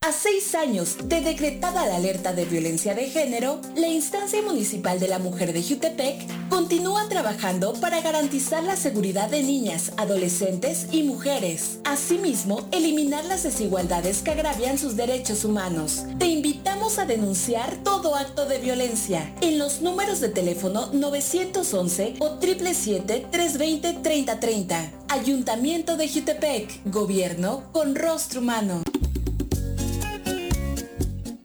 A 0.05 0.11
seis 0.11 0.57
años 0.57 0.97
de 1.05 1.20
decretada 1.20 1.87
la 1.87 1.95
alerta 1.95 2.33
de 2.33 2.45
violencia 2.45 2.93
de 2.93 3.09
género, 3.09 3.61
la 3.77 3.87
instancia 3.87 4.43
municipal 4.43 4.99
de 4.99 5.07
la 5.07 5.20
mujer 5.20 5.53
de 5.53 5.62
Jutepec 5.62 6.27
continúa 6.49 7.09
trabajando 7.09 7.74
para 7.74 8.01
garantizar 8.01 8.65
la 8.65 8.74
seguridad 8.74 9.31
de 9.31 9.45
niñas, 9.45 9.93
adolescentes 9.97 10.89
y 10.91 11.05
mujeres. 11.05 11.79
Asimismo, 11.85 12.66
eliminar 12.73 13.24
las 13.27 13.45
desigualdades 13.45 14.23
que 14.23 14.33
agravian 14.33 14.77
sus 14.77 14.97
derechos 14.97 15.45
humanos. 15.45 16.03
Te 16.19 16.27
invitamos 16.27 16.99
a 16.99 17.07
denunciar 17.07 17.77
todo 17.85 18.16
acto 18.16 18.47
de 18.47 18.59
violencia 18.59 19.33
en 19.41 19.61
los 19.61 19.83
números 19.83 20.19
de 20.19 20.31
teléfono 20.31 20.89
911 20.93 22.16
o 22.19 22.41
777-320-3030. 22.41 24.91
Ayuntamiento 25.11 25.97
de 25.97 26.09
Jutepec. 26.09 26.81
Gobierno 26.87 27.62
con 27.70 27.95
rostro 27.95 28.41
humano. 28.41 28.83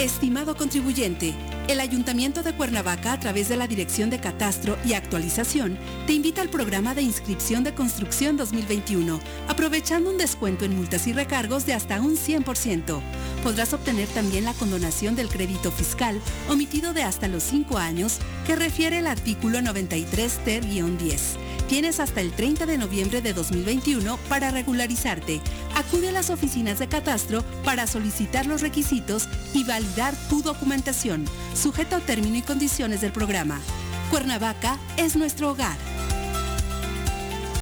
Estimado 0.00 0.56
contribuyente, 0.56 1.34
el 1.68 1.78
Ayuntamiento 1.78 2.42
de 2.42 2.54
Cuernavaca, 2.54 3.12
a 3.12 3.20
través 3.20 3.50
de 3.50 3.58
la 3.58 3.66
Dirección 3.66 4.08
de 4.08 4.18
Catastro 4.18 4.78
y 4.82 4.94
Actualización, 4.94 5.76
te 6.06 6.14
invita 6.14 6.40
al 6.40 6.48
programa 6.48 6.94
de 6.94 7.02
inscripción 7.02 7.64
de 7.64 7.74
construcción 7.74 8.38
2021, 8.38 9.20
aprovechando 9.46 10.08
un 10.08 10.16
descuento 10.16 10.64
en 10.64 10.74
multas 10.74 11.06
y 11.06 11.12
recargos 11.12 11.66
de 11.66 11.74
hasta 11.74 12.00
un 12.00 12.16
100%. 12.16 12.98
Podrás 13.42 13.74
obtener 13.74 14.08
también 14.08 14.44
la 14.44 14.54
condonación 14.54 15.16
del 15.16 15.28
crédito 15.28 15.70
fiscal 15.70 16.18
omitido 16.48 16.94
de 16.94 17.02
hasta 17.02 17.28
los 17.28 17.42
5 17.42 17.76
años 17.76 18.20
que 18.46 18.56
refiere 18.56 19.00
el 19.00 19.06
artículo 19.06 19.60
93 19.60 20.38
ter-10. 20.46 21.49
Tienes 21.70 22.00
hasta 22.00 22.20
el 22.20 22.32
30 22.32 22.66
de 22.66 22.78
noviembre 22.78 23.22
de 23.22 23.32
2021 23.32 24.18
para 24.28 24.50
regularizarte. 24.50 25.40
Acude 25.76 26.08
a 26.08 26.12
las 26.12 26.28
oficinas 26.28 26.80
de 26.80 26.88
catastro 26.88 27.44
para 27.62 27.86
solicitar 27.86 28.44
los 28.44 28.60
requisitos 28.60 29.28
y 29.54 29.62
validar 29.62 30.16
tu 30.28 30.42
documentación, 30.42 31.26
sujeto 31.54 31.94
a 31.94 32.00
término 32.00 32.36
y 32.36 32.42
condiciones 32.42 33.02
del 33.02 33.12
programa. 33.12 33.60
Cuernavaca 34.10 34.80
es 34.96 35.14
nuestro 35.14 35.52
hogar. 35.52 35.99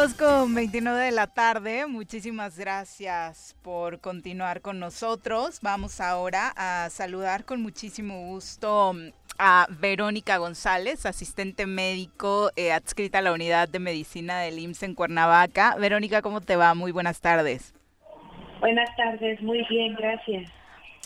Dos 0.00 0.14
con 0.14 0.54
29 0.54 0.98
de 0.98 1.10
la 1.10 1.26
tarde. 1.26 1.86
Muchísimas 1.86 2.58
gracias 2.58 3.54
por 3.60 4.00
continuar 4.00 4.62
con 4.62 4.78
nosotros. 4.78 5.60
Vamos 5.60 6.00
ahora 6.00 6.54
a 6.56 6.88
saludar 6.88 7.44
con 7.44 7.60
muchísimo 7.60 8.18
gusto 8.28 8.94
a 9.38 9.66
Verónica 9.68 10.38
González, 10.38 11.04
asistente 11.04 11.66
médico 11.66 12.50
eh, 12.56 12.72
adscrita 12.72 13.18
a 13.18 13.20
la 13.20 13.34
unidad 13.34 13.68
de 13.68 13.78
medicina 13.78 14.40
del 14.40 14.58
IMSS 14.58 14.84
en 14.84 14.94
Cuernavaca. 14.94 15.76
Verónica, 15.76 16.22
¿cómo 16.22 16.40
te 16.40 16.56
va? 16.56 16.72
Muy 16.72 16.92
buenas 16.92 17.20
tardes. 17.20 17.74
Buenas 18.60 18.88
tardes, 18.96 19.42
muy 19.42 19.66
bien, 19.68 19.96
gracias. 19.96 20.50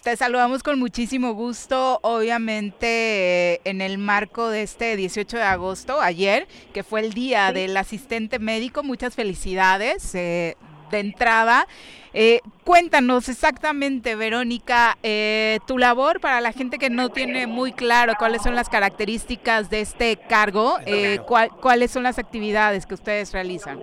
Te 0.05 0.17
saludamos 0.17 0.63
con 0.63 0.79
muchísimo 0.79 1.33
gusto, 1.33 1.99
obviamente 2.03 3.55
eh, 3.55 3.61
en 3.65 3.81
el 3.81 3.97
marco 3.97 4.51
de 4.51 4.61
este 4.63 4.97
18 4.97 5.39
de 5.39 5.43
agosto, 5.43 5.99
ayer, 5.99 6.47
que 6.75 6.83
fue 6.83 7.01
el 7.01 7.15
día 7.15 7.53
del 7.53 7.75
asistente 7.75 8.39
médico. 8.39 8.83
Muchas 8.83 9.15
felicidades 9.15 10.15
eh, 10.15 10.57
de 10.91 10.99
entrada. 10.99 11.67
Eh, 12.13 12.41
cuéntanos 12.65 13.31
exactamente, 13.31 14.15
Verónica, 14.15 14.99
eh, 15.03 15.59
tu 15.67 15.79
labor 15.79 16.21
para 16.21 16.43
la 16.43 16.53
gente 16.53 16.77
que 16.77 16.91
no 16.91 17.09
tiene 17.09 17.47
muy 17.47 17.73
claro 17.73 18.13
cuáles 18.19 18.43
son 18.43 18.55
las 18.55 18.69
características 18.69 19.71
de 19.71 19.81
este 19.81 20.17
cargo, 20.19 20.77
eh, 20.85 21.21
cuál- 21.27 21.49
cuáles 21.63 21.91
son 21.91 22.03
las 22.03 22.19
actividades 22.19 22.85
que 22.85 22.93
ustedes 22.93 23.33
realizan. 23.33 23.81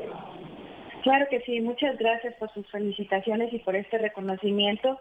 Claro 1.02 1.26
que 1.32 1.42
sí, 1.48 1.62
muchas 1.62 1.98
gracias 1.98 2.36
por 2.36 2.54
sus 2.54 2.70
felicitaciones 2.70 3.52
y 3.52 3.58
por 3.58 3.76
este 3.76 3.98
reconocimiento. 3.98 5.00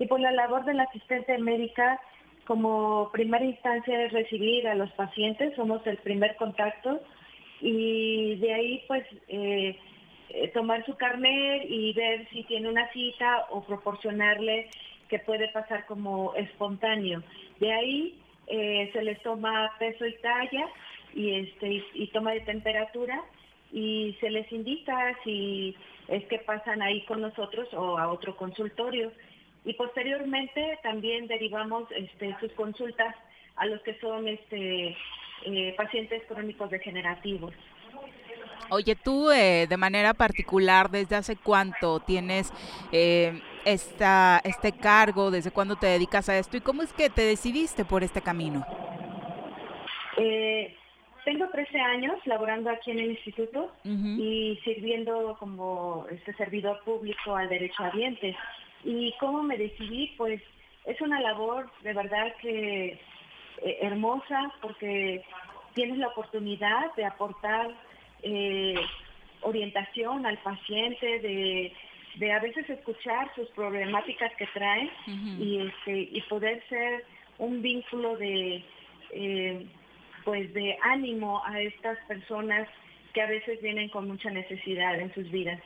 Y 0.00 0.06
por 0.06 0.18
la 0.18 0.32
labor 0.32 0.64
del 0.64 0.80
asistente 0.80 1.36
médica, 1.36 2.00
como 2.46 3.10
primera 3.12 3.44
instancia 3.44 4.02
es 4.02 4.12
recibir 4.12 4.66
a 4.66 4.74
los 4.74 4.90
pacientes, 4.92 5.54
somos 5.54 5.86
el 5.86 5.98
primer 5.98 6.36
contacto. 6.36 7.00
Y 7.60 8.36
de 8.36 8.54
ahí 8.54 8.84
pues 8.88 9.04
eh, 9.28 9.78
eh, 10.30 10.48
tomar 10.54 10.86
su 10.86 10.96
carnet 10.96 11.64
y 11.68 11.92
ver 11.92 12.26
si 12.30 12.44
tiene 12.44 12.70
una 12.70 12.90
cita 12.92 13.44
o 13.50 13.62
proporcionarle 13.62 14.70
que 15.10 15.18
puede 15.18 15.48
pasar 15.48 15.84
como 15.84 16.34
espontáneo. 16.34 17.22
De 17.58 17.70
ahí 17.70 18.18
eh, 18.46 18.88
se 18.94 19.02
les 19.02 19.22
toma 19.22 19.70
peso 19.78 20.06
y 20.06 20.14
talla 20.22 20.66
y 21.14 21.34
este 21.34 21.84
y 21.92 22.06
toma 22.06 22.32
de 22.32 22.40
temperatura. 22.40 23.22
Y 23.70 24.16
se 24.18 24.30
les 24.30 24.50
indica 24.50 25.14
si 25.24 25.76
es 26.08 26.24
que 26.24 26.38
pasan 26.38 26.80
ahí 26.80 27.04
con 27.04 27.20
nosotros 27.20 27.68
o 27.74 27.98
a 27.98 28.10
otro 28.10 28.34
consultorio 28.34 29.12
y 29.64 29.74
posteriormente 29.74 30.78
también 30.82 31.26
derivamos 31.26 31.90
este, 31.92 32.36
sus 32.40 32.52
consultas 32.52 33.14
a 33.56 33.66
los 33.66 33.80
que 33.82 33.98
son 34.00 34.26
este 34.28 34.96
eh, 35.46 35.74
pacientes 35.76 36.22
crónicos 36.26 36.70
degenerativos. 36.70 37.52
Oye, 38.70 38.94
tú 38.94 39.30
eh, 39.32 39.66
de 39.68 39.76
manera 39.76 40.14
particular, 40.14 40.90
¿desde 40.90 41.16
hace 41.16 41.36
cuánto 41.36 41.98
tienes 41.98 42.52
eh, 42.92 43.40
esta, 43.64 44.40
este 44.44 44.72
cargo? 44.72 45.32
¿Desde 45.32 45.50
cuándo 45.50 45.76
te 45.76 45.88
dedicas 45.88 46.28
a 46.28 46.38
esto? 46.38 46.56
¿Y 46.56 46.60
cómo 46.60 46.82
es 46.82 46.92
que 46.92 47.10
te 47.10 47.22
decidiste 47.22 47.84
por 47.84 48.04
este 48.04 48.22
camino? 48.22 48.64
Eh, 50.16 50.76
tengo 51.24 51.48
13 51.48 51.80
años 51.80 52.14
laborando 52.26 52.70
aquí 52.70 52.92
en 52.92 53.00
el 53.00 53.10
instituto 53.10 53.72
y 53.84 54.58
sirviendo 54.64 55.36
como 55.40 56.06
este 56.10 56.32
servidor 56.34 56.80
público 56.84 57.34
al 57.34 57.48
derecho 57.48 57.82
ambiente. 57.82 58.36
¿Y 58.84 59.12
cómo 59.18 59.42
me 59.42 59.56
decidí? 59.56 60.14
Pues 60.16 60.40
es 60.86 61.00
una 61.00 61.20
labor 61.20 61.70
de 61.82 61.92
verdad 61.92 62.34
que 62.40 62.98
eh, 63.62 63.78
hermosa 63.82 64.52
porque 64.62 65.22
tienes 65.74 65.98
la 65.98 66.08
oportunidad 66.08 66.94
de 66.96 67.04
aportar 67.04 67.70
eh, 68.22 68.74
orientación 69.42 70.26
al 70.26 70.38
paciente, 70.38 71.20
de, 71.20 71.72
de, 72.16 72.32
a 72.32 72.40
veces 72.40 72.68
escuchar 72.68 73.30
sus 73.34 73.48
problemáticas 73.50 74.32
que 74.36 74.46
traen 74.48 74.90
y, 75.38 75.58
este, 75.66 76.08
y 76.12 76.20
poder 76.28 76.62
ser 76.68 77.04
un 77.38 77.62
vínculo 77.62 78.16
de, 78.16 78.62
eh, 79.12 79.66
pues 80.24 80.52
de 80.52 80.76
ánimo 80.82 81.42
a 81.44 81.60
estas 81.60 81.98
personas 82.06 82.68
que 83.14 83.22
a 83.22 83.26
veces 83.26 83.60
vienen 83.62 83.88
con 83.88 84.06
mucha 84.06 84.30
necesidad 84.30 85.00
en 85.00 85.12
sus 85.14 85.30
vidas 85.30 85.60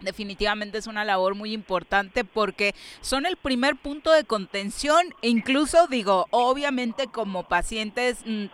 definitivamente 0.00 0.78
es 0.78 0.86
una 0.86 1.04
labor 1.04 1.34
muy 1.34 1.52
importante 1.52 2.24
porque 2.24 2.72
son 3.00 3.26
el 3.26 3.36
primer 3.36 3.76
punto 3.76 4.12
de 4.12 4.24
contención 4.24 5.14
e 5.22 5.28
incluso 5.28 5.86
digo, 5.88 6.26
obviamente 6.30 7.06
como 7.06 7.44
pacientes 7.44 8.24
mm, 8.26 8.46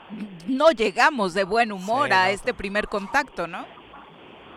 no 0.48 0.70
llegamos 0.70 1.34
de 1.34 1.44
buen 1.44 1.72
humor 1.72 2.12
a 2.12 2.30
este 2.30 2.54
primer 2.54 2.88
contacto, 2.88 3.46
¿no? 3.46 3.66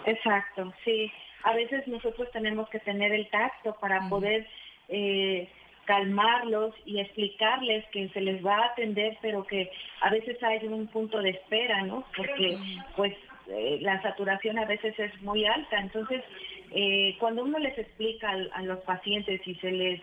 Exacto, 0.05 0.73
sí. 0.85 1.11
A 1.43 1.53
veces 1.53 1.87
nosotros 1.87 2.29
tenemos 2.31 2.69
que 2.69 2.79
tener 2.79 3.11
el 3.13 3.29
tacto 3.29 3.75
para 3.79 4.07
poder 4.09 4.47
eh, 4.89 5.49
calmarlos 5.85 6.75
y 6.85 6.99
explicarles 6.99 7.85
que 7.91 8.09
se 8.09 8.21
les 8.21 8.45
va 8.45 8.55
a 8.57 8.65
atender, 8.67 9.17
pero 9.21 9.45
que 9.45 9.71
a 10.01 10.09
veces 10.09 10.41
hay 10.43 10.65
un 10.67 10.87
punto 10.87 11.19
de 11.19 11.31
espera, 11.31 11.81
¿no? 11.83 12.05
Porque 12.15 12.57
pues 12.95 13.15
eh, 13.47 13.79
la 13.81 14.01
saturación 14.01 14.59
a 14.59 14.65
veces 14.65 14.97
es 14.99 15.21
muy 15.21 15.45
alta. 15.45 15.79
Entonces, 15.79 16.23
eh, 16.71 17.15
cuando 17.19 17.43
uno 17.43 17.59
les 17.59 17.77
explica 17.77 18.29
a, 18.29 18.61
los 18.63 18.79
pacientes 18.79 19.41
y 19.45 19.55
se 19.55 19.71
les 19.71 20.01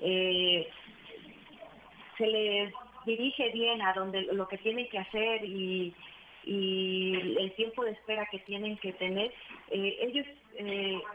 eh, 0.00 0.68
se 2.18 2.26
les 2.26 2.72
dirige 3.04 3.50
bien 3.50 3.82
a 3.82 3.92
donde 3.92 4.22
lo 4.22 4.48
que 4.48 4.58
tienen 4.58 4.88
que 4.88 4.98
hacer 4.98 5.44
y, 5.44 5.94
el 6.48 7.52
tiempo 7.56 7.84
de 7.84 7.90
espera 7.90 8.24
que 8.30 8.38
tienen 8.40 8.76
que 8.78 8.92
tener, 8.92 9.32
ellos 9.68 10.24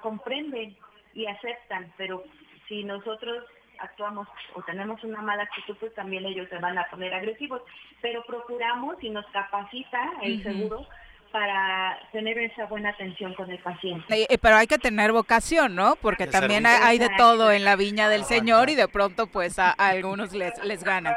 comprenden 0.01 0.75
y 1.13 1.25
aceptan, 1.25 1.93
pero 1.95 2.25
si 2.67 2.83
nosotros 2.83 3.45
actuamos 3.81 4.27
o 4.55 4.61
tenemos 4.63 5.03
una 5.03 5.21
mala 5.21 5.43
actitud, 5.43 5.75
pues 5.79 5.93
también 5.93 6.25
ellos 6.25 6.47
se 6.49 6.57
van 6.57 6.77
a 6.77 6.87
poner 6.89 7.13
agresivos. 7.13 7.61
Pero 8.01 8.23
procuramos 8.23 9.01
y 9.03 9.09
nos 9.09 9.25
capacita 9.27 10.13
el 10.21 10.41
seguro 10.43 10.85
para 11.31 11.97
tener 12.11 12.37
esa 12.37 12.65
buena 12.65 12.89
atención 12.89 13.33
con 13.33 13.49
el 13.49 13.59
paciente. 13.59 14.27
pero 14.41 14.55
hay 14.55 14.67
que 14.67 14.77
tener 14.77 15.11
vocación, 15.11 15.75
¿no? 15.75 15.95
Porque 16.01 16.27
también 16.27 16.65
hay, 16.65 16.99
de 16.99 17.09
todo 17.17 17.51
en 17.51 17.63
la 17.63 17.75
viña 17.75 18.09
del 18.09 18.23
Señor 18.25 18.69
y 18.69 18.75
de 18.75 18.87
pronto 18.87 19.27
pues 19.27 19.57
a, 19.59 19.71
algunos 19.71 20.33
les, 20.33 20.63
les 20.63 20.83
gana. 20.83 21.15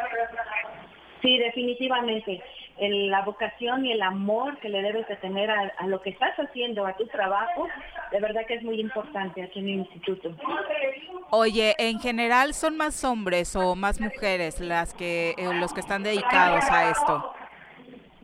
Sí, 1.22 1.38
definitivamente. 1.38 2.42
la 2.78 3.22
vocación 3.22 3.86
y 3.86 3.92
el 3.92 4.02
amor 4.02 4.58
que 4.58 4.68
le 4.68 4.82
debes 4.82 5.06
de 5.08 5.16
tener 5.16 5.50
a, 5.50 5.72
a, 5.78 5.86
lo 5.86 6.00
que 6.02 6.10
estás 6.10 6.34
haciendo, 6.36 6.86
a 6.86 6.96
tu 6.96 7.06
trabajo, 7.06 7.68
de 8.12 8.20
verdad 8.20 8.42
que 8.46 8.54
es 8.54 8.62
muy 8.62 8.80
importante 8.80 9.42
aquí 9.42 9.58
en 9.60 9.68
el 9.68 9.74
instituto. 9.80 10.34
Oye, 11.30 11.74
en 11.78 11.98
general 11.98 12.54
son 12.54 12.76
más 12.76 13.02
hombres 13.04 13.56
o 13.56 13.74
más 13.74 14.00
mujeres 14.00 14.60
las 14.60 14.94
que 14.94 15.34
eh, 15.36 15.54
los 15.54 15.72
que 15.72 15.80
están 15.80 16.02
dedicados 16.02 16.64
a 16.70 16.90
esto. 16.90 17.34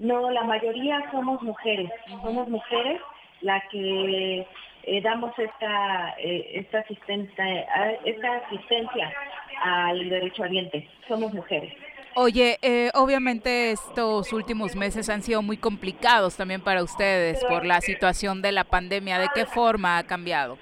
No, 0.00 0.30
la 0.30 0.44
mayoría 0.44 0.98
somos 1.10 1.42
mujeres, 1.42 1.90
somos 2.22 2.48
mujeres 2.48 2.98
la 3.42 3.62
que 3.70 4.46
eh, 4.84 5.00
damos 5.02 5.38
esta 5.38 6.14
eh, 6.18 6.52
esta 6.54 6.78
asistencia 6.78 7.44
esta 8.06 8.36
asistencia 8.36 9.12
al 9.62 10.08
derecho 10.08 10.44
ambiente. 10.44 10.88
Somos 11.06 11.34
mujeres. 11.34 11.74
Oye, 12.14 12.58
eh, 12.62 12.90
obviamente 12.94 13.72
estos 13.72 14.32
últimos 14.32 14.74
meses 14.74 15.10
han 15.10 15.22
sido 15.22 15.42
muy 15.42 15.58
complicados 15.58 16.34
también 16.34 16.62
para 16.62 16.82
ustedes 16.82 17.44
por 17.44 17.66
la 17.66 17.82
situación 17.82 18.40
de 18.40 18.52
la 18.52 18.64
pandemia. 18.64 19.18
¿De 19.18 19.28
qué 19.34 19.44
forma 19.44 19.98
ha 19.98 20.04
cambiado? 20.04 20.58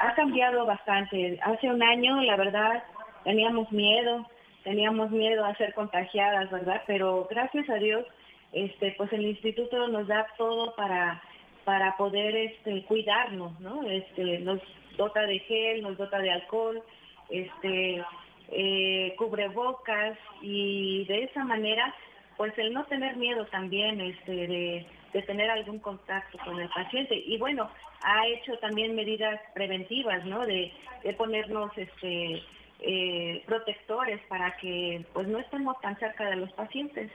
ha 0.00 0.14
cambiado 0.14 0.66
bastante. 0.66 1.38
Hace 1.42 1.68
un 1.68 1.80
año, 1.80 2.20
la 2.22 2.36
verdad, 2.36 2.82
teníamos 3.22 3.70
miedo, 3.70 4.26
teníamos 4.64 5.10
miedo 5.10 5.44
a 5.44 5.54
ser 5.56 5.74
contagiadas, 5.74 6.50
¿verdad? 6.50 6.82
Pero 6.86 7.28
gracias 7.30 7.68
a 7.68 7.74
Dios, 7.74 8.04
este, 8.52 8.94
pues 8.96 9.12
el 9.12 9.26
instituto 9.26 9.88
nos 9.88 10.08
da 10.08 10.26
todo 10.36 10.74
para, 10.74 11.22
para 11.64 11.96
poder 11.96 12.34
este, 12.34 12.82
cuidarnos, 12.84 13.58
¿no? 13.60 13.82
Este, 13.88 14.40
nos 14.40 14.60
dota 14.96 15.26
de 15.26 15.38
gel, 15.40 15.82
nos 15.82 15.98
dota 15.98 16.18
de 16.18 16.30
alcohol, 16.30 16.82
este, 17.28 18.02
eh, 18.50 19.14
cubrebocas 19.18 20.18
y 20.40 21.04
de 21.04 21.24
esa 21.24 21.44
manera, 21.44 21.94
pues 22.36 22.56
el 22.58 22.72
no 22.72 22.84
tener 22.84 23.16
miedo 23.16 23.44
también 23.46 24.00
este, 24.00 24.32
de, 24.32 24.86
de 25.12 25.22
tener 25.22 25.50
algún 25.50 25.78
contacto 25.78 26.38
con 26.44 26.58
el 26.58 26.68
paciente. 26.70 27.22
Y 27.26 27.36
bueno, 27.38 27.70
ha 28.02 28.26
hecho 28.28 28.56
también 28.58 28.94
medidas 28.94 29.40
preventivas, 29.52 30.24
¿no? 30.24 30.46
De, 30.46 30.72
de 31.02 31.12
ponernos 31.14 31.70
este 31.76 32.42
eh, 32.80 33.42
protectores 33.46 34.20
para 34.28 34.56
que 34.56 35.04
pues 35.12 35.26
no 35.28 35.38
estemos 35.38 35.80
tan 35.80 35.98
cerca 35.98 36.26
de 36.26 36.36
los 36.36 36.52
pacientes. 36.52 37.10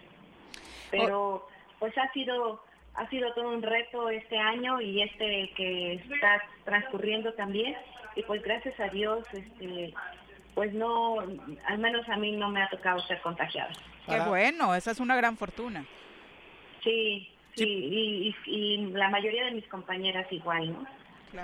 Pero 0.91 1.47
pues 1.79 1.97
ha 1.97 2.11
sido 2.11 2.63
ha 2.95 3.07
sido 3.09 3.31
todo 3.33 3.49
un 3.49 3.61
reto 3.61 4.09
este 4.09 4.37
año 4.37 4.81
y 4.81 5.01
este 5.01 5.51
que 5.55 5.93
está 5.93 6.41
transcurriendo 6.65 7.33
también 7.33 7.75
y 8.15 8.23
pues 8.23 8.41
gracias 8.41 8.77
a 8.79 8.89
Dios 8.89 9.25
este 9.31 9.93
pues 10.55 10.73
no 10.73 11.19
al 11.19 11.77
menos 11.77 12.07
a 12.09 12.17
mí 12.17 12.31
no 12.33 12.49
me 12.49 12.61
ha 12.61 12.69
tocado 12.69 12.99
ser 13.01 13.21
contagiada. 13.21 13.71
Qué 14.05 14.19
bueno, 14.21 14.73
esa 14.73 14.91
es 14.91 14.99
una 14.99 15.15
gran 15.15 15.37
fortuna. 15.37 15.85
Sí, 16.83 17.29
sí, 17.55 17.63
Y, 17.63 18.35
y, 18.45 18.77
la 18.87 19.09
mayoría 19.09 19.45
de 19.45 19.51
mis 19.51 19.67
compañeras 19.67 20.25
igual, 20.31 20.73
¿no? 20.73 20.85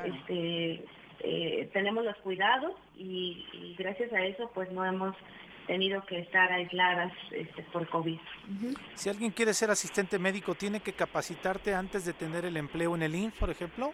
Este, 0.03 0.83
eh, 1.27 1.69
tenemos 1.73 2.05
los 2.05 2.15
cuidados 2.17 2.73
y, 2.95 3.75
gracias 3.77 4.13
a 4.13 4.23
eso 4.23 4.51
pues 4.53 4.71
no 4.71 4.85
hemos 4.85 5.15
tenido 5.65 6.05
que 6.05 6.19
estar 6.19 6.51
aisladas 6.51 7.11
este, 7.31 7.63
por 7.63 7.87
COVID. 7.89 8.19
Si 8.93 9.09
alguien 9.09 9.31
quiere 9.31 9.53
ser 9.55 9.71
asistente 9.71 10.19
médico, 10.19 10.53
¿tiene 10.53 10.81
que 10.81 10.93
capacitarte 10.93 11.73
antes 11.73 12.05
de 12.05 12.13
tener 12.13 12.45
el 12.45 12.57
empleo 12.57 12.95
en 12.95 13.01
el 13.01 13.15
INF, 13.15 13.39
por 13.39 13.49
ejemplo? 13.49 13.91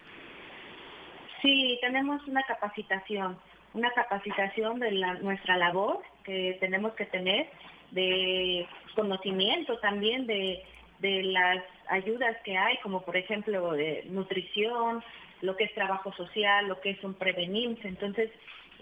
Sí, 1.40 1.78
tenemos 1.80 2.22
una 2.28 2.42
capacitación, 2.42 3.38
una 3.72 3.90
capacitación 3.92 4.78
de 4.78 4.92
la, 4.92 5.14
nuestra 5.14 5.56
labor 5.56 6.02
que 6.24 6.58
tenemos 6.60 6.92
que 6.92 7.06
tener, 7.06 7.48
de 7.92 8.66
conocimiento 8.94 9.78
también 9.78 10.26
de, 10.26 10.62
de 10.98 11.22
las 11.22 11.64
ayudas 11.88 12.36
que 12.44 12.58
hay, 12.58 12.76
como 12.82 13.00
por 13.02 13.16
ejemplo 13.16 13.72
de 13.72 14.04
nutrición, 14.10 15.02
lo 15.42 15.56
que 15.56 15.64
es 15.64 15.74
trabajo 15.74 16.12
social, 16.12 16.68
lo 16.68 16.80
que 16.80 16.90
es 16.90 17.04
un 17.04 17.14
prevenir. 17.14 17.78
Entonces, 17.84 18.30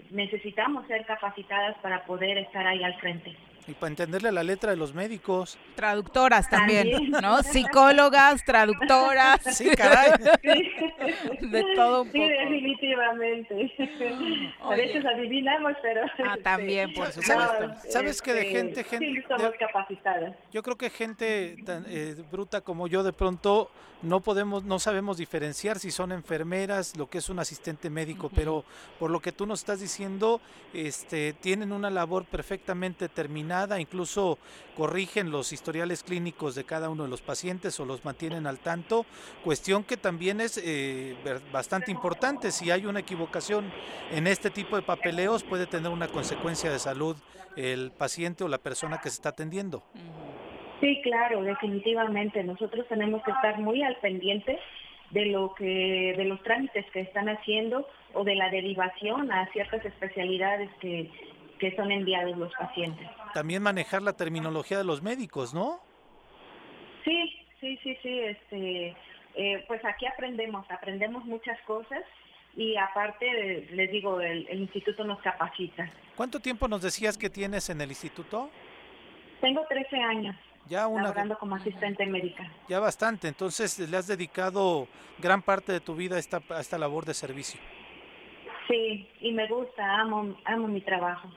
necesitamos 0.09 0.87
ser 0.87 1.05
capacitadas 1.05 1.77
para 1.79 2.05
poder 2.05 2.37
estar 2.37 2.65
ahí 2.65 2.83
al 2.83 2.95
frente. 2.99 3.35
Y 3.71 3.73
para 3.73 3.87
entenderle 3.87 4.33
la 4.33 4.43
letra 4.43 4.71
de 4.71 4.77
los 4.77 4.93
médicos. 4.93 5.57
Traductoras 5.75 6.49
también, 6.49 7.09
¿no? 7.09 7.41
Psicólogas, 7.41 8.43
traductoras. 8.43 9.41
Sí, 9.55 9.69
caray. 9.69 10.11
De 11.39 11.65
todo 11.73 12.01
un 12.01 12.07
poco. 12.09 12.17
Sí, 12.17 12.29
definitivamente. 12.29 13.73
A 14.61 14.75
veces 14.75 15.05
adivinamos, 15.05 15.73
pero... 15.81 16.01
Ah, 16.25 16.35
también, 16.43 16.93
por 16.93 17.07
supuesto. 17.07 17.89
¿Sabes, 17.89 18.21
que 18.21 18.33
de 18.33 18.41
este, 18.41 18.51
gente... 18.51 18.83
gente 18.83 19.05
sí, 19.05 19.23
somos 19.29 19.53
capacitadas. 19.57 20.35
Yo 20.51 20.61
creo 20.63 20.77
que 20.77 20.89
gente 20.89 21.55
tan 21.65 21.85
eh, 21.87 22.15
bruta 22.29 22.59
como 22.59 22.87
yo 22.87 23.03
de 23.03 23.13
pronto 23.13 23.71
no 24.01 24.19
podemos, 24.19 24.63
no 24.63 24.79
sabemos 24.79 25.17
diferenciar 25.17 25.79
si 25.79 25.91
son 25.91 26.11
enfermeras, 26.11 26.97
lo 26.97 27.09
que 27.09 27.19
es 27.19 27.29
un 27.29 27.39
asistente 27.39 27.89
médico, 27.89 28.31
pero 28.33 28.65
por 28.99 29.11
lo 29.11 29.19
que 29.19 29.31
tú 29.31 29.45
nos 29.45 29.59
estás 29.59 29.79
diciendo, 29.79 30.41
este, 30.73 31.33
tienen 31.33 31.71
una 31.71 31.89
labor 31.89 32.25
perfectamente 32.25 33.09
terminada 33.09 33.60
incluso 33.79 34.37
corrigen 34.75 35.31
los 35.31 35.53
historiales 35.53 36.03
clínicos 36.03 36.55
de 36.55 36.63
cada 36.63 36.89
uno 36.89 37.03
de 37.03 37.09
los 37.09 37.21
pacientes 37.21 37.79
o 37.79 37.85
los 37.85 38.03
mantienen 38.05 38.47
al 38.47 38.59
tanto, 38.59 39.05
cuestión 39.43 39.83
que 39.83 39.97
también 39.97 40.41
es 40.41 40.61
eh, 40.63 41.15
bastante 41.51 41.91
importante. 41.91 42.51
Si 42.51 42.71
hay 42.71 42.85
una 42.85 42.99
equivocación 42.99 43.71
en 44.11 44.27
este 44.27 44.49
tipo 44.49 44.75
de 44.75 44.81
papeleos, 44.81 45.43
puede 45.43 45.67
tener 45.67 45.91
una 45.91 46.07
consecuencia 46.07 46.71
de 46.71 46.79
salud 46.79 47.15
el 47.55 47.91
paciente 47.91 48.43
o 48.43 48.47
la 48.47 48.57
persona 48.57 48.99
que 48.99 49.09
se 49.09 49.15
está 49.15 49.29
atendiendo. 49.29 49.83
Sí, 50.79 50.99
claro, 51.03 51.43
definitivamente. 51.43 52.43
Nosotros 52.43 52.87
tenemos 52.87 53.21
que 53.23 53.31
estar 53.31 53.59
muy 53.59 53.83
al 53.83 53.97
pendiente 53.97 54.57
de 55.11 55.25
lo 55.25 55.53
que, 55.53 56.13
de 56.17 56.25
los 56.25 56.41
trámites 56.43 56.85
que 56.91 57.01
están 57.01 57.29
haciendo 57.29 57.87
o 58.13 58.23
de 58.23 58.35
la 58.35 58.49
derivación 58.49 59.31
a 59.31 59.47
ciertas 59.51 59.85
especialidades 59.85 60.69
que, 60.79 61.09
que 61.61 61.73
son 61.75 61.91
enviados 61.91 62.35
los 62.37 62.51
pacientes. 62.55 63.07
También 63.35 63.61
manejar 63.61 64.01
la 64.01 64.13
terminología 64.13 64.79
de 64.79 64.83
los 64.83 65.03
médicos, 65.03 65.53
¿no? 65.53 65.79
Sí, 67.05 67.31
sí, 67.59 67.77
sí, 67.83 67.95
sí. 68.01 68.19
Este, 68.19 68.95
eh, 69.35 69.63
pues 69.67 69.85
aquí 69.85 70.07
aprendemos, 70.07 70.65
aprendemos 70.71 71.23
muchas 71.23 71.61
cosas 71.61 72.01
y 72.57 72.75
aparte, 72.77 73.67
les 73.73 73.91
digo, 73.91 74.19
el, 74.19 74.47
el 74.49 74.61
instituto 74.61 75.03
nos 75.03 75.19
capacita. 75.21 75.87
¿Cuánto 76.17 76.39
tiempo 76.39 76.67
nos 76.67 76.81
decías 76.81 77.15
que 77.15 77.29
tienes 77.29 77.69
en 77.69 77.79
el 77.79 77.89
instituto? 77.89 78.49
Tengo 79.39 79.63
13 79.69 79.97
años 79.97 80.35
Ya 80.67 80.87
una 80.87 81.03
laborando 81.03 81.37
como 81.37 81.55
asistente 81.55 82.05
médica. 82.07 82.43
ya 82.67 82.79
bastante, 82.79 83.27
entonces 83.27 83.77
le 83.77 83.95
has 83.97 84.07
dedicado 84.07 84.87
gran 85.19 85.43
parte 85.43 85.71
de 85.71 85.79
tu 85.79 85.95
vida 85.95 86.15
a 86.15 86.19
esta, 86.19 86.41
a 86.49 86.59
esta 86.59 86.79
labor 86.79 87.05
de 87.05 87.13
servicio. 87.13 87.59
Sí, 88.67 89.07
y 89.21 89.31
me 89.31 89.47
gusta, 89.47 89.83
amo, 90.01 90.35
amo 90.45 90.67
mi 90.67 90.81
trabajo. 90.81 91.29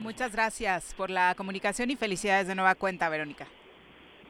Muchas 0.00 0.32
gracias 0.32 0.94
por 0.94 1.10
la 1.10 1.34
comunicación 1.36 1.90
y 1.90 1.96
felicidades 1.96 2.48
de 2.48 2.54
nueva 2.54 2.74
cuenta, 2.74 3.08
Verónica. 3.10 3.46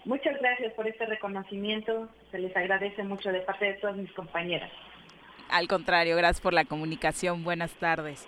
Muchas 0.05 0.37
gracias 0.41 0.73
por 0.75 0.89
este 0.89 1.07
reconocimiento. 1.07 2.09
Se 2.33 2.39
les 2.39 2.55
agradece 2.57 3.05
mucho 3.05 3.31
de 3.31 3.41
parte 3.41 3.67
de 3.67 3.75
todas 3.75 3.97
mis 3.97 4.13
compañeras. 4.13 4.71
Al 5.49 5.69
contrario, 5.69 6.17
gracias 6.17 6.41
por 6.41 6.55
la 6.55 6.65
comunicación. 6.65 7.45
Buenas 7.45 7.73
tardes. 7.75 8.27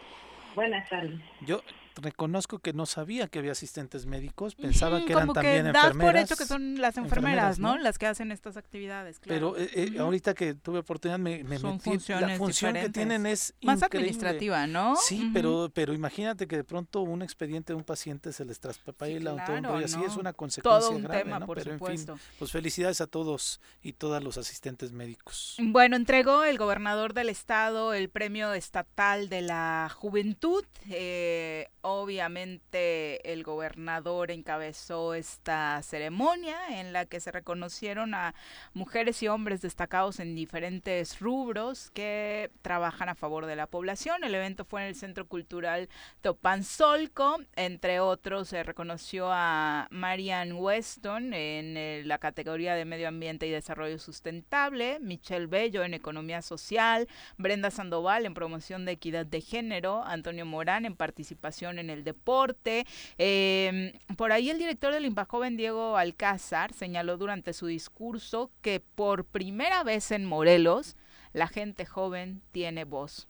Buenas 0.55 0.89
tardes. 0.89 1.19
Yo 1.41 1.63
reconozco 1.97 2.59
que 2.59 2.73
no 2.73 2.87
sabía 2.87 3.29
que 3.29 3.39
había 3.39 3.53
asistentes 3.53 4.07
médicos, 4.07 4.55
pensaba 4.55 5.05
que 5.05 5.13
eran 5.13 5.23
como 5.29 5.35
también 5.35 5.67
que 5.67 5.73
das 5.73 5.83
por 5.85 5.93
enfermeras. 5.93 6.25
hecho 6.31 6.37
que 6.37 6.47
son 6.47 6.81
las 6.81 6.97
enfermeras, 6.97 7.59
¿no? 7.59 7.77
Las 7.79 7.99
que 7.99 8.07
hacen 8.07 8.33
estas 8.33 8.57
actividades, 8.57 9.19
claro. 9.19 9.55
Pero 9.55 9.65
eh, 9.65 9.71
eh, 9.95 9.99
ahorita 9.99 10.35
que 10.35 10.55
tuve 10.55 10.79
oportunidad 10.81 11.19
me, 11.19 11.45
me 11.45 11.59
Son 11.59 11.73
metí, 11.73 11.91
la 11.91 11.93
funciones 11.93 12.39
función 12.39 12.73
que 12.73 12.79
diferentes. 12.81 12.93
tienen 12.93 13.27
es 13.27 13.55
Más 13.63 13.83
increíble. 13.83 13.99
administrativa, 14.11 14.67
¿no? 14.67 14.97
Sí, 14.97 15.31
pero 15.33 15.71
pero 15.75 15.93
imagínate 15.93 16.47
que 16.47 16.57
de 16.57 16.65
pronto 16.65 17.01
un 17.03 17.23
expediente 17.23 17.73
de 17.73 17.77
un 17.77 17.85
paciente 17.85 18.33
se 18.33 18.45
les 18.45 18.59
traspapela 18.61 19.33
o 19.35 19.37
todo 19.37 19.57
un 19.57 19.61
claro, 19.63 19.75
rollo 19.75 19.85
así, 19.87 20.03
es 20.05 20.15
¿no? 20.15 20.21
una 20.21 20.33
consecuencia 20.33 20.63
Todo 20.89 20.97
un 20.97 21.03
grave, 21.03 21.25
tema, 21.25 21.39
¿no? 21.41 21.47
por 21.47 21.59
pero 21.59 21.73
supuesto. 21.75 22.13
en 22.13 22.19
fin, 22.19 22.29
pues 22.39 22.51
felicidades 22.53 23.01
a 23.01 23.07
todos 23.07 23.61
y 23.83 23.93
todas 23.95 24.23
los 24.23 24.39
asistentes 24.39 24.93
médicos. 24.93 25.57
Bueno, 25.61 25.97
entregó 25.97 26.45
el 26.45 26.59
gobernador 26.59 27.15
del 27.15 27.29
estado 27.29 27.93
el 27.95 28.09
premio 28.09 28.53
estatal 28.55 29.29
de 29.29 29.43
la 29.43 29.91
juventud. 29.95 30.65
Eh, 30.91 31.69
obviamente 31.83 33.33
el 33.33 33.43
gobernador 33.43 34.31
encabezó 34.31 35.15
esta 35.15 35.83
ceremonia 35.83 36.81
en 36.81 36.93
la 36.93 37.07
que 37.07 37.21
se 37.21 37.33
reconocieron 37.33 38.15
a 38.15 38.35
mujeres 38.73 39.23
y 39.23 39.29
hombres 39.29 39.61
destacados 39.61 40.21
en 40.21 40.35
diferentes 40.35 41.21
rubros 41.21 41.91
que 41.91 42.51
trabajan 42.63 43.09
a 43.09 43.15
favor 43.15 43.47
de 43.47 43.57
la 43.57 43.67
población. 43.67 44.25
El 44.25 44.35
evento 44.35 44.65
fue 44.65 44.83
en 44.83 44.89
el 44.89 44.95
Centro 44.95 45.27
Cultural 45.27 45.89
Topanzolco. 46.21 47.41
Entre 47.57 48.01
otros, 48.01 48.49
se 48.49 48.63
reconoció 48.63 49.29
a 49.31 49.89
Marian 49.91 50.53
Weston 50.53 51.35
en 51.35 51.77
eh, 51.77 52.03
la 52.05 52.19
categoría 52.19 52.75
de 52.75 52.85
Medio 52.85 53.09
Ambiente 53.09 53.47
y 53.47 53.51
Desarrollo 53.51 53.99
Sustentable, 53.99 54.99
Michelle 55.01 55.47
Bello 55.47 55.83
en 55.83 55.95
Economía 55.95 56.43
Social, 56.43 57.09
Brenda 57.39 57.71
Sandoval 57.71 58.25
en 58.25 58.35
Promoción 58.35 58.85
de 58.85 58.93
Equidad 58.93 59.27
de 59.27 59.41
Género, 59.41 60.05
Antonio 60.05 60.47
Morán 60.47 60.85
en 60.85 60.95
Participación 60.95 61.72
en 61.79 61.91
el 61.91 62.05
Deporte. 62.05 62.87
Eh, 63.19 63.99
por 64.17 64.33
ahí 64.33 64.51
el 64.51 64.59
director 64.59 64.93
del 64.93 65.13
Joven, 65.29 65.57
Diego 65.57 65.97
Alcázar, 65.97 66.73
señaló 66.73 67.17
durante 67.17 67.53
su 67.53 67.67
discurso 67.67 68.51
que 68.61 68.81
por 68.81 69.25
primera 69.25 69.83
vez 69.85 70.11
en 70.11 70.25
Morelos 70.25 70.97
la 71.33 71.49
gente 71.49 71.87
joven 71.87 72.43
tiene 72.53 72.85
voz. 72.85 73.29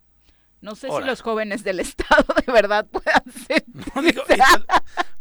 No 0.61 0.75
sé 0.75 0.89
si 0.89 1.01
los 1.05 1.21
jóvenes 1.21 1.63
del 1.63 1.79
Estado 1.81 2.25
de 2.45 2.51
verdad 2.51 2.85
puedan 2.85 3.23
ser. 3.47 3.63
No, 3.67 4.01
digo, 4.01 4.23
y 4.29 4.37
tal- 4.37 4.65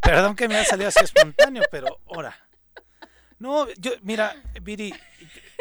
perdón 0.01 0.37
que 0.37 0.47
me 0.49 0.55
haya 0.57 0.65
salido 0.65 0.89
así 0.89 1.01
espontáneo, 1.05 1.63
pero 1.71 1.99
ahora. 2.07 2.37
No, 3.43 3.67
yo, 3.79 3.91
mira, 4.03 4.35
Viri, 4.63 4.95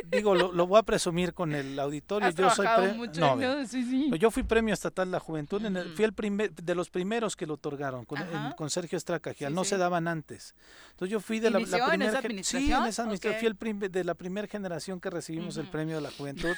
digo, 0.05 0.35
lo, 0.35 0.51
lo 0.51 0.67
voy 0.67 0.79
a 0.79 0.83
presumir 0.83 1.33
con 1.33 1.53
el 1.53 1.79
auditorio. 1.79 2.27
Has 2.27 2.35
yo 2.35 2.49
soy 2.51 2.65
trabajado 2.65 2.87
pre- 2.89 2.93
mucho, 2.97 3.19
no, 3.19 3.35
¿no? 3.35 3.57
ve, 3.57 3.67
Sí, 3.67 3.83
sí. 3.83 4.11
Yo 4.19 4.29
fui 4.29 4.43
premio 4.43 4.71
estatal 4.73 5.07
de 5.07 5.13
la 5.13 5.19
juventud, 5.19 5.65
en 5.65 5.75
el- 5.77 5.89
fui 5.95 6.05
el 6.05 6.13
primer, 6.13 6.53
de 6.53 6.75
los 6.75 6.89
primeros 6.91 7.35
que 7.35 7.47
lo 7.47 7.55
otorgaron, 7.55 8.05
con, 8.05 8.19
en- 8.19 8.51
con 8.55 8.69
Sergio 8.69 8.97
Estracagial, 8.97 9.51
Sí, 9.51 9.55
no 9.55 9.63
se 9.63 9.77
daban 9.77 10.07
antes. 10.07 10.53
Entonces 10.91 11.11
yo 11.11 11.19
fui 11.19 11.39
de 11.39 11.49
la, 11.49 11.59
¿Inició 11.59 11.77
en 11.79 11.83
primera? 11.89 12.21
Sí, 12.43 12.71
en 12.71 12.83
esa 12.85 13.05
fui 13.39 13.47
el 13.47 13.55
prim- 13.55 13.79
de 13.79 14.03
la 14.03 14.13
primera 14.13 14.47
generación 14.47 14.99
que 14.99 15.09
recibimos 15.09 15.57
el 15.57 15.67
premio 15.67 15.95
de 15.95 16.01
la 16.01 16.11
juventud. 16.17 16.55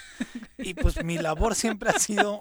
y 0.58 0.74
pues 0.74 1.04
mi 1.06 1.18
labor 1.18 1.56
siempre 1.56 1.90
ha 1.90 2.00
sido 2.00 2.38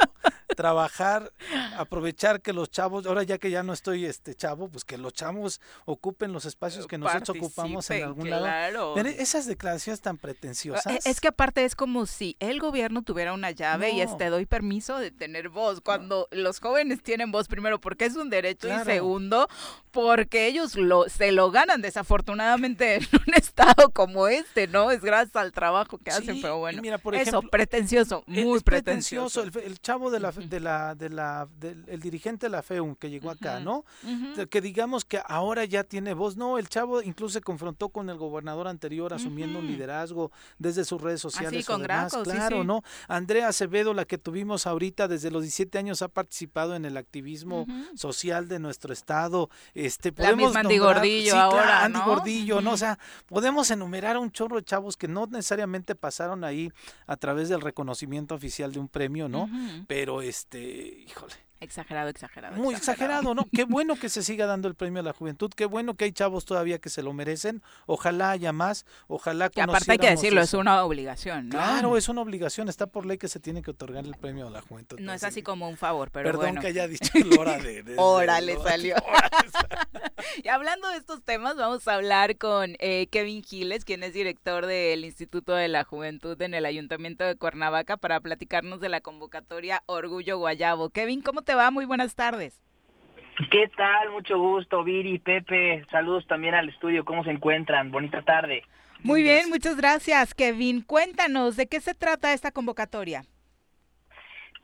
trabajar, 0.54 1.32
aprovechar 1.76 2.40
que 2.40 2.52
los 2.52 2.70
chavos, 2.70 3.06
ahora 3.06 3.22
ya 3.22 3.38
que 3.38 3.50
ya 3.50 3.62
no 3.62 3.72
estoy 3.72 4.04
este 4.06 4.34
chavo, 4.34 4.68
pues 4.68 4.84
que 4.84 4.98
los 4.98 5.12
chavos 5.12 5.60
ocupen 5.84 6.32
los 6.32 6.44
espacios 6.44 6.86
que 6.86 6.98
nosotros 6.98 7.36
ocupamos 7.36 7.88
en 7.90 8.04
algún 8.04 8.26
claro. 8.26 8.44
lado. 8.46 8.94
Pero 8.94 9.08
esas 9.08 9.46
declaraciones 9.46 10.00
tan 10.00 10.16
pretenciosas. 10.18 10.86
Eh, 10.86 11.00
Es 11.04 11.20
que 11.20 11.28
aparte 11.28 11.64
es 11.64 11.74
como 11.74 12.06
si 12.06 12.36
el 12.40 12.60
gobierno 12.60 13.02
tuviera 13.02 13.32
una 13.32 13.50
llave 13.50 13.90
y 13.90 13.96
No. 13.98 14.02
es 14.04 14.16
te 14.16 14.28
doy 14.30 14.46
permiso 14.46 14.98
de 14.98 15.10
tener 15.10 15.48
voz. 15.48 15.80
Cuando 15.80 16.28
los 16.30 16.60
jóvenes 16.60 17.02
tienen 17.02 17.30
voz, 17.32 17.48
primero, 17.48 17.80
porque 17.80 18.04
es 18.06 18.16
un 18.16 18.30
derecho 18.30 18.68
Claro. 18.68 18.82
y 18.90 18.94
segundo, 18.94 19.48
porque 19.90 20.46
ellos 20.46 20.76
lo, 20.76 21.08
se 21.08 21.32
lo 21.32 21.50
ganan 21.50 21.82
desafortunadamente 21.82 22.94
en 22.96 23.02
un 23.26 23.34
estado 23.34 23.90
como 23.90 24.28
este, 24.28 24.66
¿no? 24.66 24.90
Es 24.90 25.02
gracias 25.02 25.36
al 25.36 25.52
trabajo 25.52 25.98
que 25.98 26.10
hacen, 26.10 26.40
pero 26.40 26.58
bueno. 26.58 26.80
mira, 26.82 26.98
por 26.98 27.14
eso, 27.14 27.30
ejemplo, 27.38 27.50
pretencioso, 27.50 28.24
Es- 28.26 28.44
muy 28.44 28.58
es 28.58 28.62
pretencioso. 28.62 29.42
El, 29.42 29.52
el 29.58 29.80
chavo 29.80 30.10
de 30.10 30.20
la, 30.20 30.32
de 30.52 30.60
la, 30.60 30.94
de 30.94 31.08
la, 31.08 31.48
del 31.58 31.84
el 31.88 32.00
dirigente 32.00 32.46
de 32.46 32.50
la 32.50 32.62
FEUM 32.62 32.94
que 32.96 33.08
llegó 33.10 33.30
acá, 33.30 33.58
¿no? 33.60 33.84
Que 34.50 34.60
digamos 34.60 35.04
que 35.04 35.20
ahora 35.26 35.64
ya 35.64 35.84
tiene 35.84 36.12
voz. 36.14 36.36
No, 36.36 36.58
el 36.58 36.68
chavo 36.68 37.00
incluso 37.02 37.32
se 37.34 37.40
confrontó 37.40 37.88
con 37.88 38.10
el 38.10 38.18
gobernador 38.18 38.68
anterior 38.68 39.12
asumiendo 39.14 39.58
un 39.60 39.66
liderazgo 39.66 40.30
desde 40.58 40.84
sus 40.84 41.00
redes 41.00 41.20
sociales. 41.20 41.68
o 41.68 41.72
con 41.72 41.82
demás, 41.82 42.12
Graco, 42.12 42.24
claro, 42.24 42.60
sí. 42.60 42.66
¿no? 42.66 42.82
Andrea 43.08 43.48
Acevedo, 43.48 43.94
la 43.94 44.04
que 44.04 44.18
tuvimos 44.18 44.66
ahorita 44.66 45.08
desde 45.08 45.30
los 45.30 45.42
17 45.42 45.78
años, 45.78 46.02
ha 46.02 46.08
participado 46.08 46.74
en 46.76 46.84
el 46.84 46.96
activismo 46.96 47.66
social 47.94 48.48
de 48.48 48.58
nuestro 48.58 48.92
estado. 48.92 49.48
Este, 49.74 50.10
La 50.10 50.16
podemos 50.16 50.48
misma 50.48 50.60
Andy 50.60 50.76
nombrar- 50.76 50.94
Gordillo 50.94 51.24
sí, 51.24 51.30
claro, 51.30 51.50
ahora, 51.52 51.84
Andy 51.84 51.98
¿no? 51.98 52.04
Gordillo, 52.04 52.60
¿no? 52.60 52.72
O 52.72 52.76
sea, 52.76 52.98
podemos 53.26 53.70
enumerar 53.70 54.16
a 54.16 54.20
un 54.20 54.30
chorro 54.30 54.56
de 54.56 54.64
chavos 54.64 54.96
que 54.96 55.08
no 55.08 55.26
necesariamente 55.26 55.94
pasaron 55.94 56.44
ahí 56.44 56.70
a 57.06 57.16
través 57.16 57.48
del 57.48 57.60
reconocimiento 57.60 58.34
oficial 58.34 58.72
de 58.72 58.78
un 58.80 58.88
premio, 58.88 59.28
¿no? 59.28 59.48
Pero 59.86 60.22
este, 60.32 60.58
híjole. 60.58 61.34
Exagerado, 61.62 62.08
exagerado. 62.08 62.56
Muy 62.56 62.74
exagerado, 62.74 63.34
¿no? 63.34 63.46
Qué 63.52 63.64
bueno 63.68 63.94
que 63.96 64.08
se 64.08 64.22
siga 64.22 64.46
dando 64.46 64.66
el 64.68 64.74
premio 64.74 65.00
a 65.00 65.02
la 65.04 65.12
juventud, 65.12 65.50
qué 65.56 65.64
bueno 65.64 65.94
que 65.94 66.04
hay 66.06 66.12
chavos 66.12 66.44
todavía 66.44 66.78
que 66.80 66.88
se 66.90 67.02
lo 67.02 67.12
merecen, 67.12 67.62
ojalá 67.86 68.30
haya 68.32 68.52
más, 68.52 68.84
ojalá 69.06 69.48
Que 69.48 69.62
aparte 69.62 69.92
hay 69.92 69.98
que 69.98 70.10
decirlo, 70.10 70.40
es 70.42 70.54
una 70.54 70.84
obligación, 70.84 71.48
¿no? 71.48 71.56
Claro, 71.56 71.96
es 71.96 72.08
una 72.08 72.20
obligación, 72.20 72.68
está 72.68 72.86
por 72.88 73.06
ley 73.06 73.16
que 73.18 73.28
se 73.28 73.38
tiene 73.40 73.62
que 73.62 73.70
otorgar 73.70 74.04
el 74.04 74.14
premio 74.16 74.48
a 74.48 74.50
la 74.50 74.60
juventud. 74.60 74.98
No 75.00 75.12
es 75.12 75.22
así 75.24 75.42
como 75.42 75.68
un 75.68 75.76
favor, 75.76 76.10
pero 76.10 76.26
Perdón 76.26 76.40
bueno. 76.46 76.60
que 76.60 76.66
haya 76.68 76.88
dicho 76.88 77.12
el 77.14 77.38
hora 77.38 77.58
de- 77.58 77.82
de- 77.82 77.94
Hora 77.96 78.36
de- 78.36 78.42
le 78.42 78.56
de- 78.56 78.62
salió. 78.62 78.96
y 80.42 80.48
hablando 80.48 80.88
de 80.88 80.96
estos 80.96 81.22
temas, 81.22 81.56
vamos 81.56 81.86
a 81.88 81.94
hablar 81.94 82.36
con 82.38 82.76
eh, 82.78 83.06
Kevin 83.10 83.42
Giles, 83.42 83.84
quien 83.84 84.02
es 84.02 84.12
director 84.14 84.66
del 84.66 85.04
Instituto 85.04 85.52
de 85.54 85.68
la 85.68 85.84
Juventud 85.84 86.40
en 86.42 86.54
el 86.54 86.66
Ayuntamiento 86.66 87.24
de 87.24 87.36
Cuernavaca, 87.36 87.96
para 87.96 88.20
platicarnos 88.20 88.80
de 88.80 88.88
la 88.88 89.00
convocatoria 89.00 89.82
Orgullo 89.86 90.38
Guayabo. 90.38 90.90
Kevin, 90.90 91.22
¿cómo 91.22 91.42
te 91.42 91.51
va? 91.54 91.70
Muy 91.70 91.84
buenas 91.84 92.14
tardes. 92.14 92.60
¿Qué 93.50 93.68
tal? 93.76 94.10
Mucho 94.10 94.38
gusto, 94.38 94.84
Viri, 94.84 95.18
Pepe. 95.18 95.84
Saludos 95.90 96.26
también 96.26 96.54
al 96.54 96.68
estudio. 96.68 97.04
¿Cómo 97.04 97.24
se 97.24 97.30
encuentran? 97.30 97.90
Bonita 97.90 98.22
tarde. 98.22 98.62
Muy 99.02 99.22
bien, 99.22 99.48
muchas 99.48 99.76
gracias, 99.76 100.34
Kevin. 100.34 100.82
Cuéntanos, 100.82 101.56
¿de 101.56 101.66
qué 101.66 101.80
se 101.80 101.94
trata 101.94 102.32
esta 102.34 102.52
convocatoria? 102.52 103.24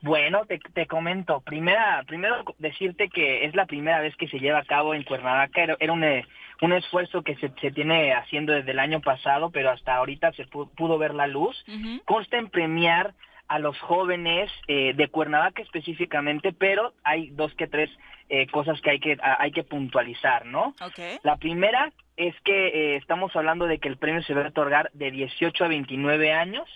Bueno, 0.00 0.44
te, 0.46 0.60
te 0.74 0.86
comento. 0.86 1.40
Primera, 1.40 2.04
primero 2.06 2.44
decirte 2.58 3.08
que 3.08 3.46
es 3.46 3.54
la 3.56 3.66
primera 3.66 4.00
vez 4.00 4.14
que 4.16 4.28
se 4.28 4.38
lleva 4.38 4.60
a 4.60 4.64
cabo 4.64 4.94
en 4.94 5.02
Cuernavaca. 5.02 5.60
Era, 5.60 5.76
era 5.80 5.92
un, 5.92 6.04
eh, 6.04 6.24
un 6.62 6.72
esfuerzo 6.72 7.22
que 7.22 7.34
se, 7.36 7.50
se 7.60 7.72
tiene 7.72 8.12
haciendo 8.14 8.52
desde 8.52 8.70
el 8.70 8.78
año 8.78 9.00
pasado, 9.00 9.50
pero 9.50 9.70
hasta 9.70 9.96
ahorita 9.96 10.30
se 10.34 10.46
pu- 10.46 10.70
pudo 10.76 10.98
ver 10.98 11.14
la 11.14 11.26
luz. 11.26 11.56
Consta 12.04 12.36
en 12.38 12.48
premiar 12.48 13.12
a 13.48 13.58
los 13.58 13.78
jóvenes 13.80 14.50
eh, 14.68 14.92
de 14.94 15.08
Cuernavaca 15.08 15.62
específicamente, 15.62 16.52
pero 16.52 16.92
hay 17.02 17.30
dos 17.30 17.54
que 17.54 17.66
tres 17.66 17.90
eh, 18.28 18.46
cosas 18.48 18.80
que 18.82 18.90
hay 18.90 19.00
que 19.00 19.16
hay 19.20 19.50
que 19.52 19.64
puntualizar, 19.64 20.44
¿no? 20.46 20.74
La 21.22 21.36
primera 21.36 21.92
es 22.16 22.34
que 22.42 22.68
eh, 22.68 22.96
estamos 22.96 23.34
hablando 23.34 23.66
de 23.66 23.78
que 23.78 23.88
el 23.88 23.96
premio 23.96 24.22
se 24.22 24.34
va 24.34 24.44
a 24.44 24.48
otorgar 24.48 24.90
de 24.92 25.10
18 25.10 25.64
a 25.64 25.68
29 25.68 26.32
años, 26.32 26.68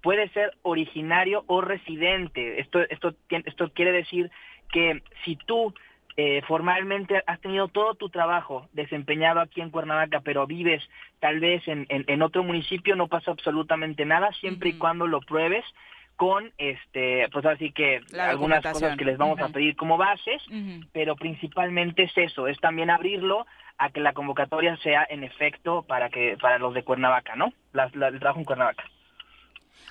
puede 0.00 0.28
ser 0.28 0.52
originario 0.62 1.44
o 1.48 1.60
residente. 1.60 2.60
Esto 2.60 2.80
esto 2.88 3.14
esto 3.30 3.72
quiere 3.72 3.90
decir 3.90 4.30
que 4.70 5.02
si 5.24 5.36
tú 5.36 5.74
eh, 6.18 6.40
formalmente 6.46 7.22
has 7.26 7.40
tenido 7.40 7.68
todo 7.68 7.94
tu 7.94 8.08
trabajo 8.08 8.68
desempeñado 8.72 9.40
aquí 9.40 9.60
en 9.60 9.70
Cuernavaca, 9.70 10.20
pero 10.20 10.46
vives 10.46 10.82
tal 11.20 11.40
vez 11.40 11.66
en, 11.68 11.86
en, 11.88 12.22
otro 12.22 12.42
municipio, 12.42 12.96
no 12.96 13.08
pasa 13.08 13.32
absolutamente 13.32 14.06
nada, 14.06 14.32
siempre 14.40 14.70
y 14.70 14.78
cuando 14.78 15.06
lo 15.06 15.20
pruebes 15.20 15.64
con, 16.16 16.52
este, 16.58 17.28
pues 17.30 17.44
así 17.44 17.72
que 17.72 18.00
algunas 18.18 18.62
cosas 18.62 18.96
que 18.96 19.04
les 19.04 19.18
vamos 19.18 19.38
a 19.40 19.48
pedir 19.48 19.76
como 19.76 19.96
bases, 19.96 20.42
pero 20.92 21.14
principalmente 21.16 22.04
es 22.04 22.12
eso, 22.16 22.48
es 22.48 22.58
también 22.58 22.90
abrirlo 22.90 23.46
a 23.78 23.90
que 23.90 24.00
la 24.00 24.14
convocatoria 24.14 24.76
sea 24.78 25.06
en 25.08 25.22
efecto 25.22 25.82
para 25.82 26.08
que 26.08 26.36
para 26.40 26.58
los 26.58 26.74
de 26.74 26.82
Cuernavaca, 26.82 27.36
¿no? 27.36 27.52
el 27.74 28.18
trabajo 28.18 28.38
en 28.38 28.44
Cuernavaca. 28.44 28.84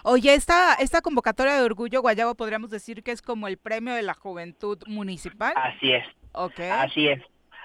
Oye, 0.03 0.33
esta, 0.33 0.73
esta 0.75 1.01
convocatoria 1.01 1.55
de 1.55 1.63
Orgullo 1.63 2.01
Guayabo 2.01 2.35
podríamos 2.35 2.69
decir 2.69 3.03
que 3.03 3.11
es 3.11 3.21
como 3.21 3.47
el 3.47 3.57
premio 3.57 3.93
de 3.93 4.03
la 4.03 4.13
juventud 4.13 4.77
municipal. 4.87 5.53
Así 5.55 5.93
es. 5.93 6.05
Así 6.33 7.07
es. 7.07 7.21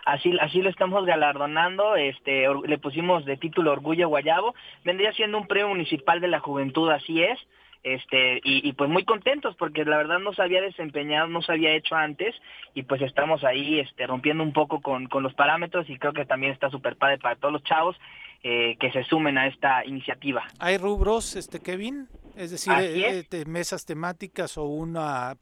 Así, 0.07 0.33
así 0.41 0.63
lo 0.63 0.71
estamos 0.71 1.05
galardonando, 1.05 1.97
este, 1.97 2.47
le 2.67 2.79
pusimos 2.79 3.25
de 3.27 3.37
título 3.37 3.73
Orgullo 3.73 4.09
Guayabo, 4.09 4.55
vendría 4.85 5.13
siendo 5.13 5.37
un 5.37 5.47
premio 5.47 5.69
municipal 5.69 6.21
de 6.21 6.29
la 6.29 6.41
juventud, 6.41 6.91
así 6.91 7.23
es, 7.23 7.39
este 7.83 8.41
y, 8.45 8.73
pues 8.75 8.91
muy 8.91 9.05
contentos 9.05 9.57
porque 9.57 9.85
la 9.85 9.97
verdad 9.97 10.19
no 10.19 10.33
se 10.35 10.43
había 10.43 10.61
desempeñado, 10.61 11.29
no 11.29 11.41
se 11.41 11.53
había 11.53 11.75
hecho 11.75 11.97
antes 11.97 12.35
y 12.75 12.83
pues 12.83 13.01
estamos 13.03 13.43
ahí 13.45 13.81
este 13.81 14.07
rompiendo 14.07 14.43
un 14.43 14.53
poco 14.53 14.81
con, 14.83 15.07
con 15.07 15.23
los 15.23 15.35
parámetros 15.35 15.89
y 15.89 15.99
creo 15.99 16.13
que 16.13 16.27
también 16.27 16.53
está 16.53 16.69
súper 16.71 16.97
padre 16.97 17.19
para 17.19 17.37
todos 17.37 17.53
los 17.53 17.65
chavos 17.65 17.97
eh, 18.43 18.79
que 18.81 18.91
se 18.91 19.05
sumen 19.05 19.37
a 19.37 19.47
esta 19.49 19.85
iniciativa. 19.85 20.43
¿Hay 20.61 20.79
rubros, 20.79 21.37
este 21.37 21.61
Kevin? 21.61 22.09
Es 22.37 22.51
decir, 22.51 22.73
eh, 22.81 23.27
eh, 23.31 23.45
mesas 23.45 23.85
temáticas 23.85 24.57
o 24.57 24.65
una, 24.65 25.37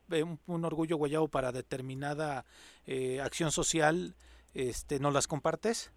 un, 0.47 0.65
orgullo 0.65 0.97
guayabo 0.97 1.29
para 1.29 1.53
determinada 1.53 2.45
acción 3.23 3.53
social, 3.53 4.17
este, 4.53 4.99
¿no 4.99 5.13
las 5.13 5.29
compartes? 5.29 5.93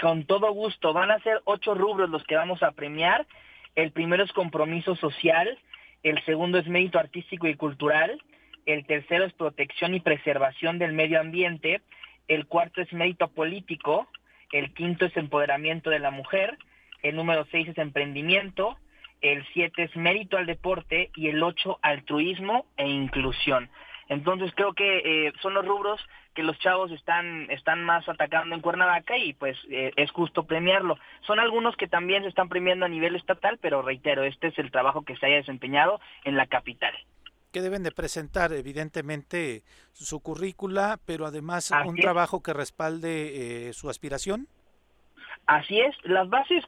Con 0.00 0.24
todo 0.24 0.50
gusto. 0.54 0.94
Van 0.94 1.10
a 1.10 1.18
ser 1.18 1.42
ocho 1.44 1.74
rubros 1.74 2.08
los 2.08 2.24
que 2.24 2.34
vamos 2.34 2.62
a 2.62 2.70
premiar. 2.70 3.26
El 3.74 3.92
primero 3.92 4.24
es 4.24 4.32
compromiso 4.32 4.96
social, 4.96 5.58
el 6.02 6.22
segundo 6.24 6.58
es 6.58 6.66
mérito 6.66 6.98
artístico 6.98 7.46
y 7.46 7.54
cultural, 7.54 8.20
el 8.66 8.84
tercero 8.86 9.24
es 9.24 9.32
protección 9.32 9.94
y 9.94 10.00
preservación 10.00 10.78
del 10.78 10.92
medio 10.92 11.20
ambiente, 11.20 11.80
el 12.28 12.46
cuarto 12.46 12.80
es 12.80 12.92
mérito 12.92 13.28
político, 13.28 14.08
el 14.52 14.72
quinto 14.74 15.06
es 15.06 15.16
empoderamiento 15.16 15.90
de 15.90 15.98
la 15.98 16.10
mujer, 16.10 16.58
el 17.02 17.16
número 17.16 17.46
seis 17.50 17.68
es 17.68 17.78
emprendimiento, 17.78 18.76
el 19.20 19.44
siete 19.52 19.84
es 19.84 19.96
mérito 19.96 20.36
al 20.36 20.46
deporte 20.46 21.10
y 21.14 21.28
el 21.28 21.42
ocho 21.42 21.78
altruismo 21.82 22.66
e 22.76 22.88
inclusión. 22.88 23.70
Entonces 24.12 24.52
creo 24.54 24.74
que 24.74 24.98
eh, 25.26 25.32
son 25.40 25.54
los 25.54 25.66
rubros 25.66 26.00
que 26.34 26.42
los 26.42 26.58
chavos 26.58 26.90
están, 26.92 27.50
están 27.50 27.84
más 27.84 28.08
atacando 28.08 28.54
en 28.54 28.60
Cuernavaca 28.60 29.16
y 29.16 29.32
pues 29.34 29.56
eh, 29.70 29.92
es 29.96 30.10
justo 30.10 30.44
premiarlo. 30.44 30.98
Son 31.26 31.38
algunos 31.38 31.76
que 31.76 31.88
también 31.88 32.22
se 32.22 32.28
están 32.28 32.48
premiando 32.48 32.86
a 32.86 32.88
nivel 32.88 33.16
estatal, 33.16 33.58
pero 33.60 33.82
reitero, 33.82 34.24
este 34.24 34.48
es 34.48 34.58
el 34.58 34.70
trabajo 34.70 35.02
que 35.02 35.16
se 35.16 35.26
haya 35.26 35.36
desempeñado 35.36 36.00
en 36.24 36.36
la 36.36 36.46
capital 36.46 36.94
que 37.52 37.60
deben 37.60 37.82
de 37.82 37.92
presentar 37.92 38.50
evidentemente 38.54 39.62
su 39.92 40.20
currícula, 40.20 40.98
pero 41.04 41.26
además 41.26 41.70
un 41.84 41.96
trabajo 41.96 42.42
que 42.42 42.54
respalde 42.54 43.68
eh, 43.68 43.72
su 43.74 43.90
aspiración. 43.90 44.48
Así 45.46 45.80
es, 45.80 45.96
las 46.04 46.28
bases 46.28 46.64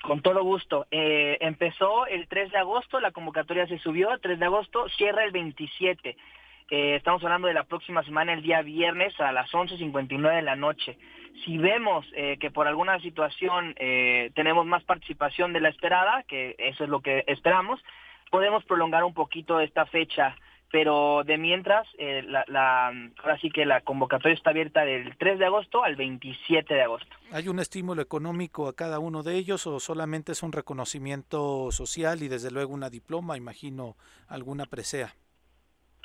Con 0.01 0.21
todo 0.21 0.43
gusto. 0.43 0.87
Eh, 0.91 1.37
empezó 1.41 2.05
el 2.05 2.27
3 2.27 2.51
de 2.51 2.57
agosto, 2.57 2.99
la 2.99 3.11
convocatoria 3.11 3.67
se 3.67 3.79
subió 3.79 4.13
el 4.13 4.21
3 4.21 4.39
de 4.39 4.45
agosto, 4.45 4.87
cierra 4.89 5.25
el 5.25 5.31
27. 5.31 6.15
Eh, 6.71 6.95
estamos 6.95 7.23
hablando 7.23 7.47
de 7.47 7.53
la 7.53 7.63
próxima 7.63 8.03
semana, 8.03 8.33
el 8.33 8.41
día 8.41 8.61
viernes 8.61 9.19
a 9.19 9.31
las 9.31 9.49
11.59 9.51 10.35
de 10.35 10.41
la 10.41 10.55
noche. 10.55 10.97
Si 11.45 11.57
vemos 11.57 12.05
eh, 12.13 12.37
que 12.39 12.51
por 12.51 12.67
alguna 12.67 12.99
situación 12.99 13.73
tenemos 14.35 14.65
más 14.65 14.83
participación 14.83 15.53
de 15.53 15.61
la 15.61 15.69
esperada, 15.69 16.23
que 16.23 16.55
eso 16.57 16.83
es 16.83 16.89
lo 16.89 17.01
que 17.01 17.23
esperamos, 17.27 17.79
podemos 18.29 18.63
prolongar 18.65 19.03
un 19.03 19.13
poquito 19.13 19.59
esta 19.59 19.85
fecha 19.85 20.35
pero 20.71 21.23
de 21.25 21.37
mientras, 21.37 21.87
eh, 21.97 22.23
la, 22.23 22.87
ahora 23.17 23.39
sí 23.41 23.49
que 23.49 23.65
la 23.65 23.81
convocatoria 23.81 24.35
está 24.35 24.51
abierta 24.51 24.85
del 24.85 25.17
3 25.17 25.39
de 25.39 25.45
agosto 25.45 25.83
al 25.83 25.95
27 25.95 26.73
de 26.73 26.81
agosto. 26.83 27.07
¿Hay 27.31 27.47
un 27.47 27.59
estímulo 27.59 28.01
económico 28.01 28.67
a 28.67 28.75
cada 28.75 28.99
uno 28.99 29.23
de 29.23 29.35
ellos 29.35 29.65
o 29.67 29.79
solamente 29.79 30.33
es 30.33 30.43
un 30.43 30.51
reconocimiento 30.51 31.71
social 31.71 32.21
y 32.21 32.27
desde 32.27 32.51
luego 32.51 32.73
una 32.73 32.89
diploma, 32.89 33.37
imagino 33.37 33.95
alguna 34.27 34.65
presea? 34.65 35.15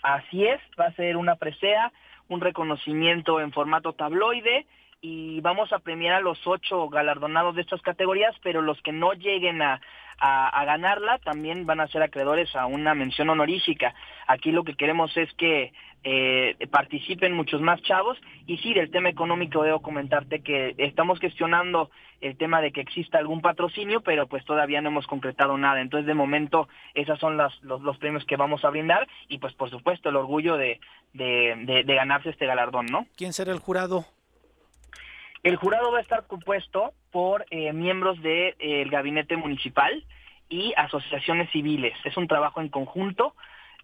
Así 0.05 0.45
es, 0.45 0.61
va 0.79 0.85
a 0.85 0.93
ser 0.93 1.17
una 1.17 1.37
presea, 1.37 1.91
un 2.29 2.43
reconocimiento 2.43 3.41
en 3.41 3.53
formato 3.53 3.95
tabloide 3.95 4.67
y 5.07 5.39
vamos 5.43 5.71
a 5.75 5.81
premiar 5.81 6.15
a 6.15 6.21
los 6.21 6.39
ocho 6.47 6.89
galardonados 6.89 7.55
de 7.55 7.61
estas 7.61 7.83
categorías, 7.83 8.35
pero 8.43 8.63
los 8.63 8.81
que 8.81 8.91
no 8.91 9.13
lleguen 9.13 9.61
a, 9.61 9.79
a, 10.19 10.65
ganarla 10.65 11.19
también 11.19 11.67
van 11.67 11.81
a 11.81 11.89
ser 11.89 12.03
acreedores 12.03 12.57
a 12.57 12.65
una 12.65 12.95
mención 12.95 13.29
honorífica. 13.29 13.95
Aquí 14.27 14.51
lo 14.51 14.65
que 14.65 14.77
queremos 14.77 15.15
es 15.19 15.31
que 15.35 15.75
eh, 16.05 16.57
participen 16.71 17.35
muchos 17.35 17.61
más 17.61 17.83
chavos 17.83 18.17
y 18.47 18.57
sí, 18.57 18.73
del 18.73 18.91
tema 18.91 19.11
económico 19.11 19.63
debo 19.63 19.83
comentarte 19.83 20.41
que 20.41 20.75
estamos 20.79 21.21
gestionando 21.21 21.91
el 22.23 22.39
tema 22.39 22.63
de 22.63 22.73
que 22.73 22.81
exista 22.81 23.19
algún 23.19 23.43
patrocinio, 23.43 24.01
pero 24.01 24.27
pues 24.27 24.43
todavía 24.47 24.81
no 24.81 24.89
hemos 24.89 25.07
concretado 25.07 25.59
nada. 25.59 25.83
Entonces, 25.83 26.07
de 26.07 26.15
momento, 26.15 26.67
esos 26.95 27.19
son 27.19 27.37
los, 27.37 27.63
los, 27.63 27.99
premios 27.99 28.25
que 28.25 28.37
vamos 28.37 28.65
a 28.65 28.71
brindar 28.71 29.07
y 29.29 29.37
pues 29.37 29.53
por 29.53 29.69
supuesto 29.69 30.09
el 30.09 30.17
orgullo 30.17 30.57
de, 30.57 30.81
de, 31.13 31.85
de 31.85 31.95
ganarse 31.95 32.31
este 32.31 32.47
galardón, 32.47 32.87
¿no? 32.87 33.07
¿Quién 33.19 33.35
será 33.35 33.53
el 33.53 33.59
jurado? 33.59 34.07
El 35.45 35.57
jurado 35.57 35.93
va 35.93 35.99
a 35.99 36.01
estar 36.01 36.27
compuesto 36.27 36.95
por 37.13 37.45
eh, 37.51 37.75
miembros 37.75 38.17
del 38.23 38.55
de, 38.59 38.87
gabinete 38.91 39.37
municipal 39.37 40.03
y 40.49 40.73
asociaciones 40.75 41.51
civiles. 41.51 41.93
Es 42.05 42.17
un 42.17 42.27
trabajo 42.27 42.63
en 42.63 42.71
conjunto 42.71 43.35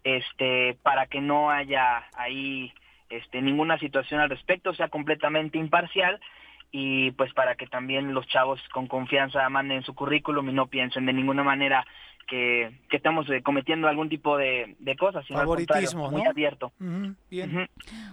este, 0.03 0.75
para 0.81 1.05
que 1.05 1.21
no 1.21 1.51
haya 1.51 2.03
ahí 2.17 2.73
este, 3.11 3.43
ninguna 3.43 3.77
situación 3.77 4.21
al 4.21 4.31
respecto, 4.31 4.73
sea 4.73 4.87
completamente 4.87 5.59
imparcial 5.59 6.19
y 6.71 7.11
pues 7.11 7.31
para 7.35 7.53
que 7.53 7.67
también 7.67 8.15
los 8.15 8.25
chavos 8.27 8.59
con 8.69 8.87
confianza 8.87 9.47
manden 9.49 9.83
su 9.83 9.93
currículum 9.93 10.49
y 10.49 10.53
no 10.53 10.65
piensen 10.65 11.05
de 11.05 11.13
ninguna 11.13 11.43
manera 11.43 11.85
que, 12.27 12.71
estamos 12.91 13.29
eh, 13.29 13.41
cometiendo 13.41 13.87
algún 13.87 14.09
tipo 14.09 14.37
de, 14.37 14.75
cosas, 14.99 15.25
sino 15.25 15.39
Favoritismo, 15.39 16.09
muy 16.11 16.25
abierto. 16.25 16.71
bien. 17.29 17.69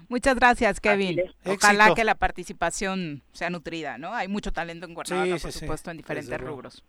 Muchas 0.09 0.37
gracias, 0.37 0.81
Kevin. 0.81 1.21
Ojalá 1.45 1.95
que 1.95 2.05
la 2.05 2.15
participación 2.15 3.23
sea 3.33 3.51
nutrida, 3.51 3.99
¿no? 3.99 4.15
Hay 4.15 4.29
mucho 4.29 4.53
talento 4.53 4.87
en 4.87 4.95
Cuernavaca, 4.95 5.37
por 5.41 5.53
supuesto, 5.53 5.91
en 5.91 5.97
diferentes 5.97 6.41
rubros. 6.41 6.85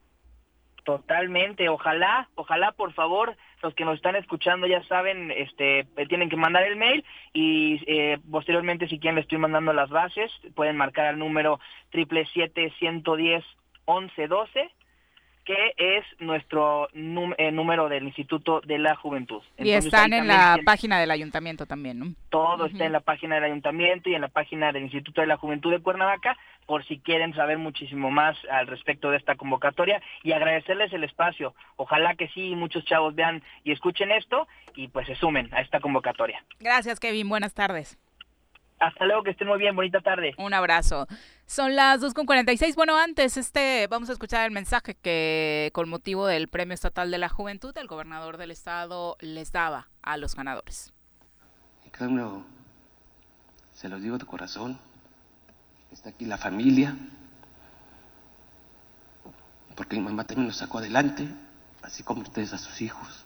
Totalmente, 0.89 1.69
ojalá, 1.69 2.29
ojalá 2.33 2.71
por 2.71 2.93
favor, 2.93 3.35
los 3.61 3.75
que 3.75 3.85
nos 3.85 3.97
están 3.97 4.15
escuchando 4.15 4.65
ya 4.65 4.81
saben, 4.85 5.29
este, 5.29 5.85
tienen 6.07 6.29
que 6.29 6.35
mandar 6.35 6.63
el 6.63 6.77
mail 6.77 7.05
y 7.31 7.79
eh, 7.85 8.17
posteriormente 8.31 8.87
si 8.87 8.97
quieren 8.97 9.15
les 9.15 9.25
estoy 9.25 9.37
mandando 9.37 9.71
las 9.71 9.91
bases, 9.91 10.31
pueden 10.55 10.77
marcar 10.77 11.05
al 11.05 11.19
número 11.19 11.59
triple 11.91 12.25
siete 12.33 12.73
ciento 12.79 13.15
diez 13.17 13.43
once 13.85 14.27
doce 14.27 14.71
que 15.49 15.73
es 15.77 16.05
nuestro 16.19 16.89
eh, 16.93 17.51
número 17.51 17.89
del 17.89 18.03
Instituto 18.03 18.61
de 18.61 18.77
la 18.77 18.95
Juventud. 18.95 19.41
y 19.57 19.71
están 19.71 20.13
en 20.13 20.27
la 20.27 20.59
página 20.63 20.99
del 20.99 21.09
ayuntamiento 21.09 21.65
también, 21.65 21.97
¿no? 21.97 22.13
Todo 22.30 22.67
está 22.67 22.85
en 22.85 22.91
la 22.91 22.99
página 22.99 23.34
del 23.34 23.45
ayuntamiento 23.45 24.11
y 24.11 24.13
en 24.13 24.21
la 24.21 24.27
página 24.27 24.71
del 24.71 24.84
Instituto 24.84 25.21
de 25.21 25.27
la 25.27 25.38
Juventud 25.38 25.71
de 25.71 25.80
Cuernavaca, 25.80 26.38
por 26.67 26.85
si 26.85 26.99
quieren 26.99 27.34
saber 27.34 27.57
muchísimo 27.57 28.11
más 28.11 28.38
al 28.51 28.67
respecto 28.67 29.09
de 29.09 29.17
esta 29.17 29.38
convocatoria 29.38 30.03
y 30.21 30.34
agradecerles 30.34 30.93
el 30.93 31.03
espacio. 31.03 31.55
Ojalá 31.77 32.13
que 32.13 32.27
sí, 32.27 32.53
muchos 32.55 32.85
chavos 32.85 33.15
vean 33.15 33.41
y 33.63 33.71
escuchen 33.71 34.11
esto 34.11 34.47
y 34.76 34.89
pues 34.89 35.07
se 35.07 35.15
sumen 35.15 35.51
a 35.51 35.61
esta 35.61 35.80
convocatoria. 35.80 36.43
Gracias, 36.59 36.99
Kevin. 36.99 37.27
Buenas 37.27 37.55
tardes. 37.55 37.97
Hasta 38.80 39.06
luego, 39.06 39.23
que 39.23 39.31
estén 39.31 39.47
muy 39.47 39.60
bien, 39.60 39.76
bonita 39.76 39.99
tarde. 39.99 40.34
Un 40.38 40.53
abrazo. 40.53 41.06
Son 41.45 41.76
las 41.76 42.01
2.46. 42.01 42.76
Bueno, 42.76 42.97
antes 42.97 43.35
este 43.35 43.88
vamos 43.88 44.10
a 44.10 44.14
escuchar 44.14 44.45
el 44.45 44.51
mensaje 44.51 44.95
que 44.95 45.69
con 45.73 45.89
motivo 45.89 46.27
del 46.27 46.47
Premio 46.47 46.73
Estatal 46.73 47.11
de 47.11 47.18
la 47.18 47.27
Juventud 47.27 47.77
el 47.77 47.88
gobernador 47.88 48.38
del 48.38 48.51
estado 48.51 49.18
les 49.19 49.51
daba 49.51 49.89
a 50.01 50.15
los 50.15 50.35
ganadores. 50.35 50.93
cada 51.91 52.10
uno 52.10 52.45
se 53.73 53.89
los 53.89 54.01
digo 54.01 54.18
de 54.18 54.26
corazón. 54.26 54.80
Está 55.91 56.11
aquí 56.11 56.26
la 56.26 56.38
familia. 56.38 56.95
Porque 59.76 59.97
mi 59.97 60.03
mamá 60.03 60.23
también 60.23 60.47
los 60.47 60.57
sacó 60.57 60.77
adelante, 60.77 61.27
así 61.81 62.03
como 62.03 62.22
ustedes 62.22 62.53
a 62.53 62.57
sus 62.57 62.81
hijos. 62.81 63.26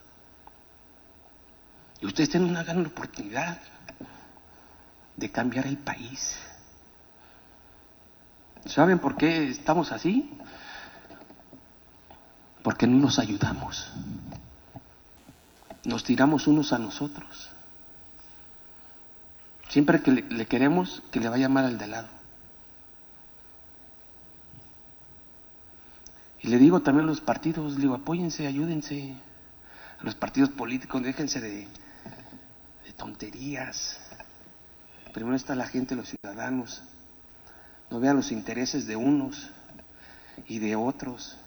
Y 2.02 2.08
ustedes 2.08 2.30
tienen 2.30 2.50
una 2.50 2.64
gran 2.64 2.86
oportunidad 2.86 3.60
de 5.16 5.32
cambiar 5.32 5.68
el 5.68 5.78
país. 5.78 6.38
¿Saben 8.66 9.00
por 9.00 9.18
qué 9.18 9.50
estamos 9.50 9.92
así? 9.92 10.32
Porque 12.64 12.88
no 12.88 12.98
nos 12.98 13.20
ayudamos. 13.20 13.92
Nos 15.84 16.04
tiramos 16.04 16.48
unos 16.48 16.72
a 16.72 16.80
nosotros. 16.80 17.50
Siempre 19.70 20.02
que 20.02 20.12
le, 20.12 20.46
queremos 20.46 21.04
que 21.12 21.20
le 21.20 21.30
vaya 21.30 21.50
mal 21.50 21.66
al 21.66 21.78
de 21.78 21.88
lado. 21.88 22.08
Y 26.40 26.48
le 26.48 26.58
digo 26.58 26.82
también 26.82 27.06
a 27.06 27.08
los 27.08 27.22
partidos, 27.22 27.78
digo, 27.78 27.96
apóyense, 27.96 28.48
ayúdense. 28.48 29.16
A 30.00 30.04
los 30.04 30.16
partidos 30.16 30.50
políticos, 30.50 31.02
déjense 31.02 31.42
de, 31.42 31.68
de 32.86 32.94
tonterías. 32.96 34.00
Primero 35.14 35.36
está 35.36 35.54
la 35.54 35.68
gente, 35.68 35.96
los 35.96 36.10
ciudadanos. 36.10 36.82
No 37.92 38.00
vean 38.00 38.16
los 38.16 38.32
intereses 38.32 38.88
de 38.88 38.96
unos 38.96 39.52
y 40.48 40.58
de 40.58 40.76
otros. 40.76 41.38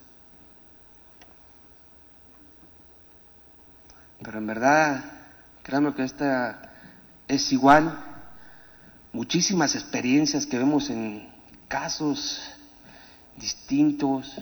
Pero 4.22 4.38
en 4.38 4.46
verdad, 4.46 5.04
créanme 5.64 5.92
que 5.94 6.04
esta 6.04 6.70
es 7.26 7.52
igual. 7.52 7.98
Muchísimas 9.12 9.74
experiencias 9.74 10.46
que 10.46 10.58
vemos 10.58 10.88
en 10.88 11.28
casos 11.66 12.40
distintos, 13.36 14.32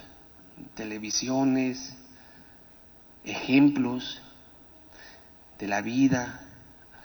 televisiones, 0.75 1.95
ejemplos 3.25 4.21
de 5.59 5.67
la 5.67 5.81
vida, 5.81 6.43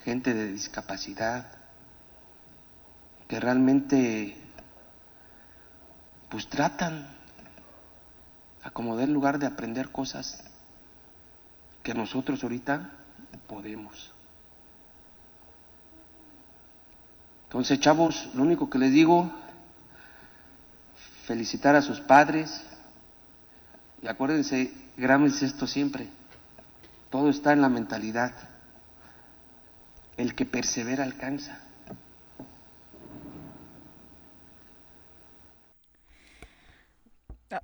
gente 0.04 0.34
de 0.34 0.52
discapacidad 0.52 1.59
que 3.30 3.40
realmente 3.40 4.36
pues 6.30 6.50
tratan 6.50 7.08
a 8.64 8.72
como 8.72 8.98
del 8.98 9.14
lugar 9.14 9.38
de 9.38 9.46
aprender 9.46 9.92
cosas 9.92 10.44
que 11.84 11.94
nosotros 11.94 12.44
ahorita 12.44 12.90
podemos. 13.48 14.12
Entonces, 17.44 17.80
chavos, 17.80 18.30
lo 18.34 18.42
único 18.42 18.68
que 18.68 18.80
les 18.80 18.92
digo, 18.92 19.32
felicitar 21.26 21.76
a 21.76 21.84
sus 21.84 22.02
padres 22.02 22.64
y 24.02 24.08
acuérdense, 24.08 24.74
grámense 24.98 25.46
esto 25.46 25.68
siempre, 25.68 26.10
todo 27.12 27.30
está 27.30 27.54
en 27.54 27.62
la 27.62 27.70
mentalidad. 27.70 28.34
El 30.18 30.34
que 30.34 30.46
persevera 30.46 31.04
alcanza. 31.04 31.69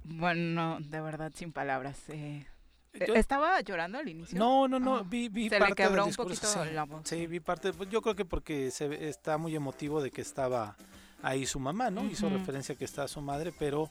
Bueno, 0.03 0.77
de 0.79 1.01
verdad, 1.01 1.31
sin 1.35 1.51
palabras. 1.51 2.09
Eh, 2.09 2.45
eh, 2.93 3.05
¿Estaba 3.15 3.59
llorando 3.61 3.97
al 3.97 4.07
inicio? 4.07 4.37
No, 4.37 4.67
no, 4.67 4.79
no, 4.79 4.97
ah, 4.97 5.03
vi, 5.05 5.29
vi 5.29 5.49
se 5.49 5.57
parte 5.57 5.71
le 5.71 5.75
quebró 5.75 6.03
del 6.03 6.11
un 6.11 6.15
poquito 6.15 6.47
sí, 6.47 6.59
la 6.73 6.83
voz. 6.85 7.01
Sí, 7.05 7.27
vi 7.27 7.39
parte, 7.39 7.73
pues, 7.73 7.89
yo 7.89 8.01
creo 8.01 8.15
que 8.15 8.25
porque 8.25 8.71
se 8.71 9.07
está 9.07 9.37
muy 9.37 9.55
emotivo 9.55 10.01
de 10.01 10.11
que 10.11 10.21
estaba 10.21 10.75
ahí 11.21 11.45
su 11.45 11.59
mamá, 11.59 11.89
¿no? 11.89 12.05
Hizo 12.05 12.29
referencia 12.29 12.75
a 12.75 12.77
que 12.77 12.85
está 12.85 13.07
su 13.07 13.21
madre, 13.21 13.53
pero 13.57 13.89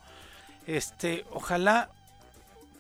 este, 0.66 1.24
ojalá 1.32 1.90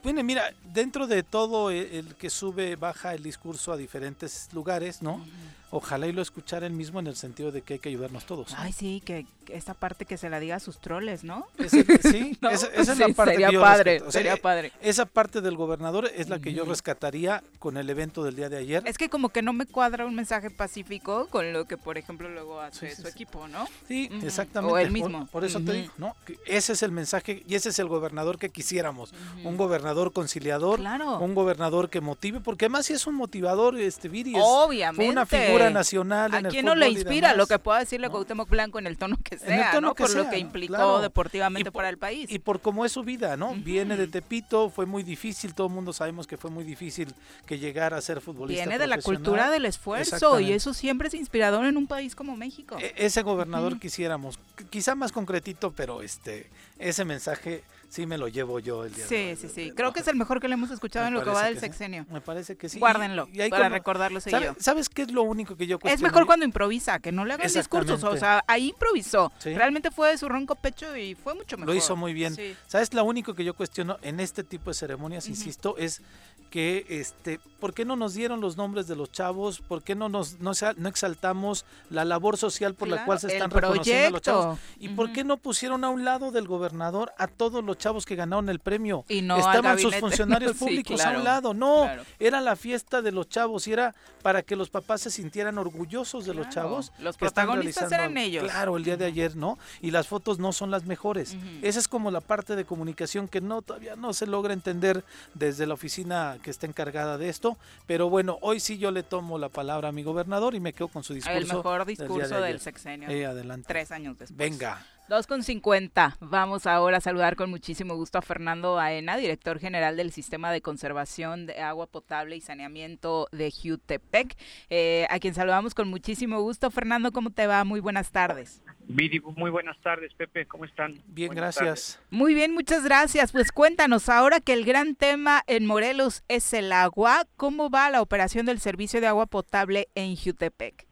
bueno, 0.04 0.22
mira, 0.22 0.52
dentro 0.72 1.06
de 1.06 1.22
todo 1.22 1.70
el, 1.70 1.86
el 1.92 2.14
que 2.14 2.28
sube, 2.30 2.76
baja 2.76 3.14
el 3.14 3.22
discurso 3.22 3.72
a 3.72 3.76
diferentes 3.76 4.50
lugares, 4.52 5.02
¿no? 5.02 5.24
Ojalá 5.70 6.06
y 6.06 6.12
lo 6.12 6.22
escuchara 6.22 6.68
él 6.68 6.72
mismo 6.72 7.00
en 7.00 7.08
el 7.08 7.16
sentido 7.16 7.50
de 7.50 7.62
que 7.62 7.74
hay 7.74 7.78
que 7.80 7.88
ayudarnos 7.88 8.24
todos. 8.26 8.54
Ay, 8.56 8.72
sí, 8.72 9.02
que 9.04 9.26
esa 9.48 9.74
parte 9.74 10.04
que 10.04 10.16
se 10.16 10.28
la 10.30 10.38
diga 10.38 10.56
a 10.56 10.60
sus 10.60 10.78
troles, 10.78 11.24
¿no? 11.24 11.48
Ese- 11.58 11.84
sí, 12.00 12.38
¿No? 12.40 12.50
esa, 12.50 12.68
esa 12.68 12.92
es 12.92 12.98
Sí, 12.98 13.04
la 13.08 13.14
parte 13.14 13.32
sería 13.32 13.48
que 13.48 13.54
yo 13.54 13.60
padre. 13.60 13.96
O 13.96 14.02
sea, 14.04 14.12
sería 14.12 14.34
eh, 14.34 14.40
padre. 14.40 14.72
Esa 14.80 15.04
parte 15.04 15.40
del 15.40 15.56
gobernador 15.56 16.08
es 16.14 16.28
la 16.28 16.38
que 16.38 16.52
yo 16.52 16.64
rescataría 16.64 17.42
con 17.58 17.76
el 17.76 17.90
evento 17.90 18.22
del 18.22 18.36
día 18.36 18.48
de 18.48 18.58
ayer. 18.58 18.84
Es 18.86 18.98
que 18.98 19.08
como 19.08 19.30
que 19.30 19.42
no 19.42 19.52
me 19.52 19.66
cuadra 19.66 20.06
un 20.06 20.14
mensaje 20.14 20.48
pacífico 20.50 21.26
con 21.28 21.52
lo 21.52 21.64
que, 21.64 21.76
por 21.76 21.98
ejemplo, 21.98 22.28
luego 22.28 22.60
hace 22.60 22.90
Sí, 22.90 22.96
sí, 22.96 23.02
su 23.02 23.08
equipo, 23.08 23.48
¿no? 23.48 23.66
Sí, 23.88 24.08
exactamente. 24.22 24.74
O 24.74 24.78
él 24.78 24.92
mismo. 24.92 25.26
Por, 25.26 25.44
eso 25.44 25.60
te 25.60 25.72
digo, 25.72 25.92
¿no? 25.98 26.14
Que 26.24 26.38
ese 26.46 26.74
es 26.74 26.82
el 26.84 26.92
mensaje 26.92 27.42
y 27.48 27.56
ese 27.56 27.70
es 27.70 27.78
el 27.80 27.88
gobernador 27.88 28.38
que 28.38 28.50
quisiéramos. 28.50 29.12
Un 29.42 29.56
gobernador 29.56 29.93
conciliador, 30.12 30.80
Claro. 30.80 31.18
un 31.18 31.34
gobernador 31.34 31.88
que 31.90 32.00
motive, 32.00 32.40
porque 32.40 32.64
además 32.66 32.86
sí 32.86 32.92
es 32.92 33.06
un 33.06 33.14
motivador, 33.14 33.76
este 33.78 34.08
Viri. 34.08 34.32
Obviamente. 34.36 35.04
Fue 35.04 35.12
una 35.12 35.26
figura 35.26 35.70
nacional 35.70 36.34
¿A 36.34 36.38
en 36.38 36.46
el 36.46 36.52
quién 36.52 36.66
no 36.66 36.74
le 36.74 36.88
inspira 36.88 37.34
lo 37.34 37.46
que 37.46 37.58
pueda 37.58 37.78
decirle 37.80 38.08
Cuauhtémoc 38.10 38.48
Blanco 38.48 38.78
en 38.78 38.86
el 38.86 38.98
tono 38.98 39.16
que 39.22 39.36
En 39.36 39.52
el 39.52 39.58
sea, 39.60 39.70
tono 39.72 39.88
¿no? 39.88 39.94
que 39.94 40.02
Por 40.04 40.14
lo 40.16 40.24
que 40.24 40.36
¿no? 40.36 40.36
implicó 40.38 40.74
Claro. 40.74 41.00
deportivamente 41.00 41.70
para 41.72 41.88
el 41.88 41.98
país. 41.98 42.30
Y 42.30 42.38
por 42.38 42.60
cómo 42.60 42.84
es 42.84 42.92
su 42.92 43.02
vida, 43.02 43.36
¿no? 43.36 43.54
Viene 43.54 43.96
de 43.96 44.06
Tepito, 44.08 44.70
fue 44.70 44.86
muy 44.86 45.02
difícil, 45.02 45.54
todo 45.54 45.68
el 45.68 45.72
mundo 45.72 45.92
sabemos 45.92 46.26
que 46.26 46.36
fue 46.36 46.50
muy 46.50 46.64
difícil 46.64 47.14
que 47.46 47.58
llegara 47.58 47.96
a 47.96 48.00
ser 48.00 48.20
futbolista. 48.20 48.64
Viene 48.64 48.78
de 48.78 48.86
la 48.86 49.00
cultura 49.00 49.50
del 49.50 49.64
esfuerzo 49.66 50.40
y 50.40 50.52
eso 50.52 50.74
siempre 50.74 51.08
es 51.08 51.14
inspirador 51.14 51.64
en 51.66 51.76
un 51.76 51.86
país 51.86 52.14
como 52.14 52.36
México. 52.36 52.76
E- 52.80 52.92
ese 52.96 53.22
gobernador 53.22 53.78
quisiéramos, 53.78 54.38
Qu- 54.56 54.68
quizá 54.70 54.94
más 54.94 55.12
concretito, 55.12 55.72
pero 55.72 56.02
este 56.02 56.48
ese 56.78 57.04
mensaje 57.04 57.62
sí 57.94 58.06
me 58.06 58.18
lo 58.18 58.28
llevo 58.28 58.58
yo 58.58 58.84
el 58.84 58.92
día 58.94 59.04
de 59.06 59.08
Sí, 59.08 59.14
hoy. 59.14 59.36
sí, 59.36 59.54
sí. 59.54 59.72
Creo 59.74 59.92
que 59.92 60.00
es 60.00 60.08
el 60.08 60.16
mejor 60.16 60.40
que 60.40 60.48
le 60.48 60.54
hemos 60.54 60.70
escuchado 60.70 61.04
Me 61.04 61.08
en 61.08 61.14
lo 61.14 61.22
que 61.22 61.30
va 61.30 61.44
del 61.44 61.54
que 61.54 61.60
sí. 61.60 61.66
sexenio. 61.66 62.06
Me 62.10 62.20
parece 62.20 62.56
que 62.56 62.68
sí. 62.68 62.78
Guárdenlo 62.78 63.28
Y- 63.32 63.40
y 63.42 63.48
para 63.50 63.64
como- 63.64 63.74
recordarlo 63.76 64.20
¿sabe- 64.20 64.46
yo. 64.46 64.54
¿Sabes 64.58 64.88
qué 64.88 65.02
es 65.02 65.12
lo 65.12 65.22
único 65.22 65.56
que 65.56 65.66
yo 65.66 65.76
Es 65.76 65.80
cuestiono? 65.82 66.08
mejor 66.08 66.26
cuando 66.26 66.44
improvisa, 66.44 66.98
que 66.98 67.12
no 67.12 67.24
le 67.24 67.34
hagan 67.34 67.46
discursos. 67.52 68.02
O 68.02 68.16
sea, 68.16 68.42
ahí 68.48 68.68
improvisó. 68.70 69.30
Sí. 69.38 69.54
Realmente 69.54 69.90
fue 69.90 70.10
de 70.10 70.18
su 70.18 70.28
ronco 70.28 70.56
pecho 70.56 70.96
y 70.96 71.14
fue 71.14 71.34
mucho 71.34 71.56
mejor. 71.56 71.72
Lo 71.72 71.78
hizo 71.78 71.94
muy 71.96 72.12
bien. 72.12 72.36
¿Sabes? 72.66 72.92
Lo 72.92 73.04
único 73.04 73.34
que 73.34 73.44
yo 73.44 73.54
cuestiono 73.54 73.98
en 74.02 74.18
este 74.20 74.42
tipo 74.42 74.70
de 74.70 74.74
ceremonias, 74.74 75.28
insisto, 75.28 75.76
es 75.78 76.02
que, 76.50 76.86
este, 76.88 77.40
¿por 77.58 77.74
qué 77.74 77.84
no 77.84 77.96
nos 77.96 78.14
dieron 78.14 78.40
los 78.40 78.56
nombres 78.56 78.86
de 78.86 78.94
los 78.94 79.10
chavos? 79.10 79.60
¿Por 79.60 79.82
qué 79.82 79.96
no 79.96 80.08
nos 80.08 80.38
no, 80.38 80.52
no 80.76 80.88
exaltamos 80.88 81.64
la 81.90 82.04
labor 82.04 82.36
social 82.36 82.74
por 82.74 82.86
la 82.86 83.04
cual 83.04 83.18
se 83.18 83.26
están 83.28 83.50
reconociendo 83.50 84.10
los 84.10 84.22
chavos? 84.22 84.58
¿Y 84.78 84.88
por 84.90 85.12
qué 85.12 85.24
no 85.24 85.36
pusieron 85.36 85.82
a 85.84 85.88
un 85.90 86.04
lado 86.04 86.30
del 86.30 86.46
gobernador 86.46 87.12
a 87.18 87.26
todos 87.26 87.64
los 87.64 87.76
chavos 87.84 88.06
que 88.06 88.16
ganaron 88.16 88.48
el 88.48 88.60
premio? 88.60 89.04
Y 89.08 89.20
no 89.20 89.36
Estaban 89.36 89.78
sus 89.78 89.94
funcionarios 90.00 90.52
Sí, 90.52 90.58
públicos 90.58 91.00
a 91.04 91.10
un 91.10 91.24
lado. 91.24 91.52
No, 91.52 91.82
claro. 91.82 92.02
era 92.18 92.40
la 92.40 92.56
fiesta 92.56 93.02
de 93.02 93.12
los 93.12 93.28
chavos 93.28 93.68
y 93.68 93.72
era 93.72 93.94
para 94.22 94.42
que 94.42 94.56
los 94.56 94.70
papás 94.70 95.02
se 95.02 95.10
sintieran 95.10 95.58
orgullosos 95.58 96.24
de 96.24 96.32
los 96.32 96.48
chavos. 96.48 96.92
los 96.98 97.16
que 97.16 97.26
están 97.26 97.46
protagonistas 97.46 97.90
realizando 97.90 97.94
eran 97.94 98.16
ellos. 98.16 98.44
Claro, 98.44 98.76
el 98.78 98.84
día 98.84 98.96
de 98.96 99.04
ayer, 99.04 99.36
¿no? 99.36 99.58
Y 99.82 99.90
las 99.90 100.08
fotos 100.08 100.38
no 100.38 100.52
son 100.52 100.70
las 100.70 100.84
mejores. 100.86 101.36
Esa 101.62 101.78
es 101.78 101.88
como 101.88 102.10
la 102.10 102.20
parte 102.22 102.56
de 102.56 102.64
comunicación 102.64 103.28
que 103.28 103.40
no 103.40 103.60
todavía 103.60 103.96
no 103.96 104.14
se 104.14 104.26
logra 104.26 104.54
entender 104.54 105.04
desde 105.34 105.66
la 105.66 105.74
oficina 105.74 106.38
que 106.42 106.50
está 106.50 106.66
encargada 106.66 107.18
de 107.18 107.28
esto. 107.28 107.58
Pero 107.86 108.08
bueno, 108.08 108.38
hoy 108.40 108.60
sí 108.60 108.78
yo 108.78 108.90
le 108.90 109.02
tomo 109.02 109.36
la 109.38 109.50
palabra 109.50 109.90
a 109.90 109.92
mi 109.92 110.02
gobernador 110.02 110.54
y 110.54 110.60
me 110.60 110.72
quedo 110.72 110.88
con 110.88 111.04
su 111.04 111.12
discurso. 111.12 111.38
El 111.38 111.46
mejor 111.46 111.84
del 111.84 111.96
día 111.96 112.06
de 112.06 112.12
discurso 112.14 112.40
del 112.40 112.60
sexenio. 112.60 113.08
Eh, 113.10 113.26
adelante. 113.26 113.66
Tres 113.68 113.92
años 113.92 114.18
después. 114.18 114.36
Venga. 114.36 114.84
2 115.08 115.26
con 115.26 115.42
50. 115.42 116.16
Vamos 116.20 116.66
ahora 116.66 116.96
a 116.96 117.00
saludar 117.00 117.36
con 117.36 117.50
muchísimo 117.50 117.94
gusto 117.94 118.16
a 118.16 118.22
Fernando 118.22 118.78
Aena, 118.78 119.18
director 119.18 119.58
general 119.58 119.98
del 119.98 120.10
Sistema 120.10 120.50
de 120.50 120.62
Conservación 120.62 121.44
de 121.44 121.60
Agua 121.60 121.86
Potable 121.86 122.36
y 122.36 122.40
Saneamiento 122.40 123.28
de 123.30 123.50
Jutepec, 123.50 124.34
eh, 124.70 125.06
a 125.10 125.18
quien 125.18 125.34
saludamos 125.34 125.74
con 125.74 125.88
muchísimo 125.88 126.40
gusto. 126.40 126.70
Fernando, 126.70 127.12
¿cómo 127.12 127.30
te 127.30 127.46
va? 127.46 127.64
Muy 127.64 127.80
buenas 127.80 128.12
tardes. 128.12 128.62
Viri, 128.86 129.20
muy 129.20 129.50
buenas 129.50 129.78
tardes, 129.82 130.12
Pepe, 130.14 130.46
¿cómo 130.46 130.64
están? 130.64 130.94
Bien, 131.06 131.34
gracias. 131.34 132.00
Muy 132.10 132.32
bien, 132.32 132.54
muchas 132.54 132.82
gracias. 132.84 133.30
Pues 133.30 133.52
cuéntanos, 133.52 134.08
ahora 134.08 134.40
que 134.40 134.54
el 134.54 134.64
gran 134.64 134.94
tema 134.94 135.42
en 135.46 135.66
Morelos 135.66 136.24
es 136.28 136.50
el 136.54 136.72
agua, 136.72 137.24
¿cómo 137.36 137.68
va 137.68 137.90
la 137.90 138.00
operación 138.00 138.46
del 138.46 138.58
servicio 138.58 139.02
de 139.02 139.06
agua 139.08 139.26
potable 139.26 139.88
en 139.94 140.16
Jutepec? 140.16 140.86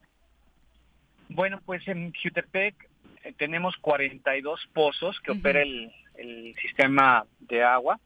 Bueno, 1.31 1.63
pues 1.65 1.87
en 1.89 2.13
Jutepec 2.13 2.92
tenemos 3.37 3.77
42 3.77 4.69
pozos 4.73 5.21
que 5.21 5.33
opera 5.33 5.63
el, 5.63 5.93
el, 6.17 6.55
sistema 6.61 7.25
de 7.41 7.63
agua. 7.63 7.99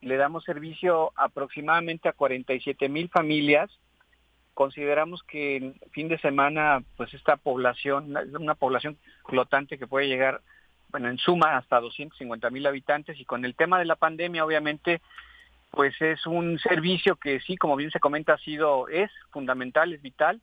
Le 0.00 0.16
damos 0.16 0.44
servicio 0.44 1.12
aproximadamente 1.16 2.08
a 2.08 2.12
47 2.12 2.88
mil 2.88 3.08
familias. 3.08 3.70
Consideramos 4.54 5.22
que 5.24 5.56
en 5.56 5.74
fin 5.90 6.08
de 6.08 6.18
semana, 6.18 6.82
pues 6.96 7.12
esta 7.14 7.36
población, 7.36 8.16
una 8.38 8.54
población 8.54 8.96
flotante 9.26 9.78
que 9.78 9.86
puede 9.86 10.06
llegar, 10.06 10.40
bueno, 10.90 11.08
en 11.08 11.18
suma 11.18 11.56
hasta 11.56 11.80
250 11.80 12.50
mil 12.50 12.66
habitantes. 12.66 13.18
Y 13.18 13.24
con 13.24 13.44
el 13.44 13.54
tema 13.54 13.78
de 13.78 13.84
la 13.84 13.96
pandemia, 13.96 14.44
obviamente, 14.44 15.00
pues 15.72 16.00
es 16.00 16.24
un 16.26 16.58
servicio 16.58 17.16
que 17.16 17.40
sí, 17.40 17.56
como 17.56 17.76
bien 17.76 17.90
se 17.90 18.00
comenta, 18.00 18.34
ha 18.34 18.38
sido, 18.38 18.88
es 18.88 19.10
fundamental, 19.30 19.92
es 19.92 20.02
vital 20.02 20.40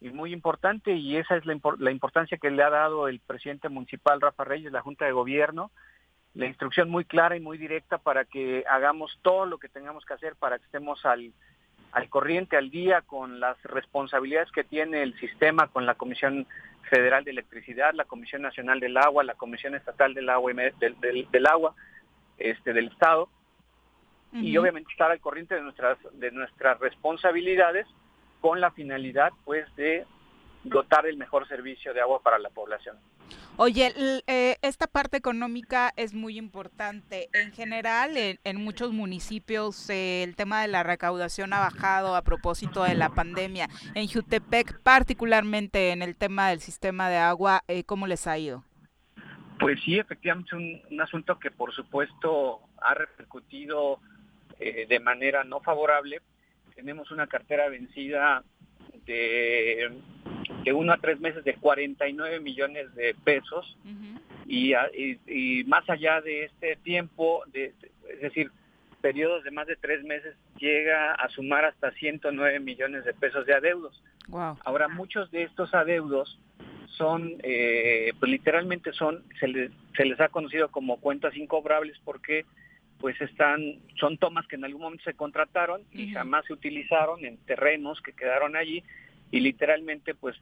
y 0.00 0.10
muy 0.10 0.32
importante 0.32 0.92
y 0.92 1.16
esa 1.16 1.36
es 1.36 1.44
la, 1.46 1.58
la 1.78 1.90
importancia 1.90 2.38
que 2.38 2.50
le 2.50 2.62
ha 2.62 2.70
dado 2.70 3.08
el 3.08 3.20
presidente 3.20 3.68
municipal 3.68 4.20
Rafa 4.20 4.44
Reyes, 4.44 4.72
la 4.72 4.82
Junta 4.82 5.04
de 5.04 5.12
Gobierno, 5.12 5.70
la 6.34 6.46
instrucción 6.46 6.88
muy 6.88 7.04
clara 7.04 7.36
y 7.36 7.40
muy 7.40 7.58
directa 7.58 7.98
para 7.98 8.24
que 8.24 8.64
hagamos 8.68 9.18
todo 9.22 9.46
lo 9.46 9.58
que 9.58 9.68
tengamos 9.68 10.04
que 10.04 10.14
hacer 10.14 10.36
para 10.36 10.58
que 10.58 10.64
estemos 10.66 11.04
al 11.04 11.32
al 11.92 12.08
corriente, 12.08 12.56
al 12.56 12.70
día 12.70 13.02
con 13.02 13.40
las 13.40 13.60
responsabilidades 13.62 14.50
que 14.52 14.64
tiene 14.64 15.02
el 15.02 15.18
sistema 15.18 15.68
con 15.68 15.86
la 15.86 15.94
Comisión 15.94 16.46
Federal 16.90 17.24
de 17.24 17.30
Electricidad, 17.30 17.94
la 17.94 18.04
Comisión 18.04 18.42
Nacional 18.42 18.80
del 18.80 18.96
Agua, 18.96 19.24
la 19.24 19.34
Comisión 19.34 19.74
Estatal 19.74 20.14
del 20.14 20.28
Agua, 20.28 20.52
del, 20.52 21.00
del, 21.00 21.46
agua 21.46 21.74
este, 22.38 22.72
del 22.72 22.88
Estado, 22.88 23.28
y 24.32 24.56
obviamente 24.58 24.90
estar 24.90 25.10
al 25.10 25.20
corriente 25.20 25.54
de 25.54 25.62
nuestras, 25.62 25.98
de 26.12 26.30
nuestras 26.30 26.78
responsabilidades 26.80 27.86
con 28.40 28.60
la 28.60 28.70
finalidad 28.70 29.32
pues 29.44 29.66
de 29.76 30.06
dotar 30.64 31.06
el 31.06 31.16
mejor 31.16 31.46
servicio 31.48 31.94
de 31.94 32.00
agua 32.00 32.20
para 32.22 32.38
la 32.38 32.50
población. 32.50 32.96
Oye, 33.60 33.92
eh, 34.28 34.56
esta 34.62 34.86
parte 34.86 35.16
económica 35.16 35.92
es 35.96 36.14
muy 36.14 36.38
importante. 36.38 37.28
En 37.32 37.50
general, 37.52 38.12
en, 38.16 38.56
muchos 38.56 38.92
municipios 38.92 39.90
eh, 39.90 40.22
el 40.22 40.36
tema 40.36 40.62
de 40.62 40.68
la 40.68 40.84
recaudación 40.84 41.52
ha 41.52 41.58
bajado 41.58 42.14
a 42.14 42.22
propósito 42.22 42.84
de 42.84 42.94
la 42.94 43.08
pandemia. 43.08 43.68
En 43.96 44.06
Jutepec, 44.06 44.80
particularmente 44.82 45.90
en 45.90 46.02
el 46.02 46.14
tema 46.16 46.50
del 46.50 46.60
sistema 46.60 47.10
de 47.10 47.16
agua, 47.16 47.64
eh, 47.66 47.82
¿cómo 47.82 48.06
les 48.06 48.28
ha 48.28 48.38
ido? 48.38 48.62
Pues 49.58 49.80
sí, 49.84 49.98
efectivamente 49.98 50.50
es 50.50 50.92
un, 50.92 51.00
asunto 51.00 51.36
que 51.40 51.50
por 51.50 51.74
supuesto 51.74 52.60
ha 52.80 52.94
repercutido 52.94 53.98
de 54.60 55.00
manera 55.00 55.44
no 55.44 55.60
favorable. 55.60 56.20
Tenemos 56.78 57.10
una 57.10 57.26
cartera 57.26 57.68
vencida 57.68 58.44
de 59.04 59.90
de 60.64 60.72
uno 60.72 60.92
a 60.92 60.98
tres 60.98 61.20
meses 61.20 61.44
de 61.44 61.54
49 61.54 62.40
millones 62.40 62.94
de 62.94 63.14
pesos. 63.24 63.76
Y, 64.46 64.72
y, 65.26 65.64
más 65.64 65.88
allá 65.88 66.20
de 66.20 66.44
este 66.44 66.76
tiempo, 66.76 67.42
de, 67.52 67.74
es 68.10 68.20
decir, 68.20 68.50
periodos 69.00 69.44
de 69.44 69.50
más 69.50 69.66
de 69.66 69.76
tres 69.76 70.02
meses, 70.04 70.34
llega 70.58 71.14
a 71.14 71.28
sumar 71.30 71.64
hasta 71.64 71.90
109 71.92 72.60
millones 72.60 73.04
de 73.04 73.14
pesos 73.14 73.46
de 73.46 73.54
adeudos. 73.54 74.02
Ahora, 74.64 74.88
muchos 74.88 75.30
de 75.30 75.44
estos 75.44 75.74
adeudos 75.74 76.38
son, 76.96 77.34
eh, 77.42 78.12
pues 78.18 78.30
literalmente 78.30 78.92
son, 78.92 79.22
se 79.38 79.48
les, 79.48 79.70
se 79.96 80.04
les 80.04 80.20
ha 80.20 80.28
conocido 80.28 80.68
como 80.68 80.98
cuentas 81.00 81.36
incobrables 81.36 81.98
porque 82.04 82.44
pues 82.98 83.20
están, 83.20 83.76
son 83.98 84.18
tomas 84.18 84.46
que 84.46 84.56
en 84.56 84.64
algún 84.64 84.82
momento 84.82 85.04
se 85.04 85.14
contrataron 85.14 85.82
y 85.92 86.10
jamás 86.10 86.44
se 86.46 86.52
utilizaron 86.52 87.24
en 87.24 87.36
terrenos 87.38 88.00
que 88.00 88.12
quedaron 88.12 88.56
allí 88.56 88.82
y 89.30 89.40
literalmente 89.40 90.14
pues 90.14 90.36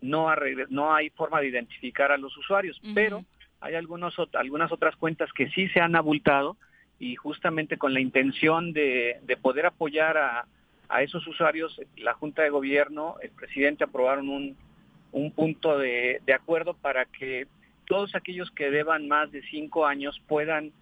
no, 0.00 0.28
no 0.70 0.94
hay 0.94 1.10
forma 1.10 1.40
de 1.40 1.48
identificar 1.48 2.12
a 2.12 2.18
los 2.18 2.36
usuarios, 2.36 2.80
pero 2.94 3.24
hay 3.60 3.74
algunos, 3.74 4.14
algunas 4.34 4.72
otras 4.72 4.96
cuentas 4.96 5.32
que 5.32 5.48
sí 5.50 5.68
se 5.68 5.80
han 5.80 5.96
abultado 5.96 6.56
y 6.98 7.16
justamente 7.16 7.78
con 7.78 7.94
la 7.94 8.00
intención 8.00 8.72
de, 8.72 9.20
poder 9.40 9.66
apoyar 9.66 10.18
a, 10.18 10.46
esos 11.00 11.26
usuarios, 11.26 11.80
la 11.96 12.14
Junta 12.14 12.42
de 12.42 12.50
Gobierno, 12.50 13.16
el 13.20 13.30
presidente 13.30 13.82
aprobaron 13.82 14.28
un, 14.28 14.56
un 15.10 15.32
punto 15.32 15.76
de, 15.76 16.20
de 16.24 16.34
acuerdo 16.34 16.74
para 16.74 17.04
que 17.06 17.48
todos 17.86 18.14
aquellos 18.14 18.50
que 18.52 18.70
deban 18.70 19.08
más 19.08 19.32
de 19.32 19.42
cinco 19.50 19.86
años 19.86 20.20
puedan 20.28 20.72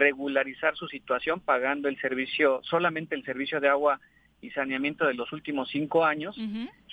regularizar 0.00 0.74
su 0.76 0.88
situación 0.88 1.40
pagando 1.40 1.88
el 1.88 2.00
servicio, 2.00 2.60
solamente 2.64 3.14
el 3.14 3.24
servicio 3.24 3.60
de 3.60 3.68
agua 3.68 4.00
y 4.40 4.50
saneamiento 4.50 5.06
de 5.06 5.14
los 5.14 5.30
últimos 5.32 5.68
cinco 5.70 6.04
años 6.04 6.36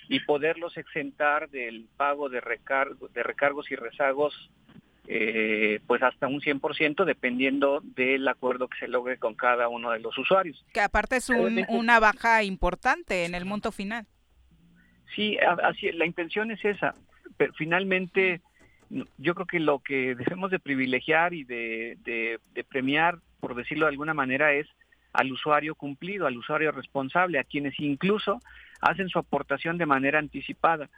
y 0.09 0.19
poderlos 0.21 0.77
exentar 0.77 1.49
del 1.49 1.87
pago 1.95 2.29
de, 2.29 2.41
recargo, 2.41 3.07
de 3.07 3.23
recargos 3.23 3.71
y 3.71 3.75
rezagos 3.75 4.33
eh, 5.09 5.79
pues 5.87 6.03
hasta 6.03 6.27
un 6.27 6.41
100% 6.41 7.05
dependiendo 7.05 7.79
del 7.81 8.27
acuerdo 8.27 8.67
que 8.67 8.77
se 8.77 8.89
logre 8.89 9.17
con 9.17 9.35
cada 9.35 9.69
uno 9.69 9.91
de 9.91 9.99
los 9.99 10.17
usuarios. 10.17 10.65
Que 10.73 10.81
aparte 10.81 11.15
es 11.15 11.29
una 11.29 12.01
baja 12.01 12.43
importante 12.43 13.23
en 13.23 13.33
el 13.33 13.45
monto 13.45 13.71
final. 13.71 14.05
Sí, 15.15 15.37
así, 15.63 15.93
la 15.93 16.05
intención 16.05 16.51
es 16.51 16.63
esa, 16.65 16.93
pero 17.37 17.53
finalmente 17.53 18.41
yo 18.89 19.35
creo 19.35 19.45
que 19.45 19.59
lo 19.59 19.79
que 19.79 20.15
debemos 20.15 20.51
de 20.51 20.59
privilegiar 20.59 21.33
y 21.33 21.43
de, 21.43 21.97
de 22.03 22.63
premiar, 22.63 23.19
por 23.39 23.55
decirlo 23.55 23.85
de 23.85 23.91
alguna 23.91 24.13
manera, 24.13 24.53
es 24.53 24.67
al 25.13 25.31
usuario 25.31 25.75
cumplido, 25.75 26.27
al 26.27 26.37
usuario 26.37 26.71
responsable, 26.71 27.39
a 27.39 27.43
quienes 27.43 27.79
incluso 27.79 28.39
hacen 28.81 29.09
su 29.09 29.19
aportación 29.19 29.77
de 29.77 29.85
manera 29.85 30.19
anticipada. 30.19 30.89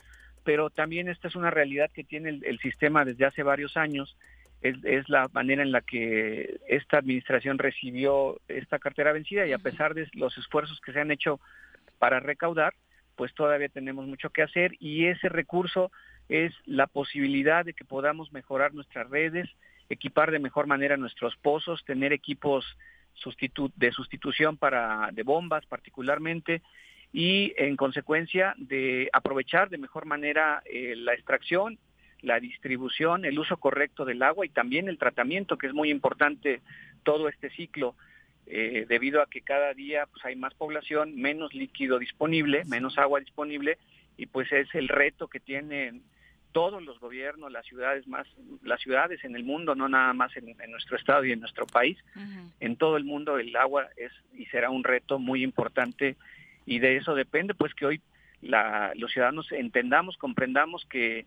Pero 0.43 0.69
también 0.69 1.07
esta 1.07 1.27
es 1.27 1.35
una 1.35 1.51
realidad 1.51 1.89
que 1.93 2.03
tiene 2.03 2.39
el, 2.43 2.59
sistema 2.59 3.05
desde 3.05 3.25
hace 3.25 3.43
varios 3.43 3.77
años. 3.77 4.17
Es, 4.61 5.07
la 5.07 5.29
manera 5.31 5.63
en 5.63 5.71
la 5.71 5.79
que 5.79 6.59
esta 6.67 6.97
administración 6.97 7.57
recibió 7.59 8.41
esta 8.49 8.77
cartera 8.77 9.13
vencida 9.13 9.47
y 9.47 9.53
a 9.53 9.57
pesar 9.57 9.93
de 9.93 10.09
los 10.13 10.37
esfuerzos 10.37 10.81
que 10.81 10.91
se 10.91 10.99
han 10.99 11.11
hecho 11.11 11.39
para 11.97 12.19
recaudar, 12.19 12.73
pues 13.15 13.33
todavía 13.33 13.69
tenemos 13.69 14.05
mucho 14.05 14.31
que 14.31 14.41
hacer 14.41 14.75
y 14.79 15.05
ese 15.05 15.29
recurso 15.29 15.91
es 16.29 16.53
la 16.65 16.87
posibilidad 16.87 17.65
de 17.65 17.73
que 17.73 17.83
podamos 17.83 18.31
mejorar 18.31 18.73
nuestras 18.73 19.09
redes, 19.09 19.49
equipar 19.89 20.31
de 20.31 20.39
mejor 20.39 20.67
manera 20.67 20.95
nuestros 20.95 21.35
pozos, 21.37 21.83
tener 21.83 22.13
equipos 22.13 22.65
de 23.75 23.91
sustitución 23.91 24.55
para 24.55 25.09
de 25.11 25.23
bombas 25.23 25.65
particularmente 25.65 26.61
y 27.11 27.53
en 27.57 27.75
consecuencia 27.75 28.53
de 28.57 29.09
aprovechar 29.11 29.69
de 29.69 29.77
mejor 29.77 30.05
manera 30.05 30.61
eh, 30.65 30.93
la 30.95 31.13
extracción, 31.13 31.79
la 32.21 32.39
distribución, 32.39 33.25
el 33.25 33.39
uso 33.39 33.57
correcto 33.57 34.05
del 34.05 34.21
agua 34.21 34.45
y 34.45 34.49
también 34.49 34.87
el 34.87 34.97
tratamiento, 34.97 35.57
que 35.57 35.67
es 35.67 35.73
muy 35.73 35.89
importante 35.89 36.61
todo 37.03 37.27
este 37.27 37.49
ciclo, 37.49 37.95
eh, 38.45 38.85
debido 38.87 39.21
a 39.21 39.29
que 39.29 39.41
cada 39.41 39.73
día 39.73 40.05
pues, 40.05 40.23
hay 40.25 40.35
más 40.35 40.53
población, 40.53 41.15
menos 41.15 41.53
líquido 41.53 41.97
disponible, 41.97 42.63
menos 42.65 42.97
agua 42.97 43.19
disponible, 43.19 43.77
y 44.17 44.25
pues 44.27 44.51
es 44.51 44.67
el 44.75 44.87
reto 44.87 45.27
que 45.27 45.39
tienen 45.39 46.03
todos 46.51 46.81
los 46.83 46.99
gobiernos, 46.99 47.51
las 47.51 47.65
ciudades 47.65 48.07
más, 48.07 48.27
las 48.63 48.81
ciudades 48.81 49.23
en 49.23 49.35
el 49.35 49.43
mundo, 49.43 49.75
no 49.75 49.87
nada 49.87 50.13
más 50.13 50.35
en, 50.35 50.55
nuestro 50.71 50.97
estado 50.97 51.23
y 51.25 51.31
en 51.31 51.39
nuestro 51.39 51.65
país, 51.67 51.97
en 52.59 52.75
todo 52.75 52.97
el 52.97 53.03
mundo 53.03 53.37
el 53.37 53.55
agua 53.55 53.87
es 53.97 54.11
y 54.33 54.45
será 54.47 54.69
un 54.69 54.83
reto 54.83 55.19
muy 55.19 55.43
importante 55.43 56.15
y 56.65 56.79
de 56.79 56.97
eso 56.97 57.15
depende 57.15 57.53
pues 57.53 57.73
que 57.73 57.85
hoy 57.85 58.01
los 58.41 59.11
ciudadanos 59.11 59.51
entendamos, 59.51 60.17
comprendamos 60.17 60.85
que 60.85 61.25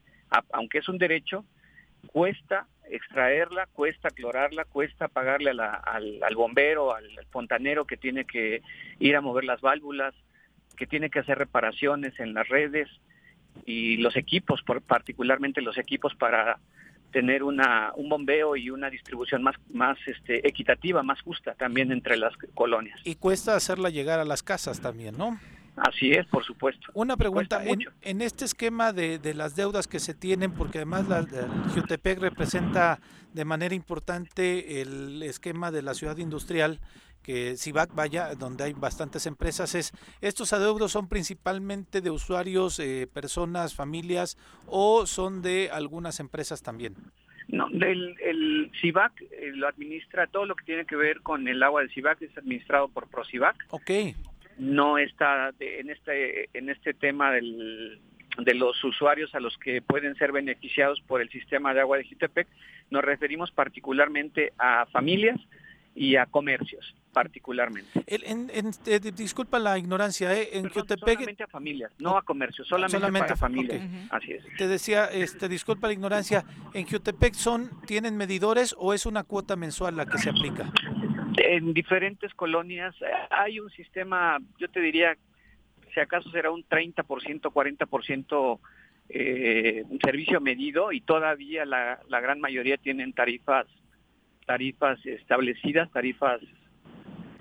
aunque 0.52 0.78
es 0.78 0.88
un 0.88 0.98
derecho, 0.98 1.44
cuesta 2.06 2.66
extraerla, 2.90 3.66
cuesta 3.72 4.10
clorarla, 4.10 4.64
cuesta 4.64 5.08
pagarle 5.08 5.50
al, 5.50 6.34
bombero, 6.34 6.94
al, 6.94 7.06
fontanero 7.30 7.86
que 7.86 7.96
tiene 7.96 8.24
que 8.24 8.62
ir 8.98 9.16
a 9.16 9.20
mover 9.20 9.44
las 9.44 9.60
válvulas, 9.60 10.14
que 10.76 10.86
tiene 10.86 11.10
que 11.10 11.20
hacer 11.20 11.38
reparaciones 11.38 12.18
en 12.18 12.34
las 12.34 12.48
redes 12.48 12.88
y 13.64 13.96
los 13.98 14.16
equipos, 14.16 14.62
particularmente 14.86 15.60
los 15.60 15.78
equipos 15.78 16.14
para 16.14 16.58
tener 17.12 17.42
una, 17.42 17.92
un 17.94 18.08
bombeo 18.08 18.56
y 18.56 18.70
una 18.70 18.90
distribución 18.90 19.42
más, 19.42 19.56
más 19.72 19.98
este, 20.06 20.46
equitativa, 20.48 21.02
más 21.02 21.20
justa 21.20 21.54
también 21.54 21.92
entre 21.92 22.16
las 22.16 22.32
colonias. 22.54 22.98
Y 23.04 23.14
cuesta 23.16 23.54
hacerla 23.54 23.90
llegar 23.90 24.18
a 24.18 24.24
las 24.24 24.42
casas 24.42 24.80
también, 24.80 25.16
¿no? 25.16 25.38
Así 25.76 26.12
es, 26.12 26.26
por 26.26 26.44
supuesto. 26.44 26.88
Una 26.92 27.16
pregunta, 27.16 27.64
en, 27.64 27.80
en, 28.02 28.20
este 28.20 28.44
esquema 28.44 28.92
de, 28.92 29.18
de, 29.18 29.32
las 29.32 29.56
deudas 29.56 29.86
que 29.86 30.00
se 30.00 30.12
tienen, 30.12 30.52
porque 30.52 30.78
además 30.78 31.08
la, 31.08 31.20
el 31.20 31.70
Jutepec 31.74 32.18
representa 32.18 33.00
de 33.32 33.44
manera 33.46 33.74
importante 33.74 34.82
el 34.82 35.22
esquema 35.22 35.70
de 35.70 35.80
la 35.80 35.94
ciudad 35.94 36.18
industrial, 36.18 36.78
que 37.22 37.56
CIVAC 37.56 37.94
vaya, 37.94 38.34
donde 38.34 38.64
hay 38.64 38.72
bastantes 38.72 39.26
empresas, 39.26 39.74
es 39.74 39.92
estos 40.20 40.52
adeudos 40.52 40.92
son 40.92 41.08
principalmente 41.08 42.00
de 42.00 42.10
usuarios, 42.10 42.78
eh, 42.78 43.08
personas, 43.12 43.74
familias 43.74 44.36
o 44.66 45.06
son 45.06 45.42
de 45.42 45.70
algunas 45.72 46.20
empresas 46.20 46.62
también. 46.62 46.94
No, 47.48 47.68
del, 47.70 48.16
el 48.20 48.70
CIVAC 48.80 49.20
eh, 49.22 49.52
lo 49.54 49.68
administra, 49.68 50.26
todo 50.26 50.46
lo 50.46 50.54
que 50.54 50.64
tiene 50.64 50.86
que 50.86 50.96
ver 50.96 51.20
con 51.20 51.48
el 51.48 51.62
agua 51.62 51.82
del 51.82 51.90
CIVAC 51.90 52.22
es 52.22 52.36
administrado 52.38 52.88
por 52.88 53.08
ProCIVAC. 53.08 53.56
Ok. 53.70 53.90
No 54.58 54.98
está 54.98 55.52
de, 55.58 55.80
en 55.80 55.90
este 55.90 56.48
en 56.56 56.70
este 56.70 56.94
tema 56.94 57.32
del, 57.32 58.00
de 58.38 58.54
los 58.54 58.82
usuarios 58.84 59.34
a 59.34 59.40
los 59.40 59.56
que 59.58 59.82
pueden 59.82 60.14
ser 60.16 60.32
beneficiados 60.32 61.00
por 61.02 61.20
el 61.20 61.28
sistema 61.30 61.74
de 61.74 61.80
agua 61.80 61.98
de 61.98 62.04
Jutepec, 62.04 62.48
nos 62.90 63.04
referimos 63.04 63.50
particularmente 63.50 64.52
a 64.58 64.86
familias 64.86 65.38
y 65.94 66.16
a 66.16 66.26
comercios 66.26 66.94
particularmente. 67.12 68.02
En, 68.06 68.50
en, 68.50 68.70
eh, 68.86 68.98
disculpa 69.14 69.58
la 69.58 69.78
ignorancia, 69.78 70.34
¿eh? 70.34 70.48
en 70.52 70.62
Perdón, 70.64 70.98
solamente 70.98 71.42
a 71.42 71.46
familias, 71.46 71.92
no 71.98 72.16
a 72.16 72.22
comercios, 72.22 72.66
solamente, 72.66 72.96
solamente 72.96 73.28
para 73.28 73.36
familias. 73.36 73.76
Okay. 73.76 74.08
Así 74.10 74.32
es. 74.32 74.44
Te 74.56 74.66
decía, 74.66 75.04
este, 75.06 75.48
disculpa 75.48 75.88
la 75.88 75.92
ignorancia, 75.92 76.44
en 76.72 76.86
Jutepec 76.86 77.34
son 77.34 77.70
tienen 77.86 78.16
medidores 78.16 78.74
o 78.78 78.94
es 78.94 79.06
una 79.06 79.24
cuota 79.24 79.56
mensual 79.56 79.96
la 79.96 80.06
que 80.06 80.18
se 80.18 80.30
aplica. 80.30 80.72
En 81.36 81.74
diferentes 81.74 82.32
colonias 82.34 82.94
eh, 83.02 83.06
hay 83.30 83.60
un 83.60 83.70
sistema, 83.70 84.38
yo 84.58 84.68
te 84.68 84.80
diría, 84.80 85.16
si 85.92 86.00
acaso 86.00 86.30
será 86.30 86.50
un 86.50 86.64
30%, 86.64 87.04
40% 87.04 88.58
eh, 89.08 89.84
un 89.88 89.98
servicio 90.00 90.40
medido 90.40 90.92
y 90.92 91.02
todavía 91.02 91.66
la, 91.66 92.00
la 92.08 92.20
gran 92.20 92.40
mayoría 92.40 92.78
tienen 92.78 93.12
tarifas 93.12 93.66
tarifas 94.52 94.98
establecidas, 95.06 95.90
tarifas 95.92 96.38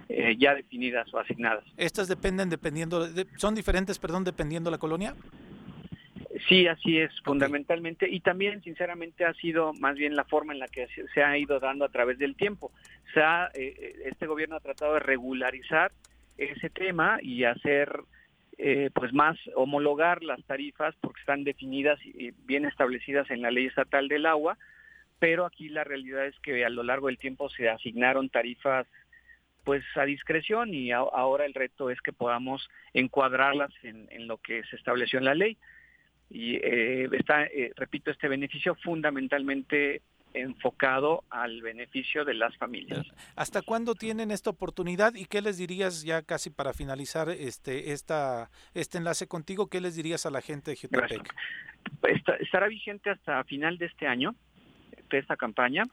eh, 0.07 0.37
ya 0.39 0.55
definidas 0.55 1.13
o 1.13 1.19
asignadas. 1.19 1.65
¿Estas 1.75 2.07
dependen 2.07 2.49
dependiendo, 2.49 3.05
de, 3.05 3.27
son 3.35 3.53
diferentes, 3.53 3.99
perdón, 3.99 4.23
dependiendo 4.23 4.71
la 4.71 4.77
colonia? 4.77 5.13
Sí, 6.47 6.67
así 6.67 6.99
es, 6.99 7.11
fundamentalmente. 7.25 8.07
Y 8.09 8.21
también, 8.21 8.63
sinceramente, 8.63 9.25
ha 9.25 9.33
sido 9.33 9.73
más 9.73 9.95
bien 9.95 10.15
la 10.15 10.23
forma 10.23 10.53
en 10.53 10.59
la 10.59 10.69
que 10.69 10.87
se 11.13 11.21
ha 11.21 11.37
ido 11.37 11.59
dando 11.59 11.83
a 11.83 11.89
través 11.89 12.17
del 12.17 12.37
tiempo. 12.37 12.71
Se 13.13 13.19
ha, 13.21 13.51
eh, 13.55 14.03
este 14.05 14.25
gobierno 14.25 14.55
ha 14.55 14.61
tratado 14.61 14.93
de 14.93 15.01
regularizar 15.01 15.91
ese 16.37 16.69
tema 16.69 17.19
y 17.21 17.43
hacer, 17.43 17.91
eh, 18.57 18.89
pues, 18.93 19.11
más 19.11 19.37
homologar 19.55 20.23
las 20.23 20.41
tarifas 20.45 20.95
porque 21.01 21.19
están 21.19 21.43
definidas 21.43 21.99
y 22.05 22.31
bien 22.45 22.63
establecidas 22.63 23.29
en 23.31 23.41
la 23.41 23.51
ley 23.51 23.65
estatal 23.65 24.07
del 24.07 24.25
agua. 24.25 24.57
Pero 25.21 25.45
aquí 25.45 25.69
la 25.69 25.83
realidad 25.83 26.25
es 26.25 26.39
que 26.39 26.65
a 26.65 26.69
lo 26.69 26.81
largo 26.81 27.05
del 27.05 27.19
tiempo 27.19 27.47
se 27.47 27.69
asignaron 27.69 28.29
tarifas 28.29 28.87
pues 29.63 29.83
a 29.95 30.03
discreción 30.03 30.73
y 30.73 30.91
a, 30.91 30.97
ahora 30.97 31.45
el 31.45 31.53
reto 31.53 31.91
es 31.91 32.01
que 32.01 32.11
podamos 32.11 32.67
encuadrarlas 32.95 33.69
en, 33.83 34.07
en, 34.09 34.27
lo 34.27 34.37
que 34.37 34.63
se 34.63 34.75
estableció 34.75 35.19
en 35.19 35.25
la 35.25 35.35
ley. 35.35 35.59
Y 36.31 36.55
eh, 36.55 37.07
está, 37.11 37.43
eh, 37.43 37.71
repito, 37.75 38.09
este 38.09 38.27
beneficio 38.29 38.73
fundamentalmente 38.73 40.01
enfocado 40.33 41.23
al 41.29 41.61
beneficio 41.61 42.25
de 42.25 42.33
las 42.33 42.57
familias. 42.57 43.05
¿Hasta 43.35 43.61
cuándo 43.61 43.93
tienen 43.93 44.31
esta 44.31 44.49
oportunidad 44.49 45.13
y 45.13 45.25
qué 45.25 45.43
les 45.43 45.59
dirías 45.59 46.01
ya 46.01 46.23
casi 46.23 46.49
para 46.49 46.73
finalizar 46.73 47.29
este 47.29 47.91
esta 47.91 48.49
este 48.73 48.97
enlace 48.97 49.27
contigo? 49.27 49.67
¿Qué 49.67 49.81
les 49.81 49.95
dirías 49.95 50.25
a 50.25 50.31
la 50.31 50.41
gente 50.41 50.71
de 50.71 50.77
Jutepec? 50.77 51.31
estará 52.39 52.67
vigente 52.67 53.11
hasta 53.11 53.43
final 53.43 53.77
de 53.77 53.85
este 53.85 54.07
año 54.07 54.35
de 55.17 55.21
esta 55.21 55.37
campaña. 55.37 55.85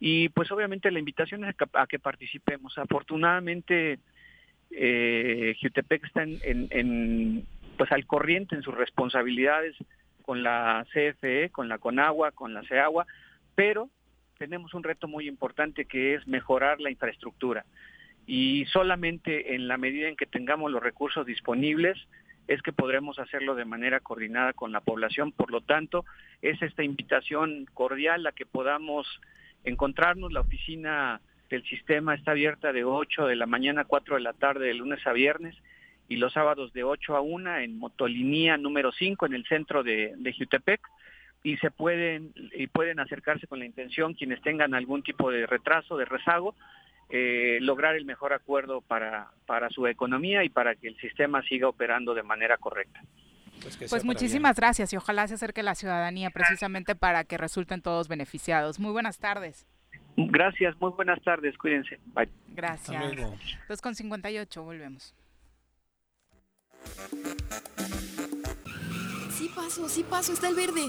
Y 0.00 0.28
pues 0.30 0.50
obviamente 0.50 0.90
la 0.90 0.98
invitación 0.98 1.44
es 1.44 1.54
a 1.72 1.86
que 1.86 1.98
participemos. 1.98 2.76
Afortunadamente, 2.78 3.98
eh, 4.70 5.56
Jutepec 5.60 6.04
está 6.04 6.22
en, 6.22 6.38
en, 6.42 6.68
en, 6.70 7.46
pues 7.78 7.92
al 7.92 8.06
corriente 8.06 8.54
en 8.54 8.62
sus 8.62 8.74
responsabilidades 8.74 9.76
con 10.22 10.42
la 10.42 10.86
CFE, 10.92 11.50
con 11.50 11.68
la 11.68 11.78
Conagua, 11.78 12.32
con 12.32 12.54
la 12.54 12.62
CEAGUA, 12.62 13.06
pero 13.54 13.90
tenemos 14.38 14.74
un 14.74 14.82
reto 14.82 15.06
muy 15.06 15.28
importante 15.28 15.84
que 15.84 16.14
es 16.14 16.26
mejorar 16.26 16.80
la 16.80 16.90
infraestructura. 16.90 17.64
Y 18.26 18.64
solamente 18.66 19.54
en 19.54 19.68
la 19.68 19.76
medida 19.76 20.08
en 20.08 20.16
que 20.16 20.26
tengamos 20.26 20.72
los 20.72 20.82
recursos 20.82 21.26
disponibles 21.26 21.98
es 22.48 22.62
que 22.62 22.72
podremos 22.72 23.18
hacerlo 23.18 23.54
de 23.54 23.64
manera 23.64 24.00
coordinada 24.00 24.52
con 24.52 24.72
la 24.72 24.80
población. 24.80 25.32
Por 25.32 25.50
lo 25.50 25.60
tanto, 25.60 26.04
es 26.42 26.60
esta 26.62 26.82
invitación 26.82 27.66
cordial 27.72 28.26
a 28.26 28.32
que 28.32 28.46
podamos 28.46 29.06
encontrarnos. 29.64 30.32
La 30.32 30.40
oficina 30.40 31.20
del 31.50 31.64
sistema 31.64 32.14
está 32.14 32.32
abierta 32.32 32.72
de 32.72 32.84
8 32.84 33.26
de 33.26 33.36
la 33.36 33.46
mañana 33.46 33.82
a 33.82 33.84
4 33.84 34.16
de 34.16 34.22
la 34.22 34.32
tarde 34.32 34.66
de 34.66 34.74
lunes 34.74 35.06
a 35.06 35.12
viernes 35.12 35.54
y 36.08 36.16
los 36.16 36.32
sábados 36.32 36.72
de 36.72 36.84
8 36.84 37.16
a 37.16 37.20
1 37.20 37.58
en 37.58 37.78
Motolinía 37.78 38.56
número 38.56 38.92
5 38.92 39.26
en 39.26 39.34
el 39.34 39.46
centro 39.46 39.82
de, 39.82 40.14
de 40.16 40.32
y 41.42 41.56
se 41.58 41.70
pueden 41.70 42.32
y 42.54 42.66
pueden 42.66 43.00
acercarse 43.00 43.46
con 43.46 43.58
la 43.58 43.66
intención 43.66 44.14
quienes 44.14 44.40
tengan 44.42 44.74
algún 44.74 45.02
tipo 45.02 45.30
de 45.30 45.46
retraso, 45.46 45.96
de 45.96 46.06
rezago, 46.06 46.54
eh, 47.10 47.58
lograr 47.60 47.94
el 47.94 48.04
mejor 48.04 48.32
acuerdo 48.32 48.80
para, 48.80 49.30
para 49.46 49.68
su 49.70 49.86
economía 49.86 50.44
y 50.44 50.48
para 50.48 50.74
que 50.74 50.88
el 50.88 50.96
sistema 50.96 51.42
siga 51.42 51.68
operando 51.68 52.14
de 52.14 52.22
manera 52.22 52.56
correcta. 52.56 53.00
Pues, 53.62 53.78
pues 53.88 54.04
muchísimas 54.04 54.56
gracias 54.56 54.92
y 54.92 54.96
ojalá 54.96 55.26
se 55.26 55.34
acerque 55.34 55.62
la 55.62 55.74
ciudadanía 55.74 56.30
precisamente 56.30 56.94
para 56.94 57.24
que 57.24 57.38
resulten 57.38 57.80
todos 57.80 58.08
beneficiados. 58.08 58.78
Muy 58.78 58.92
buenas 58.92 59.18
tardes. 59.18 59.66
Gracias, 60.16 60.78
muy 60.80 60.90
buenas 60.90 61.20
tardes, 61.22 61.56
cuídense. 61.58 61.98
Bye. 62.06 62.28
Gracias. 62.48 63.02
2 63.68 63.80
con 63.80 63.94
58, 63.94 64.62
volvemos. 64.62 65.14
Sí 69.30 69.50
paso, 69.54 69.88
sí 69.88 70.04
paso, 70.04 70.32
está 70.32 70.48
el 70.48 70.54
verde. 70.54 70.82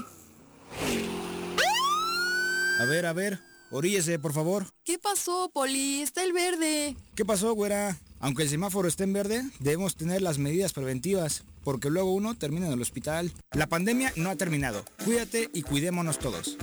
A 2.80 2.84
ver, 2.84 3.06
a 3.06 3.12
ver, 3.12 3.38
oríllese, 3.70 4.18
por 4.18 4.32
favor. 4.32 4.66
¿Qué 4.84 4.98
pasó, 4.98 5.50
Poli? 5.52 6.02
Está 6.02 6.22
el 6.24 6.32
verde. 6.32 6.96
¿Qué 7.14 7.24
pasó, 7.24 7.54
güera? 7.54 7.98
Aunque 8.20 8.42
el 8.44 8.48
semáforo 8.48 8.88
esté 8.88 9.04
en 9.04 9.12
verde, 9.12 9.42
debemos 9.60 9.96
tener 9.96 10.22
las 10.22 10.38
medidas 10.38 10.72
preventivas, 10.72 11.44
porque 11.64 11.90
luego 11.90 12.14
uno 12.14 12.36
termina 12.36 12.66
en 12.66 12.72
el 12.72 12.82
hospital. 12.82 13.32
La 13.52 13.66
pandemia 13.66 14.12
no 14.16 14.30
ha 14.30 14.36
terminado. 14.36 14.84
Cuídate 15.04 15.50
y 15.52 15.62
cuidémonos 15.62 16.18
todos. 16.18 16.56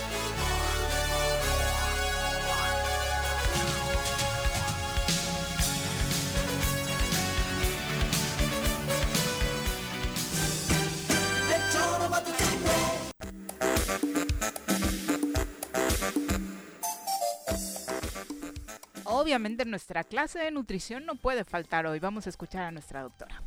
Obviamente 19.31 19.63
nuestra 19.63 20.03
clase 20.03 20.39
de 20.39 20.51
nutrición 20.51 21.05
no 21.05 21.15
puede 21.15 21.45
faltar 21.45 21.85
hoy. 21.85 21.99
Vamos 21.99 22.27
a 22.27 22.29
escuchar 22.29 22.63
a 22.63 22.71
nuestra 22.71 23.01
doctora. 23.01 23.41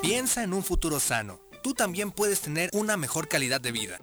Piensa 0.00 0.42
en 0.42 0.54
un 0.54 0.64
futuro 0.64 0.98
sano. 0.98 1.40
Tú 1.62 1.74
también 1.74 2.10
puedes 2.10 2.40
tener 2.40 2.70
una 2.72 2.96
mejor 2.96 3.28
calidad 3.28 3.60
de 3.60 3.72
vida. 3.72 4.00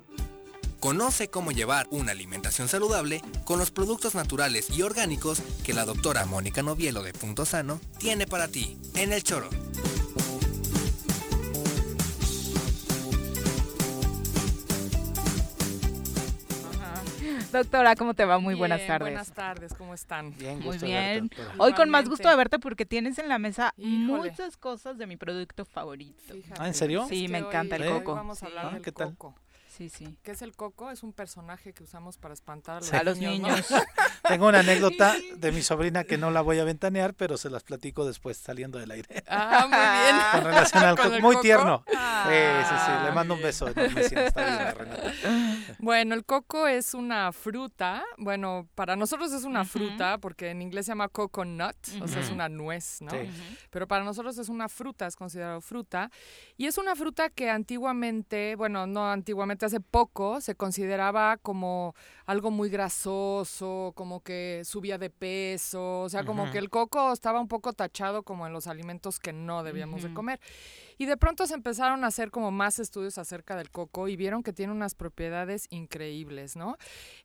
Conoce 0.79 1.27
cómo 1.27 1.51
llevar 1.51 1.87
una 1.89 2.11
alimentación 2.11 2.67
saludable 2.67 3.23
con 3.45 3.57
los 3.57 3.71
productos 3.71 4.13
naturales 4.13 4.69
y 4.69 4.83
orgánicos 4.83 5.41
que 5.63 5.73
la 5.73 5.83
doctora 5.83 6.25
Mónica 6.25 6.61
Novielo 6.61 7.01
de 7.01 7.13
Punto 7.13 7.45
Sano 7.45 7.81
tiene 7.97 8.27
para 8.27 8.47
ti 8.47 8.77
en 8.93 9.11
el 9.11 9.23
choro. 9.23 9.49
Doctora, 17.55 17.95
¿cómo 17.95 18.13
te 18.13 18.25
va? 18.25 18.37
Muy 18.39 18.53
Bien, 18.55 18.59
buenas 18.59 18.85
tardes. 18.85 18.99
Buenas 19.11 19.31
tardes, 19.31 19.73
¿cómo 19.73 19.93
están? 19.93 20.33
Muy 20.61 20.77
bien. 20.77 21.29
Hoy 21.57 21.73
con 21.73 21.89
más 21.89 22.09
gusto 22.09 22.27
de 22.29 22.35
verte 22.35 22.59
porque 22.59 22.85
tienes 22.85 23.17
en 23.17 23.29
la 23.29 23.39
mesa 23.39 23.73
Híjole. 23.77 24.29
muchas 24.31 24.57
cosas 24.57 24.97
de 24.97 25.07
mi 25.07 25.15
producto 25.17 25.63
favorito. 25.65 26.33
Ah, 26.59 26.67
¿en 26.67 26.73
serio? 26.73 27.05
Sí, 27.07 27.25
Es 27.25 27.31
me 27.31 27.37
encanta 27.39 27.75
hoy- 27.77 27.81
el 27.83 27.87
hoy 27.87 27.99
coco. 27.99 28.15
Vamos 28.15 28.43
a 28.43 28.45
hablar 28.47 28.65
Ah, 28.67 28.73
del 28.73 28.81
¿qué 28.81 28.91
tal? 28.91 29.15
coco. 29.15 29.35
Sí, 29.75 29.89
sí. 29.89 30.17
¿Qué 30.23 30.31
es 30.31 30.41
el 30.41 30.55
coco? 30.55 30.89
Es 30.89 31.03
un 31.03 31.11
personaje 31.11 31.73
que 31.73 31.83
usamos 31.83 32.17
para 32.17 32.33
espantar 32.33 32.77
a 32.77 32.79
los 32.79 32.87
Sí. 32.89 32.95
A 32.95 33.03
los 33.03 33.17
niños. 33.17 33.65
Tengo 34.27 34.47
una 34.47 34.59
anécdota 34.59 35.15
de 35.35 35.51
mi 35.51 35.61
sobrina 35.61 36.03
que 36.05 36.17
no 36.17 36.31
la 36.31 36.41
voy 36.41 36.59
a 36.59 36.63
ventanear, 36.63 37.13
pero 37.13 37.37
se 37.37 37.49
las 37.49 37.63
platico 37.63 38.05
después 38.05 38.37
saliendo 38.37 38.79
del 38.79 38.91
aire. 38.91 39.23
Ah, 39.27 39.67
muy 39.69 39.77
bien. 39.77 40.43
Con 40.43 40.51
relación 40.51 40.83
al 40.83 40.95
¿Con 40.97 41.21
Muy 41.21 41.35
coco? 41.35 41.41
tierno. 41.41 41.83
Ah, 41.95 42.25
sí, 42.27 42.69
sí, 42.69 42.75
sí. 42.85 43.05
Le 43.05 43.11
mando 43.11 43.33
un 43.33 43.41
beso. 43.41 43.67
Está 43.67 44.73
bien. 44.73 45.65
Bueno, 45.79 46.15
el 46.15 46.25
coco 46.25 46.67
es 46.67 46.93
una 46.93 47.31
fruta. 47.31 48.03
Bueno, 48.17 48.67
para 48.75 48.95
nosotros 48.95 49.31
es 49.33 49.43
una 49.43 49.65
fruta 49.65 50.17
porque 50.19 50.49
en 50.51 50.61
inglés 50.61 50.85
se 50.85 50.91
llama 50.91 51.09
coconut, 51.09 51.75
o 52.01 52.07
sea, 52.07 52.21
es 52.21 52.29
una 52.29 52.49
nuez, 52.49 53.01
¿no? 53.01 53.11
Sí. 53.11 53.29
Pero 53.69 53.87
para 53.87 54.03
nosotros 54.03 54.37
es 54.37 54.49
una 54.49 54.69
fruta, 54.69 55.05
es 55.05 55.15
considerado 55.15 55.61
fruta. 55.61 56.09
Y 56.57 56.65
es 56.67 56.77
una 56.77 56.95
fruta 56.95 57.29
que 57.29 57.49
antiguamente, 57.49 58.55
bueno, 58.55 58.87
no 58.87 59.11
antiguamente, 59.11 59.64
hace 59.65 59.79
poco 59.79 60.41
se 60.41 60.55
consideraba 60.55 61.37
como 61.37 61.95
algo 62.25 62.51
muy 62.51 62.69
grasoso, 62.69 63.93
como 63.95 64.21
que 64.21 64.61
subía 64.65 64.97
de 64.97 65.09
peso, 65.09 66.01
o 66.01 66.09
sea, 66.09 66.23
como 66.23 66.49
que 66.51 66.57
el 66.57 66.69
coco 66.69 67.11
estaba 67.11 67.39
un 67.39 67.47
poco 67.47 67.73
tachado 67.73 68.23
como 68.23 68.47
en 68.47 68.53
los 68.53 68.67
alimentos 68.67 69.19
que 69.19 69.33
no 69.33 69.63
debíamos 69.63 70.03
de 70.03 70.13
comer. 70.13 70.39
Y 70.97 71.05
de 71.05 71.17
pronto 71.17 71.45
se 71.47 71.53
empezaron 71.53 72.03
a 72.03 72.07
hacer 72.07 72.31
como 72.31 72.51
más 72.51 72.79
estudios 72.79 73.17
acerca 73.17 73.55
del 73.55 73.69
coco 73.69 74.07
y 74.07 74.15
vieron 74.15 74.43
que 74.43 74.53
tiene 74.53 74.71
unas 74.73 74.95
propiedades 74.95 75.67
increíbles, 75.69 76.55
¿no? 76.55 76.77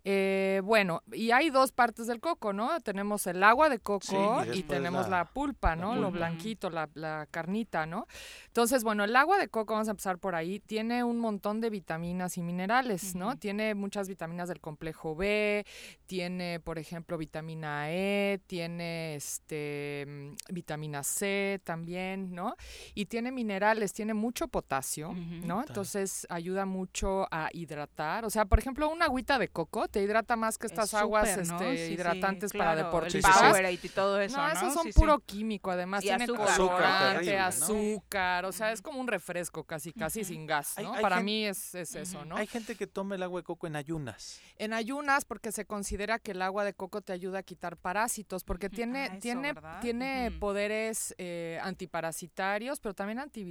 Eh, 0.05 0.61
bueno, 0.65 1.03
y 1.13 1.31
hay 1.31 1.51
dos 1.51 1.73
partes 1.73 2.07
del 2.07 2.21
coco, 2.21 2.53
¿no? 2.53 2.81
Tenemos 2.81 3.27
el 3.27 3.43
agua 3.43 3.69
de 3.69 3.79
coco 3.79 4.01
Sí, 4.45 4.59
y 4.59 4.63
tenemos 4.63 5.09
la- 5.09 5.19
la, 5.19 5.25
pulpa, 5.25 5.77
la 5.77 5.83
¿no? 5.83 5.95
Lo 5.97 6.11
pulpa. 6.11 6.19
blanquito, 6.19 6.71
la, 6.71 6.89
la 6.95 7.27
carnita, 7.31 7.87
¿no? 7.87 8.07
Entonces, 8.47 8.83
bueno, 8.85 9.05
el 9.05 9.15
agua 9.17 9.39
de 9.39 9.49
coco, 9.49 9.75
vamos 9.75 9.89
a 9.89 9.93
empezar 9.93 10.19
por 10.19 10.35
ahí, 10.35 10.61
tiene 10.61 11.05
un 11.05 11.19
montón 11.19 11.61
de 11.61 11.71
vitaminas 11.71 12.37
y 12.39 12.43
minerales, 12.43 13.15
¿no? 13.15 13.37
Tiene 13.37 13.75
muchas 13.75 14.09
vitaminas 14.09 14.49
del 14.49 14.61
complejo 14.61 15.15
B, 15.15 15.65
tiene, 16.07 16.61
por 16.61 16.79
ejemplo, 16.79 17.19
vitamina 17.19 17.91
E, 17.91 18.41
tiene 18.47 19.15
este 19.17 20.05
mm, 20.09 20.55
vitamina 20.55 21.03
C 21.03 21.61
también, 21.65 22.35
¿no? 22.35 22.57
Y 22.95 23.07
tiene 23.07 23.31
minerales, 23.33 23.60
tiene 23.93 24.15
mucho 24.15 24.49
potasio, 24.49 25.12
¿no? 25.45 25.61
Entonces 25.66 26.27
ayuda 26.31 26.66
mucho 26.66 27.27
a 27.31 27.49
hidratar. 27.53 28.24
O 28.24 28.31
sea, 28.31 28.45
por 28.45 28.59
ejemplo, 28.59 28.89
una 28.89 29.07
agüita 29.07 29.39
de 29.39 29.49
coco 29.49 29.89
te 29.89 30.03
hidrata 30.03 30.37
más 30.37 30.59
que 30.59 30.66
estas 30.66 30.87
Es 30.89 30.95
aguas 30.95 31.28
súper, 31.31 31.47
¿no? 31.47 31.55
este, 31.61 31.77
Sí, 31.77 31.87
sí, 31.87 31.93
hidratantes 31.95 32.53
claro, 32.53 32.70
para 32.70 32.81
el 32.81 32.87
deportistas. 32.87 33.39
Powerade 33.39 33.73
y 33.82 33.89
todo 33.89 34.20
eso, 34.20 34.37
No, 34.37 34.47
¿no? 34.47 34.53
esos 34.53 34.74
son 34.74 34.85
Sí, 34.85 34.93
sí. 34.93 34.99
puro 34.99 35.19
químico, 35.20 35.70
además 35.70 36.03
Y 36.03 36.09
tiene 36.09 36.24
azúcar. 36.24 36.57
colorante, 36.57 37.39
Azúcar 37.39 37.49
azúcar, 37.49 38.45
o 38.47 38.53
sea, 38.53 38.73
es 38.73 38.82
como 38.82 39.01
un 39.01 39.07
refresco 39.07 39.65
casi, 39.65 39.93
casi 39.93 40.24
sin 40.24 40.47
gas, 40.47 40.74
¿no? 40.82 40.95
hay 40.95 41.03
Para 41.03 41.20
mí 41.20 41.45
es, 41.47 41.74
es 41.74 41.95
eso, 41.95 42.24
¿no? 42.24 42.37
Hay 42.37 42.47
gente 42.47 42.74
que 42.77 42.87
toma 42.87 43.15
el 43.15 43.23
agua 43.23 43.41
de 43.41 43.45
coco 43.45 43.66
en 43.66 43.77
ayunas. 43.77 44.41
En 44.57 44.73
ayunas 44.73 45.24
porque 45.24 45.53
se 45.53 45.65
considera 45.65 46.19
que 46.19 46.32
el 46.32 46.43
agua 46.43 46.65
de 46.65 46.74
coco 46.74 47.01
te 47.03 47.12
ayuda 47.12 47.41
a 47.41 47.43
quitar 47.43 47.77
parásitos 47.77 48.45
porque 48.45 48.69
tiene 48.70 49.01
Ah, 49.01 49.07
eso, 49.07 49.19
tiene 49.20 49.53
¿verdad? 49.53 49.81
tiene 49.81 50.31
poderes 50.39 51.15
eh, 51.19 51.59
antiparasitarios 51.62 52.81
pero 52.81 52.95
también 52.95 53.19
antivirales, 53.19 53.50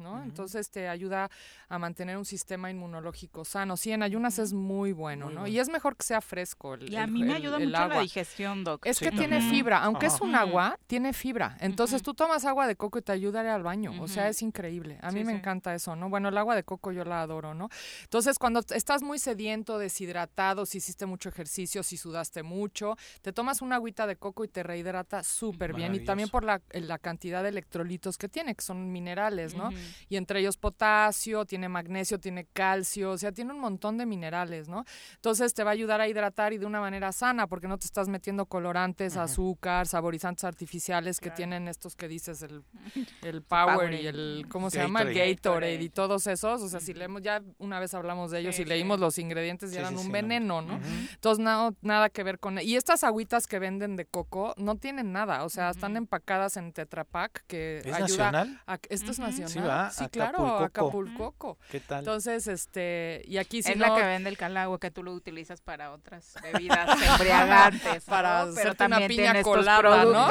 ¿no? 0.00 0.22
Entonces 0.22 0.70
te 0.70 0.88
ayuda 0.88 1.30
a 1.68 1.78
mantener 1.78 2.16
un 2.16 2.24
sistema 2.24 2.70
inmunológico 2.70 3.44
sano. 3.44 3.76
Sí, 3.76 3.92
en 3.92 4.02
ayunas 4.02 4.38
es 4.38 4.52
muy 4.52 4.92
bueno, 4.92 5.26
Muy 5.26 5.34
¿no? 5.34 5.40
bueno. 5.42 5.54
Y 5.54 5.58
es 5.58 5.68
mejor 5.68 5.96
que 5.96 6.04
sea 6.04 6.20
fresco 6.20 6.74
el 6.74 6.92
Y 6.92 6.96
a 6.96 7.06
mí 7.06 7.22
me 7.24 7.34
ayuda 7.34 7.56
el 7.56 7.64
mucho 7.64 7.72
la 7.78 7.84
agua. 7.84 8.00
digestión, 8.00 8.64
doc. 8.64 8.84
Es 8.86 8.98
Sí, 8.98 9.04
que 9.06 9.12
tiene 9.12 9.40
fibra, 9.50 9.78
aunque 9.82 10.06
es 10.06 10.20
un 10.20 10.34
agua, 10.34 10.78
tiene 10.86 11.12
fibra. 11.12 11.56
Entonces 11.60 12.02
tú 12.02 12.14
tomas 12.14 12.44
agua 12.44 12.66
de 12.66 12.76
coco 12.76 12.98
y 12.98 13.02
te 13.02 13.12
ayuda 13.12 13.40
a 13.40 13.44
ir 13.44 13.48
al 13.50 13.62
baño. 13.62 13.92
O 14.02 14.08
sea, 14.08 14.28
es 14.28 14.42
increíble. 14.42 14.98
A 15.02 15.10
mí 15.10 15.20
Sí, 15.20 15.24
me 15.24 15.32
sí. 15.32 15.38
encanta 15.38 15.74
eso, 15.74 15.94
¿no? 15.96 16.08
Bueno, 16.08 16.28
el 16.28 16.36
agua 16.38 16.54
de 16.56 16.62
coco 16.64 16.92
yo 16.92 17.04
la 17.04 17.22
adoro, 17.22 17.54
¿no? 17.54 17.68
Entonces, 18.02 18.38
cuando 18.38 18.60
estás 18.74 19.02
muy 19.02 19.18
sediento, 19.18 19.78
deshidratado, 19.78 20.66
si 20.66 20.78
hiciste 20.78 21.06
mucho 21.06 21.28
ejercicio, 21.28 21.82
si 21.82 21.96
sudaste 21.96 22.42
mucho, 22.42 22.96
te 23.22 23.32
tomas 23.32 23.62
una 23.62 23.76
agüita 23.76 24.06
de 24.06 24.16
coco 24.16 24.44
y 24.44 24.48
te 24.48 24.62
rehidrata 24.62 25.22
súper 25.22 25.72
bien. 25.74 25.94
Y 25.94 26.00
también 26.00 26.28
por 26.28 26.44
la, 26.44 26.60
eh, 26.70 26.80
la 26.80 26.98
cantidad 26.98 27.42
de 27.42 27.50
electrolitos 27.50 28.18
que 28.18 28.28
tiene, 28.28 28.54
que 28.54 28.62
son 28.64 28.90
minerales, 28.90 29.37
¿no? 29.54 29.70
Y 30.08 30.16
entre 30.16 30.40
ellos 30.40 30.56
potasio, 30.56 31.44
tiene 31.44 31.68
magnesio, 31.68 32.18
tiene 32.18 32.46
calcio, 32.52 33.12
o 33.12 33.18
sea, 33.18 33.32
tiene 33.32 33.52
un 33.52 33.60
montón 33.60 33.98
de 33.98 34.06
minerales, 34.06 34.68
¿no? 34.68 34.84
Entonces 35.14 35.54
te 35.54 35.64
va 35.64 35.70
a 35.70 35.72
ayudar 35.74 36.00
a 36.00 36.08
hidratar 36.08 36.52
y 36.52 36.58
de 36.58 36.66
una 36.66 36.80
manera 36.80 37.12
sana, 37.12 37.46
porque 37.46 37.68
no 37.68 37.78
te 37.78 37.86
estás 37.86 38.08
metiendo 38.08 38.46
colorantes, 38.46 39.16
azúcar, 39.16 39.86
saborizantes 39.86 40.44
artificiales 40.44 41.20
que 41.20 41.30
tienen 41.30 41.68
estos 41.68 41.94
que 41.96 42.08
dices, 42.08 42.42
el, 42.42 42.62
el 43.22 43.42
Power 43.42 43.92
y 43.94 44.06
el, 44.06 44.46
¿cómo 44.48 44.70
se 44.70 44.78
llama? 44.78 45.02
El 45.02 45.14
Gatorade. 45.14 45.74
Y 45.82 45.88
todos 45.90 46.26
esos. 46.26 46.62
O 46.62 46.68
sea, 46.68 46.80
si 46.80 46.94
leemos, 46.94 47.22
ya 47.22 47.42
una 47.58 47.80
vez 47.80 47.94
hablamos 47.94 48.30
de 48.30 48.40
ellos 48.40 48.54
Sí, 48.56 48.62
y 48.62 48.64
sí. 48.64 48.68
leímos 48.68 48.98
los 49.00 49.18
ingredientes 49.18 49.70
y 49.70 49.74
Sí, 49.74 49.78
eran 49.78 49.94
sí, 49.94 50.00
un 50.00 50.06
no. 50.08 50.12
veneno, 50.12 50.62
¿no? 50.62 50.80
Entonces, 51.12 51.44
no, 51.44 51.74
nada 51.82 52.08
que 52.10 52.22
ver 52.22 52.38
con... 52.38 52.58
Y 52.58 52.76
estas 52.76 53.04
agüitas 53.04 53.46
que 53.46 53.58
venden 53.58 53.96
de 53.96 54.04
coco 54.06 54.54
no 54.56 54.76
tienen 54.76 55.12
nada, 55.12 55.44
o 55.44 55.48
sea, 55.48 55.70
están 55.70 55.96
empacadas 55.96 56.56
en 56.56 56.72
Tetra 56.72 57.04
Pak 57.04 57.44
que 57.46 57.78
¿Es 57.84 57.86
ayuda... 57.94 58.32
nacional? 58.32 58.62
A, 58.66 58.78
esto 58.88 59.10
es 59.12 59.18
Ujú. 59.18 59.27
Nacional. 59.30 59.48
Sí, 59.48 59.60
va, 59.60 59.90
Sí, 59.90 60.08
claro, 60.10 60.38
Acapulcoco. 60.38 60.64
Acapulcoco. 60.64 61.58
¿Qué 61.70 61.80
tal? 61.80 61.98
Entonces, 62.00 62.46
este, 62.46 63.22
y 63.26 63.38
aquí 63.38 63.62
si 63.62 63.72
es 63.72 63.76
no... 63.78 63.86
la 63.88 63.94
que 63.94 64.06
vende 64.06 64.28
el 64.30 64.36
calagua 64.36 64.78
que 64.80 64.90
tú 64.90 65.02
lo 65.02 65.12
utilizas 65.12 65.60
para 65.60 65.92
otras 65.92 66.34
bebidas 66.42 66.88
embriagantes. 67.02 68.06
¿no? 68.06 68.10
para 68.10 68.40
Pero 68.40 68.52
hacerte 68.52 68.84
una 68.86 69.06
piña 69.06 69.42
colada, 69.42 70.04
¿no? 70.04 70.26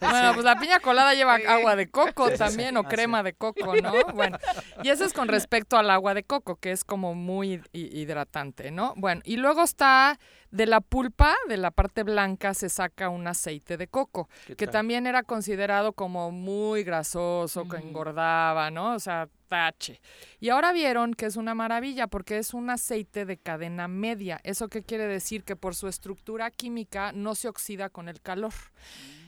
bueno, 0.00 0.32
pues 0.34 0.44
la 0.44 0.58
piña 0.58 0.80
colada 0.80 1.14
lleva 1.14 1.34
agua 1.48 1.76
de 1.76 1.88
coco 1.90 2.26
Sí, 2.26 2.32
sí, 2.32 2.38
también 2.38 2.70
sí. 2.70 2.76
o 2.76 2.80
Ah, 2.80 2.88
crema 2.88 3.22
de 3.22 3.32
coco, 3.34 3.74
¿no? 3.76 3.92
Bueno, 4.14 4.38
y 4.82 4.88
eso 4.90 5.04
es 5.04 5.12
con 5.12 5.28
respecto 5.28 5.76
al 5.76 5.90
agua 5.90 6.14
de 6.14 6.22
coco, 6.24 6.56
que 6.56 6.72
es 6.72 6.84
como 6.84 7.14
muy 7.14 7.60
hi- 7.72 8.00
hidratante, 8.00 8.70
¿no? 8.70 8.94
Bueno, 8.96 9.20
y 9.24 9.36
luego 9.36 9.62
está 9.62 10.18
de 10.54 10.66
la 10.66 10.80
pulpa, 10.80 11.34
de 11.48 11.56
la 11.56 11.72
parte 11.72 12.04
blanca, 12.04 12.54
se 12.54 12.68
saca 12.68 13.08
un 13.08 13.26
aceite 13.26 13.76
de 13.76 13.88
coco, 13.88 14.28
¿Qué 14.46 14.54
que 14.54 14.68
también 14.68 15.04
era 15.08 15.24
considerado 15.24 15.94
como 15.94 16.30
muy 16.30 16.84
grasoso, 16.84 17.68
que 17.68 17.78
engordaba, 17.78 18.70
¿no? 18.70 18.94
O 18.94 19.00
sea, 19.00 19.28
tache. 19.48 20.00
Y 20.38 20.50
ahora 20.50 20.72
vieron 20.72 21.14
que 21.14 21.26
es 21.26 21.34
una 21.34 21.56
maravilla 21.56 22.06
porque 22.06 22.38
es 22.38 22.54
un 22.54 22.70
aceite 22.70 23.24
de 23.24 23.36
cadena 23.36 23.88
media. 23.88 24.40
¿Eso 24.44 24.68
qué 24.68 24.84
quiere 24.84 25.08
decir? 25.08 25.42
Que 25.42 25.56
por 25.56 25.74
su 25.74 25.88
estructura 25.88 26.52
química 26.52 27.10
no 27.10 27.34
se 27.34 27.48
oxida 27.48 27.88
con 27.88 28.08
el 28.08 28.20
calor, 28.20 28.54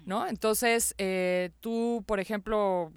¿no? 0.05 0.29
Entonces, 0.29 0.95
eh, 0.97 1.51
tú, 1.59 2.05
por 2.07 2.21
ejemplo, 2.21 2.93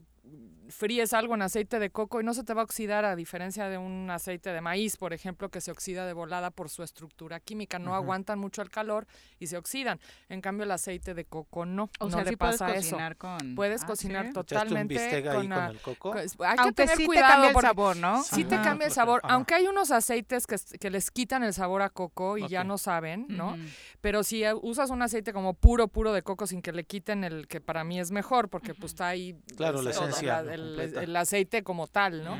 fríes 0.70 1.14
algo 1.14 1.36
en 1.36 1.42
aceite 1.42 1.80
de 1.80 1.90
coco 1.90 2.22
y 2.22 2.24
no 2.24 2.34
se 2.34 2.44
te 2.44 2.54
va 2.54 2.62
a 2.62 2.64
oxidar 2.64 3.06
a 3.06 3.16
diferencia 3.16 3.70
de 3.70 3.78
un 3.78 4.10
aceite 4.10 4.52
de 4.52 4.62
maíz, 4.62 4.98
por 4.98 5.14
ejemplo, 5.14 5.50
que 5.50 5.62
se 5.62 5.72
oxida 5.72 6.06
de 6.06 6.14
volada 6.14 6.52
por 6.52 6.70
su 6.70 6.84
estructura 6.84 7.40
química. 7.40 7.80
No 7.80 7.96
aguantan 7.96 8.40
mucho 8.40 8.62
el 8.62 8.70
calor 8.70 9.08
y 9.40 9.48
se 9.48 9.58
oxidan. 9.58 10.00
En 10.30 10.42
cambio, 10.42 10.64
el 10.66 10.72
aceite 10.72 11.14
de 11.14 11.26
coco 11.26 11.66
no. 11.66 11.90
O 12.00 12.06
no 12.06 12.12
sea, 12.12 12.24
le 12.24 12.30
sí 12.32 12.36
puedes 12.36 12.58
pasa 12.60 12.74
eso. 12.76 12.90
cocinar 12.92 13.18
con- 13.18 13.56
Puedes 13.56 13.84
Ah, 13.84 13.88
cocinar 13.88 14.28
¿sí? 14.28 14.34
totalmente 14.34 14.94
¿Echaste 14.96 15.18
un 15.18 15.22
bistec 15.24 15.28
ahí 15.28 15.48
con 15.50 15.72
el 15.76 15.82
coco? 15.82 16.14
hay 16.14 16.28
que 16.28 16.62
Aunque 16.62 16.74
tener 16.84 16.96
sí 16.98 17.04
te 17.04 17.08
cuidado 17.08 17.30
cambia 17.34 17.50
el 17.50 17.56
sabor, 17.62 17.98
¿no? 17.98 18.24
Sí 18.24 18.44
te 18.46 18.56
cambia 18.62 18.88
el 18.88 18.94
sabor, 18.94 19.22
Ajá. 19.24 19.34
aunque 19.34 19.54
hay 19.56 19.68
unos 19.68 19.92
aceites 19.92 20.46
que, 20.48 20.56
que 20.80 20.90
les 20.90 21.12
quitan 21.12 21.44
el 21.44 21.54
sabor 21.54 21.82
a 21.82 21.90
coco 21.90 22.38
y 22.38 22.48
ya 22.48 22.64
no 22.64 22.78
saben, 22.78 23.26
¿no? 23.30 23.58
Pero 24.02 24.24
si 24.24 24.44
eh, 24.44 24.54
usas 24.54 24.90
un 24.90 25.02
aceite 25.02 25.34
como 25.34 25.54
puro, 25.54 25.88
puro 25.88 26.14
de 26.14 26.22
coco 26.22 26.48
sin 26.48 26.62
que 26.62 26.72
le 26.72 26.84
quiten 26.84 27.24
el 27.24 27.48
que 27.48 27.60
para 27.62 27.84
mí 27.84 28.00
es 28.00 28.12
mejor, 28.12 28.50
porque 28.50 28.74
pues 28.74 28.94
está 28.94 29.08
ahí 29.08 29.36
Claro, 29.58 29.82
la 29.82 29.92
esencia, 29.92 30.42
la- 30.42 30.58
¿no? 30.58 30.59
El, 31.02 31.16
aceite 31.16 31.64
como 31.64 31.88
tal, 31.88 32.24
¿no? 32.24 32.38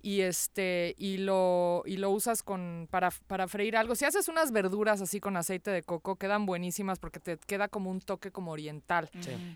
Y 0.00 0.20
este 0.20 0.94
y 0.96 1.18
lo 1.18 1.82
y 1.84 1.96
lo 1.96 2.10
usas 2.10 2.42
con 2.42 2.88
para, 2.90 3.10
para 3.26 3.48
freír 3.48 3.76
algo. 3.76 3.94
Si 3.94 4.04
haces 4.04 4.28
unas 4.28 4.52
verduras 4.52 5.00
así 5.00 5.20
con 5.20 5.36
aceite 5.36 5.70
de 5.70 5.82
coco, 5.82 6.16
quedan 6.16 6.46
buenísimas 6.46 6.98
porque 6.98 7.20
te 7.20 7.36
queda 7.38 7.68
como 7.68 7.90
un 7.90 8.00
toque 8.00 8.30
como 8.30 8.52
oriental. 8.52 9.10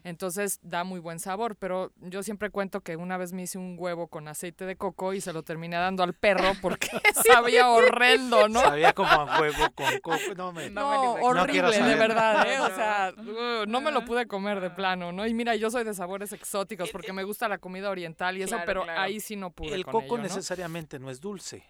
Entonces 0.04 0.58
da 0.62 0.84
muy 0.84 1.00
buen 1.00 1.18
sabor, 1.18 1.56
pero 1.56 1.92
yo 2.00 2.22
siempre 2.22 2.50
cuento 2.50 2.80
que 2.80 2.96
una 2.96 3.16
vez 3.16 3.32
me 3.32 3.42
hice 3.42 3.58
un 3.58 3.76
huevo 3.78 4.08
con 4.08 4.28
aceite 4.28 4.66
de 4.66 4.76
coco 4.76 5.12
y 5.12 5.20
se 5.20 5.32
lo 5.32 5.42
terminé 5.42 5.76
dando 5.76 6.02
al 6.02 6.14
perro 6.14 6.52
porque 6.60 6.88
sabía 7.26 7.68
horrendo, 7.68 8.48
¿no? 8.48 8.60
Sabía 8.60 8.92
como 8.92 9.10
a 9.10 9.40
huevo 9.40 9.64
con 9.74 9.98
coco. 10.00 10.34
No, 10.36 10.52
me, 10.52 10.70
no, 10.70 11.14
horrible, 11.14 11.78
de 11.78 11.94
verdad, 11.94 12.46
¿eh? 12.48 12.60
O 12.60 12.74
sea, 12.74 13.12
uh, 13.16 13.66
no 13.66 13.80
me 13.80 13.92
lo 13.92 14.04
pude 14.04 14.26
comer 14.26 14.60
de 14.60 14.70
plano, 14.70 15.12
¿no? 15.12 15.26
Y 15.26 15.34
mira, 15.34 15.54
yo 15.54 15.70
soy 15.70 15.84
de 15.84 15.94
sabores 15.94 16.32
exóticos 16.32 16.90
porque 16.90 17.12
me 17.12 17.24
gusta 17.24 17.48
la 17.48 17.58
comida 17.58 17.90
oriental 17.90 18.36
y 18.36 18.42
eso, 18.42 18.56
pero 18.66 18.84
ahí 18.88 19.20
sí 19.20 19.36
no 19.36 19.50
pude. 19.50 19.74
El 19.74 19.84
con 19.84 19.92
coco 19.92 20.18
ello, 20.18 20.28
¿no? 20.28 20.31
Necesariamente 20.36 20.98
no 20.98 21.10
es 21.10 21.20
dulce. 21.20 21.64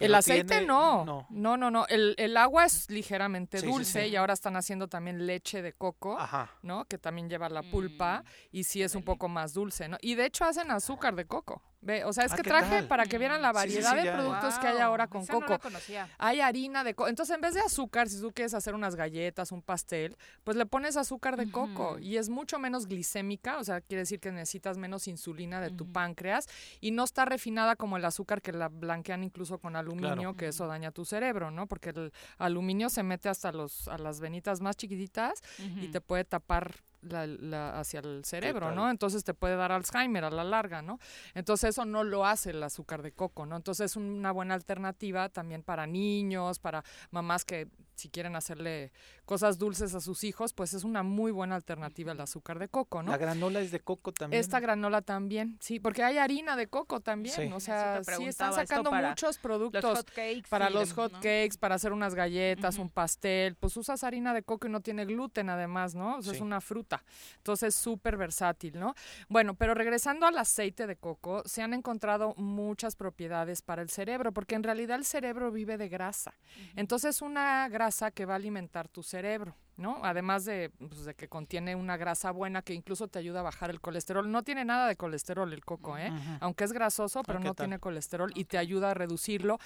El 0.00 0.12
aceite 0.16 0.44
tiene- 0.48 0.66
no. 0.66 1.04
no. 1.04 1.26
no. 1.30 1.56
No, 1.56 1.70
no, 1.70 1.86
El, 1.86 2.14
el 2.18 2.36
agua 2.36 2.64
es 2.64 2.90
ligeramente 2.90 3.58
Sí, 3.60 3.66
dulce 3.66 4.02
sí. 4.04 4.08
y 4.10 4.16
ahora 4.16 4.34
están 4.34 4.56
haciendo 4.56 4.88
también 4.88 5.24
leche 5.26 5.62
de 5.62 5.72
coco, 5.72 6.18
Ajá. 6.18 6.50
¿no? 6.62 6.84
Que 6.86 6.98
también 6.98 7.28
lleva 7.30 7.48
la 7.48 7.62
pulpa 7.62 8.24
y 8.50 8.64
sí 8.64 8.82
es 8.82 8.96
un 8.96 9.04
poco 9.04 9.28
más 9.28 9.54
dulce, 9.54 9.88
¿no? 9.88 9.96
Y 10.00 10.16
de 10.16 10.26
hecho 10.26 10.44
hacen 10.44 10.70
azúcar 10.72 11.14
de 11.14 11.26
coco. 11.26 11.62
Ve, 11.84 12.02
o 12.04 12.12
sea, 12.12 12.24
es 12.24 12.32
Ah, 12.32 12.36
que 12.36 12.42
¿qué 12.42 12.48
traje 12.48 12.68
tal? 12.78 12.88
para 12.88 13.04
que 13.06 13.18
vieran 13.18 13.42
la 13.42 13.48
Sí, 13.48 13.52
sí, 13.52 13.58
variedad 13.58 13.90
sí, 13.90 13.96
de 13.98 14.04
ya. 14.04 14.14
productos 14.14 14.58
que 14.58 14.66
hay 14.68 14.78
ahora 14.78 15.06
con 15.06 15.22
esa 15.22 15.32
no 15.34 15.40
la 15.40 15.46
coco. 15.46 15.58
conocía. 15.60 16.08
Hay 16.18 16.40
harina 16.40 16.82
de 16.82 16.94
coco. 16.94 17.08
Entonces, 17.08 17.34
en 17.34 17.40
vez 17.42 17.54
de 17.54 17.60
azúcar, 17.60 18.08
si 18.08 18.20
tú 18.20 18.32
quieres 18.32 18.54
hacer 18.54 18.74
unas 18.74 18.96
galletas, 18.96 19.52
un 19.52 19.60
pastel, 19.62 20.16
pues 20.44 20.56
le 20.56 20.64
pones 20.66 20.96
azúcar 20.96 21.36
de 21.36 21.50
coco 21.50 21.98
y 21.98 22.16
es 22.16 22.28
mucho 22.30 22.58
menos 22.58 22.86
glicémica, 22.86 23.58
o 23.58 23.64
sea, 23.64 23.80
quiere 23.82 24.00
decir 24.00 24.18
que 24.20 24.32
necesitas 24.32 24.78
menos 24.78 25.06
insulina 25.08 25.60
de 25.60 25.70
tu 25.70 25.90
páncreas 25.92 26.46
y 26.80 26.90
no 26.90 27.04
está 27.04 27.24
refinada 27.26 27.76
como 27.76 27.96
el 27.98 28.04
azúcar 28.04 28.40
que 28.40 28.52
la 28.52 28.68
blanquean 28.68 29.22
incluso 29.22 29.58
con 29.58 29.76
aluminio, 29.76 30.14
Claro. 30.14 30.36
que 30.36 30.48
eso 30.48 30.66
daña 30.66 30.90
tu 30.90 31.04
cerebro, 31.04 31.50
¿no? 31.50 31.66
Porque 31.66 31.90
el 31.90 32.12
aluminio 32.38 32.88
se 32.88 33.02
mete 33.02 33.28
hasta 33.28 33.52
los 33.52 33.88
a 33.88 33.98
las 33.98 34.20
venitas 34.20 34.60
más 34.60 34.76
chiquititas 34.76 35.42
y 35.80 35.88
te 35.88 36.00
puede 36.00 36.24
tapar 36.24 36.74
la- 37.04 37.26
la- 37.26 37.78
hacia 37.80 38.00
el 38.00 38.24
cerebro? 38.24 38.66
¿no? 38.74 38.90
Entonces 38.90 39.24
te 39.24 39.34
puede 39.34 39.56
dar 39.56 39.72
Alzheimer 39.72 40.24
a 40.24 40.30
la 40.30 40.44
larga, 40.44 40.82
¿no? 40.82 40.98
Entonces 41.34 41.70
eso 41.70 41.84
no 41.84 42.04
lo 42.04 42.26
hace 42.26 42.50
el 42.50 42.62
azúcar 42.62 43.02
de 43.02 43.12
coco, 43.12 43.46
¿no? 43.46 43.56
Entonces 43.56 43.92
es 43.92 43.96
una 43.96 44.32
buena 44.32 44.54
alternativa 44.54 45.28
también 45.28 45.62
para 45.62 45.86
niños, 45.86 46.58
para 46.58 46.82
mamás 47.10 47.44
que 47.44 47.68
si 47.94 48.08
quieren 48.08 48.36
hacerle 48.36 48.92
cosas 49.24 49.58
dulces 49.58 49.94
a 49.94 50.00
sus 50.00 50.24
hijos, 50.24 50.52
pues 50.52 50.74
es 50.74 50.84
una 50.84 51.02
muy 51.02 51.30
buena 51.32 51.54
alternativa 51.54 52.12
el 52.12 52.20
azúcar 52.20 52.58
de 52.58 52.68
coco, 52.68 53.02
¿no? 53.02 53.10
La 53.10 53.16
granola 53.18 53.60
es 53.60 53.70
de 53.70 53.80
coco 53.80 54.12
también. 54.12 54.40
Esta 54.40 54.60
granola 54.60 55.00
también, 55.02 55.56
sí, 55.60 55.80
porque 55.80 56.02
hay 56.02 56.18
harina 56.18 56.56
de 56.56 56.66
coco 56.66 57.00
también, 57.00 57.34
Sí. 57.34 57.50
o 57.52 57.60
sea, 57.60 58.02
sí 58.04 58.24
están 58.26 58.52
sacando 58.52 58.90
para 58.90 59.10
muchos 59.10 59.28
Los 59.30 59.38
productos 59.38 59.84
hot 59.98 60.10
cakes. 60.10 60.42
para 60.48 60.70
los 60.70 60.92
hot 60.92 61.12
¿no? 61.12 61.18
cakes, 61.18 61.56
para 61.58 61.76
hacer 61.76 61.92
unas 61.92 62.14
galletas, 62.14 62.78
un 62.78 62.90
pastel, 62.90 63.54
pues 63.56 63.76
usas 63.76 64.02
harina 64.04 64.34
de 64.34 64.42
coco 64.42 64.66
y 64.66 64.70
no 64.70 64.80
tiene 64.80 65.04
gluten 65.04 65.48
además, 65.48 65.94
¿no? 65.94 66.16
O 66.18 66.22
sea, 66.22 66.32
es 66.32 66.40
una 66.40 66.60
fruta. 66.60 67.02
Entonces, 67.38 67.74
súper 67.74 68.16
versátil, 68.16 68.78
¿no? 68.78 68.94
Bueno, 69.28 69.54
pero 69.54 69.74
regresando 69.74 70.26
al 70.26 70.36
aceite 70.36 70.86
de 70.86 70.96
coco, 70.96 71.42
se 71.46 71.62
han 71.62 71.74
encontrado 71.74 72.34
muchas 72.36 72.96
propiedades 72.96 73.62
para 73.62 73.82
el 73.82 73.90
cerebro, 73.90 74.32
porque 74.32 74.54
en 74.56 74.62
realidad 74.62 74.96
el 74.98 75.04
cerebro 75.04 75.50
vive 75.50 75.78
de 75.78 75.88
grasa. 75.88 76.34
Entonces, 76.76 77.22
una 77.22 77.68
grasa 77.68 77.83
que 78.10 78.26
va 78.26 78.34
a 78.34 78.36
alimentar 78.36 78.88
tu 78.88 79.02
cerebro. 79.02 79.54
¿No? 79.76 80.00
Además 80.04 80.44
de, 80.44 80.70
pues, 80.78 81.04
de 81.04 81.14
que 81.14 81.28
contiene 81.28 81.74
una 81.74 81.96
grasa 81.96 82.30
buena 82.30 82.62
que 82.62 82.74
incluso 82.74 83.08
te 83.08 83.18
ayuda 83.18 83.40
a 83.40 83.42
bajar 83.42 83.70
el 83.70 83.80
colesterol. 83.80 84.30
No 84.30 84.42
tiene 84.42 84.64
nada 84.64 84.86
de 84.88 84.96
colesterol 84.96 85.52
el 85.52 85.64
coco, 85.64 85.98
¿eh? 85.98 86.10
Ujú. 86.10 86.30
Aunque 86.40 86.64
es 86.64 86.72
grasoso, 86.72 87.22
pero 87.22 87.40
¿qué 87.40 87.46
no 87.46 87.54
tal? 87.54 87.66
tiene 87.66 87.78
colesterol 87.78 88.30
y 88.34 88.44
te 88.44 88.58
ayuda 88.58 88.90
a 88.92 88.94
reducirlo. 88.94 89.58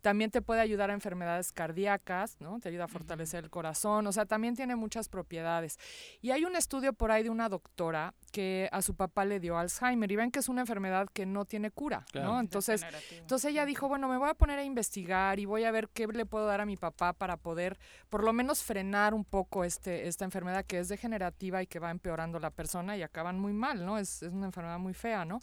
También 0.00 0.30
te 0.30 0.42
puede 0.42 0.60
ayudar 0.60 0.90
a 0.90 0.94
enfermedades 0.94 1.52
cardíacas, 1.52 2.36
¿no? 2.40 2.58
Te 2.60 2.68
ayuda 2.68 2.84
a 2.84 2.88
fortalecer 2.88 3.44
el 3.44 3.50
corazón, 3.50 4.06
o 4.06 4.12
sea, 4.12 4.26
también 4.26 4.54
tiene 4.54 4.76
muchas 4.76 5.08
propiedades. 5.08 5.78
Y 6.20 6.30
hay 6.30 6.44
un 6.44 6.56
estudio 6.56 6.92
por 6.92 7.10
ahí 7.10 7.22
de 7.22 7.30
una 7.30 7.48
doctora 7.48 8.14
que 8.32 8.68
a 8.72 8.82
su 8.82 8.94
papá 8.94 9.24
le 9.24 9.40
dio 9.40 9.56
Alzheimer 9.56 10.10
y 10.10 10.16
ven 10.16 10.30
que 10.30 10.40
es 10.40 10.48
una 10.48 10.60
enfermedad 10.60 11.08
que 11.12 11.24
no 11.24 11.44
tiene 11.44 11.70
cura, 11.70 12.04
Claro. 12.12 12.32
¿no? 12.34 12.40
Entonces, 12.40 12.84
entonces 13.12 13.50
ella 13.50 13.64
dijo, 13.64 13.88
bueno, 13.88 14.08
me 14.08 14.18
voy 14.18 14.28
a 14.28 14.34
poner 14.34 14.58
a 14.58 14.64
investigar 14.64 15.38
y 15.38 15.44
voy 15.46 15.64
a 15.64 15.70
ver 15.70 15.88
qué 15.92 16.06
le 16.06 16.26
puedo 16.26 16.46
dar 16.46 16.60
a 16.60 16.66
mi 16.66 16.76
papá 16.76 17.12
para 17.12 17.36
poder 17.36 17.78
por 18.10 18.24
lo 18.24 18.32
menos 18.32 18.62
frenar 18.62 19.14
un 19.14 19.24
poco 19.24 19.53
este 19.62 20.08
esta 20.08 20.24
enfermedad 20.24 20.64
que 20.64 20.80
es 20.80 20.88
degenerativa 20.88 21.62
y 21.62 21.68
que 21.68 21.78
va 21.78 21.92
empeorando 21.92 22.40
la 22.40 22.50
persona 22.50 22.96
y 22.96 23.02
acaban 23.02 23.38
muy 23.38 23.52
mal, 23.52 23.86
¿no? 23.86 23.98
Es, 23.98 24.22
es 24.22 24.32
una 24.32 24.46
enfermedad 24.46 24.78
muy 24.80 24.94
fea, 24.94 25.24
¿no? 25.24 25.40